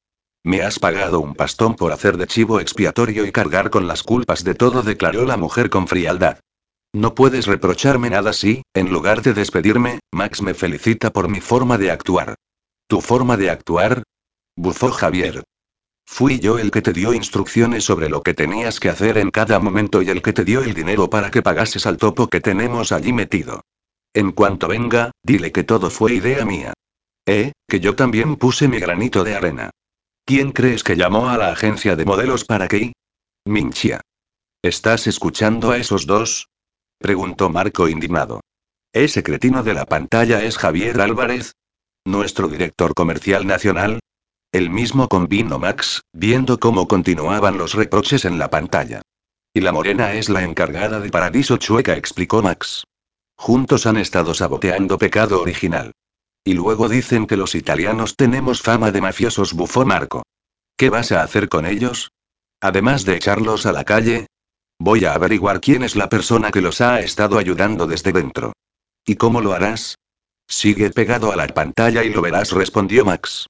Me 0.44 0.60
has 0.60 0.78
pagado 0.78 1.20
un 1.20 1.34
pastón 1.34 1.74
por 1.74 1.90
hacer 1.90 2.18
de 2.18 2.26
chivo 2.26 2.60
expiatorio 2.60 3.24
y 3.24 3.32
cargar 3.32 3.70
con 3.70 3.86
las 3.86 4.02
culpas 4.02 4.44
de 4.44 4.54
todo, 4.54 4.82
declaró 4.82 5.24
la 5.24 5.38
mujer 5.38 5.70
con 5.70 5.88
frialdad. 5.88 6.40
No 6.92 7.14
puedes 7.14 7.46
reprocharme 7.46 8.10
nada 8.10 8.34
si, 8.34 8.60
en 8.74 8.92
lugar 8.92 9.22
de 9.22 9.32
despedirme, 9.32 10.00
Max 10.12 10.42
me 10.42 10.52
felicita 10.52 11.10
por 11.10 11.30
mi 11.30 11.40
forma 11.40 11.78
de 11.78 11.90
actuar. 11.90 12.34
¿Tu 12.88 13.00
forma 13.00 13.38
de 13.38 13.48
actuar? 13.48 14.02
Bufó 14.54 14.90
Javier. 14.90 15.44
Fui 16.04 16.40
yo 16.40 16.58
el 16.58 16.70
que 16.70 16.82
te 16.82 16.92
dio 16.92 17.14
instrucciones 17.14 17.84
sobre 17.84 18.10
lo 18.10 18.22
que 18.22 18.34
tenías 18.34 18.80
que 18.80 18.90
hacer 18.90 19.16
en 19.16 19.30
cada 19.30 19.58
momento 19.60 20.02
y 20.02 20.10
el 20.10 20.20
que 20.20 20.34
te 20.34 20.44
dio 20.44 20.60
el 20.60 20.74
dinero 20.74 21.08
para 21.08 21.30
que 21.30 21.40
pagases 21.40 21.86
al 21.86 21.96
topo 21.96 22.28
que 22.28 22.42
tenemos 22.42 22.92
allí 22.92 23.14
metido. 23.14 23.62
En 24.12 24.32
cuanto 24.32 24.68
venga, 24.68 25.10
dile 25.22 25.52
que 25.52 25.64
todo 25.64 25.88
fue 25.88 26.12
idea 26.12 26.44
mía. 26.44 26.74
Eh, 27.30 27.52
que 27.68 27.78
yo 27.78 27.94
también 27.94 28.36
puse 28.36 28.68
mi 28.68 28.78
granito 28.78 29.22
de 29.22 29.36
arena. 29.36 29.68
¿Quién 30.24 30.50
crees 30.50 30.82
que 30.82 30.96
llamó 30.96 31.28
a 31.28 31.36
la 31.36 31.52
agencia 31.52 31.94
de 31.94 32.06
modelos 32.06 32.46
para 32.46 32.68
qué? 32.68 32.94
Minchia. 33.44 34.00
¿Estás 34.62 35.06
escuchando 35.06 35.70
a 35.70 35.76
esos 35.76 36.06
dos? 36.06 36.48
Preguntó 36.98 37.50
Marco 37.50 37.86
indignado. 37.86 38.40
¿Ese 38.94 39.22
cretino 39.22 39.62
de 39.62 39.74
la 39.74 39.84
pantalla 39.84 40.42
es 40.42 40.56
Javier 40.56 41.02
Álvarez? 41.02 41.52
¿Nuestro 42.06 42.48
director 42.48 42.94
comercial 42.94 43.46
nacional? 43.46 44.00
El 44.50 44.70
mismo 44.70 45.06
convino 45.08 45.58
Max, 45.58 46.00
viendo 46.14 46.58
cómo 46.58 46.88
continuaban 46.88 47.58
los 47.58 47.74
reproches 47.74 48.24
en 48.24 48.38
la 48.38 48.48
pantalla. 48.48 49.02
Y 49.52 49.60
la 49.60 49.72
morena 49.72 50.14
es 50.14 50.30
la 50.30 50.44
encargada 50.44 50.98
de 50.98 51.10
Paradiso 51.10 51.58
Chueca, 51.58 51.94
explicó 51.94 52.40
Max. 52.40 52.84
Juntos 53.36 53.84
han 53.84 53.98
estado 53.98 54.32
saboteando 54.32 54.96
pecado 54.96 55.42
original. 55.42 55.92
Y 56.44 56.54
luego 56.54 56.88
dicen 56.88 57.26
que 57.26 57.36
los 57.36 57.54
italianos 57.54 58.16
tenemos 58.16 58.62
fama 58.62 58.90
de 58.90 59.00
mafiosos, 59.00 59.52
bufó 59.52 59.84
Marco. 59.84 60.22
¿Qué 60.76 60.90
vas 60.90 61.12
a 61.12 61.22
hacer 61.22 61.48
con 61.48 61.66
ellos? 61.66 62.10
Además 62.60 63.04
de 63.04 63.16
echarlos 63.16 63.66
a 63.66 63.72
la 63.72 63.84
calle. 63.84 64.26
Voy 64.78 65.04
a 65.04 65.14
averiguar 65.14 65.60
quién 65.60 65.82
es 65.82 65.96
la 65.96 66.08
persona 66.08 66.50
que 66.50 66.60
los 66.60 66.80
ha 66.80 67.00
estado 67.00 67.38
ayudando 67.38 67.86
desde 67.86 68.12
dentro. 68.12 68.52
¿Y 69.04 69.16
cómo 69.16 69.40
lo 69.40 69.52
harás? 69.52 69.96
Sigue 70.46 70.90
pegado 70.90 71.32
a 71.32 71.36
la 71.36 71.46
pantalla 71.48 72.04
y 72.04 72.10
lo 72.10 72.22
verás, 72.22 72.52
respondió 72.52 73.04
Max. 73.04 73.46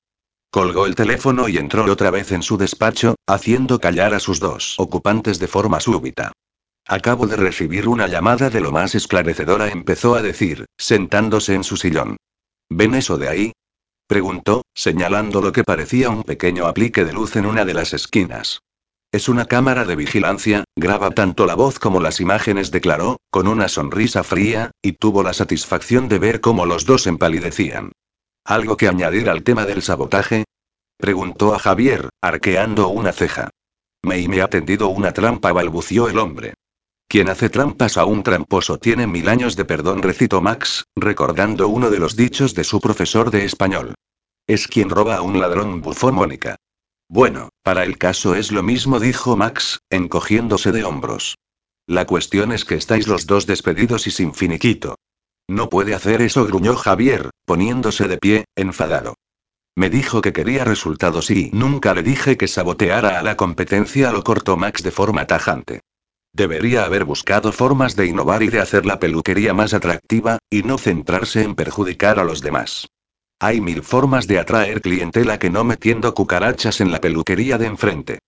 Colgó 0.51 0.86
el 0.86 0.95
teléfono 0.95 1.49
y 1.49 1.59
entró 1.59 1.84
otra 1.84 2.11
vez 2.11 2.32
en 2.32 2.43
su 2.43 2.57
despacho, 2.57 3.16
haciendo 3.26 3.78
callar 3.78 4.14
a 4.14 4.20
sus 4.20 4.41
dos 4.41 4.74
ocupantes 4.78 5.39
de 5.39 5.47
forma 5.47 5.80
súbita. 5.80 6.32
Acabo 6.86 7.26
de 7.26 7.36
recibir 7.36 7.86
una 7.86 8.07
llamada 8.07 8.49
de 8.49 8.62
lo 8.62 8.72
más 8.72 8.95
esclarecedora, 8.95 9.68
empezó 9.68 10.14
a 10.14 10.22
decir, 10.22 10.64
sentándose 10.78 11.55
en 11.55 11.64
su 11.64 11.76
sillón. 11.76 12.16
¿Ven 12.71 12.95
eso 12.95 13.16
de 13.19 13.29
ahí? 13.29 13.53
preguntó, 14.07 14.62
señalando 14.75 15.41
lo 15.41 15.53
que 15.53 15.64
parecía 15.64 16.11
un 16.11 16.23
pequeño 16.23 16.66
aplique 16.66 17.05
de 17.05 17.12
luz 17.12 17.37
en 17.37 17.47
una 17.47 17.64
de 17.64 17.75
las 17.75 17.93
esquinas. 17.93 18.61
Es 19.11 19.29
una 19.29 19.47
cámara 19.47 19.85
de 19.85 19.97
vigilancia, 19.97 20.64
graba 20.77 21.11
tanto 21.11 21.47
la 21.47 21.55
voz 21.55 21.79
como 21.79 22.01
las 22.01 22.21
imágenes, 22.21 22.71
declaró, 22.71 23.19
con 23.31 23.49
una 23.49 23.69
sonrisa 23.69 24.23
fría, 24.23 24.71
y 24.83 24.93
tuvo 24.93 25.23
la 25.23 25.33
satisfacción 25.33 26.09
de 26.09 26.19
ver 26.19 26.41
cómo 26.41 26.66
los 26.66 26.85
dos 26.85 27.07
empalidecían. 27.07 27.93
¿Algo 28.45 28.77
que 28.77 28.89
añadir 28.89 29.31
al 29.31 29.43
tema 29.43 29.64
del 29.64 29.83
sabotaje? 29.83 30.45
Preguntó 30.99 31.55
a 31.55 31.59
Javier, 31.59 32.11
arqueando 32.21 32.89
una 32.89 33.12
ceja. 33.12 33.51
Me 34.03 34.27
me 34.29 34.43
ha 34.43 34.49
tendido 34.49 34.89
una 34.89 35.12
trampa, 35.12 35.53
balbució 35.53 36.09
el 36.09 36.19
hombre. 36.19 36.55
Quien 37.11 37.30
hace 37.30 37.48
trampas 37.48 37.96
a 37.96 38.04
un 38.04 38.22
tramposo 38.22 38.78
tiene 38.78 39.06
mil 39.06 39.30
años 39.30 39.56
de 39.56 39.64
perdón, 39.64 40.02
recitó 40.02 40.42
Max, 40.42 40.84
recordando 40.94 41.66
uno 41.68 41.88
de 41.88 41.98
los 41.98 42.16
dichos 42.16 42.54
de 42.54 42.64
su 42.64 42.80
profesor 42.80 43.30
de 43.30 43.46
español. 43.46 43.94
Es 44.46 44.68
quien 44.68 44.90
roba 44.90 45.16
a 45.16 45.22
un 45.22 45.40
ladrón, 45.40 45.80
bufó 45.80 46.12
Mónica. 46.12 46.56
Bueno, 47.09 47.48
para 47.62 47.84
el 47.84 47.96
caso 47.96 48.34
es 48.34 48.52
lo 48.52 48.62
mismo, 48.62 49.00
dijo 49.00 49.38
Max, 49.38 49.80
encogiéndose 49.88 50.70
de 50.70 50.84
hombros. 50.84 51.38
La 51.86 52.06
cuestión 52.06 52.52
es 52.52 52.66
que 52.66 52.74
estáis 52.74 53.09
los 53.09 53.26
dos 53.26 53.46
despedidos 53.46 54.06
y 54.06 54.11
sin 54.11 54.34
finiquito. 54.34 54.96
No 55.48 55.70
puede 55.70 55.94
hacer 55.94 56.20
eso, 56.20 56.44
gruñó 56.44 56.76
Javier, 56.76 57.30
poniéndose 57.46 58.06
de 58.06 58.18
pie, 58.18 58.44
enfadado. 58.54 59.14
Me 59.74 59.88
dijo 59.88 60.20
que 60.20 60.34
quería 60.34 60.64
resultados 60.64 61.30
y 61.30 61.48
nunca 61.54 61.94
le 61.94 62.02
dije 62.02 62.36
que 62.36 62.48
saboteara 62.48 63.18
a 63.18 63.22
la 63.22 63.38
competencia, 63.38 64.12
lo 64.12 64.22
cortó 64.22 64.59
Max 64.59 64.82
de 64.82 64.90
forma 64.90 65.26
tajante. 65.26 65.80
Debería 66.33 66.85
haber 66.85 67.05
buscado 67.05 67.53
formas 67.53 67.97
de 67.97 68.07
innovar 68.07 68.43
y 68.43 68.49
de 68.49 68.61
hacer 68.61 68.87
la 68.87 68.99
peluquería 69.01 69.55
más 69.55 69.74
atractiva, 69.74 70.39
y 70.51 70.62
no 70.62 70.79
centrarse 70.79 71.43
en 71.43 71.55
perjudicar 71.55 72.18
a 72.18 72.24
los 72.24 72.41
demás. 72.41 72.87
Hay 73.41 73.61
mil 73.61 73.83
formas 73.83 74.26
de 74.26 74.39
atraer 74.39 74.81
clientela 74.81 75.39
que 75.39 75.51
no 75.51 75.64
metiendo 75.64 76.12
cucarachas 76.14 76.81
en 76.81 76.91
la 76.91 77.01
peluquería 77.01 77.57
de 77.57 77.66
enfrente. 77.66 78.18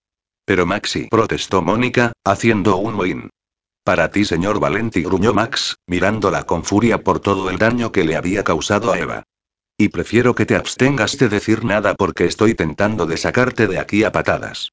Pero 0.44 0.66
Maxi, 0.66 1.08
protestó 1.08 1.62
Mónica, 1.62 2.12
haciendo 2.24 2.76
un 2.76 2.94
mohín. 2.94 3.30
Para 3.84 4.10
ti, 4.10 4.24
señor 4.24 4.60
Valenti, 4.60 5.02
gruñó 5.02 5.32
Max, 5.32 5.76
mirándola 5.86 6.44
con 6.44 6.64
furia 6.64 7.02
por 7.02 7.20
todo 7.20 7.50
el 7.50 7.58
daño 7.58 7.92
que 7.92 8.04
le 8.04 8.16
había 8.16 8.44
causado 8.44 8.92
a 8.92 8.98
Eva. 8.98 9.24
Y 9.76 9.88
prefiero 9.88 10.34
que 10.34 10.46
te 10.46 10.56
abstengas 10.56 11.16
de 11.16 11.28
decir 11.28 11.64
nada 11.64 11.94
porque 11.94 12.26
estoy 12.26 12.54
tentando 12.54 13.06
de 13.06 13.16
sacarte 13.16 13.66
de 13.66 13.78
aquí 13.78 14.04
a 14.04 14.12
patadas. 14.12 14.70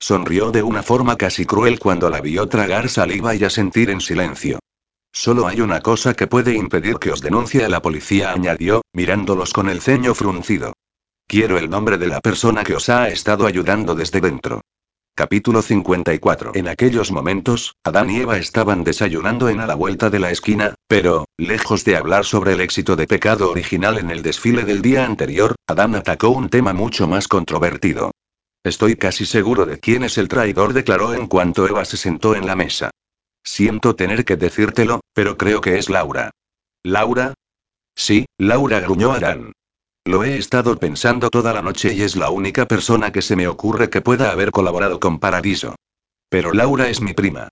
Sonrió 0.00 0.52
de 0.52 0.62
una 0.62 0.82
forma 0.82 1.16
casi 1.16 1.44
cruel 1.44 1.78
cuando 1.78 2.08
la 2.08 2.20
vio 2.20 2.48
tragar 2.48 2.88
saliva 2.88 3.34
y 3.34 3.44
asentir 3.44 3.90
en 3.90 4.00
silencio. 4.00 4.60
Solo 5.12 5.46
hay 5.46 5.60
una 5.60 5.80
cosa 5.80 6.14
que 6.14 6.26
puede 6.26 6.54
impedir 6.54 6.96
que 6.96 7.10
os 7.10 7.20
denuncie 7.20 7.64
a 7.64 7.68
la 7.68 7.82
policía, 7.82 8.30
añadió, 8.30 8.82
mirándolos 8.92 9.52
con 9.52 9.68
el 9.68 9.80
ceño 9.80 10.14
fruncido. 10.14 10.74
Quiero 11.26 11.58
el 11.58 11.68
nombre 11.68 11.98
de 11.98 12.06
la 12.06 12.20
persona 12.20 12.62
que 12.62 12.74
os 12.74 12.88
ha 12.88 13.08
estado 13.08 13.46
ayudando 13.46 13.94
desde 13.94 14.20
dentro. 14.20 14.60
Capítulo 15.16 15.62
54. 15.62 16.52
En 16.54 16.68
aquellos 16.68 17.10
momentos, 17.10 17.74
Adán 17.82 18.08
y 18.08 18.18
Eva 18.20 18.38
estaban 18.38 18.84
desayunando 18.84 19.48
en 19.48 19.58
a 19.58 19.66
la 19.66 19.74
vuelta 19.74 20.10
de 20.10 20.20
la 20.20 20.30
esquina, 20.30 20.76
pero, 20.86 21.26
lejos 21.36 21.84
de 21.84 21.96
hablar 21.96 22.24
sobre 22.24 22.52
el 22.52 22.60
éxito 22.60 22.94
de 22.94 23.08
pecado 23.08 23.50
original 23.50 23.98
en 23.98 24.12
el 24.12 24.22
desfile 24.22 24.64
del 24.64 24.80
día 24.80 25.04
anterior, 25.04 25.56
Adán 25.66 25.96
atacó 25.96 26.28
un 26.28 26.48
tema 26.48 26.72
mucho 26.72 27.08
más 27.08 27.26
controvertido. 27.26 28.12
Estoy 28.64 28.96
casi 28.96 29.24
seguro 29.24 29.66
de 29.66 29.78
quién 29.78 30.02
es 30.02 30.18
el 30.18 30.28
traidor, 30.28 30.72
declaró 30.72 31.14
en 31.14 31.26
cuanto 31.26 31.66
Eva 31.66 31.84
se 31.84 31.96
sentó 31.96 32.34
en 32.34 32.46
la 32.46 32.56
mesa. 32.56 32.90
Siento 33.44 33.94
tener 33.94 34.24
que 34.24 34.36
decírtelo, 34.36 35.00
pero 35.14 35.36
creo 35.38 35.60
que 35.60 35.78
es 35.78 35.88
Laura. 35.88 36.30
¿Laura? 36.82 37.34
Sí, 37.94 38.26
Laura 38.38 38.80
gruñó 38.80 39.12
Adán. 39.12 39.52
Lo 40.04 40.24
he 40.24 40.38
estado 40.38 40.78
pensando 40.78 41.30
toda 41.30 41.52
la 41.52 41.62
noche 41.62 41.92
y 41.94 42.02
es 42.02 42.16
la 42.16 42.30
única 42.30 42.66
persona 42.66 43.12
que 43.12 43.22
se 43.22 43.36
me 43.36 43.48
ocurre 43.48 43.90
que 43.90 44.00
pueda 44.00 44.30
haber 44.30 44.50
colaborado 44.50 45.00
con 45.00 45.18
Paradiso. 45.18 45.76
Pero 46.28 46.52
Laura 46.52 46.88
es 46.88 47.00
mi 47.00 47.12
prima. 47.12 47.48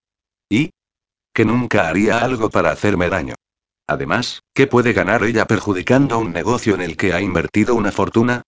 ¿Y? 0.48 0.70
Que 1.32 1.44
nunca 1.44 1.88
haría 1.88 2.18
algo 2.18 2.50
para 2.50 2.70
hacerme 2.70 3.08
daño. 3.08 3.34
Además, 3.86 4.42
¿qué 4.54 4.66
puede 4.66 4.92
ganar 4.92 5.22
ella 5.24 5.46
perjudicando 5.46 6.18
un 6.18 6.32
negocio 6.32 6.74
en 6.74 6.82
el 6.82 6.96
que 6.96 7.12
ha 7.12 7.20
invertido 7.20 7.74
una 7.74 7.92
fortuna? 7.92 8.42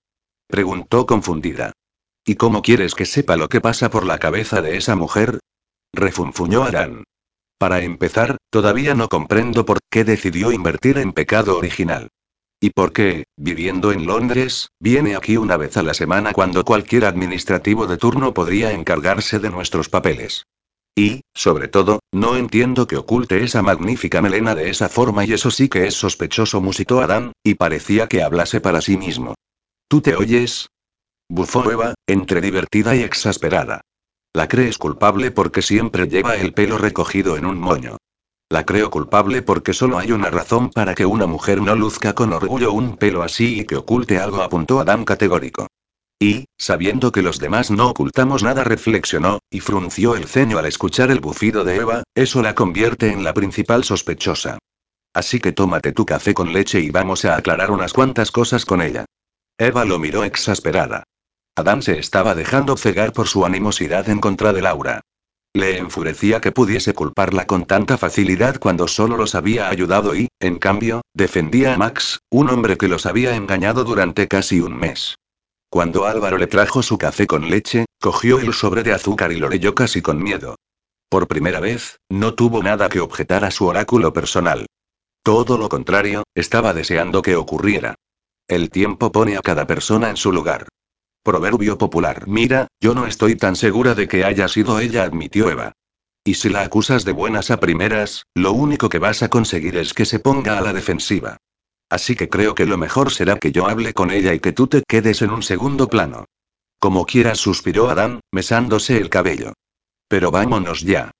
Preguntó 0.46 1.06
confundida. 1.06 1.72
¿Y 2.28 2.34
cómo 2.34 2.60
quieres 2.60 2.94
que 2.94 3.06
sepa 3.06 3.38
lo 3.38 3.48
que 3.48 3.62
pasa 3.62 3.88
por 3.88 4.04
la 4.04 4.18
cabeza 4.18 4.60
de 4.60 4.76
esa 4.76 4.94
mujer? 4.94 5.40
Refunfuñó 5.94 6.62
Adán. 6.64 7.04
Para 7.56 7.80
empezar, 7.80 8.36
todavía 8.50 8.92
no 8.92 9.08
comprendo 9.08 9.64
por 9.64 9.78
qué 9.90 10.04
decidió 10.04 10.52
invertir 10.52 10.98
en 10.98 11.14
pecado 11.14 11.56
original. 11.56 12.08
¿Y 12.60 12.68
por 12.68 12.92
qué, 12.92 13.24
viviendo 13.38 13.92
en 13.92 14.04
Londres, 14.04 14.68
viene 14.78 15.16
aquí 15.16 15.38
una 15.38 15.56
vez 15.56 15.78
a 15.78 15.82
la 15.82 15.94
semana 15.94 16.34
cuando 16.34 16.66
cualquier 16.66 17.06
administrativo 17.06 17.86
de 17.86 17.96
turno 17.96 18.34
podría 18.34 18.72
encargarse 18.72 19.38
de 19.38 19.48
nuestros 19.48 19.88
papeles? 19.88 20.44
Y, 20.94 21.22
sobre 21.32 21.68
todo, 21.68 22.00
no 22.12 22.36
entiendo 22.36 22.86
que 22.86 22.98
oculte 22.98 23.42
esa 23.42 23.62
magnífica 23.62 24.20
melena 24.20 24.54
de 24.54 24.68
esa 24.68 24.90
forma 24.90 25.24
y 25.24 25.32
eso 25.32 25.50
sí 25.50 25.70
que 25.70 25.86
es 25.86 25.94
sospechoso, 25.94 26.60
musitó 26.60 27.00
Adán, 27.00 27.32
y 27.42 27.54
parecía 27.54 28.06
que 28.06 28.22
hablase 28.22 28.60
para 28.60 28.82
sí 28.82 28.98
mismo. 28.98 29.34
¿Tú 29.88 30.02
te 30.02 30.14
oyes? 30.14 30.68
Bufó 31.30 31.70
Eva, 31.70 31.92
entre 32.06 32.40
divertida 32.40 32.96
y 32.96 33.02
exasperada. 33.02 33.82
La 34.32 34.48
crees 34.48 34.78
culpable 34.78 35.30
porque 35.30 35.60
siempre 35.60 36.08
lleva 36.08 36.36
el 36.36 36.54
pelo 36.54 36.78
recogido 36.78 37.36
en 37.36 37.44
un 37.44 37.58
moño. 37.58 37.98
La 38.50 38.64
creo 38.64 38.90
culpable 38.90 39.42
porque 39.42 39.74
solo 39.74 39.98
hay 39.98 40.12
una 40.12 40.30
razón 40.30 40.70
para 40.70 40.94
que 40.94 41.04
una 41.04 41.26
mujer 41.26 41.60
no 41.60 41.74
luzca 41.74 42.14
con 42.14 42.32
orgullo 42.32 42.72
un 42.72 42.96
pelo 42.96 43.22
así 43.22 43.60
y 43.60 43.64
que 43.66 43.76
oculte 43.76 44.18
algo, 44.18 44.40
apuntó 44.40 44.80
Adam 44.80 45.04
categórico. 45.04 45.66
Y, 46.18 46.46
sabiendo 46.56 47.12
que 47.12 47.20
los 47.20 47.38
demás 47.38 47.70
no 47.70 47.90
ocultamos 47.90 48.42
nada, 48.42 48.64
reflexionó, 48.64 49.40
y 49.50 49.60
frunció 49.60 50.16
el 50.16 50.26
ceño 50.26 50.58
al 50.58 50.64
escuchar 50.64 51.10
el 51.10 51.20
bufido 51.20 51.62
de 51.62 51.76
Eva, 51.76 52.04
eso 52.14 52.42
la 52.42 52.54
convierte 52.54 53.12
en 53.12 53.22
la 53.22 53.34
principal 53.34 53.84
sospechosa. 53.84 54.58
Así 55.12 55.40
que 55.40 55.52
tómate 55.52 55.92
tu 55.92 56.06
café 56.06 56.32
con 56.32 56.54
leche 56.54 56.80
y 56.80 56.90
vamos 56.90 57.26
a 57.26 57.36
aclarar 57.36 57.70
unas 57.70 57.92
cuantas 57.92 58.30
cosas 58.30 58.64
con 58.64 58.80
ella. 58.80 59.04
Eva 59.58 59.84
lo 59.84 59.98
miró 59.98 60.24
exasperada. 60.24 61.04
Adam 61.58 61.82
se 61.82 61.98
estaba 61.98 62.36
dejando 62.36 62.76
cegar 62.76 63.12
por 63.12 63.26
su 63.26 63.44
animosidad 63.44 64.08
en 64.08 64.20
contra 64.20 64.52
de 64.52 64.62
Laura. 64.62 65.00
Le 65.52 65.78
enfurecía 65.78 66.40
que 66.40 66.52
pudiese 66.52 66.94
culparla 66.94 67.48
con 67.48 67.64
tanta 67.64 67.98
facilidad 67.98 68.60
cuando 68.60 68.86
solo 68.86 69.16
los 69.16 69.34
había 69.34 69.68
ayudado 69.68 70.14
y, 70.14 70.28
en 70.38 70.60
cambio, 70.60 71.02
defendía 71.14 71.74
a 71.74 71.76
Max, 71.76 72.20
un 72.30 72.48
hombre 72.48 72.78
que 72.78 72.86
los 72.86 73.06
había 73.06 73.34
engañado 73.34 73.82
durante 73.82 74.28
casi 74.28 74.60
un 74.60 74.76
mes. 74.76 75.16
Cuando 75.68 76.06
Álvaro 76.06 76.38
le 76.38 76.46
trajo 76.46 76.80
su 76.84 76.96
café 76.96 77.26
con 77.26 77.50
leche, 77.50 77.86
cogió 78.00 78.38
el 78.38 78.54
sobre 78.54 78.84
de 78.84 78.92
azúcar 78.92 79.32
y 79.32 79.38
lo 79.38 79.48
leyó 79.48 79.74
casi 79.74 80.00
con 80.00 80.22
miedo. 80.22 80.54
Por 81.08 81.26
primera 81.26 81.58
vez, 81.58 81.98
no 82.08 82.34
tuvo 82.34 82.62
nada 82.62 82.88
que 82.88 83.00
objetar 83.00 83.44
a 83.44 83.50
su 83.50 83.66
oráculo 83.66 84.12
personal. 84.12 84.66
Todo 85.24 85.58
lo 85.58 85.68
contrario, 85.68 86.22
estaba 86.36 86.72
deseando 86.72 87.20
que 87.20 87.34
ocurriera. 87.34 87.96
El 88.46 88.70
tiempo 88.70 89.10
pone 89.10 89.36
a 89.36 89.40
cada 89.40 89.66
persona 89.66 90.08
en 90.08 90.16
su 90.16 90.30
lugar. 90.30 90.68
Proverbio 91.22 91.78
popular. 91.78 92.26
Mira, 92.26 92.68
yo 92.80 92.94
no 92.94 93.06
estoy 93.06 93.36
tan 93.36 93.56
segura 93.56 93.94
de 93.94 94.08
que 94.08 94.24
haya 94.24 94.48
sido 94.48 94.80
ella, 94.80 95.02
admitió 95.02 95.50
Eva. 95.50 95.72
Y 96.24 96.34
si 96.34 96.48
la 96.48 96.62
acusas 96.62 97.04
de 97.04 97.12
buenas 97.12 97.50
a 97.50 97.60
primeras, 97.60 98.24
lo 98.34 98.52
único 98.52 98.88
que 98.88 98.98
vas 98.98 99.22
a 99.22 99.28
conseguir 99.28 99.76
es 99.76 99.94
que 99.94 100.04
se 100.04 100.18
ponga 100.18 100.58
a 100.58 100.60
la 100.60 100.72
defensiva. 100.72 101.38
Así 101.90 102.16
que 102.16 102.28
creo 102.28 102.54
que 102.54 102.66
lo 102.66 102.76
mejor 102.76 103.10
será 103.10 103.38
que 103.38 103.52
yo 103.52 103.66
hable 103.66 103.94
con 103.94 104.10
ella 104.10 104.34
y 104.34 104.40
que 104.40 104.52
tú 104.52 104.66
te 104.66 104.82
quedes 104.86 105.22
en 105.22 105.30
un 105.30 105.42
segundo 105.42 105.88
plano. 105.88 106.26
Como 106.78 107.06
quieras, 107.06 107.38
suspiró 107.38 107.88
Adán, 107.88 108.20
mesándose 108.30 108.98
el 108.98 109.08
cabello. 109.08 109.54
Pero 110.06 110.30
vámonos 110.30 110.82
ya. 110.82 111.10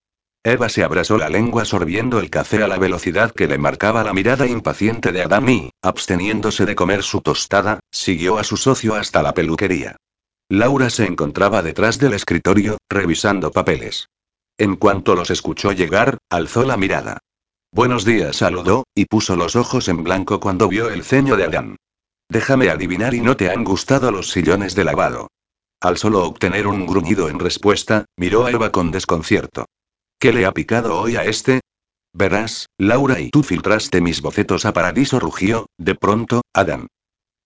Eva 0.53 0.69
se 0.69 0.85
abrazó 0.85 1.19
la 1.19 1.29
lengua 1.29 1.65
sorbiendo 1.65 2.21
el 2.21 2.31
café 2.31 2.63
a 2.63 2.69
la 2.69 2.79
velocidad 2.79 3.33
que 3.33 3.47
le 3.47 3.59
marcaba 3.59 4.05
la 4.05 4.13
mirada 4.13 4.47
impaciente 4.47 5.13
de 5.13 5.23
Adam 5.23 5.49
y, 5.49 5.71
absteniéndose 5.83 6.67
de 6.67 6.75
comer 6.75 7.03
su 7.03 7.21
tostada, 7.21 7.81
siguió 7.91 8.39
a 8.39 8.45
su 8.45 8.57
socio 8.57 8.95
hasta 8.95 9.23
la 9.23 9.35
peluquería. 9.35 9.97
Laura 10.49 10.91
se 10.91 11.05
encontraba 11.05 11.63
detrás 11.63 11.99
del 11.99 12.15
escritorio, 12.15 12.79
revisando 12.89 13.51
papeles. 13.51 14.09
En 14.57 14.77
cuanto 14.77 15.15
los 15.15 15.31
escuchó 15.31 15.73
llegar, 15.73 16.19
alzó 16.31 16.65
la 16.65 16.77
mirada. 16.77 17.19
Buenos 17.71 18.05
días, 18.05 18.37
saludó, 18.37 18.85
y 18.95 19.05
puso 19.05 19.37
los 19.37 19.57
ojos 19.57 19.89
en 19.89 20.03
blanco 20.03 20.41
cuando 20.41 20.69
vio 20.69 20.89
el 20.89 21.05
ceño 21.05 21.37
de 21.37 21.45
Adán. 21.45 21.77
Déjame 22.31 22.71
adivinar 22.71 23.15
y 23.15 23.21
no 23.21 23.37
te 23.37 23.51
han 23.51 23.63
gustado 23.63 24.11
los 24.11 24.31
sillones 24.31 24.75
de 24.75 24.85
lavado. 24.85 25.29
Al 25.81 25.97
solo 25.97 26.25
obtener 26.25 26.67
un 26.67 26.87
gruñido 26.87 27.29
en 27.29 27.39
respuesta, 27.39 28.07
miró 28.17 28.47
a 28.47 28.51
Eva 28.51 28.73
con 28.73 28.91
desconcierto. 28.91 29.67
¿Qué 30.21 30.33
le 30.33 30.47
ha 30.47 30.53
picado 30.53 31.01
hoy 31.01 31.15
a 31.15 31.25
este? 31.25 31.61
Verás, 32.13 32.67
Laura 32.77 33.21
y 33.21 33.31
tú 33.31 33.45
filtraste 33.45 34.01
mis 34.01 34.21
bocetos 34.21 34.65
a 34.65 34.73
Paradiso 34.73 35.21
rugió, 35.21 35.67
de 35.79 35.95
pronto, 35.95 36.43
Adam. 36.53 36.89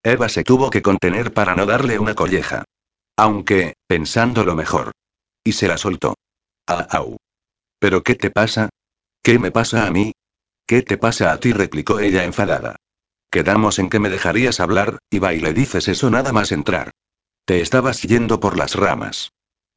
Eva 0.03 0.31
se 0.31 0.43
tuvo 0.43 0.70
que 0.70 0.81
contener 0.81 1.35
para 1.35 1.55
no 1.55 1.66
darle 1.66 1.99
una 1.99 2.15
colleja. 2.15 2.65
Aunque, 3.16 3.74
pensándolo 3.86 4.55
mejor. 4.55 4.93
Y 5.44 5.53
se 5.53 5.69
la 5.69 5.77
soltó. 5.77 6.15
Ah, 6.66 6.86
au. 6.90 7.19
¿Pero 7.78 8.03
qué 8.03 8.15
te 8.15 8.31
pasa? 8.31 8.70
¿Qué 9.23 9.39
me 9.39 9.51
pasa 9.51 9.86
a 9.86 9.90
mí? 9.90 10.12
¿Qué 10.66 10.81
te 10.81 10.97
pasa 10.97 11.32
a 11.32 11.40
ti? 11.40 11.53
replicó 11.53 12.01
ella 12.01 12.24
enfadada. 12.24 12.77
Quedamos 13.31 13.78
en 13.78 13.90
que 13.90 13.99
me 13.99 14.09
dejarías 14.09 14.61
hablar, 14.61 14.99
y 15.11 15.19
va 15.19 15.35
y 15.35 15.40
le 15.40 15.53
dices 15.53 15.89
eso 15.89 16.09
nada 16.09 16.32
más 16.32 16.53
entrar. 16.53 16.90
Te 17.44 17.61
estabas 17.61 18.03
yendo 18.03 18.40
por 18.40 18.57
las 18.57 18.77
ramas. 18.77 19.31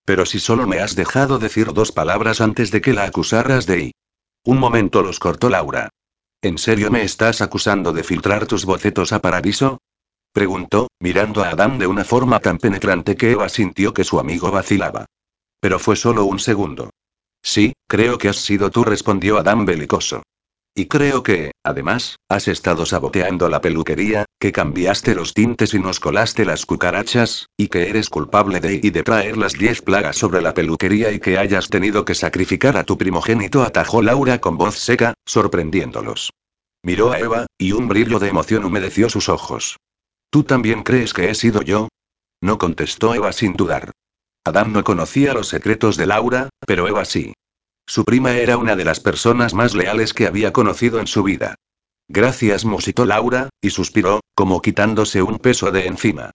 Pero 0.06 0.26
si 0.26 0.40
solo 0.40 0.68
me 0.68 0.80
has 0.80 0.96
dejado 0.96 1.40
decir 1.40 1.74
dos 1.74 1.92
palabras 1.92 2.40
antes 2.40 2.72
de 2.72 2.82
que 2.82 2.94
la 2.94 3.04
acusaras 3.04 3.66
de... 3.66 3.94
Un 4.44 4.60
momento 4.60 5.02
los 5.02 5.20
cortó 5.20 5.50
Laura. 5.50 5.90
¿En 6.42 6.60
serio 6.60 6.92
me 6.92 7.04
estás 7.04 7.42
acusando 7.42 7.92
de 7.92 8.04
filtrar 8.04 8.46
tus 8.46 8.66
bocetos 8.66 9.12
a 9.12 9.20
Paradiso? 9.20 9.80
Preguntó, 10.32 10.90
mirando 11.00 11.44
a 11.44 11.50
Adam 11.50 11.80
de 11.80 11.88
una 11.88 12.04
forma 12.04 12.40
tan 12.40 12.60
penetrante 12.60 13.16
que 13.16 13.32
Eva 13.32 13.50
sintió 13.50 13.94
que 13.94 14.04
su 14.04 14.20
amigo 14.20 14.52
vacilaba. 14.52 15.06
Pero 15.60 15.80
fue 15.80 15.96
solo 15.96 16.26
un 16.26 16.40
segundo. 16.40 16.92
Sí, 17.42 17.74
creo 17.88 18.18
que 18.20 18.30
has 18.30 18.38
sido 18.38 18.70
tú, 18.70 18.84
respondió 18.84 19.38
Adam 19.40 19.66
belicoso. 19.66 20.22
Y 20.78 20.88
creo 20.88 21.24
que, 21.24 21.52
además, 21.64 22.18
has 22.28 22.50
estado 22.50 22.86
saboteando 22.86 23.48
la 23.48 23.62
peluquería, 23.62 24.26
que 24.42 24.52
cambiaste 24.52 25.16
los 25.16 25.34
tintes 25.34 25.74
y 25.74 25.80
nos 25.80 26.02
colaste 26.02 26.44
las 26.44 26.66
cucarachas, 26.66 27.48
y 27.56 27.70
que 27.70 27.90
eres 27.90 28.10
culpable 28.10 28.60
de 28.60 28.82
y 28.84 28.90
de 28.90 29.04
traer 29.04 29.38
las 29.38 29.54
diez 29.54 29.82
plagas 29.82 30.18
sobre 30.18 30.42
la 30.42 30.54
peluquería 30.54 31.14
y 31.14 31.22
que 31.22 31.38
hayas 31.38 31.70
tenido 31.70 32.04
que 32.04 32.14
sacrificar 32.14 32.76
a 32.76 32.84
tu 32.84 32.98
primogénito, 32.98 33.64
atajó 33.64 34.02
Laura 34.02 34.42
con 34.42 34.58
voz 34.58 34.76
seca, 34.76 35.14
sorprendiéndolos. 35.26 36.32
Miró 36.84 37.14
a 37.14 37.20
Eva, 37.20 37.46
y 37.58 37.72
un 37.72 37.88
brillo 37.88 38.20
de 38.20 38.28
emoción 38.28 38.66
humedeció 38.66 39.10
sus 39.10 39.30
ojos. 39.30 39.78
¿Tú 40.30 40.44
también 40.44 40.84
crees 40.84 41.14
que 41.14 41.30
he 41.30 41.36
sido 41.36 41.62
yo? 41.62 41.88
No 42.42 42.58
contestó 42.58 43.16
Eva 43.16 43.32
sin 43.32 43.54
dudar. 43.54 43.92
Adam 44.44 44.74
no 44.74 44.84
conocía 44.84 45.34
los 45.34 45.48
secretos 45.48 45.96
de 45.96 46.06
Laura, 46.06 46.50
pero 46.68 46.90
Eva 46.90 47.06
sí. 47.06 47.34
Su 47.88 48.04
prima 48.04 48.38
era 48.38 48.58
una 48.58 48.76
de 48.76 48.86
las 48.86 49.00
personas 49.00 49.54
más 49.54 49.76
leales 49.76 50.14
que 50.14 50.28
había 50.28 50.52
conocido 50.52 51.00
en 51.00 51.08
su 51.08 51.24
vida. 51.24 51.56
Gracias, 52.08 52.66
musitó 52.66 53.06
Laura, 53.06 53.50
y 53.62 53.70
suspiró, 53.70 54.22
como 54.36 54.62
quitándose 54.62 55.22
un 55.22 55.40
peso 55.40 55.72
de 55.72 55.88
encima. 55.88 56.32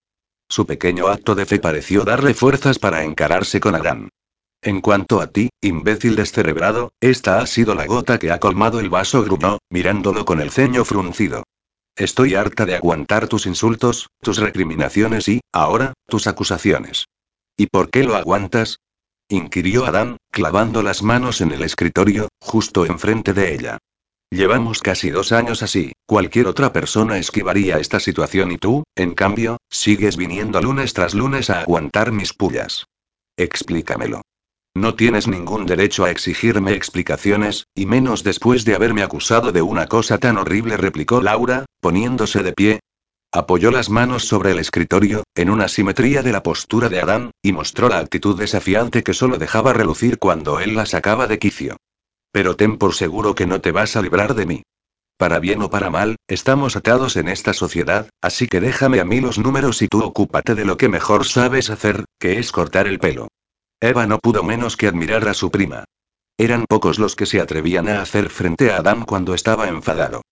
Su 0.48 0.66
pequeño 0.66 1.08
acto 1.08 1.34
de 1.34 1.46
fe 1.46 1.58
pareció 1.58 2.02
darle 2.04 2.34
fuerzas 2.34 2.78
para 2.78 3.04
encararse 3.04 3.60
con 3.60 3.74
Adán. 3.74 4.08
En 4.62 4.80
cuanto 4.80 5.20
a 5.20 5.28
ti, 5.28 5.48
imbécil 5.62 6.16
descerebrado, 6.16 6.92
esta 7.00 7.40
ha 7.40 7.46
sido 7.46 7.74
la 7.74 7.86
gota 7.86 8.18
que 8.18 8.30
ha 8.30 8.40
colmado 8.40 8.78
el 8.80 8.90
vaso, 8.90 9.22
gruñó, 9.22 9.58
mirándolo 9.70 10.24
con 10.24 10.40
el 10.40 10.50
ceño 10.50 10.84
fruncido. 10.84 11.44
Estoy 11.96 12.34
harta 12.34 12.66
de 12.66 12.76
aguantar 12.76 13.28
tus 13.28 13.46
insultos, 13.46 14.08
tus 14.20 14.38
recriminaciones 14.38 15.28
y, 15.28 15.40
ahora, 15.52 15.94
tus 16.06 16.26
acusaciones. 16.26 17.06
¿Y 17.56 17.66
por 17.66 17.90
qué 17.90 18.04
lo 18.04 18.16
aguantas? 18.16 18.78
Inquirió 19.30 19.86
Adán, 19.86 20.18
clavando 20.30 20.82
las 20.82 21.02
manos 21.02 21.40
en 21.40 21.52
el 21.52 21.62
escritorio, 21.62 22.28
justo 22.40 22.84
enfrente 22.84 23.32
de 23.32 23.54
ella. 23.54 23.78
Llevamos 24.30 24.80
casi 24.80 25.10
dos 25.10 25.32
años 25.32 25.62
así, 25.62 25.92
cualquier 26.06 26.46
otra 26.46 26.72
persona 26.72 27.18
esquivaría 27.18 27.78
esta 27.78 27.98
situación 27.98 28.52
y 28.52 28.58
tú, 28.58 28.84
en 28.94 29.14
cambio, 29.14 29.56
sigues 29.70 30.16
viniendo 30.16 30.60
lunes 30.60 30.92
tras 30.92 31.14
lunes 31.14 31.50
a 31.50 31.62
aguantar 31.62 32.12
mis 32.12 32.32
pullas. 32.32 32.84
Explícamelo. 33.36 34.22
No 34.74 34.94
tienes 34.94 35.26
ningún 35.26 35.66
derecho 35.66 36.04
a 36.04 36.10
exigirme 36.10 36.74
explicaciones, 36.74 37.66
y 37.74 37.86
menos 37.86 38.22
después 38.22 38.64
de 38.64 38.76
haberme 38.76 39.02
acusado 39.02 39.50
de 39.50 39.62
una 39.62 39.86
cosa 39.86 40.18
tan 40.18 40.38
horrible, 40.38 40.76
replicó 40.76 41.20
Laura, 41.20 41.66
poniéndose 41.80 42.44
de 42.44 42.52
pie, 42.52 42.80
Apoyó 43.32 43.70
las 43.70 43.90
manos 43.90 44.24
sobre 44.24 44.50
el 44.50 44.58
escritorio, 44.58 45.22
en 45.36 45.50
una 45.50 45.68
simetría 45.68 46.22
de 46.22 46.32
la 46.32 46.42
postura 46.42 46.88
de 46.88 47.00
Adán, 47.00 47.30
y 47.42 47.52
mostró 47.52 47.88
la 47.88 47.98
actitud 47.98 48.36
desafiante 48.36 49.04
que 49.04 49.14
solo 49.14 49.38
dejaba 49.38 49.72
relucir 49.72 50.18
cuando 50.18 50.58
él 50.58 50.74
la 50.74 50.84
sacaba 50.84 51.28
de 51.28 51.38
quicio. 51.38 51.76
Pero 52.32 52.56
ten 52.56 52.76
por 52.76 52.92
seguro 52.92 53.36
que 53.36 53.46
no 53.46 53.60
te 53.60 53.70
vas 53.70 53.94
a 53.94 54.02
librar 54.02 54.34
de 54.34 54.46
mí. 54.46 54.62
Para 55.16 55.38
bien 55.38 55.62
o 55.62 55.70
para 55.70 55.90
mal, 55.90 56.16
estamos 56.26 56.74
atados 56.74 57.16
en 57.16 57.28
esta 57.28 57.52
sociedad, 57.52 58.10
así 58.20 58.48
que 58.48 58.60
déjame 58.60 58.98
a 58.98 59.04
mí 59.04 59.20
los 59.20 59.38
números 59.38 59.80
y 59.82 59.86
tú 59.86 60.02
ocúpate 60.02 60.56
de 60.56 60.64
lo 60.64 60.76
que 60.76 60.88
mejor 60.88 61.24
sabes 61.24 61.70
hacer, 61.70 62.06
que 62.18 62.40
es 62.40 62.50
cortar 62.50 62.88
el 62.88 62.98
pelo. 62.98 63.28
Eva 63.78 64.08
no 64.08 64.18
pudo 64.18 64.42
menos 64.42 64.76
que 64.76 64.88
admirar 64.88 65.28
a 65.28 65.34
su 65.34 65.52
prima. 65.52 65.84
Eran 66.36 66.64
pocos 66.68 66.98
los 66.98 67.14
que 67.14 67.26
se 67.26 67.40
atrevían 67.40 67.88
a 67.88 68.02
hacer 68.02 68.28
frente 68.28 68.72
a 68.72 68.78
Adán 68.78 69.04
cuando 69.04 69.34
estaba 69.34 69.68
enfadado. 69.68 70.22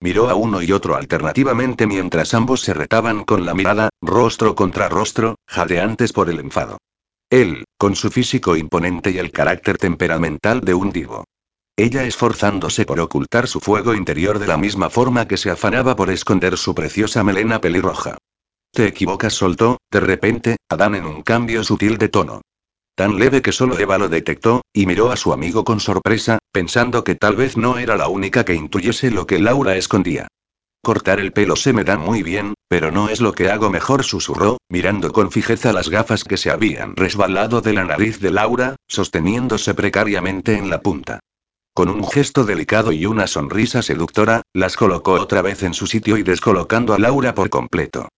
Miró 0.00 0.28
a 0.28 0.34
uno 0.34 0.60
y 0.60 0.72
otro 0.72 0.94
alternativamente 0.94 1.86
mientras 1.86 2.34
ambos 2.34 2.60
se 2.60 2.74
retaban 2.74 3.24
con 3.24 3.46
la 3.46 3.54
mirada, 3.54 3.88
rostro 4.02 4.54
contra 4.54 4.88
rostro, 4.88 5.36
jadeantes 5.46 6.12
por 6.12 6.28
el 6.28 6.38
enfado. 6.38 6.78
Él, 7.30 7.64
con 7.78 7.96
su 7.96 8.10
físico 8.10 8.56
imponente 8.56 9.10
y 9.10 9.18
el 9.18 9.32
carácter 9.32 9.78
temperamental 9.78 10.60
de 10.60 10.74
un 10.74 10.92
divo. 10.92 11.24
ella 11.76 12.04
esforzándose 12.04 12.84
por 12.86 13.00
ocultar 13.00 13.48
su 13.48 13.60
fuego 13.60 13.94
interior 13.94 14.38
de 14.38 14.46
la 14.46 14.56
misma 14.56 14.90
forma 14.90 15.26
que 15.26 15.36
se 15.36 15.50
afanaba 15.50 15.96
por 15.96 16.10
esconder 16.10 16.56
su 16.56 16.74
preciosa 16.74 17.24
melena 17.24 17.60
pelirroja. 17.60 18.16
Te 18.72 18.86
equivocas, 18.86 19.34
soltó, 19.34 19.78
de 19.90 20.00
repente, 20.00 20.56
Adán 20.68 20.94
en 20.94 21.06
un 21.06 21.22
cambio 21.22 21.64
sutil 21.64 21.98
de 21.98 22.08
tono. 22.08 22.42
Tan 22.96 23.18
leve 23.18 23.42
que 23.42 23.52
solo 23.52 23.78
Eva 23.78 23.98
lo 23.98 24.08
detectó, 24.08 24.62
y 24.72 24.86
miró 24.86 25.12
a 25.12 25.16
su 25.16 25.34
amigo 25.34 25.64
con 25.64 25.80
sorpresa, 25.80 26.38
pensando 26.50 27.04
que 27.04 27.14
tal 27.14 27.36
vez 27.36 27.58
no 27.58 27.76
era 27.76 27.94
la 27.94 28.08
única 28.08 28.42
que 28.46 28.54
intuyese 28.54 29.10
lo 29.10 29.26
que 29.26 29.38
Laura 29.38 29.76
escondía. 29.76 30.28
Cortar 30.82 31.20
el 31.20 31.34
pelo 31.34 31.56
se 31.56 31.74
me 31.74 31.84
da 31.84 31.98
muy 31.98 32.22
bien, 32.22 32.54
pero 32.68 32.90
no 32.90 33.10
es 33.10 33.20
lo 33.20 33.32
que 33.32 33.50
hago 33.50 33.68
mejor, 33.68 34.02
susurró, 34.02 34.56
mirando 34.70 35.12
con 35.12 35.30
fijeza 35.30 35.74
las 35.74 35.90
gafas 35.90 36.24
que 36.24 36.38
se 36.38 36.50
habían 36.50 36.96
resbalado 36.96 37.60
de 37.60 37.74
la 37.74 37.84
nariz 37.84 38.18
de 38.18 38.30
Laura, 38.30 38.76
sosteniéndose 38.88 39.74
precariamente 39.74 40.56
en 40.56 40.70
la 40.70 40.80
punta. 40.80 41.20
Con 41.74 41.90
un 41.90 42.08
gesto 42.08 42.44
delicado 42.44 42.92
y 42.92 43.04
una 43.04 43.26
sonrisa 43.26 43.82
seductora, 43.82 44.40
las 44.54 44.78
colocó 44.78 45.12
otra 45.12 45.42
vez 45.42 45.62
en 45.64 45.74
su 45.74 45.86
sitio 45.86 46.16
y 46.16 46.22
descolocando 46.22 46.94
a 46.94 46.98
Laura 46.98 47.34
por 47.34 47.50
completo. 47.50 48.08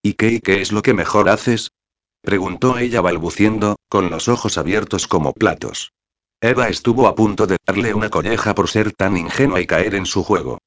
¿Y 0.00 0.12
qué 0.12 0.28
y 0.28 0.40
qué 0.40 0.60
es 0.60 0.70
lo 0.70 0.82
que 0.82 0.94
mejor 0.94 1.28
haces? 1.28 1.72
Preguntó 2.22 2.78
ella 2.78 3.00
balbuciendo, 3.00 3.76
con 3.88 4.10
los 4.10 4.28
ojos 4.28 4.58
abiertos 4.58 5.06
como 5.06 5.32
platos. 5.32 5.92
Eva 6.40 6.68
estuvo 6.68 7.08
a 7.08 7.14
punto 7.14 7.46
de 7.46 7.56
darle 7.66 7.94
una 7.94 8.10
colleja 8.10 8.54
por 8.54 8.68
ser 8.68 8.92
tan 8.92 9.16
ingenua 9.16 9.60
y 9.60 9.66
caer 9.66 9.94
en 9.94 10.06
su 10.06 10.22
juego. 10.22 10.58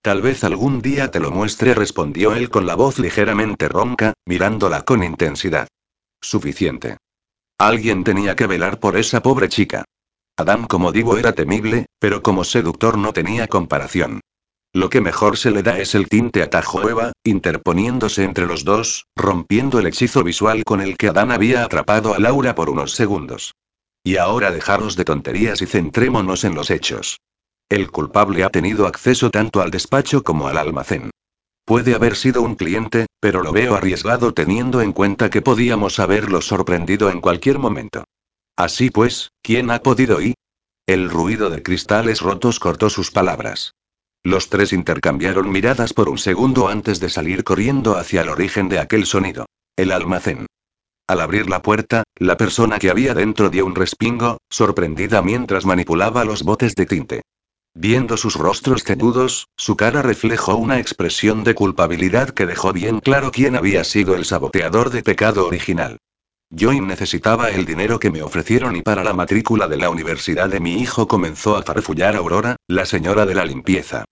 Tal 0.00 0.22
vez 0.22 0.44
algún 0.44 0.80
día 0.80 1.10
te 1.10 1.20
lo 1.20 1.30
muestre, 1.30 1.74
respondió 1.74 2.34
él 2.34 2.50
con 2.50 2.66
la 2.66 2.76
voz 2.76 2.98
ligeramente 2.98 3.68
ronca, 3.68 4.14
mirándola 4.24 4.82
con 4.82 5.02
intensidad. 5.02 5.68
Suficiente. 6.20 6.96
Alguien 7.58 8.04
tenía 8.04 8.36
que 8.36 8.46
velar 8.46 8.78
por 8.78 8.96
esa 8.96 9.20
pobre 9.20 9.48
chica. 9.48 9.84
Adam 10.36 10.66
como 10.66 10.92
digo 10.92 11.18
era 11.18 11.32
temible, 11.32 11.86
pero 11.98 12.22
como 12.22 12.44
seductor 12.44 12.96
no 12.96 13.12
tenía 13.12 13.48
comparación. 13.48 14.20
Lo 14.78 14.90
que 14.90 15.00
mejor 15.00 15.36
se 15.36 15.50
le 15.50 15.64
da 15.64 15.80
es 15.80 15.96
el 15.96 16.08
tinte 16.08 16.40
atajó 16.40 16.88
Eva, 16.88 17.10
interponiéndose 17.24 18.22
entre 18.22 18.46
los 18.46 18.62
dos, 18.62 19.06
rompiendo 19.16 19.80
el 19.80 19.88
hechizo 19.88 20.22
visual 20.22 20.62
con 20.62 20.80
el 20.80 20.96
que 20.96 21.08
Adán 21.08 21.32
había 21.32 21.64
atrapado 21.64 22.14
a 22.14 22.20
Laura 22.20 22.54
por 22.54 22.70
unos 22.70 22.92
segundos. 22.92 23.56
Y 24.04 24.18
ahora 24.18 24.52
dejaros 24.52 24.94
de 24.94 25.04
tonterías 25.04 25.60
y 25.62 25.66
centrémonos 25.66 26.44
en 26.44 26.54
los 26.54 26.70
hechos. 26.70 27.18
El 27.68 27.90
culpable 27.90 28.44
ha 28.44 28.50
tenido 28.50 28.86
acceso 28.86 29.32
tanto 29.32 29.62
al 29.62 29.72
despacho 29.72 30.22
como 30.22 30.46
al 30.46 30.56
almacén. 30.56 31.10
Puede 31.64 31.96
haber 31.96 32.14
sido 32.14 32.42
un 32.42 32.54
cliente, 32.54 33.06
pero 33.18 33.42
lo 33.42 33.50
veo 33.50 33.74
arriesgado 33.74 34.32
teniendo 34.32 34.80
en 34.80 34.92
cuenta 34.92 35.28
que 35.28 35.42
podíamos 35.42 35.98
haberlo 35.98 36.40
sorprendido 36.40 37.10
en 37.10 37.20
cualquier 37.20 37.58
momento. 37.58 38.04
Así 38.54 38.90
pues, 38.90 39.32
¿quién 39.42 39.72
ha 39.72 39.80
podido 39.80 40.20
ir? 40.20 40.36
El 40.86 41.10
ruido 41.10 41.50
de 41.50 41.64
cristales 41.64 42.20
rotos 42.20 42.60
cortó 42.60 42.90
sus 42.90 43.10
palabras. 43.10 43.72
Los 44.24 44.50
tres 44.50 44.72
intercambiaron 44.72 45.50
miradas 45.50 45.92
por 45.92 46.08
un 46.08 46.18
segundo 46.18 46.68
antes 46.68 47.00
de 47.00 47.08
salir 47.08 47.44
corriendo 47.44 47.96
hacia 47.96 48.22
el 48.22 48.28
origen 48.28 48.68
de 48.68 48.78
aquel 48.78 49.06
sonido. 49.06 49.46
El 49.76 49.92
almacén. 49.92 50.46
Al 51.06 51.20
abrir 51.20 51.48
la 51.48 51.62
puerta, 51.62 52.02
la 52.16 52.36
persona 52.36 52.78
que 52.78 52.90
había 52.90 53.14
dentro 53.14 53.48
dio 53.48 53.64
un 53.64 53.74
respingo, 53.74 54.38
sorprendida 54.50 55.22
mientras 55.22 55.64
manipulaba 55.64 56.24
los 56.24 56.42
botes 56.42 56.74
de 56.74 56.84
tinte. 56.84 57.22
Viendo 57.74 58.16
sus 58.16 58.34
rostros 58.34 58.84
tenudos, 58.84 59.46
su 59.56 59.76
cara 59.76 60.02
reflejó 60.02 60.56
una 60.56 60.80
expresión 60.80 61.44
de 61.44 61.54
culpabilidad 61.54 62.30
que 62.30 62.44
dejó 62.44 62.72
bien 62.72 63.00
claro 63.00 63.30
quién 63.30 63.56
había 63.56 63.84
sido 63.84 64.16
el 64.16 64.24
saboteador 64.24 64.90
de 64.90 65.02
pecado 65.02 65.46
original. 65.46 65.98
Joy 66.50 66.80
necesitaba 66.80 67.50
el 67.50 67.66
dinero 67.66 67.98
que 67.98 68.10
me 68.10 68.22
ofrecieron 68.22 68.74
y 68.74 68.82
para 68.82 69.04
la 69.04 69.12
matrícula 69.12 69.68
de 69.68 69.76
la 69.76 69.90
universidad 69.90 70.48
de 70.48 70.60
mi 70.60 70.80
hijo 70.80 71.06
comenzó 71.06 71.56
a 71.56 71.62
farfullar 71.62 72.16
Aurora, 72.16 72.56
la 72.66 72.86
señora 72.86 73.26
de 73.26 73.34
la 73.34 73.44
limpieza. 73.44 74.06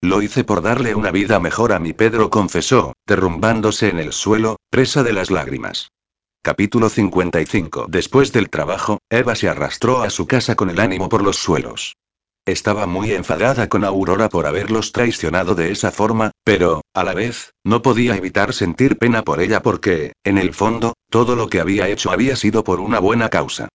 Lo 0.00 0.22
hice 0.22 0.42
por 0.42 0.62
darle 0.62 0.94
una 0.94 1.10
vida 1.10 1.38
mejor 1.38 1.72
a 1.72 1.78
mi 1.78 1.92
Pedro, 1.92 2.30
confesó, 2.30 2.94
derrumbándose 3.06 3.88
en 3.88 3.98
el 3.98 4.12
suelo, 4.12 4.56
presa 4.70 5.02
de 5.02 5.12
las 5.12 5.30
lágrimas. 5.30 5.90
Capítulo 6.42 6.88
55 6.88 7.86
Después 7.88 8.32
del 8.32 8.48
trabajo, 8.48 8.98
Eva 9.10 9.36
se 9.36 9.48
arrastró 9.48 10.02
a 10.02 10.10
su 10.10 10.26
casa 10.26 10.56
con 10.56 10.70
el 10.70 10.80
ánimo 10.80 11.08
por 11.08 11.22
los 11.22 11.36
suelos. 11.36 11.94
Estaba 12.44 12.86
muy 12.86 13.12
enfadada 13.12 13.68
con 13.68 13.84
Aurora 13.84 14.28
por 14.28 14.46
haberlos 14.46 14.90
traicionado 14.90 15.54
de 15.54 15.70
esa 15.70 15.92
forma, 15.92 16.32
pero, 16.42 16.82
a 16.92 17.04
la 17.04 17.14
vez, 17.14 17.54
no 17.62 17.82
podía 17.82 18.16
evitar 18.16 18.52
sentir 18.52 18.98
pena 18.98 19.22
por 19.22 19.40
ella 19.40 19.62
porque, 19.62 20.14
en 20.24 20.38
el 20.38 20.52
fondo, 20.52 20.94
todo 21.08 21.36
lo 21.36 21.48
que 21.48 21.60
había 21.60 21.88
hecho 21.88 22.10
había 22.10 22.34
sido 22.34 22.64
por 22.64 22.80
una 22.80 22.98
buena 22.98 23.28
causa. 23.28 23.68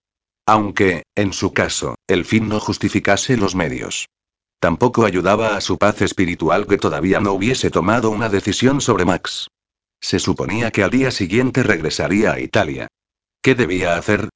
Aunque, 0.45 1.03
en 1.15 1.31
su 1.31 1.53
caso, 1.53 1.95
el 2.07 2.25
fin 2.25 2.49
no 2.49 2.59
justificase 2.59 3.37
los 3.37 3.55
medios. 3.55 4.09
Tampoco 4.59 5.05
ayudaba 5.05 5.55
a 5.55 5.61
su 5.61 5.77
paz 5.77 6.01
espiritual 6.01 6.67
que 6.67 6.77
todavía 6.77 7.21
no 7.21 7.31
hubiese 7.31 7.71
tomado 7.71 8.09
una 8.09 8.27
decisión 8.27 8.81
sobre 8.81 9.05
Max. 9.05 9.47
Se 10.01 10.19
suponía 10.19 10.71
que 10.71 10.83
al 10.83 10.89
día 10.89 11.11
siguiente 11.11 11.63
regresaría 11.63 12.33
a 12.33 12.39
Italia. 12.41 12.87
¿Qué 13.41 13.55
debía 13.55 13.95
hacer? 13.95 14.27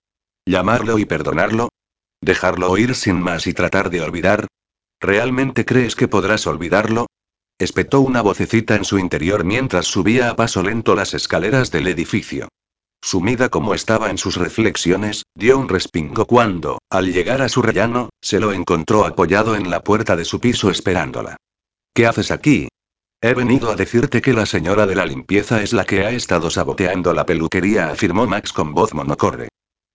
¿Llamarlo 0.46 1.00
y 1.00 1.06
perdonarlo? 1.06 1.70
¿Dejarlo 2.22 2.70
oír 2.70 2.94
sin 2.94 3.20
más 3.20 3.48
y 3.48 3.54
tratar 3.54 3.90
de 3.90 4.02
olvidar? 4.02 4.46
¿Realmente 5.00 5.66
crees 5.66 5.96
que 5.96 6.08
podrás 6.08 6.46
olvidarlo? 6.46 7.08
Espetó 7.58 8.02
una 8.02 8.22
vocecita 8.22 8.76
en 8.76 8.86
su 8.86 9.00
interior 9.00 9.44
mientras 9.44 9.88
subía 9.88 10.30
a 10.30 10.36
paso 10.36 10.62
lento 10.62 10.96
las 10.96 11.16
escaleras 11.16 11.72
del 11.72 11.88
edificio. 11.88 12.48
Sumida 13.04 13.50
como 13.50 13.74
estaba 13.74 14.12
en 14.12 14.20
sus 14.20 14.38
reflexiones, 14.38 15.24
dio 15.34 15.58
un 15.58 15.68
respingo 15.68 16.28
cuando, 16.28 16.78
al 16.92 17.12
llegar 17.12 17.42
a 17.42 17.50
su 17.50 17.64
rellano, 17.64 18.10
se 18.22 18.40
lo 18.40 18.54
encontró 18.54 19.06
apoyado 19.06 19.56
en 19.56 19.72
la 19.72 19.84
puerta 19.84 20.16
de 20.16 20.26
su 20.26 20.40
piso 20.40 20.70
esperándola. 20.70 21.38
¿Qué 21.96 22.06
haces 22.06 22.30
aquí? 22.30 22.68
He 23.20 23.34
venido 23.34 23.72
a 23.72 23.76
decirte 23.76 24.22
que 24.22 24.34
la 24.34 24.46
señora 24.46 24.86
de 24.86 24.96
la 24.96 25.08
limpieza 25.08 25.64
es 25.64 25.74
la 25.74 25.86
que 25.86 26.06
ha 26.06 26.12
estado 26.12 26.52
saboteando 26.52 27.14
la 27.16 27.26
peluquería, 27.26 27.90
afirmó 27.90 28.28
Max 28.28 28.54
con 28.54 28.74
voz 28.76 28.94
monocorde. 28.94 29.50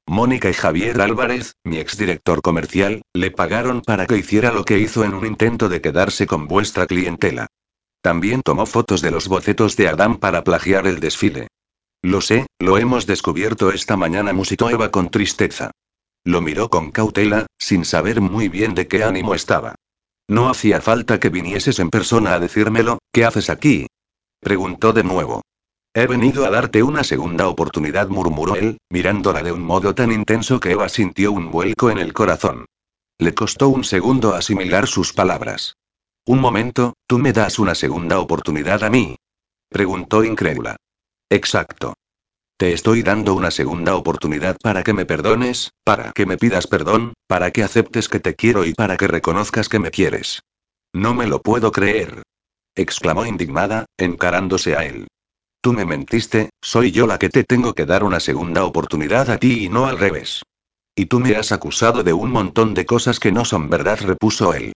Mónica 0.08 0.48
y 0.48 0.52
Javier 0.52 1.00
Álvarez, 1.00 1.56
mi 1.64 1.78
exdirector 1.78 2.40
comercial, 2.40 3.02
le 3.12 3.32
pagaron 3.32 3.82
para 3.82 4.06
que 4.06 4.16
hiciera 4.16 4.52
lo 4.52 4.64
que 4.64 4.78
hizo 4.78 5.02
en 5.02 5.14
un 5.14 5.26
intento 5.26 5.68
de 5.68 5.80
quedarse 5.80 6.28
con 6.28 6.46
vuestra 6.46 6.86
clientela. 6.86 7.48
También 8.02 8.42
tomó 8.42 8.66
fotos 8.66 9.02
de 9.02 9.10
los 9.10 9.26
bocetos 9.26 9.76
de 9.76 9.88
Adam 9.88 10.18
para 10.18 10.44
plagiar 10.44 10.86
el 10.86 11.00
desfile. 11.00 11.48
Lo 12.02 12.20
sé, 12.20 12.46
lo 12.60 12.78
hemos 12.78 13.06
descubierto 13.06 13.72
esta 13.72 13.96
mañana, 13.96 14.32
musitó 14.32 14.70
Eva 14.70 14.92
con 14.92 15.10
tristeza. 15.10 15.72
Lo 16.22 16.40
miró 16.40 16.70
con 16.70 16.92
cautela, 16.92 17.46
sin 17.58 17.84
saber 17.84 18.20
muy 18.20 18.48
bien 18.48 18.74
de 18.74 18.86
qué 18.86 19.02
ánimo 19.02 19.34
estaba. 19.34 19.74
No 20.28 20.48
hacía 20.48 20.80
falta 20.80 21.18
que 21.18 21.30
vinieses 21.30 21.80
en 21.80 21.90
persona 21.90 22.34
a 22.34 22.38
decírmelo, 22.38 22.98
¿qué 23.12 23.24
haces 23.24 23.50
aquí? 23.50 23.88
Preguntó 24.40 24.92
de 24.92 25.02
nuevo. 25.02 25.42
He 25.98 26.06
venido 26.06 26.44
a 26.44 26.50
darte 26.50 26.82
una 26.82 27.02
segunda 27.04 27.48
oportunidad, 27.48 28.08
murmuró 28.08 28.54
él, 28.54 28.76
mirándola 28.90 29.42
de 29.42 29.50
un 29.50 29.62
modo 29.62 29.94
tan 29.94 30.12
intenso 30.12 30.60
que 30.60 30.72
Eva 30.72 30.90
sintió 30.90 31.32
un 31.32 31.50
vuelco 31.50 31.90
en 31.90 31.96
el 31.96 32.12
corazón. 32.12 32.66
Le 33.16 33.32
costó 33.32 33.70
un 33.70 33.82
segundo 33.82 34.34
asimilar 34.34 34.88
sus 34.88 35.14
palabras. 35.14 35.78
Un 36.26 36.38
momento, 36.38 36.92
¿tú 37.06 37.18
me 37.18 37.32
das 37.32 37.58
una 37.58 37.74
segunda 37.74 38.18
oportunidad 38.18 38.84
a 38.84 38.90
mí? 38.90 39.16
Preguntó 39.70 40.22
incrédula. 40.22 40.76
Exacto. 41.30 41.94
Te 42.58 42.74
estoy 42.74 43.02
dando 43.02 43.32
una 43.32 43.50
segunda 43.50 43.96
oportunidad 43.96 44.58
para 44.62 44.82
que 44.82 44.92
me 44.92 45.06
perdones, 45.06 45.70
para 45.82 46.12
que 46.12 46.26
me 46.26 46.36
pidas 46.36 46.66
perdón, 46.66 47.14
para 47.26 47.52
que 47.52 47.62
aceptes 47.62 48.10
que 48.10 48.20
te 48.20 48.34
quiero 48.34 48.66
y 48.66 48.74
para 48.74 48.98
que 48.98 49.08
reconozcas 49.08 49.70
que 49.70 49.78
me 49.78 49.90
quieres. 49.90 50.42
No 50.92 51.14
me 51.14 51.26
lo 51.26 51.40
puedo 51.40 51.72
creer. 51.72 52.22
exclamó 52.74 53.24
indignada, 53.24 53.86
encarándose 53.96 54.76
a 54.76 54.84
él. 54.84 55.06
Tú 55.66 55.72
me 55.72 55.84
mentiste, 55.84 56.50
soy 56.62 56.92
yo 56.92 57.08
la 57.08 57.18
que 57.18 57.28
te 57.28 57.42
tengo 57.42 57.74
que 57.74 57.86
dar 57.86 58.04
una 58.04 58.20
segunda 58.20 58.64
oportunidad 58.64 59.28
a 59.30 59.36
ti 59.36 59.64
y 59.64 59.68
no 59.68 59.86
al 59.86 59.98
revés. 59.98 60.44
Y 60.94 61.06
tú 61.06 61.18
me 61.18 61.34
has 61.34 61.50
acusado 61.50 62.04
de 62.04 62.12
un 62.12 62.30
montón 62.30 62.72
de 62.72 62.86
cosas 62.86 63.18
que 63.18 63.32
no 63.32 63.44
son 63.44 63.68
verdad, 63.68 63.98
repuso 64.00 64.54
él. 64.54 64.74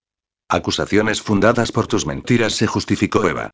Acusaciones 0.48 1.22
fundadas 1.22 1.70
por 1.70 1.86
tus 1.86 2.06
mentiras, 2.06 2.54
se 2.54 2.66
justificó 2.66 3.24
Eva. 3.28 3.52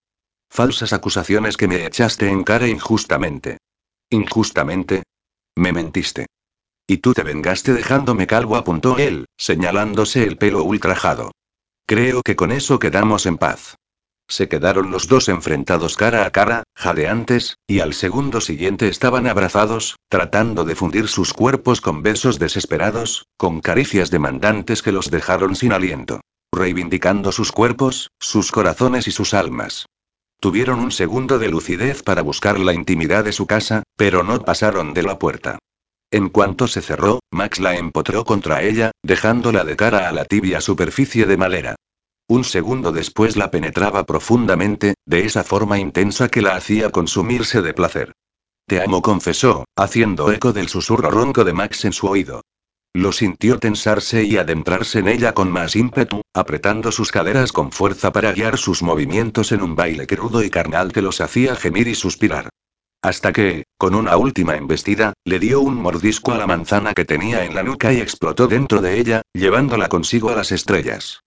Falsas 0.49 0.95
acusaciones 0.95 1.59
que 1.59 1.69
me 1.69 1.85
echaste 1.85 2.27
en 2.31 2.43
cara 2.43 2.69
injustamente. 2.69 3.59
¿Injustamente? 4.09 5.03
Me 5.57 5.75
mentiste. 5.75 6.25
Y 6.87 6.97
tú 6.97 7.13
te 7.13 7.23
vengaste 7.23 7.75
dejándome 7.75 8.27
calvo, 8.27 8.57
apuntó 8.57 8.97
él, 8.97 9.27
señalándose 9.37 10.25
el 10.25 10.39
pelo 10.39 10.65
ultrajado. 10.65 11.33
Creo 11.85 12.23
que 12.23 12.35
con 12.35 12.51
eso 12.51 12.79
quedamos 12.79 13.27
en 13.27 13.37
paz. 13.37 13.77
Se 14.29 14.49
quedaron 14.49 14.91
los 14.91 15.07
dos 15.07 15.29
enfrentados 15.29 15.97
cara 15.97 16.27
a 16.27 16.31
cara, 16.31 16.65
jadeantes, 16.75 17.59
y 17.67 17.81
al 17.81 17.95
segundo 17.95 18.41
siguiente 18.41 18.89
estaban 18.89 19.29
abrazados, 19.29 19.97
tratando 20.09 20.65
de 20.65 20.75
fundir 20.75 21.07
sus 21.07 21.33
cuerpos 21.33 21.81
con 21.81 22.03
besos 22.03 22.39
desesperados, 22.39 23.27
con 23.37 23.61
caricias 23.61 24.11
demandantes 24.11 24.83
que 24.83 24.93
los 24.93 25.11
dejaron 25.11 25.55
sin 25.55 25.73
aliento. 25.73 26.21
Reivindicando 26.53 27.31
sus 27.31 27.53
cuerpos, 27.53 28.11
sus 28.19 28.51
corazones 28.51 29.07
y 29.07 29.13
sus 29.13 29.33
almas. 29.33 29.87
Tuvieron 30.41 30.81
un 30.81 30.91
segundo 30.91 31.39
de 31.39 31.49
lucidez 31.49 32.03
para 32.03 32.23
buscar 32.23 32.59
la 32.59 32.75
intimidad 32.75 33.25
de 33.25 33.33
su 33.33 33.47
casa, 33.47 33.85
pero 33.97 34.23
no 34.23 34.41
pasaron 34.43 34.93
de 34.93 35.03
la 35.03 35.19
puerta. 35.19 35.59
En 36.11 36.29
cuanto 36.29 36.69
se 36.69 36.83
cerró, 36.83 37.21
Max 37.31 37.59
la 37.59 37.77
empotró 37.77 38.25
contra 38.25 38.63
ella, 38.63 38.93
dejándola 39.03 39.65
de 39.65 39.77
cara 39.77 40.09
a 40.09 40.13
la 40.13 40.25
tibia 40.25 40.61
superficie 40.61 41.27
de 41.27 41.37
madera. 41.37 41.77
Un 42.29 42.43
segundo 42.43 42.91
después 42.91 43.37
la 43.37 43.53
penetraba 43.53 44.05
profundamente, 44.05 44.95
de 45.07 45.25
esa 45.25 45.45
forma 45.45 45.79
intensa 45.79 46.29
que 46.29 46.43
la 46.43 46.57
hacía 46.57 46.91
consumirse 46.91 47.63
de 47.63 47.73
placer. 47.73 48.13
Te 48.67 48.83
amo, 48.83 49.01
confesó, 49.01 49.65
haciendo 49.77 50.33
eco 50.33 50.53
del 50.53 50.69
susurro 50.69 51.09
ronco 51.09 51.45
de 51.45 51.53
Max 51.53 51.85
en 51.85 51.93
su 51.93 52.09
oído. 52.09 52.43
Lo 52.93 53.13
sintió 53.13 53.61
tensarse 53.61 54.25
y 54.25 54.39
adentrarse 54.39 54.99
en 54.99 55.09
ella 55.09 55.35
con 55.35 55.53
más 55.53 55.77
ímpetu, 55.77 56.23
apretando 56.35 56.91
sus 56.91 57.13
caderas 57.13 57.53
con 57.53 57.71
fuerza 57.71 58.11
para 58.11 58.33
guiar 58.33 58.59
sus 58.59 58.83
movimientos 58.83 59.53
en 59.53 59.63
un 59.63 59.77
baile 59.77 60.09
crudo 60.09 60.43
y 60.43 60.51
carnal 60.51 60.93
que 60.93 61.03
los 61.03 61.21
hacía 61.21 61.55
gemir 61.55 61.87
y 61.87 61.95
suspirar. 61.95 62.49
Hasta 63.03 63.33
que, 63.33 63.67
con 63.79 63.95
una 63.95 64.17
última 64.17 64.57
embestida, 64.57 65.13
le 65.25 65.39
dio 65.39 65.61
un 65.61 65.77
mordisco 65.77 66.33
a 66.33 66.39
la 66.39 66.49
manzana 66.49 66.93
que 66.93 67.05
tenía 67.05 67.45
en 67.45 67.55
la 67.55 67.63
nuca 67.63 67.93
y 67.93 68.01
explotó 68.01 68.49
dentro 68.49 68.81
de 68.81 68.99
ella, 68.99 69.23
llevándola 69.33 69.89
consigo 69.89 70.31
a 70.31 70.35
las 70.35 70.51
estrellas. 70.51 71.21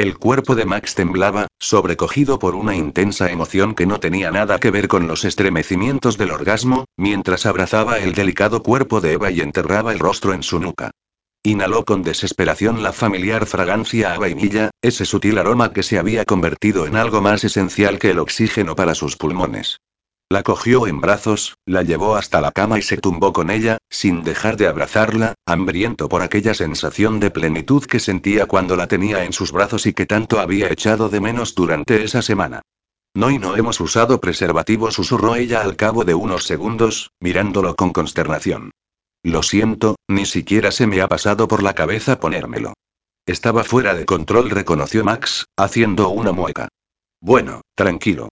El 0.00 0.16
cuerpo 0.16 0.54
de 0.54 0.64
Max 0.64 0.94
temblaba, 0.94 1.48
sobrecogido 1.58 2.38
por 2.38 2.54
una 2.54 2.74
intensa 2.74 3.30
emoción 3.30 3.74
que 3.74 3.84
no 3.84 4.00
tenía 4.00 4.30
nada 4.30 4.58
que 4.58 4.70
ver 4.70 4.88
con 4.88 5.06
los 5.06 5.26
estremecimientos 5.26 6.16
del 6.16 6.30
orgasmo, 6.30 6.86
mientras 6.96 7.44
abrazaba 7.44 7.98
el 7.98 8.14
delicado 8.14 8.62
cuerpo 8.62 9.02
de 9.02 9.12
Eva 9.12 9.30
y 9.30 9.42
enterraba 9.42 9.92
el 9.92 9.98
rostro 9.98 10.32
en 10.32 10.42
su 10.42 10.58
nuca. 10.58 10.90
Inhaló 11.42 11.84
con 11.84 12.02
desesperación 12.02 12.82
la 12.82 12.94
familiar 12.94 13.44
fragancia 13.44 14.14
a 14.14 14.18
vainilla, 14.18 14.70
ese 14.80 15.04
sutil 15.04 15.36
aroma 15.36 15.74
que 15.74 15.82
se 15.82 15.98
había 15.98 16.24
convertido 16.24 16.86
en 16.86 16.96
algo 16.96 17.20
más 17.20 17.44
esencial 17.44 17.98
que 17.98 18.12
el 18.12 18.20
oxígeno 18.20 18.74
para 18.74 18.94
sus 18.94 19.18
pulmones. 19.18 19.80
La 20.32 20.44
cogió 20.44 20.86
en 20.86 21.00
brazos, 21.00 21.58
la 21.66 21.82
llevó 21.82 22.14
hasta 22.14 22.40
la 22.40 22.52
cama 22.52 22.78
y 22.78 22.82
se 22.82 22.96
tumbó 22.96 23.32
con 23.32 23.50
ella, 23.50 23.78
sin 23.90 24.22
dejar 24.22 24.56
de 24.56 24.68
abrazarla, 24.68 25.34
hambriento 25.44 26.08
por 26.08 26.22
aquella 26.22 26.54
sensación 26.54 27.18
de 27.18 27.32
plenitud 27.32 27.84
que 27.84 27.98
sentía 27.98 28.46
cuando 28.46 28.76
la 28.76 28.86
tenía 28.86 29.24
en 29.24 29.32
sus 29.32 29.50
brazos 29.50 29.86
y 29.86 29.92
que 29.92 30.06
tanto 30.06 30.38
había 30.38 30.70
echado 30.70 31.08
de 31.08 31.18
menos 31.18 31.56
durante 31.56 32.04
esa 32.04 32.22
semana. 32.22 32.62
No 33.12 33.32
y 33.32 33.40
no 33.40 33.56
hemos 33.56 33.80
usado 33.80 34.20
preservativo, 34.20 34.92
susurró 34.92 35.34
ella 35.34 35.62
al 35.62 35.74
cabo 35.74 36.04
de 36.04 36.14
unos 36.14 36.44
segundos, 36.44 37.10
mirándolo 37.18 37.74
con 37.74 37.92
consternación. 37.92 38.70
Lo 39.24 39.42
siento, 39.42 39.96
ni 40.06 40.26
siquiera 40.26 40.70
se 40.70 40.86
me 40.86 41.00
ha 41.00 41.08
pasado 41.08 41.48
por 41.48 41.64
la 41.64 41.74
cabeza 41.74 42.20
ponérmelo. 42.20 42.74
Estaba 43.26 43.64
fuera 43.64 43.94
de 43.94 44.06
control, 44.06 44.50
reconoció 44.50 45.02
Max, 45.02 45.46
haciendo 45.56 46.08
una 46.10 46.30
mueca. 46.30 46.68
Bueno, 47.20 47.62
tranquilo. 47.74 48.28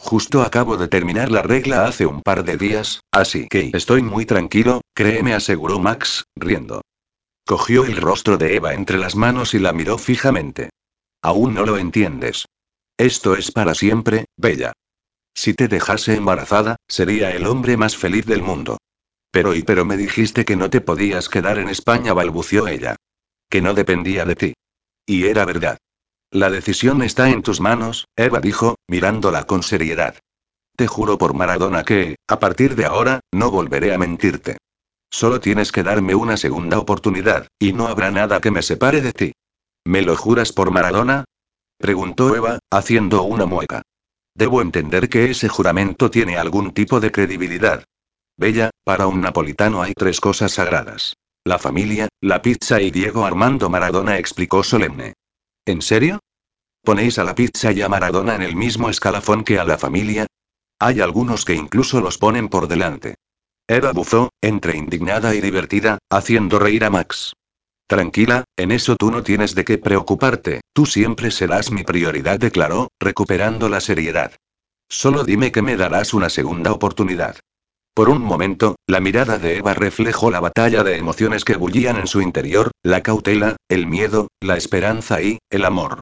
Justo 0.00 0.42
acabo 0.42 0.76
de 0.76 0.88
terminar 0.88 1.30
la 1.30 1.42
regla 1.42 1.86
hace 1.86 2.06
un 2.06 2.22
par 2.22 2.44
de 2.44 2.56
días, 2.56 3.00
así 3.12 3.48
que 3.48 3.70
estoy 3.74 4.02
muy 4.02 4.26
tranquilo, 4.26 4.80
créeme, 4.94 5.34
aseguró 5.34 5.78
Max, 5.80 6.24
riendo. 6.36 6.82
Cogió 7.46 7.84
el 7.84 7.96
rostro 7.96 8.36
de 8.38 8.54
Eva 8.56 8.74
entre 8.74 8.98
las 8.98 9.16
manos 9.16 9.54
y 9.54 9.58
la 9.58 9.72
miró 9.72 9.98
fijamente. 9.98 10.70
Aún 11.22 11.54
no 11.54 11.64
lo 11.64 11.78
entiendes. 11.78 12.46
Esto 12.96 13.34
es 13.34 13.50
para 13.52 13.74
siempre, 13.74 14.26
Bella. 14.36 14.72
Si 15.34 15.54
te 15.54 15.68
dejase 15.68 16.14
embarazada, 16.14 16.76
sería 16.88 17.30
el 17.30 17.46
hombre 17.46 17.76
más 17.76 17.96
feliz 17.96 18.26
del 18.26 18.42
mundo. 18.42 18.78
Pero 19.30 19.54
y 19.54 19.62
pero 19.62 19.84
me 19.84 19.96
dijiste 19.96 20.44
que 20.44 20.56
no 20.56 20.70
te 20.70 20.80
podías 20.80 21.28
quedar 21.28 21.58
en 21.58 21.68
España, 21.68 22.12
balbució 22.12 22.66
ella. 22.66 22.96
Que 23.48 23.60
no 23.60 23.74
dependía 23.74 24.24
de 24.24 24.36
ti. 24.36 24.54
Y 25.06 25.26
era 25.26 25.44
verdad. 25.44 25.78
La 26.30 26.50
decisión 26.50 27.02
está 27.02 27.30
en 27.30 27.42
tus 27.42 27.58
manos, 27.58 28.06
Eva 28.14 28.40
dijo, 28.40 28.74
mirándola 28.86 29.46
con 29.46 29.62
seriedad. 29.62 30.16
Te 30.76 30.86
juro 30.86 31.16
por 31.16 31.32
Maradona 31.32 31.84
que, 31.84 32.16
a 32.28 32.38
partir 32.38 32.76
de 32.76 32.84
ahora, 32.84 33.20
no 33.32 33.50
volveré 33.50 33.94
a 33.94 33.98
mentirte. 33.98 34.58
Solo 35.10 35.40
tienes 35.40 35.72
que 35.72 35.82
darme 35.82 36.14
una 36.14 36.36
segunda 36.36 36.78
oportunidad, 36.78 37.48
y 37.58 37.72
no 37.72 37.88
habrá 37.88 38.10
nada 38.10 38.42
que 38.42 38.50
me 38.50 38.60
separe 38.60 39.00
de 39.00 39.12
ti. 39.12 39.32
¿Me 39.86 40.02
lo 40.02 40.16
juras 40.16 40.52
por 40.52 40.70
Maradona? 40.70 41.24
preguntó 41.78 42.36
Eva, 42.36 42.58
haciendo 42.70 43.22
una 43.22 43.46
mueca. 43.46 43.80
Debo 44.34 44.60
entender 44.60 45.08
que 45.08 45.30
ese 45.30 45.48
juramento 45.48 46.10
tiene 46.10 46.36
algún 46.36 46.72
tipo 46.72 47.00
de 47.00 47.10
credibilidad. 47.10 47.84
Bella, 48.36 48.70
para 48.84 49.06
un 49.06 49.22
napolitano 49.22 49.80
hay 49.80 49.94
tres 49.94 50.20
cosas 50.20 50.52
sagradas. 50.52 51.14
La 51.42 51.58
familia, 51.58 52.08
la 52.20 52.42
pizza 52.42 52.82
y 52.82 52.90
Diego 52.90 53.24
Armando 53.24 53.70
Maradona 53.70 54.18
explicó 54.18 54.62
solemne. 54.62 55.14
¿En 55.68 55.82
serio? 55.82 56.20
¿Ponéis 56.82 57.18
a 57.18 57.24
la 57.24 57.34
pizza 57.34 57.72
y 57.72 57.82
a 57.82 57.90
Maradona 57.90 58.34
en 58.34 58.40
el 58.40 58.56
mismo 58.56 58.88
escalafón 58.88 59.44
que 59.44 59.58
a 59.58 59.64
la 59.64 59.76
familia? 59.76 60.26
Hay 60.80 61.02
algunos 61.02 61.44
que 61.44 61.54
incluso 61.54 62.00
los 62.00 62.16
ponen 62.16 62.48
por 62.48 62.68
delante. 62.68 63.16
Eva 63.68 63.92
buzó, 63.92 64.30
entre 64.40 64.78
indignada 64.78 65.34
y 65.34 65.42
divertida, 65.42 65.98
haciendo 66.08 66.58
reír 66.58 66.86
a 66.86 66.90
Max. 66.90 67.34
Tranquila, 67.86 68.44
en 68.56 68.72
eso 68.72 68.96
tú 68.96 69.10
no 69.10 69.22
tienes 69.22 69.54
de 69.54 69.66
qué 69.66 69.76
preocuparte, 69.76 70.62
tú 70.72 70.86
siempre 70.86 71.30
serás 71.30 71.70
mi 71.70 71.82
prioridad, 71.82 72.38
declaró, 72.38 72.88
recuperando 72.98 73.68
la 73.68 73.82
seriedad. 73.82 74.32
Solo 74.88 75.22
dime 75.22 75.52
que 75.52 75.60
me 75.60 75.76
darás 75.76 76.14
una 76.14 76.30
segunda 76.30 76.72
oportunidad. 76.72 77.36
Por 77.98 78.10
un 78.10 78.22
momento, 78.22 78.76
la 78.86 79.00
mirada 79.00 79.40
de 79.40 79.56
Eva 79.56 79.74
reflejó 79.74 80.30
la 80.30 80.38
batalla 80.38 80.84
de 80.84 80.98
emociones 80.98 81.44
que 81.44 81.56
bullían 81.56 81.96
en 81.96 82.06
su 82.06 82.20
interior, 82.20 82.70
la 82.84 83.02
cautela, 83.02 83.56
el 83.68 83.88
miedo, 83.88 84.28
la 84.40 84.56
esperanza 84.56 85.20
y, 85.20 85.38
el 85.50 85.64
amor. 85.64 85.98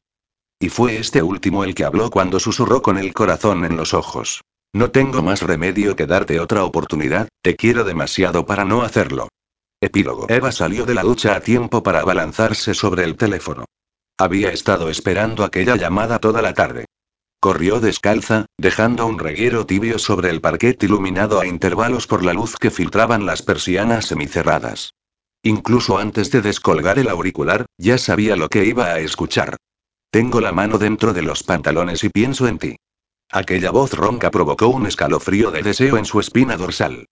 Y 0.61 0.69
fue 0.69 0.99
este 0.99 1.23
último 1.23 1.65
el 1.65 1.75
que 1.75 1.87
habló 1.87 2.11
cuando 2.11 2.39
susurró 2.39 2.83
con 2.83 2.99
el 2.99 3.15
corazón 3.15 3.65
en 3.65 3.79
los 3.79 3.95
ojos. 3.95 4.43
No 4.75 4.91
tengo 4.91 5.23
más 5.23 5.41
remedio 5.41 5.97
que 5.97 6.05
darte 6.05 6.39
otra 6.39 6.65
oportunidad, 6.65 7.29
te 7.43 7.57
quiero 7.57 7.83
demasiado 7.83 8.45
para 8.45 8.67
no 8.67 8.83
hacerlo. 8.83 9.29
Epílogo. 9.81 10.27
Eva 10.29 10.53
salió 10.53 10.85
de 10.85 10.93
la 10.93 11.03
ducha 11.03 11.35
a 11.35 11.41
tiempo 11.41 11.83
para 11.83 12.01
abalanzarse 12.01 12.75
sobre 12.75 13.05
el 13.05 13.17
teléfono. 13.17 13.65
Había 14.19 14.51
estado 14.51 14.91
esperando 14.91 15.45
aquella 15.45 15.77
llamada 15.77 16.19
toda 16.19 16.43
la 16.43 16.53
tarde. 16.53 16.85
Corrió 17.41 17.81
descalza, 17.81 18.47
dejando 18.59 19.07
un 19.07 19.19
reguero 19.19 19.67
tibio 19.67 19.99
sobre 19.99 20.31
el 20.31 20.41
parquet 20.41 20.83
iluminado 20.83 21.39
a 21.41 21.47
intervalos 21.47 22.07
por 22.07 22.25
la 22.25 22.33
luz 22.33 22.57
que 22.57 22.71
filtraban 22.71 23.27
las 23.27 23.43
persianas 23.43 24.07
semicerradas. 24.07 24.95
Incluso 25.43 25.99
antes 25.99 26.31
de 26.31 26.41
descolgar 26.41 26.99
el 26.99 27.09
auricular, 27.09 27.67
ya 27.79 27.99
sabía 27.99 28.37
lo 28.37 28.49
que 28.49 28.65
iba 28.65 28.87
a 28.87 28.99
escuchar. 28.99 29.57
Tengo 30.11 30.41
la 30.41 30.53
mano 30.53 30.79
dentro 30.79 31.13
de 31.13 31.23
los 31.23 31.43
pantalones 31.43 32.03
y 32.05 32.09
pienso 32.09 32.49
en 32.49 32.59
ti. 32.59 32.77
Aquella 33.31 33.71
voz 33.71 33.93
ronca 33.93 34.31
provocó 34.31 34.69
un 34.69 34.87
escalofrío 34.87 35.51
de 35.51 35.63
deseo 35.63 35.99
en 35.99 36.05
su 36.05 36.21
espina 36.21 36.57
dorsal. 36.57 37.07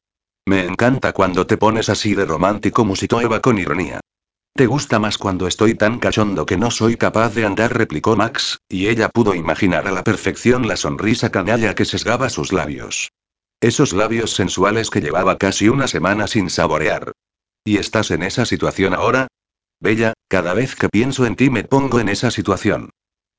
Me 0.46 0.64
encanta 0.64 1.12
cuando 1.12 1.46
te 1.46 1.56
pones 1.56 1.88
así 1.88 2.14
de 2.14 2.24
romántico, 2.24 2.84
musitó 2.84 3.20
Eva 3.20 3.40
con 3.40 3.58
ironía. 3.58 4.00
Te 4.56 4.66
gusta 4.66 5.00
más 5.00 5.18
cuando 5.18 5.48
estoy 5.48 5.74
tan 5.74 5.98
cachondo 5.98 6.46
que 6.46 6.56
no 6.56 6.70
soy 6.70 6.96
capaz 6.96 7.34
de 7.34 7.44
andar, 7.44 7.76
replicó 7.76 8.14
Max, 8.14 8.60
y 8.68 8.86
ella 8.86 9.08
pudo 9.08 9.34
imaginar 9.34 9.88
a 9.88 9.90
la 9.90 10.04
perfección 10.04 10.68
la 10.68 10.76
sonrisa 10.76 11.32
canalla 11.32 11.74
que 11.74 11.84
sesgaba 11.84 12.28
sus 12.28 12.52
labios. 12.52 13.10
Esos 13.60 13.92
labios 13.92 14.32
sensuales 14.32 14.90
que 14.90 15.00
llevaba 15.00 15.38
casi 15.38 15.68
una 15.68 15.88
semana 15.88 16.28
sin 16.28 16.50
saborear. 16.50 17.10
¿Y 17.64 17.78
estás 17.78 18.12
en 18.12 18.22
esa 18.22 18.46
situación 18.46 18.94
ahora? 18.94 19.26
Bella, 19.80 20.12
cada 20.28 20.54
vez 20.54 20.76
que 20.76 20.88
pienso 20.88 21.26
en 21.26 21.34
ti 21.34 21.50
me 21.50 21.64
pongo 21.64 21.98
en 21.98 22.08
esa 22.08 22.30
situación. 22.30 22.90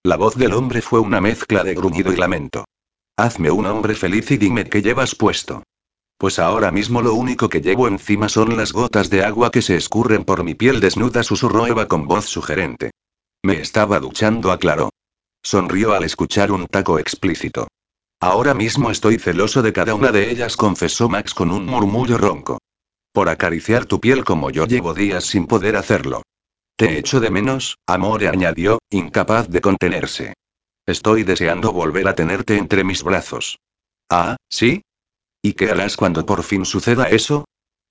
La 0.04 0.18
voz 0.18 0.36
del 0.36 0.52
hombre 0.52 0.82
fue 0.82 1.00
una 1.00 1.22
mezcla 1.22 1.64
de 1.64 1.76
gruñido 1.76 2.12
y 2.12 2.18
lamento. 2.18 2.66
Hazme 3.16 3.52
un 3.52 3.68
hombre 3.68 3.96
feliz 3.96 4.30
y 4.32 4.38
dime 4.38 4.66
qué 4.66 4.82
llevas 4.82 5.16
puesto. 5.16 5.64
Pues 6.18 6.40
ahora 6.40 6.72
mismo 6.72 7.02
lo 7.02 7.14
único 7.14 7.50
que 7.50 7.62
llevo 7.62 7.88
encima 7.88 8.30
son 8.30 8.56
las 8.56 8.72
gotas 8.72 9.10
de 9.10 9.24
agua 9.24 9.52
que 9.52 9.62
se 9.62 9.76
escurren 9.76 10.24
por 10.24 10.44
mi 10.44 10.56
piel 10.56 10.80
desnuda, 10.80 11.24
susurró 11.24 11.68
Eva 11.68 11.88
con 11.88 12.08
voz 12.08 12.26
sugerente. 12.26 12.92
Me 13.44 13.60
estaba 13.60 14.00
duchando, 14.00 14.52
aclaró. 14.52 14.92
Sonrió 15.44 15.94
al 15.94 16.04
escuchar 16.04 16.52
un 16.52 16.68
taco 16.68 16.98
explícito. 16.98 17.68
Ahora 18.22 18.54
mismo 18.54 18.90
estoy 18.92 19.20
celoso 19.20 19.62
de 19.62 19.74
cada 19.74 19.94
una 19.94 20.12
de 20.12 20.32
ellas, 20.32 20.56
confesó 20.56 21.10
Max 21.10 21.34
con 21.34 21.52
un 21.52 21.66
murmullo 21.66 22.18
ronco. 22.18 22.60
Por 23.12 23.30
acariciar 23.30 23.86
tu 23.86 24.00
piel 24.00 24.24
como 24.24 24.50
yo 24.50 24.66
llevo 24.66 24.94
días 24.94 25.26
sin 25.26 25.46
poder 25.46 25.76
hacerlo. 25.76 26.24
Te 26.78 26.98
echo 26.98 27.20
de 27.20 27.30
menos, 27.30 27.78
amor, 27.86 28.26
añadió, 28.26 28.80
incapaz 28.90 29.50
de 29.50 29.62
contenerse. 29.62 30.34
Estoy 30.86 31.24
deseando 31.24 31.72
volver 31.72 32.08
a 32.08 32.16
tenerte 32.16 32.58
entre 32.58 32.84
mis 32.84 33.04
brazos. 33.04 33.60
Ah, 34.10 34.38
¿sí? 34.50 34.82
¿Y 35.46 35.54
qué 35.54 35.70
harás 35.70 35.96
cuando 35.96 36.26
por 36.26 36.42
fin 36.42 36.66
suceda 36.66 37.04
eso? 37.04 37.46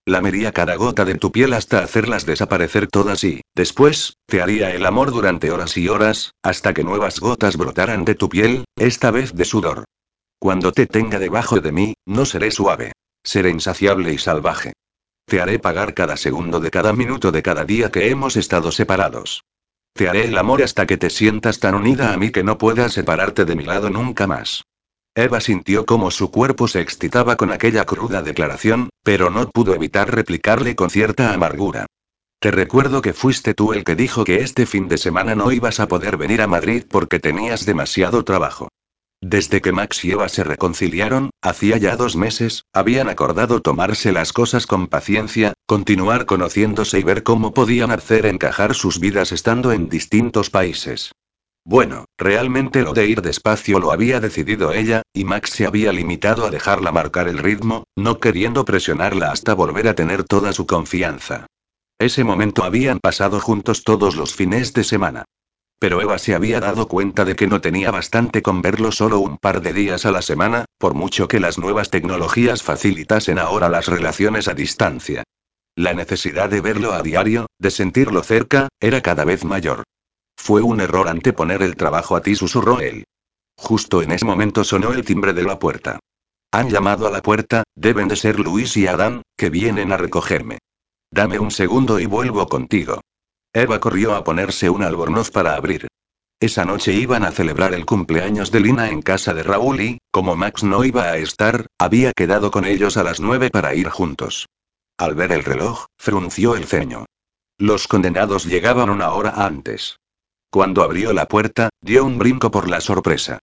Lamería 0.07 0.51
cada 0.51 0.75
gota 0.75 1.05
de 1.05 1.15
tu 1.15 1.31
piel 1.31 1.53
hasta 1.53 1.85
hacerlas 1.85 2.27
desaparecer 2.27 2.89
todas 2.89 3.23
y, 3.23 3.43
después, 3.55 4.17
te 4.27 4.43
haría 4.43 4.75
el 4.75 4.85
amor 4.85 5.13
durante 5.13 5.53
horas 5.53 5.77
y 5.77 5.87
horas, 5.89 6.33
hasta 6.43 6.75
que 6.75 6.83
nuevas 6.83 7.21
gotas 7.21 7.57
brotaran 7.57 8.05
de 8.05 8.17
tu 8.17 8.29
piel, 8.29 8.65
esta 8.75 9.13
vez 9.13 9.37
de 9.37 9.45
sudor. 9.45 9.85
Cuando 10.41 10.73
te 10.73 10.89
tenga 10.89 11.21
debajo 11.21 11.61
de 11.61 11.71
mí, 11.71 11.95
no 12.05 12.25
seré 12.25 12.51
suave. 12.51 12.91
Seré 13.23 13.51
insaciable 13.51 14.13
y 14.13 14.19
salvaje. 14.19 14.73
Te 15.25 15.41
haré 15.41 15.61
pagar 15.61 15.95
cada 15.95 16.17
segundo 16.17 16.59
de 16.59 16.73
cada 16.73 16.93
minuto 16.93 17.31
de 17.31 17.45
cada 17.45 17.65
día 17.65 17.93
que 17.93 18.11
hemos 18.11 18.35
estado 18.35 18.73
separados. 18.73 19.45
Te 19.93 20.09
haré 20.09 20.25
el 20.25 20.37
amor 20.39 20.61
hasta 20.61 20.89
que 20.89 20.97
te 20.97 21.09
sientas 21.09 21.61
tan 21.61 21.77
unida 21.77 22.13
a 22.13 22.17
mí 22.17 22.33
que 22.33 22.43
no 22.43 22.59
puedas 22.59 22.95
separarte 22.95 23.45
de 23.45 23.55
mi 23.55 23.63
lado 23.63 23.91
nunca 23.91 24.27
más. 24.27 24.65
Eva 25.17 25.41
sintió 25.41 25.87
cómo 25.87 26.11
su 26.11 26.33
cuerpo 26.33 26.67
se 26.67 26.81
excitaba 26.81 27.37
con 27.37 27.53
aquella 27.53 27.85
cruda 27.85 28.21
declaración, 28.21 28.91
pero 29.05 29.31
no 29.31 29.49
pudo 29.49 29.73
evitar 29.73 30.13
replicarle 30.13 30.75
con 30.75 30.91
cierta 30.91 31.33
amargura. 31.33 31.87
Te 32.41 32.51
recuerdo 32.51 33.01
que 33.01 33.13
fuiste 33.13 33.55
tú 33.55 33.73
el 33.73 33.85
que 33.85 33.95
dijo 33.95 34.25
que 34.25 34.43
este 34.43 34.67
fin 34.67 34.89
de 34.89 34.99
semana 34.99 35.37
no 35.37 35.53
ibas 35.53 35.79
a 35.79 35.87
poder 35.87 36.17
venir 36.17 36.43
a 36.43 36.49
Madrid 36.49 36.85
porque 36.91 37.21
tenías 37.21 37.65
demasiado 37.65 38.25
trabajo. 38.25 38.69
Desde 39.23 39.63
que 39.63 39.73
Max 39.73 40.05
y 40.05 40.11
Eva 40.11 40.29
se 40.29 40.43
reconciliaron, 40.43 41.31
hacía 41.41 41.79
ya 41.79 41.97
dos 41.97 42.17
meses, 42.17 42.65
habían 42.73 43.09
acordado 43.09 43.63
tomarse 43.63 44.13
las 44.13 44.33
cosas 44.33 44.67
con 44.67 44.89
paciencia, 44.89 45.55
continuar 45.65 46.27
conociéndose 46.27 46.99
y 46.99 47.05
ver 47.05 47.23
cómo 47.23 47.55
podían 47.55 47.93
hacer 47.93 48.27
encajar 48.27 48.75
sus 48.75 48.99
vidas 48.99 49.31
estando 49.31 49.71
en 49.71 49.89
distintos 49.89 50.51
países. 50.51 51.13
Bueno, 51.67 52.05
realmente 52.19 52.83
lo 52.83 52.93
de 52.93 53.07
ir 53.07 53.23
despacio 53.23 53.79
lo 53.81 53.91
había 53.91 54.21
decidido 54.21 54.73
ella, 54.73 55.03
y 55.15 55.25
Max 55.25 55.51
se 55.51 55.67
había 55.67 55.93
limitado 55.93 56.45
a 56.45 56.51
dejarla 56.51 56.93
marcar 56.93 57.27
el 57.27 57.39
ritmo, 57.39 57.85
no 57.97 58.21
queriendo 58.21 58.67
presionarla 58.67 59.31
hasta 59.31 59.55
volver 59.55 59.89
a 59.89 59.95
tener 59.95 60.25
toda 60.25 60.53
su 60.53 60.67
confianza. 60.67 61.47
Ese 61.99 62.23
momento 62.23 62.65
habían 62.65 62.99
pasado 62.99 63.41
juntos 63.41 63.83
todos 63.83 64.15
los 64.15 64.35
fines 64.35 64.75
de 64.75 64.85
semana. 64.85 65.25
Pero 65.79 66.03
Eva 66.03 66.19
se 66.19 66.35
había 66.35 66.61
dado 66.61 66.87
cuenta 66.87 67.25
de 67.25 67.35
que 67.35 67.47
no 67.47 67.63
tenía 67.63 67.91
bastante 67.91 68.43
con 68.43 68.61
verlo 68.61 68.93
solo 68.93 69.19
un 69.21 69.39
par 69.39 69.63
de 69.63 69.73
días 69.73 70.05
a 70.05 70.11
la 70.11 70.21
semana, 70.21 70.67
por 70.79 70.93
mucho 70.93 71.29
que 71.29 71.41
las 71.41 71.59
nuevas 71.59 71.89
tecnologías 71.89 72.63
facilitasen 72.63 73.39
ahora 73.39 73.71
las 73.71 73.87
relaciones 73.87 74.49
a 74.49 74.55
distancia. 74.55 75.23
La 75.77 75.95
necesidad 75.95 76.51
de 76.51 76.61
verlo 76.61 76.93
a 76.93 77.03
diario, 77.03 77.47
de 77.59 77.71
sentirlo 77.71 78.23
cerca, 78.23 78.69
era 78.81 79.01
cada 79.01 79.25
vez 79.25 79.45
mayor. 79.45 79.83
Fue 80.37 80.63
un 80.63 80.81
error 80.81 81.09
anteponer 81.09 81.63
el 81.63 81.77
trabajo 81.77 82.17
a 82.17 82.21
ti, 82.21 82.35
susurró 82.35 82.81
él. 82.81 83.05
Justo 83.57 84.03
en 84.03 84.13
ese 84.13 84.25
momento 84.25 84.65
sonó 84.65 84.93
el 84.93 85.05
timbre 85.05 85.33
de 85.33 85.45
la 85.45 85.59
puerta. 85.59 86.01
Han 86.53 86.71
llamado 86.71 87.07
a 87.07 87.11
la 87.11 87.23
puerta, 87.23 87.65
deben 87.75 88.09
de 88.09 88.17
ser 88.17 88.39
Luis 88.39 88.77
y 88.77 88.87
Adán, 88.87 89.23
que 89.37 89.51
vienen 89.51 89.93
a 89.93 89.97
recogerme. 89.97 90.59
Dame 91.11 91.39
un 91.39 91.51
segundo 91.51 91.99
y 92.01 92.07
vuelvo 92.07 92.47
contigo. 92.49 93.01
Eva 93.53 93.81
corrió 93.81 94.15
a 94.15 94.25
ponerse 94.25 94.69
un 94.69 94.83
albornoz 94.83 95.31
para 95.31 95.55
abrir. 95.55 95.89
Esa 96.41 96.65
noche 96.65 96.93
iban 96.93 97.25
a 97.25 97.31
celebrar 97.31 97.73
el 97.73 97.87
cumpleaños 97.87 98.51
de 98.51 98.61
Lina 98.61 98.91
en 98.91 99.01
casa 99.01 99.33
de 99.33 99.43
Raúl 99.45 99.81
y, 99.81 99.99
como 100.11 100.37
Max 100.37 100.63
no 100.63 100.85
iba 100.85 101.05
a 101.05 101.17
estar, 101.17 101.67
había 101.79 102.13
quedado 102.13 102.51
con 102.51 102.65
ellos 102.65 102.97
a 102.97 103.05
las 103.05 103.21
nueve 103.21 103.51
para 103.51 103.75
ir 103.75 103.89
juntos. 103.89 104.47
Al 104.99 105.15
ver 105.15 105.33
el 105.33 105.45
reloj, 105.45 105.87
frunció 105.97 106.55
el 106.57 106.67
ceño. 106.67 107.07
Los 107.59 107.89
condenados 107.89 108.45
llegaban 108.45 108.91
una 108.91 109.13
hora 109.13 109.31
antes. 109.47 109.97
Cuando 110.55 110.85
abrió 110.85 111.13
la 111.13 111.27
puerta, 111.27 111.71
dio 111.81 112.05
un 112.05 112.17
brinco 112.17 112.53
por 112.53 112.71
la 112.71 112.81
sorpresa. 112.81 113.41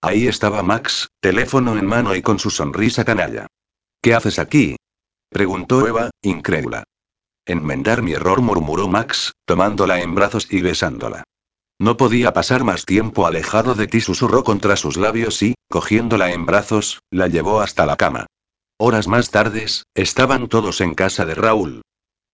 Ahí 0.00 0.28
estaba 0.28 0.62
Max, 0.62 1.08
teléfono 1.20 1.76
en 1.76 1.84
mano 1.84 2.14
y 2.14 2.22
con 2.22 2.38
su 2.38 2.48
sonrisa 2.48 3.04
canalla. 3.04 3.48
¿Qué 4.00 4.14
haces 4.14 4.38
aquí? 4.38 4.76
preguntó 5.28 5.86
Eva, 5.86 6.08
incrédula. 6.22 6.84
Enmendar 7.44 8.00
mi 8.00 8.14
error, 8.14 8.40
murmuró 8.40 8.88
Max, 8.88 9.34
tomándola 9.44 10.00
en 10.00 10.14
brazos 10.14 10.50
y 10.50 10.62
besándola. 10.62 11.24
No 11.78 11.98
podía 11.98 12.32
pasar 12.32 12.64
más 12.64 12.86
tiempo 12.86 13.26
alejado 13.26 13.74
de 13.74 13.86
ti, 13.86 14.00
susurró 14.00 14.42
contra 14.42 14.76
sus 14.76 14.96
labios 14.96 15.42
y, 15.42 15.56
cogiéndola 15.68 16.32
en 16.32 16.46
brazos, 16.46 17.00
la 17.10 17.28
llevó 17.28 17.60
hasta 17.60 17.84
la 17.84 17.96
cama. 17.96 18.24
Horas 18.78 19.06
más 19.06 19.30
tardes, 19.30 19.82
estaban 19.94 20.48
todos 20.48 20.80
en 20.80 20.94
casa 20.94 21.26
de 21.26 21.34
Raúl. 21.34 21.82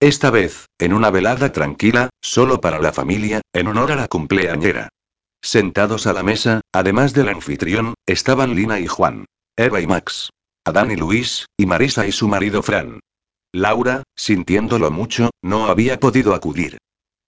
Esta 0.01 0.31
vez, 0.31 0.65
en 0.79 0.95
una 0.95 1.11
velada 1.11 1.53
tranquila, 1.53 2.09
solo 2.23 2.63
para 2.63 2.79
la 2.79 2.91
familia, 2.91 3.43
en 3.53 3.67
honor 3.67 3.93
a 3.93 3.97
la 3.97 4.09
cumpleañera. 4.09 4.89
Sentados 5.43 6.07
a 6.07 6.15
la 6.15 6.23
mesa, 6.23 6.63
además 6.73 7.13
del 7.13 7.29
anfitrión, 7.29 7.93
estaban 8.07 8.55
Lina 8.55 8.81
y 8.81 8.87
Juan, 8.87 9.27
Eva 9.57 9.79
y 9.83 9.87
Max, 9.87 10.31
Adán 10.65 10.91
y 10.91 10.97
Luis, 10.97 11.45
y 11.59 11.67
Marisa 11.67 12.07
y 12.07 12.13
su 12.13 12.29
marido 12.29 12.63
Fran. 12.63 13.01
Laura, 13.53 14.03
sintiéndolo 14.17 14.91
mucho, 14.91 15.31
no 15.43 15.67
había 15.67 16.01
podido 16.01 16.35
acudir. 16.35 16.79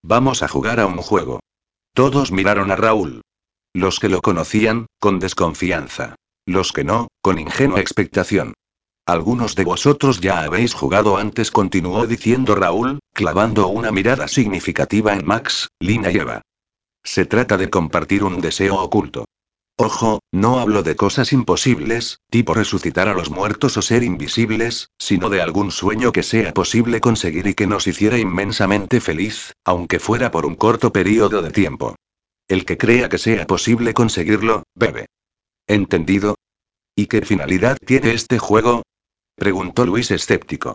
Vamos 0.02 0.42
a 0.42 0.48
jugar 0.48 0.80
a 0.80 0.86
un 0.86 0.96
juego. 0.96 1.40
Todos 1.94 2.32
miraron 2.32 2.70
a 2.70 2.76
Raúl. 2.76 3.20
Los 3.74 4.00
que 4.00 4.08
lo 4.08 4.22
conocían, 4.22 4.86
con 4.98 5.18
desconfianza. 5.18 6.14
Los 6.46 6.72
que 6.72 6.84
no, 6.84 7.08
con 7.20 7.38
ingenua 7.38 7.80
expectación. 7.80 8.54
Algunos 9.06 9.56
de 9.56 9.64
vosotros 9.64 10.20
ya 10.20 10.42
habéis 10.42 10.74
jugado 10.74 11.16
antes, 11.16 11.50
continuó 11.50 12.06
diciendo 12.06 12.54
Raúl, 12.54 13.00
clavando 13.12 13.66
una 13.66 13.90
mirada 13.90 14.28
significativa 14.28 15.12
en 15.12 15.26
Max, 15.26 15.68
Lina 15.80 16.12
y 16.12 16.18
Eva. 16.18 16.42
Se 17.02 17.26
trata 17.26 17.56
de 17.56 17.68
compartir 17.68 18.22
un 18.22 18.40
deseo 18.40 18.76
oculto. 18.80 19.24
Ojo, 19.76 20.20
no 20.30 20.60
hablo 20.60 20.84
de 20.84 20.94
cosas 20.94 21.32
imposibles, 21.32 22.20
tipo 22.30 22.54
resucitar 22.54 23.08
a 23.08 23.14
los 23.14 23.30
muertos 23.30 23.76
o 23.76 23.82
ser 23.82 24.04
invisibles, 24.04 24.90
sino 24.98 25.30
de 25.30 25.42
algún 25.42 25.72
sueño 25.72 26.12
que 26.12 26.22
sea 26.22 26.54
posible 26.54 27.00
conseguir 27.00 27.48
y 27.48 27.54
que 27.54 27.66
nos 27.66 27.88
hiciera 27.88 28.18
inmensamente 28.18 29.00
feliz, 29.00 29.52
aunque 29.64 29.98
fuera 29.98 30.30
por 30.30 30.46
un 30.46 30.54
corto 30.54 30.92
periodo 30.92 31.42
de 31.42 31.50
tiempo. 31.50 31.96
El 32.46 32.64
que 32.64 32.78
crea 32.78 33.08
que 33.08 33.18
sea 33.18 33.48
posible 33.48 33.94
conseguirlo, 33.94 34.62
bebe. 34.76 35.06
¿Entendido? 35.66 36.36
¿Y 36.94 37.06
qué 37.06 37.22
finalidad 37.22 37.78
tiene 37.84 38.12
este 38.12 38.38
juego? 38.38 38.82
Preguntó 39.36 39.86
Luis 39.86 40.10
escéptico. 40.10 40.74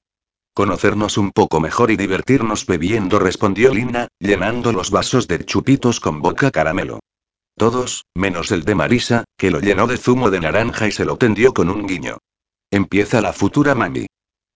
Conocernos 0.54 1.18
un 1.18 1.32
poco 1.32 1.60
mejor 1.60 1.92
y 1.92 1.98
divertirnos 1.98 2.66
bebiendo, 2.66 3.20
respondió 3.20 3.74
Lina, 3.74 4.08
llenando 4.20 4.72
los 4.72 4.90
vasos 4.90 5.28
de 5.28 5.46
chupitos 5.46 6.00
con 6.00 6.22
boca 6.22 6.50
caramelo. 6.50 7.00
Todos, 7.56 8.06
menos 8.16 8.52
el 8.52 8.64
de 8.64 8.76
Marisa, 8.76 9.24
que 9.38 9.52
lo 9.52 9.60
llenó 9.60 9.88
de 9.88 9.98
zumo 9.98 10.32
de 10.32 10.40
naranja 10.40 10.88
y 10.88 10.92
se 10.92 11.06
lo 11.06 11.18
tendió 11.18 11.54
con 11.54 11.70
un 11.70 11.86
guiño. 11.86 12.18
Empieza 12.72 13.22
la 13.22 13.34
futura 13.34 13.76
mami. 13.76 14.08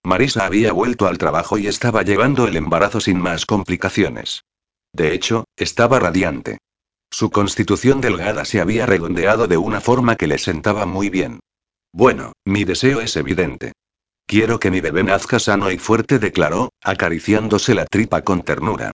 Marisa 0.03 0.45
había 0.45 0.73
vuelto 0.73 1.07
al 1.07 1.17
trabajo 1.17 1.57
y 1.57 1.67
estaba 1.67 2.01
llevando 2.01 2.47
el 2.47 2.55
embarazo 2.55 2.99
sin 2.99 3.19
más 3.19 3.45
complicaciones. 3.45 4.43
De 4.93 5.13
hecho, 5.13 5.45
estaba 5.55 5.99
radiante. 5.99 6.57
Su 7.11 7.29
constitución 7.29 8.01
delgada 8.01 8.45
se 8.45 8.61
había 8.61 8.85
redondeado 8.85 9.47
de 9.47 9.57
una 9.57 9.81
forma 9.81 10.15
que 10.15 10.27
le 10.27 10.37
sentaba 10.37 10.85
muy 10.85 11.09
bien. 11.09 11.39
Bueno, 11.93 12.33
mi 12.45 12.63
deseo 12.63 13.01
es 13.01 13.15
evidente. 13.17 13.73
Quiero 14.25 14.59
que 14.59 14.71
mi 14.71 14.81
bebé 14.81 15.03
nazca 15.03 15.39
sano 15.39 15.71
y 15.71 15.77
fuerte, 15.77 16.19
declaró, 16.19 16.69
acariciándose 16.81 17.75
la 17.75 17.85
tripa 17.85 18.21
con 18.21 18.43
ternura. 18.43 18.91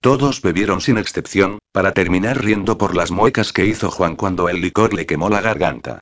Todos 0.00 0.42
bebieron 0.42 0.80
sin 0.80 0.98
excepción, 0.98 1.58
para 1.72 1.92
terminar 1.92 2.42
riendo 2.42 2.78
por 2.78 2.94
las 2.94 3.10
muecas 3.10 3.52
que 3.52 3.66
hizo 3.66 3.90
Juan 3.90 4.14
cuando 4.14 4.48
el 4.48 4.60
licor 4.60 4.94
le 4.94 5.06
quemó 5.06 5.28
la 5.28 5.40
garganta. 5.40 6.00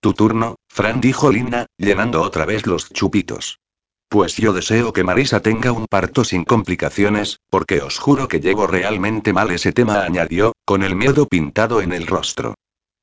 Tu 0.00 0.14
turno, 0.14 0.56
Fran 0.68 1.00
dijo 1.00 1.30
Lina, 1.30 1.66
llenando 1.76 2.22
otra 2.22 2.44
vez 2.44 2.66
los 2.66 2.88
chupitos. 2.90 3.60
Pues 4.08 4.36
yo 4.36 4.52
deseo 4.52 4.92
que 4.92 5.04
Marisa 5.04 5.40
tenga 5.40 5.72
un 5.72 5.86
parto 5.86 6.24
sin 6.24 6.44
complicaciones, 6.44 7.38
porque 7.48 7.80
os 7.80 7.98
juro 7.98 8.28
que 8.28 8.40
llevo 8.40 8.66
realmente 8.66 9.32
mal 9.32 9.50
ese 9.50 9.72
tema, 9.72 10.02
añadió, 10.02 10.52
con 10.64 10.82
el 10.82 10.96
miedo 10.96 11.26
pintado 11.26 11.80
en 11.80 11.92
el 11.92 12.06
rostro. 12.06 12.54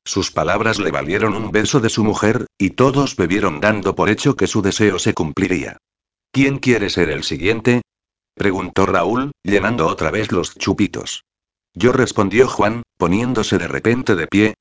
Sus 0.04 0.30
palabras 0.30 0.78
le 0.78 0.90
valieron 0.90 1.34
un 1.34 1.50
beso 1.50 1.80
de 1.80 1.90
su 1.90 2.04
mujer, 2.04 2.46
y 2.58 2.70
todos 2.70 3.16
bebieron 3.16 3.60
dando 3.60 3.94
por 3.94 4.08
hecho 4.08 4.34
que 4.34 4.46
su 4.46 4.62
deseo 4.62 4.98
se 4.98 5.14
cumpliría. 5.14 5.76
¿Quién 6.32 6.58
quiere 6.58 6.90
ser 6.90 7.10
el 7.10 7.24
siguiente? 7.24 7.82
preguntó 8.34 8.86
Raúl, 8.86 9.32
llenando 9.42 9.86
otra 9.86 10.10
vez 10.10 10.32
los 10.32 10.54
chupitos. 10.56 11.24
Yo 11.74 11.92
respondió 11.92 12.48
Juan, 12.48 12.82
poniéndose 12.96 13.58
de 13.58 13.68
repente 13.68 14.14
de 14.14 14.26
pie. 14.26 14.54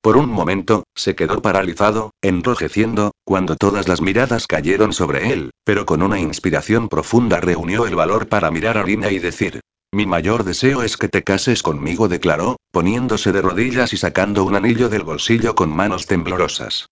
Por 0.00 0.16
un 0.16 0.28
momento, 0.28 0.84
se 0.94 1.16
quedó 1.16 1.40
paralizado, 1.40 2.10
enrojeciendo, 2.22 3.12
cuando 3.24 3.56
todas 3.56 3.88
las 3.88 4.02
miradas 4.02 4.46
cayeron 4.46 4.92
sobre 4.92 5.32
él, 5.32 5.50
pero 5.64 5.86
con 5.86 6.02
una 6.02 6.20
inspiración 6.20 6.88
profunda 6.88 7.40
reunió 7.40 7.86
el 7.86 7.94
valor 7.94 8.28
para 8.28 8.50
mirar 8.50 8.76
a 8.76 8.84
Lina 8.84 9.10
y 9.10 9.18
decir, 9.18 9.60
mi 9.94 10.06
mayor 10.06 10.44
deseo 10.44 10.82
es 10.82 10.96
que 10.96 11.08
te 11.08 11.22
cases 11.22 11.62
conmigo, 11.62 12.08
declaró, 12.08 12.56
poniéndose 12.70 13.32
de 13.32 13.42
rodillas 13.42 13.92
y 13.92 13.96
sacando 13.96 14.44
un 14.44 14.56
anillo 14.56 14.88
del 14.88 15.02
bolsillo 15.02 15.54
con 15.54 15.70
manos 15.70 16.06
temblorosas. 16.06 16.88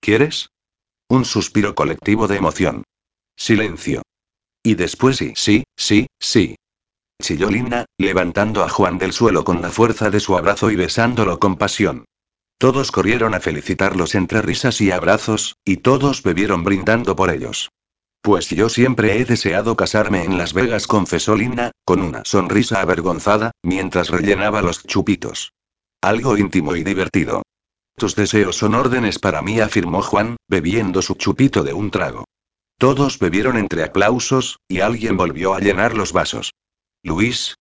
¿Quieres? 0.00 0.50
Un 1.08 1.24
suspiro 1.24 1.74
colectivo 1.74 2.26
de 2.26 2.36
emoción. 2.36 2.82
Silencio. 3.36 4.02
Y 4.62 4.74
después 4.74 5.18
sí, 5.18 5.32
sí, 5.36 5.64
sí, 5.76 6.06
sí. 6.18 6.56
Chilló 7.22 7.50
Lina, 7.50 7.86
levantando 7.98 8.64
a 8.64 8.68
Juan 8.68 8.98
del 8.98 9.12
suelo 9.12 9.44
con 9.44 9.62
la 9.62 9.70
fuerza 9.70 10.10
de 10.10 10.20
su 10.20 10.36
abrazo 10.36 10.70
y 10.70 10.76
besándolo 10.76 11.38
con 11.38 11.56
pasión. 11.56 12.04
Todos 12.58 12.90
corrieron 12.90 13.34
a 13.34 13.40
felicitarlos 13.40 14.14
entre 14.14 14.42
risas 14.42 14.80
y 14.80 14.90
abrazos, 14.90 15.56
y 15.64 15.78
todos 15.78 16.22
bebieron 16.22 16.64
brindando 16.64 17.14
por 17.14 17.30
ellos. 17.30 17.70
Pues 18.26 18.48
yo 18.48 18.68
siempre 18.68 19.20
he 19.20 19.24
deseado 19.24 19.76
casarme 19.76 20.24
en 20.24 20.36
Las 20.36 20.52
Vegas, 20.52 20.88
confesó 20.88 21.36
Lina, 21.36 21.70
con 21.84 22.02
una 22.02 22.24
sonrisa 22.24 22.80
avergonzada, 22.80 23.52
mientras 23.62 24.08
rellenaba 24.08 24.62
los 24.62 24.82
chupitos. 24.82 25.52
Algo 26.02 26.36
íntimo 26.36 26.74
y 26.74 26.82
divertido. 26.82 27.42
Tus 27.94 28.16
deseos 28.16 28.56
son 28.56 28.74
órdenes 28.74 29.20
para 29.20 29.42
mí, 29.42 29.60
afirmó 29.60 30.02
Juan, 30.02 30.34
bebiendo 30.48 31.02
su 31.02 31.14
chupito 31.14 31.62
de 31.62 31.72
un 31.72 31.92
trago. 31.92 32.24
Todos 32.80 33.20
bebieron 33.20 33.56
entre 33.58 33.84
aplausos, 33.84 34.58
y 34.66 34.80
alguien 34.80 35.16
volvió 35.16 35.54
a 35.54 35.60
llenar 35.60 35.96
los 35.96 36.12
vasos. 36.12 36.52
Luis. 37.04 37.54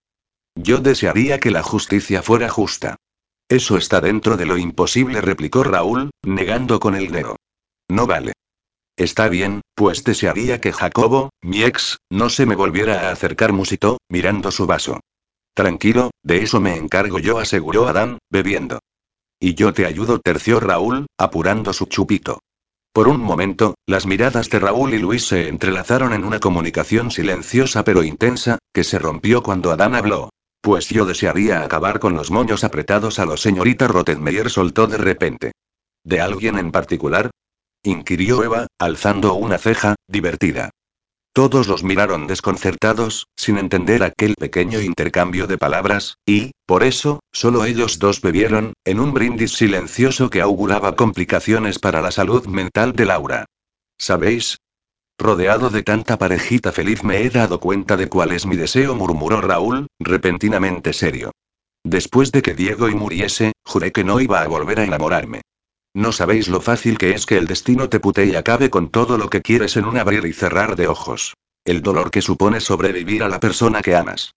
Yo 0.56 0.80
desearía 0.80 1.40
que 1.40 1.52
la 1.52 1.62
justicia 1.62 2.24
fuera 2.24 2.50
justa. 2.50 2.96
Eso 3.50 3.78
está 3.78 4.02
dentro 4.02 4.36
de 4.36 4.48
lo 4.48 4.58
imposible, 4.58 5.22
replicó 5.22 5.64
Raúl, 5.64 6.10
negando 6.24 6.80
con 6.80 6.96
el 6.96 7.12
dedo. 7.12 7.36
No 7.88 8.08
vale. 8.08 8.34
Está 8.98 9.28
bien, 9.28 9.62
pues 9.76 10.04
desearía 10.04 10.62
que 10.62 10.72
Jacobo, 10.72 11.30
mi 11.42 11.64
ex, 11.64 11.98
no 12.10 12.30
se 12.30 12.46
me 12.46 12.56
volviera 12.56 13.10
a 13.10 13.12
acercar, 13.12 13.52
musitó, 13.52 13.98
mirando 14.10 14.52
su 14.52 14.68
vaso. 14.68 15.02
Tranquilo, 15.54 16.12
de 16.24 16.44
eso 16.44 16.62
me 16.62 16.78
encargo 16.78 17.20
yo, 17.20 17.40
aseguró 17.40 17.88
Adán, 17.88 18.20
bebiendo. 18.30 18.80
Y 19.40 19.54
yo 19.56 19.74
te 19.74 19.86
ayudo, 19.86 20.20
terció 20.20 20.62
Raúl, 20.62 21.08
apurando 21.18 21.74
su 21.74 21.86
chupito. 21.88 22.40
Por 22.94 23.10
un 23.10 23.20
momento, 23.20 23.76
las 23.86 24.06
miradas 24.06 24.50
de 24.50 24.60
Raúl 24.60 24.94
y 24.94 25.00
Luis 25.00 25.28
se 25.28 25.50
entrelazaron 25.50 26.14
en 26.14 26.24
una 26.24 26.40
comunicación 26.40 27.12
silenciosa 27.12 27.84
pero 27.84 28.04
intensa, 28.04 28.60
que 28.74 28.86
se 28.86 29.00
rompió 29.00 29.44
cuando 29.44 29.72
Adán 29.72 29.96
habló. 29.96 30.30
Pues 30.62 30.88
yo 30.88 31.06
desearía 31.06 31.62
acabar 31.62 32.00
con 32.00 32.16
los 32.16 32.32
moños 32.32 32.64
apretados 32.64 33.20
a 33.20 33.26
los 33.26 33.42
señorita 33.42 33.90
Rottenmeier 33.90 34.50
soltó 34.50 34.88
de 34.88 34.98
repente. 34.98 35.52
¿De 36.06 36.22
alguien 36.22 36.58
en 36.58 36.72
particular? 36.72 37.32
Inquirió 37.86 38.44
Eva, 38.44 38.68
alzando 38.80 39.34
una 39.36 39.58
ceja, 39.58 39.96
divertida. 40.08 40.72
Todos 41.34 41.68
los 41.68 41.84
miraron 41.84 42.28
desconcertados, 42.28 43.28
sin 43.36 43.58
entender 43.58 44.04
aquel 44.04 44.36
pequeño 44.36 44.80
intercambio 44.80 45.48
de 45.48 45.58
palabras, 45.58 46.16
y, 46.26 46.52
por 46.66 46.84
eso, 46.84 47.20
solo 47.34 47.66
ellos 47.66 48.00
dos 48.00 48.22
bebieron, 48.22 48.74
en 48.86 49.02
un 49.02 49.14
brindis 49.14 49.52
silencioso 49.52 50.30
que 50.30 50.40
auguraba 50.40 50.96
complicaciones 50.96 51.78
para 51.78 52.02
la 52.02 52.12
salud 52.12 52.46
mental 52.46 52.94
de 52.94 53.06
Laura. 53.06 53.46
¿Sabéis? 53.98 54.60
Rodeado 55.18 55.70
de 55.70 55.84
tanta 55.84 56.18
parejita 56.18 56.72
feliz 56.72 57.04
me 57.04 57.22
he 57.22 57.30
dado 57.30 57.60
cuenta 57.60 57.98
de 57.98 58.08
cuál 58.08 58.32
es 58.32 58.46
mi 58.46 58.56
deseo, 58.56 58.96
murmuró 58.96 59.42
Raúl, 59.42 59.88
repentinamente 60.00 60.94
serio. 60.94 61.32
Después 61.84 62.32
de 62.32 62.42
que 62.42 62.54
Diego 62.54 62.90
y 62.90 62.96
muriese, 62.96 63.52
juré 63.66 63.92
que 63.92 64.04
no 64.04 64.20
iba 64.20 64.42
a 64.42 64.48
volver 64.48 64.80
a 64.80 64.86
enamorarme. 64.86 65.42
No 65.96 66.12
sabéis 66.12 66.50
lo 66.50 66.60
fácil 66.60 66.98
que 66.98 67.12
es 67.12 67.26
que 67.26 67.38
el 67.38 67.48
destino 67.48 67.88
te 67.88 68.02
pute 68.02 68.26
y 68.26 68.36
acabe 68.36 68.70
con 68.70 68.90
todo 68.90 69.18
lo 69.18 69.30
que 69.30 69.42
quieres 69.42 69.78
en 69.78 69.86
un 69.86 69.98
abrir 69.98 70.26
y 70.26 70.34
cerrar 70.34 70.76
de 70.76 70.90
ojos. 70.90 71.36
El 71.64 71.82
dolor 71.82 72.12
que 72.12 72.22
supone 72.22 72.60
sobrevivir 72.60 73.24
a 73.24 73.30
la 73.30 73.40
persona 73.40 73.82
que 73.82 73.96
amas. 73.96 74.34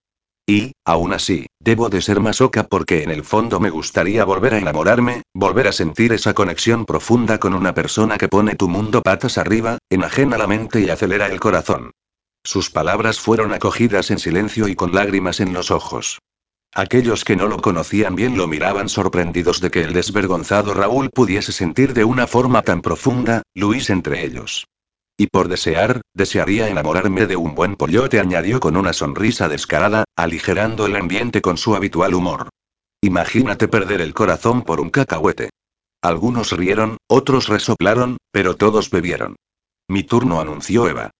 Y, 0.46 0.70
aún 0.84 1.12
así, 1.12 1.46
debo 1.58 1.88
de 1.88 2.00
ser 2.00 2.20
masoca 2.20 2.68
porque 2.68 3.02
en 3.02 3.10
el 3.10 3.24
fondo 3.24 3.58
me 3.58 3.70
gustaría 3.70 4.24
volver 4.24 4.54
a 4.54 4.58
enamorarme, 4.58 5.22
volver 5.34 5.66
a 5.66 5.72
sentir 5.72 6.12
esa 6.12 6.32
conexión 6.32 6.86
profunda 6.86 7.38
con 7.38 7.54
una 7.54 7.74
persona 7.74 8.18
que 8.18 8.28
pone 8.28 8.54
tu 8.54 8.68
mundo 8.68 9.02
patas 9.02 9.36
arriba, 9.36 9.78
enajena 9.90 10.38
la 10.38 10.46
mente 10.46 10.80
y 10.80 10.90
acelera 10.90 11.26
el 11.26 11.40
corazón. 11.40 11.90
Sus 12.44 12.70
palabras 12.70 13.18
fueron 13.18 13.52
acogidas 13.52 14.12
en 14.12 14.20
silencio 14.20 14.68
y 14.68 14.76
con 14.76 14.94
lágrimas 14.94 15.40
en 15.40 15.52
los 15.52 15.72
ojos. 15.72 16.20
Aquellos 16.74 17.24
que 17.24 17.36
no 17.36 17.48
lo 17.48 17.58
conocían 17.58 18.14
bien 18.14 18.36
lo 18.36 18.46
miraban 18.46 18.88
sorprendidos 18.88 19.60
de 19.60 19.70
que 19.70 19.82
el 19.82 19.92
desvergonzado 19.92 20.74
Raúl 20.74 21.10
pudiese 21.10 21.52
sentir 21.52 21.94
de 21.94 22.04
una 22.04 22.26
forma 22.26 22.62
tan 22.62 22.82
profunda, 22.82 23.42
Luis 23.54 23.90
entre 23.90 24.24
ellos. 24.24 24.66
Y 25.16 25.26
por 25.26 25.48
desear, 25.48 26.02
desearía 26.14 26.68
enamorarme 26.68 27.26
de 27.26 27.34
un 27.36 27.54
buen 27.56 27.74
pollote, 27.74 28.20
añadió 28.20 28.60
con 28.60 28.76
una 28.76 28.92
sonrisa 28.92 29.48
descarada, 29.48 30.04
aligerando 30.14 30.86
el 30.86 30.94
ambiente 30.94 31.42
con 31.42 31.56
su 31.56 31.74
habitual 31.74 32.14
humor. 32.14 32.50
Imagínate 33.00 33.66
perder 33.66 34.00
el 34.00 34.14
corazón 34.14 34.62
por 34.62 34.80
un 34.80 34.90
cacahuete. 34.90 35.50
Algunos 36.02 36.52
rieron, 36.52 36.98
otros 37.08 37.48
resoplaron, 37.48 38.18
pero 38.30 38.54
todos 38.54 38.90
bebieron. 38.90 39.34
Mi 39.88 40.04
turno 40.04 40.40
anunció 40.40 40.88
Eva. 40.88 41.10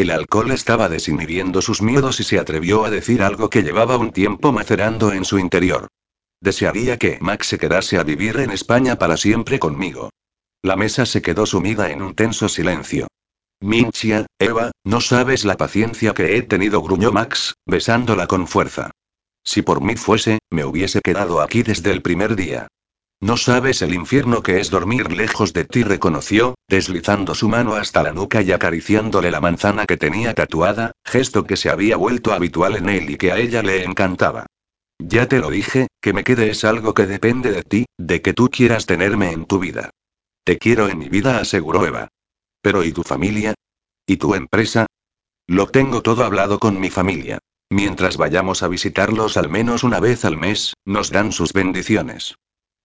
El 0.00 0.10
alcohol 0.10 0.50
estaba 0.50 0.88
desinhibiendo 0.88 1.60
sus 1.60 1.82
miedos 1.82 2.20
y 2.20 2.24
se 2.24 2.38
atrevió 2.38 2.86
a 2.86 2.90
decir 2.90 3.22
algo 3.22 3.50
que 3.50 3.62
llevaba 3.62 3.98
un 3.98 4.12
tiempo 4.12 4.50
macerando 4.50 5.12
en 5.12 5.26
su 5.26 5.38
interior. 5.38 5.88
Desearía 6.40 6.96
que 6.96 7.18
Max 7.20 7.48
se 7.48 7.58
quedase 7.58 7.98
a 7.98 8.02
vivir 8.02 8.38
en 8.38 8.50
España 8.50 8.96
para 8.96 9.18
siempre 9.18 9.58
conmigo. 9.58 10.08
La 10.62 10.74
mesa 10.74 11.04
se 11.04 11.20
quedó 11.20 11.44
sumida 11.44 11.90
en 11.90 12.00
un 12.00 12.14
tenso 12.14 12.48
silencio. 12.48 13.08
Minchia, 13.60 14.24
Eva, 14.38 14.70
no 14.84 15.02
sabes 15.02 15.44
la 15.44 15.58
paciencia 15.58 16.14
que 16.14 16.38
he 16.38 16.40
tenido, 16.40 16.80
gruñó 16.80 17.12
Max, 17.12 17.56
besándola 17.66 18.26
con 18.26 18.46
fuerza. 18.46 18.92
Si 19.44 19.60
por 19.60 19.82
mí 19.82 19.96
fuese, 19.96 20.38
me 20.48 20.64
hubiese 20.64 21.02
quedado 21.02 21.42
aquí 21.42 21.62
desde 21.62 21.92
el 21.92 22.00
primer 22.00 22.36
día. 22.36 22.68
No 23.22 23.36
sabes 23.36 23.82
el 23.82 23.92
infierno 23.92 24.42
que 24.42 24.60
es 24.60 24.70
dormir 24.70 25.12
lejos 25.12 25.52
de 25.52 25.66
ti, 25.66 25.82
reconoció, 25.82 26.54
deslizando 26.68 27.34
su 27.34 27.50
mano 27.50 27.74
hasta 27.74 28.02
la 28.02 28.14
nuca 28.14 28.40
y 28.40 28.50
acariciándole 28.50 29.30
la 29.30 29.42
manzana 29.42 29.84
que 29.84 29.98
tenía 29.98 30.32
tatuada, 30.32 30.92
gesto 31.04 31.44
que 31.44 31.58
se 31.58 31.68
había 31.68 31.96
vuelto 31.96 32.32
habitual 32.32 32.76
en 32.76 32.88
él 32.88 33.10
y 33.10 33.18
que 33.18 33.30
a 33.30 33.36
ella 33.36 33.62
le 33.62 33.84
encantaba. 33.84 34.46
Ya 34.98 35.28
te 35.28 35.38
lo 35.38 35.50
dije, 35.50 35.88
que 36.00 36.14
me 36.14 36.24
quede 36.24 36.48
es 36.48 36.64
algo 36.64 36.94
que 36.94 37.06
depende 37.06 37.52
de 37.52 37.62
ti, 37.62 37.84
de 37.98 38.22
que 38.22 38.32
tú 38.32 38.48
quieras 38.48 38.86
tenerme 38.86 39.32
en 39.32 39.44
tu 39.44 39.58
vida. 39.58 39.90
Te 40.44 40.56
quiero 40.56 40.88
en 40.88 40.98
mi 40.98 41.10
vida, 41.10 41.38
aseguró 41.38 41.86
Eva. 41.86 42.08
Pero 42.62 42.84
¿y 42.84 42.92
tu 42.92 43.02
familia? 43.02 43.52
¿Y 44.06 44.16
tu 44.16 44.34
empresa? 44.34 44.86
Lo 45.46 45.66
tengo 45.66 46.00
todo 46.00 46.24
hablado 46.24 46.58
con 46.58 46.80
mi 46.80 46.88
familia. 46.88 47.38
Mientras 47.68 48.16
vayamos 48.16 48.62
a 48.62 48.68
visitarlos 48.68 49.36
al 49.36 49.50
menos 49.50 49.84
una 49.84 50.00
vez 50.00 50.24
al 50.24 50.38
mes, 50.38 50.72
nos 50.86 51.10
dan 51.10 51.32
sus 51.32 51.52
bendiciones. 51.52 52.36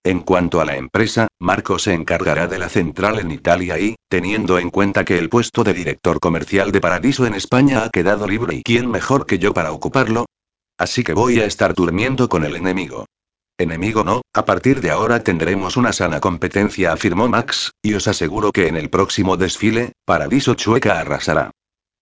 En 0.05 0.19
cuanto 0.19 0.61
a 0.61 0.65
la 0.65 0.77
empresa, 0.77 1.29
Marco 1.39 1.79
se 1.79 1.91
encargará 1.91 2.45
de 2.45 2.59
la 2.59 2.69
central 2.69 3.17
en 3.17 3.31
Italia 3.31 3.79
y, 3.79 3.95
teniendo 4.07 4.59
en 4.59 4.69
cuenta 4.69 5.03
que 5.03 5.17
el 5.17 5.29
puesto 5.29 5.63
de 5.63 5.73
director 5.73 6.19
comercial 6.19 6.71
de 6.71 6.79
Paradiso 6.79 7.25
en 7.25 7.33
España 7.33 7.83
ha 7.83 7.89
quedado 7.89 8.27
libre 8.27 8.53
y 8.53 8.61
quién 8.61 8.87
mejor 8.87 9.25
que 9.25 9.39
yo 9.39 9.51
para 9.51 9.71
ocuparlo. 9.71 10.27
Así 10.77 11.03
que 11.03 11.13
voy 11.13 11.39
a 11.39 11.45
estar 11.45 11.73
durmiendo 11.73 12.29
con 12.29 12.45
el 12.45 12.55
enemigo. 12.55 13.07
Enemigo 13.57 14.03
no, 14.03 14.21
a 14.31 14.45
partir 14.45 14.79
de 14.79 14.91
ahora 14.91 15.23
tendremos 15.23 15.75
una 15.75 15.91
sana 15.91 16.19
competencia, 16.19 16.93
afirmó 16.93 17.27
Max, 17.27 17.71
y 17.81 17.95
os 17.95 18.07
aseguro 18.07 18.51
que 18.51 18.67
en 18.67 18.77
el 18.77 18.91
próximo 18.91 19.37
desfile, 19.37 19.93
Paradiso 20.05 20.53
Chueca 20.53 20.99
arrasará. 20.99 21.49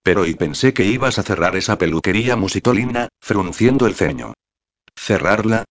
Pero 0.04 0.26
y 0.26 0.34
pensé 0.34 0.74
que 0.74 0.84
ibas 0.84 1.20
a 1.20 1.24
cerrar 1.24 1.56
esa 1.56 1.78
peluquería, 1.78 2.36
musitolina, 2.36 3.08
frunciendo 3.22 3.88
el 3.88 3.96
ceño. 3.96 4.34
¿Cerrarla? 4.94 5.64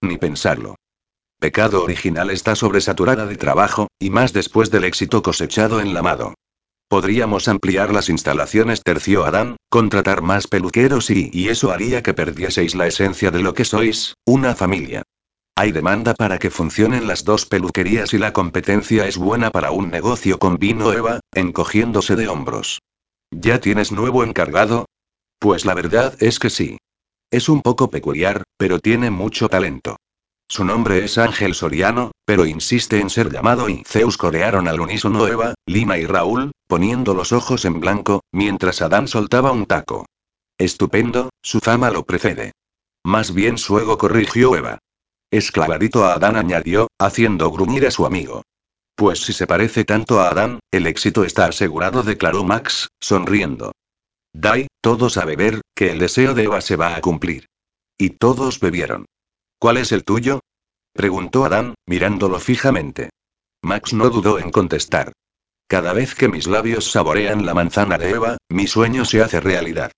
Ni 0.00 0.18
pensarlo. 0.18 0.74
Pecado 1.40 1.84
original 1.84 2.30
está 2.30 2.56
sobresaturada 2.56 3.24
de 3.26 3.36
trabajo, 3.36 3.86
y 4.00 4.10
más 4.10 4.32
después 4.32 4.72
del 4.72 4.82
éxito 4.82 5.22
cosechado 5.22 5.80
en 5.80 5.94
Lamado. 5.94 6.34
Podríamos 6.88 7.46
ampliar 7.46 7.92
las 7.92 8.08
instalaciones, 8.08 8.82
terció 8.82 9.24
Adán, 9.24 9.56
contratar 9.68 10.20
más 10.20 10.48
peluqueros 10.48 11.10
y, 11.10 11.30
y 11.32 11.48
eso 11.48 11.70
haría 11.70 12.02
que 12.02 12.12
perdieseis 12.12 12.74
la 12.74 12.88
esencia 12.88 13.30
de 13.30 13.40
lo 13.40 13.54
que 13.54 13.64
sois, 13.64 14.14
una 14.24 14.56
familia. 14.56 15.02
Hay 15.54 15.70
demanda 15.70 16.14
para 16.14 16.38
que 16.38 16.50
funcionen 16.50 17.06
las 17.06 17.24
dos 17.24 17.46
peluquerías 17.46 18.14
y 18.14 18.18
la 18.18 18.32
competencia 18.32 19.06
es 19.06 19.16
buena 19.16 19.50
para 19.50 19.70
un 19.70 19.90
negocio 19.90 20.40
con 20.40 20.56
vino 20.58 20.92
Eva, 20.92 21.20
encogiéndose 21.32 22.16
de 22.16 22.26
hombros. 22.26 22.80
¿Ya 23.30 23.60
tienes 23.60 23.92
nuevo 23.92 24.24
encargado? 24.24 24.86
Pues 25.38 25.64
la 25.64 25.74
verdad 25.74 26.16
es 26.20 26.40
que 26.40 26.50
sí. 26.50 26.78
Es 27.30 27.48
un 27.48 27.62
poco 27.62 27.90
peculiar, 27.90 28.42
pero 28.56 28.80
tiene 28.80 29.10
mucho 29.10 29.48
talento. 29.48 29.98
Su 30.50 30.64
nombre 30.64 31.04
es 31.04 31.18
Ángel 31.18 31.54
Soriano, 31.54 32.12
pero 32.24 32.46
insiste 32.46 33.00
en 33.00 33.10
ser 33.10 33.30
llamado 33.30 33.68
y 33.68 33.84
Zeus 33.86 34.16
corearon 34.16 34.66
al 34.66 34.80
unísono 34.80 35.26
Eva, 35.26 35.52
Lima 35.66 35.98
y 35.98 36.06
Raúl, 36.06 36.52
poniendo 36.66 37.12
los 37.12 37.32
ojos 37.32 37.66
en 37.66 37.80
blanco, 37.80 38.22
mientras 38.32 38.80
Adán 38.80 39.08
soltaba 39.08 39.52
un 39.52 39.66
taco. 39.66 40.06
Estupendo, 40.56 41.28
su 41.42 41.60
fama 41.60 41.90
lo 41.90 42.04
precede. 42.04 42.52
Más 43.04 43.34
bien 43.34 43.58
su 43.58 43.78
ego 43.78 43.98
corrigió 43.98 44.56
Eva. 44.56 44.78
Esclavadito 45.30 46.04
a 46.04 46.14
Adán 46.14 46.36
añadió, 46.36 46.88
haciendo 46.98 47.50
gruñir 47.50 47.86
a 47.86 47.90
su 47.90 48.06
amigo. 48.06 48.42
Pues 48.96 49.20
si 49.20 49.34
se 49.34 49.46
parece 49.46 49.84
tanto 49.84 50.20
a 50.20 50.30
Adán, 50.30 50.60
el 50.70 50.86
éxito 50.86 51.24
está 51.24 51.44
asegurado, 51.44 52.02
declaró 52.02 52.42
Max, 52.42 52.88
sonriendo. 53.00 53.72
Dai, 54.32 54.66
todos 54.80 55.18
a 55.18 55.26
beber, 55.26 55.60
que 55.74 55.90
el 55.90 55.98
deseo 55.98 56.32
de 56.32 56.44
Eva 56.44 56.62
se 56.62 56.76
va 56.76 56.96
a 56.96 57.00
cumplir. 57.02 57.46
Y 57.98 58.10
todos 58.10 58.60
bebieron. 58.60 59.04
¿Cuál 59.60 59.78
es 59.78 59.90
el 59.90 60.04
tuyo? 60.04 60.40
preguntó 60.92 61.44
Adán, 61.44 61.74
mirándolo 61.86 62.38
fijamente. 62.38 63.10
Max 63.62 63.92
no 63.92 64.08
dudó 64.08 64.38
en 64.38 64.50
contestar. 64.50 65.12
Cada 65.68 65.92
vez 65.92 66.14
que 66.14 66.28
mis 66.28 66.46
labios 66.46 66.90
saborean 66.90 67.44
la 67.44 67.54
manzana 67.54 67.98
de 67.98 68.10
Eva, 68.10 68.36
mi 68.48 68.66
sueño 68.68 69.04
se 69.04 69.20
hace 69.22 69.40
realidad. 69.40 69.90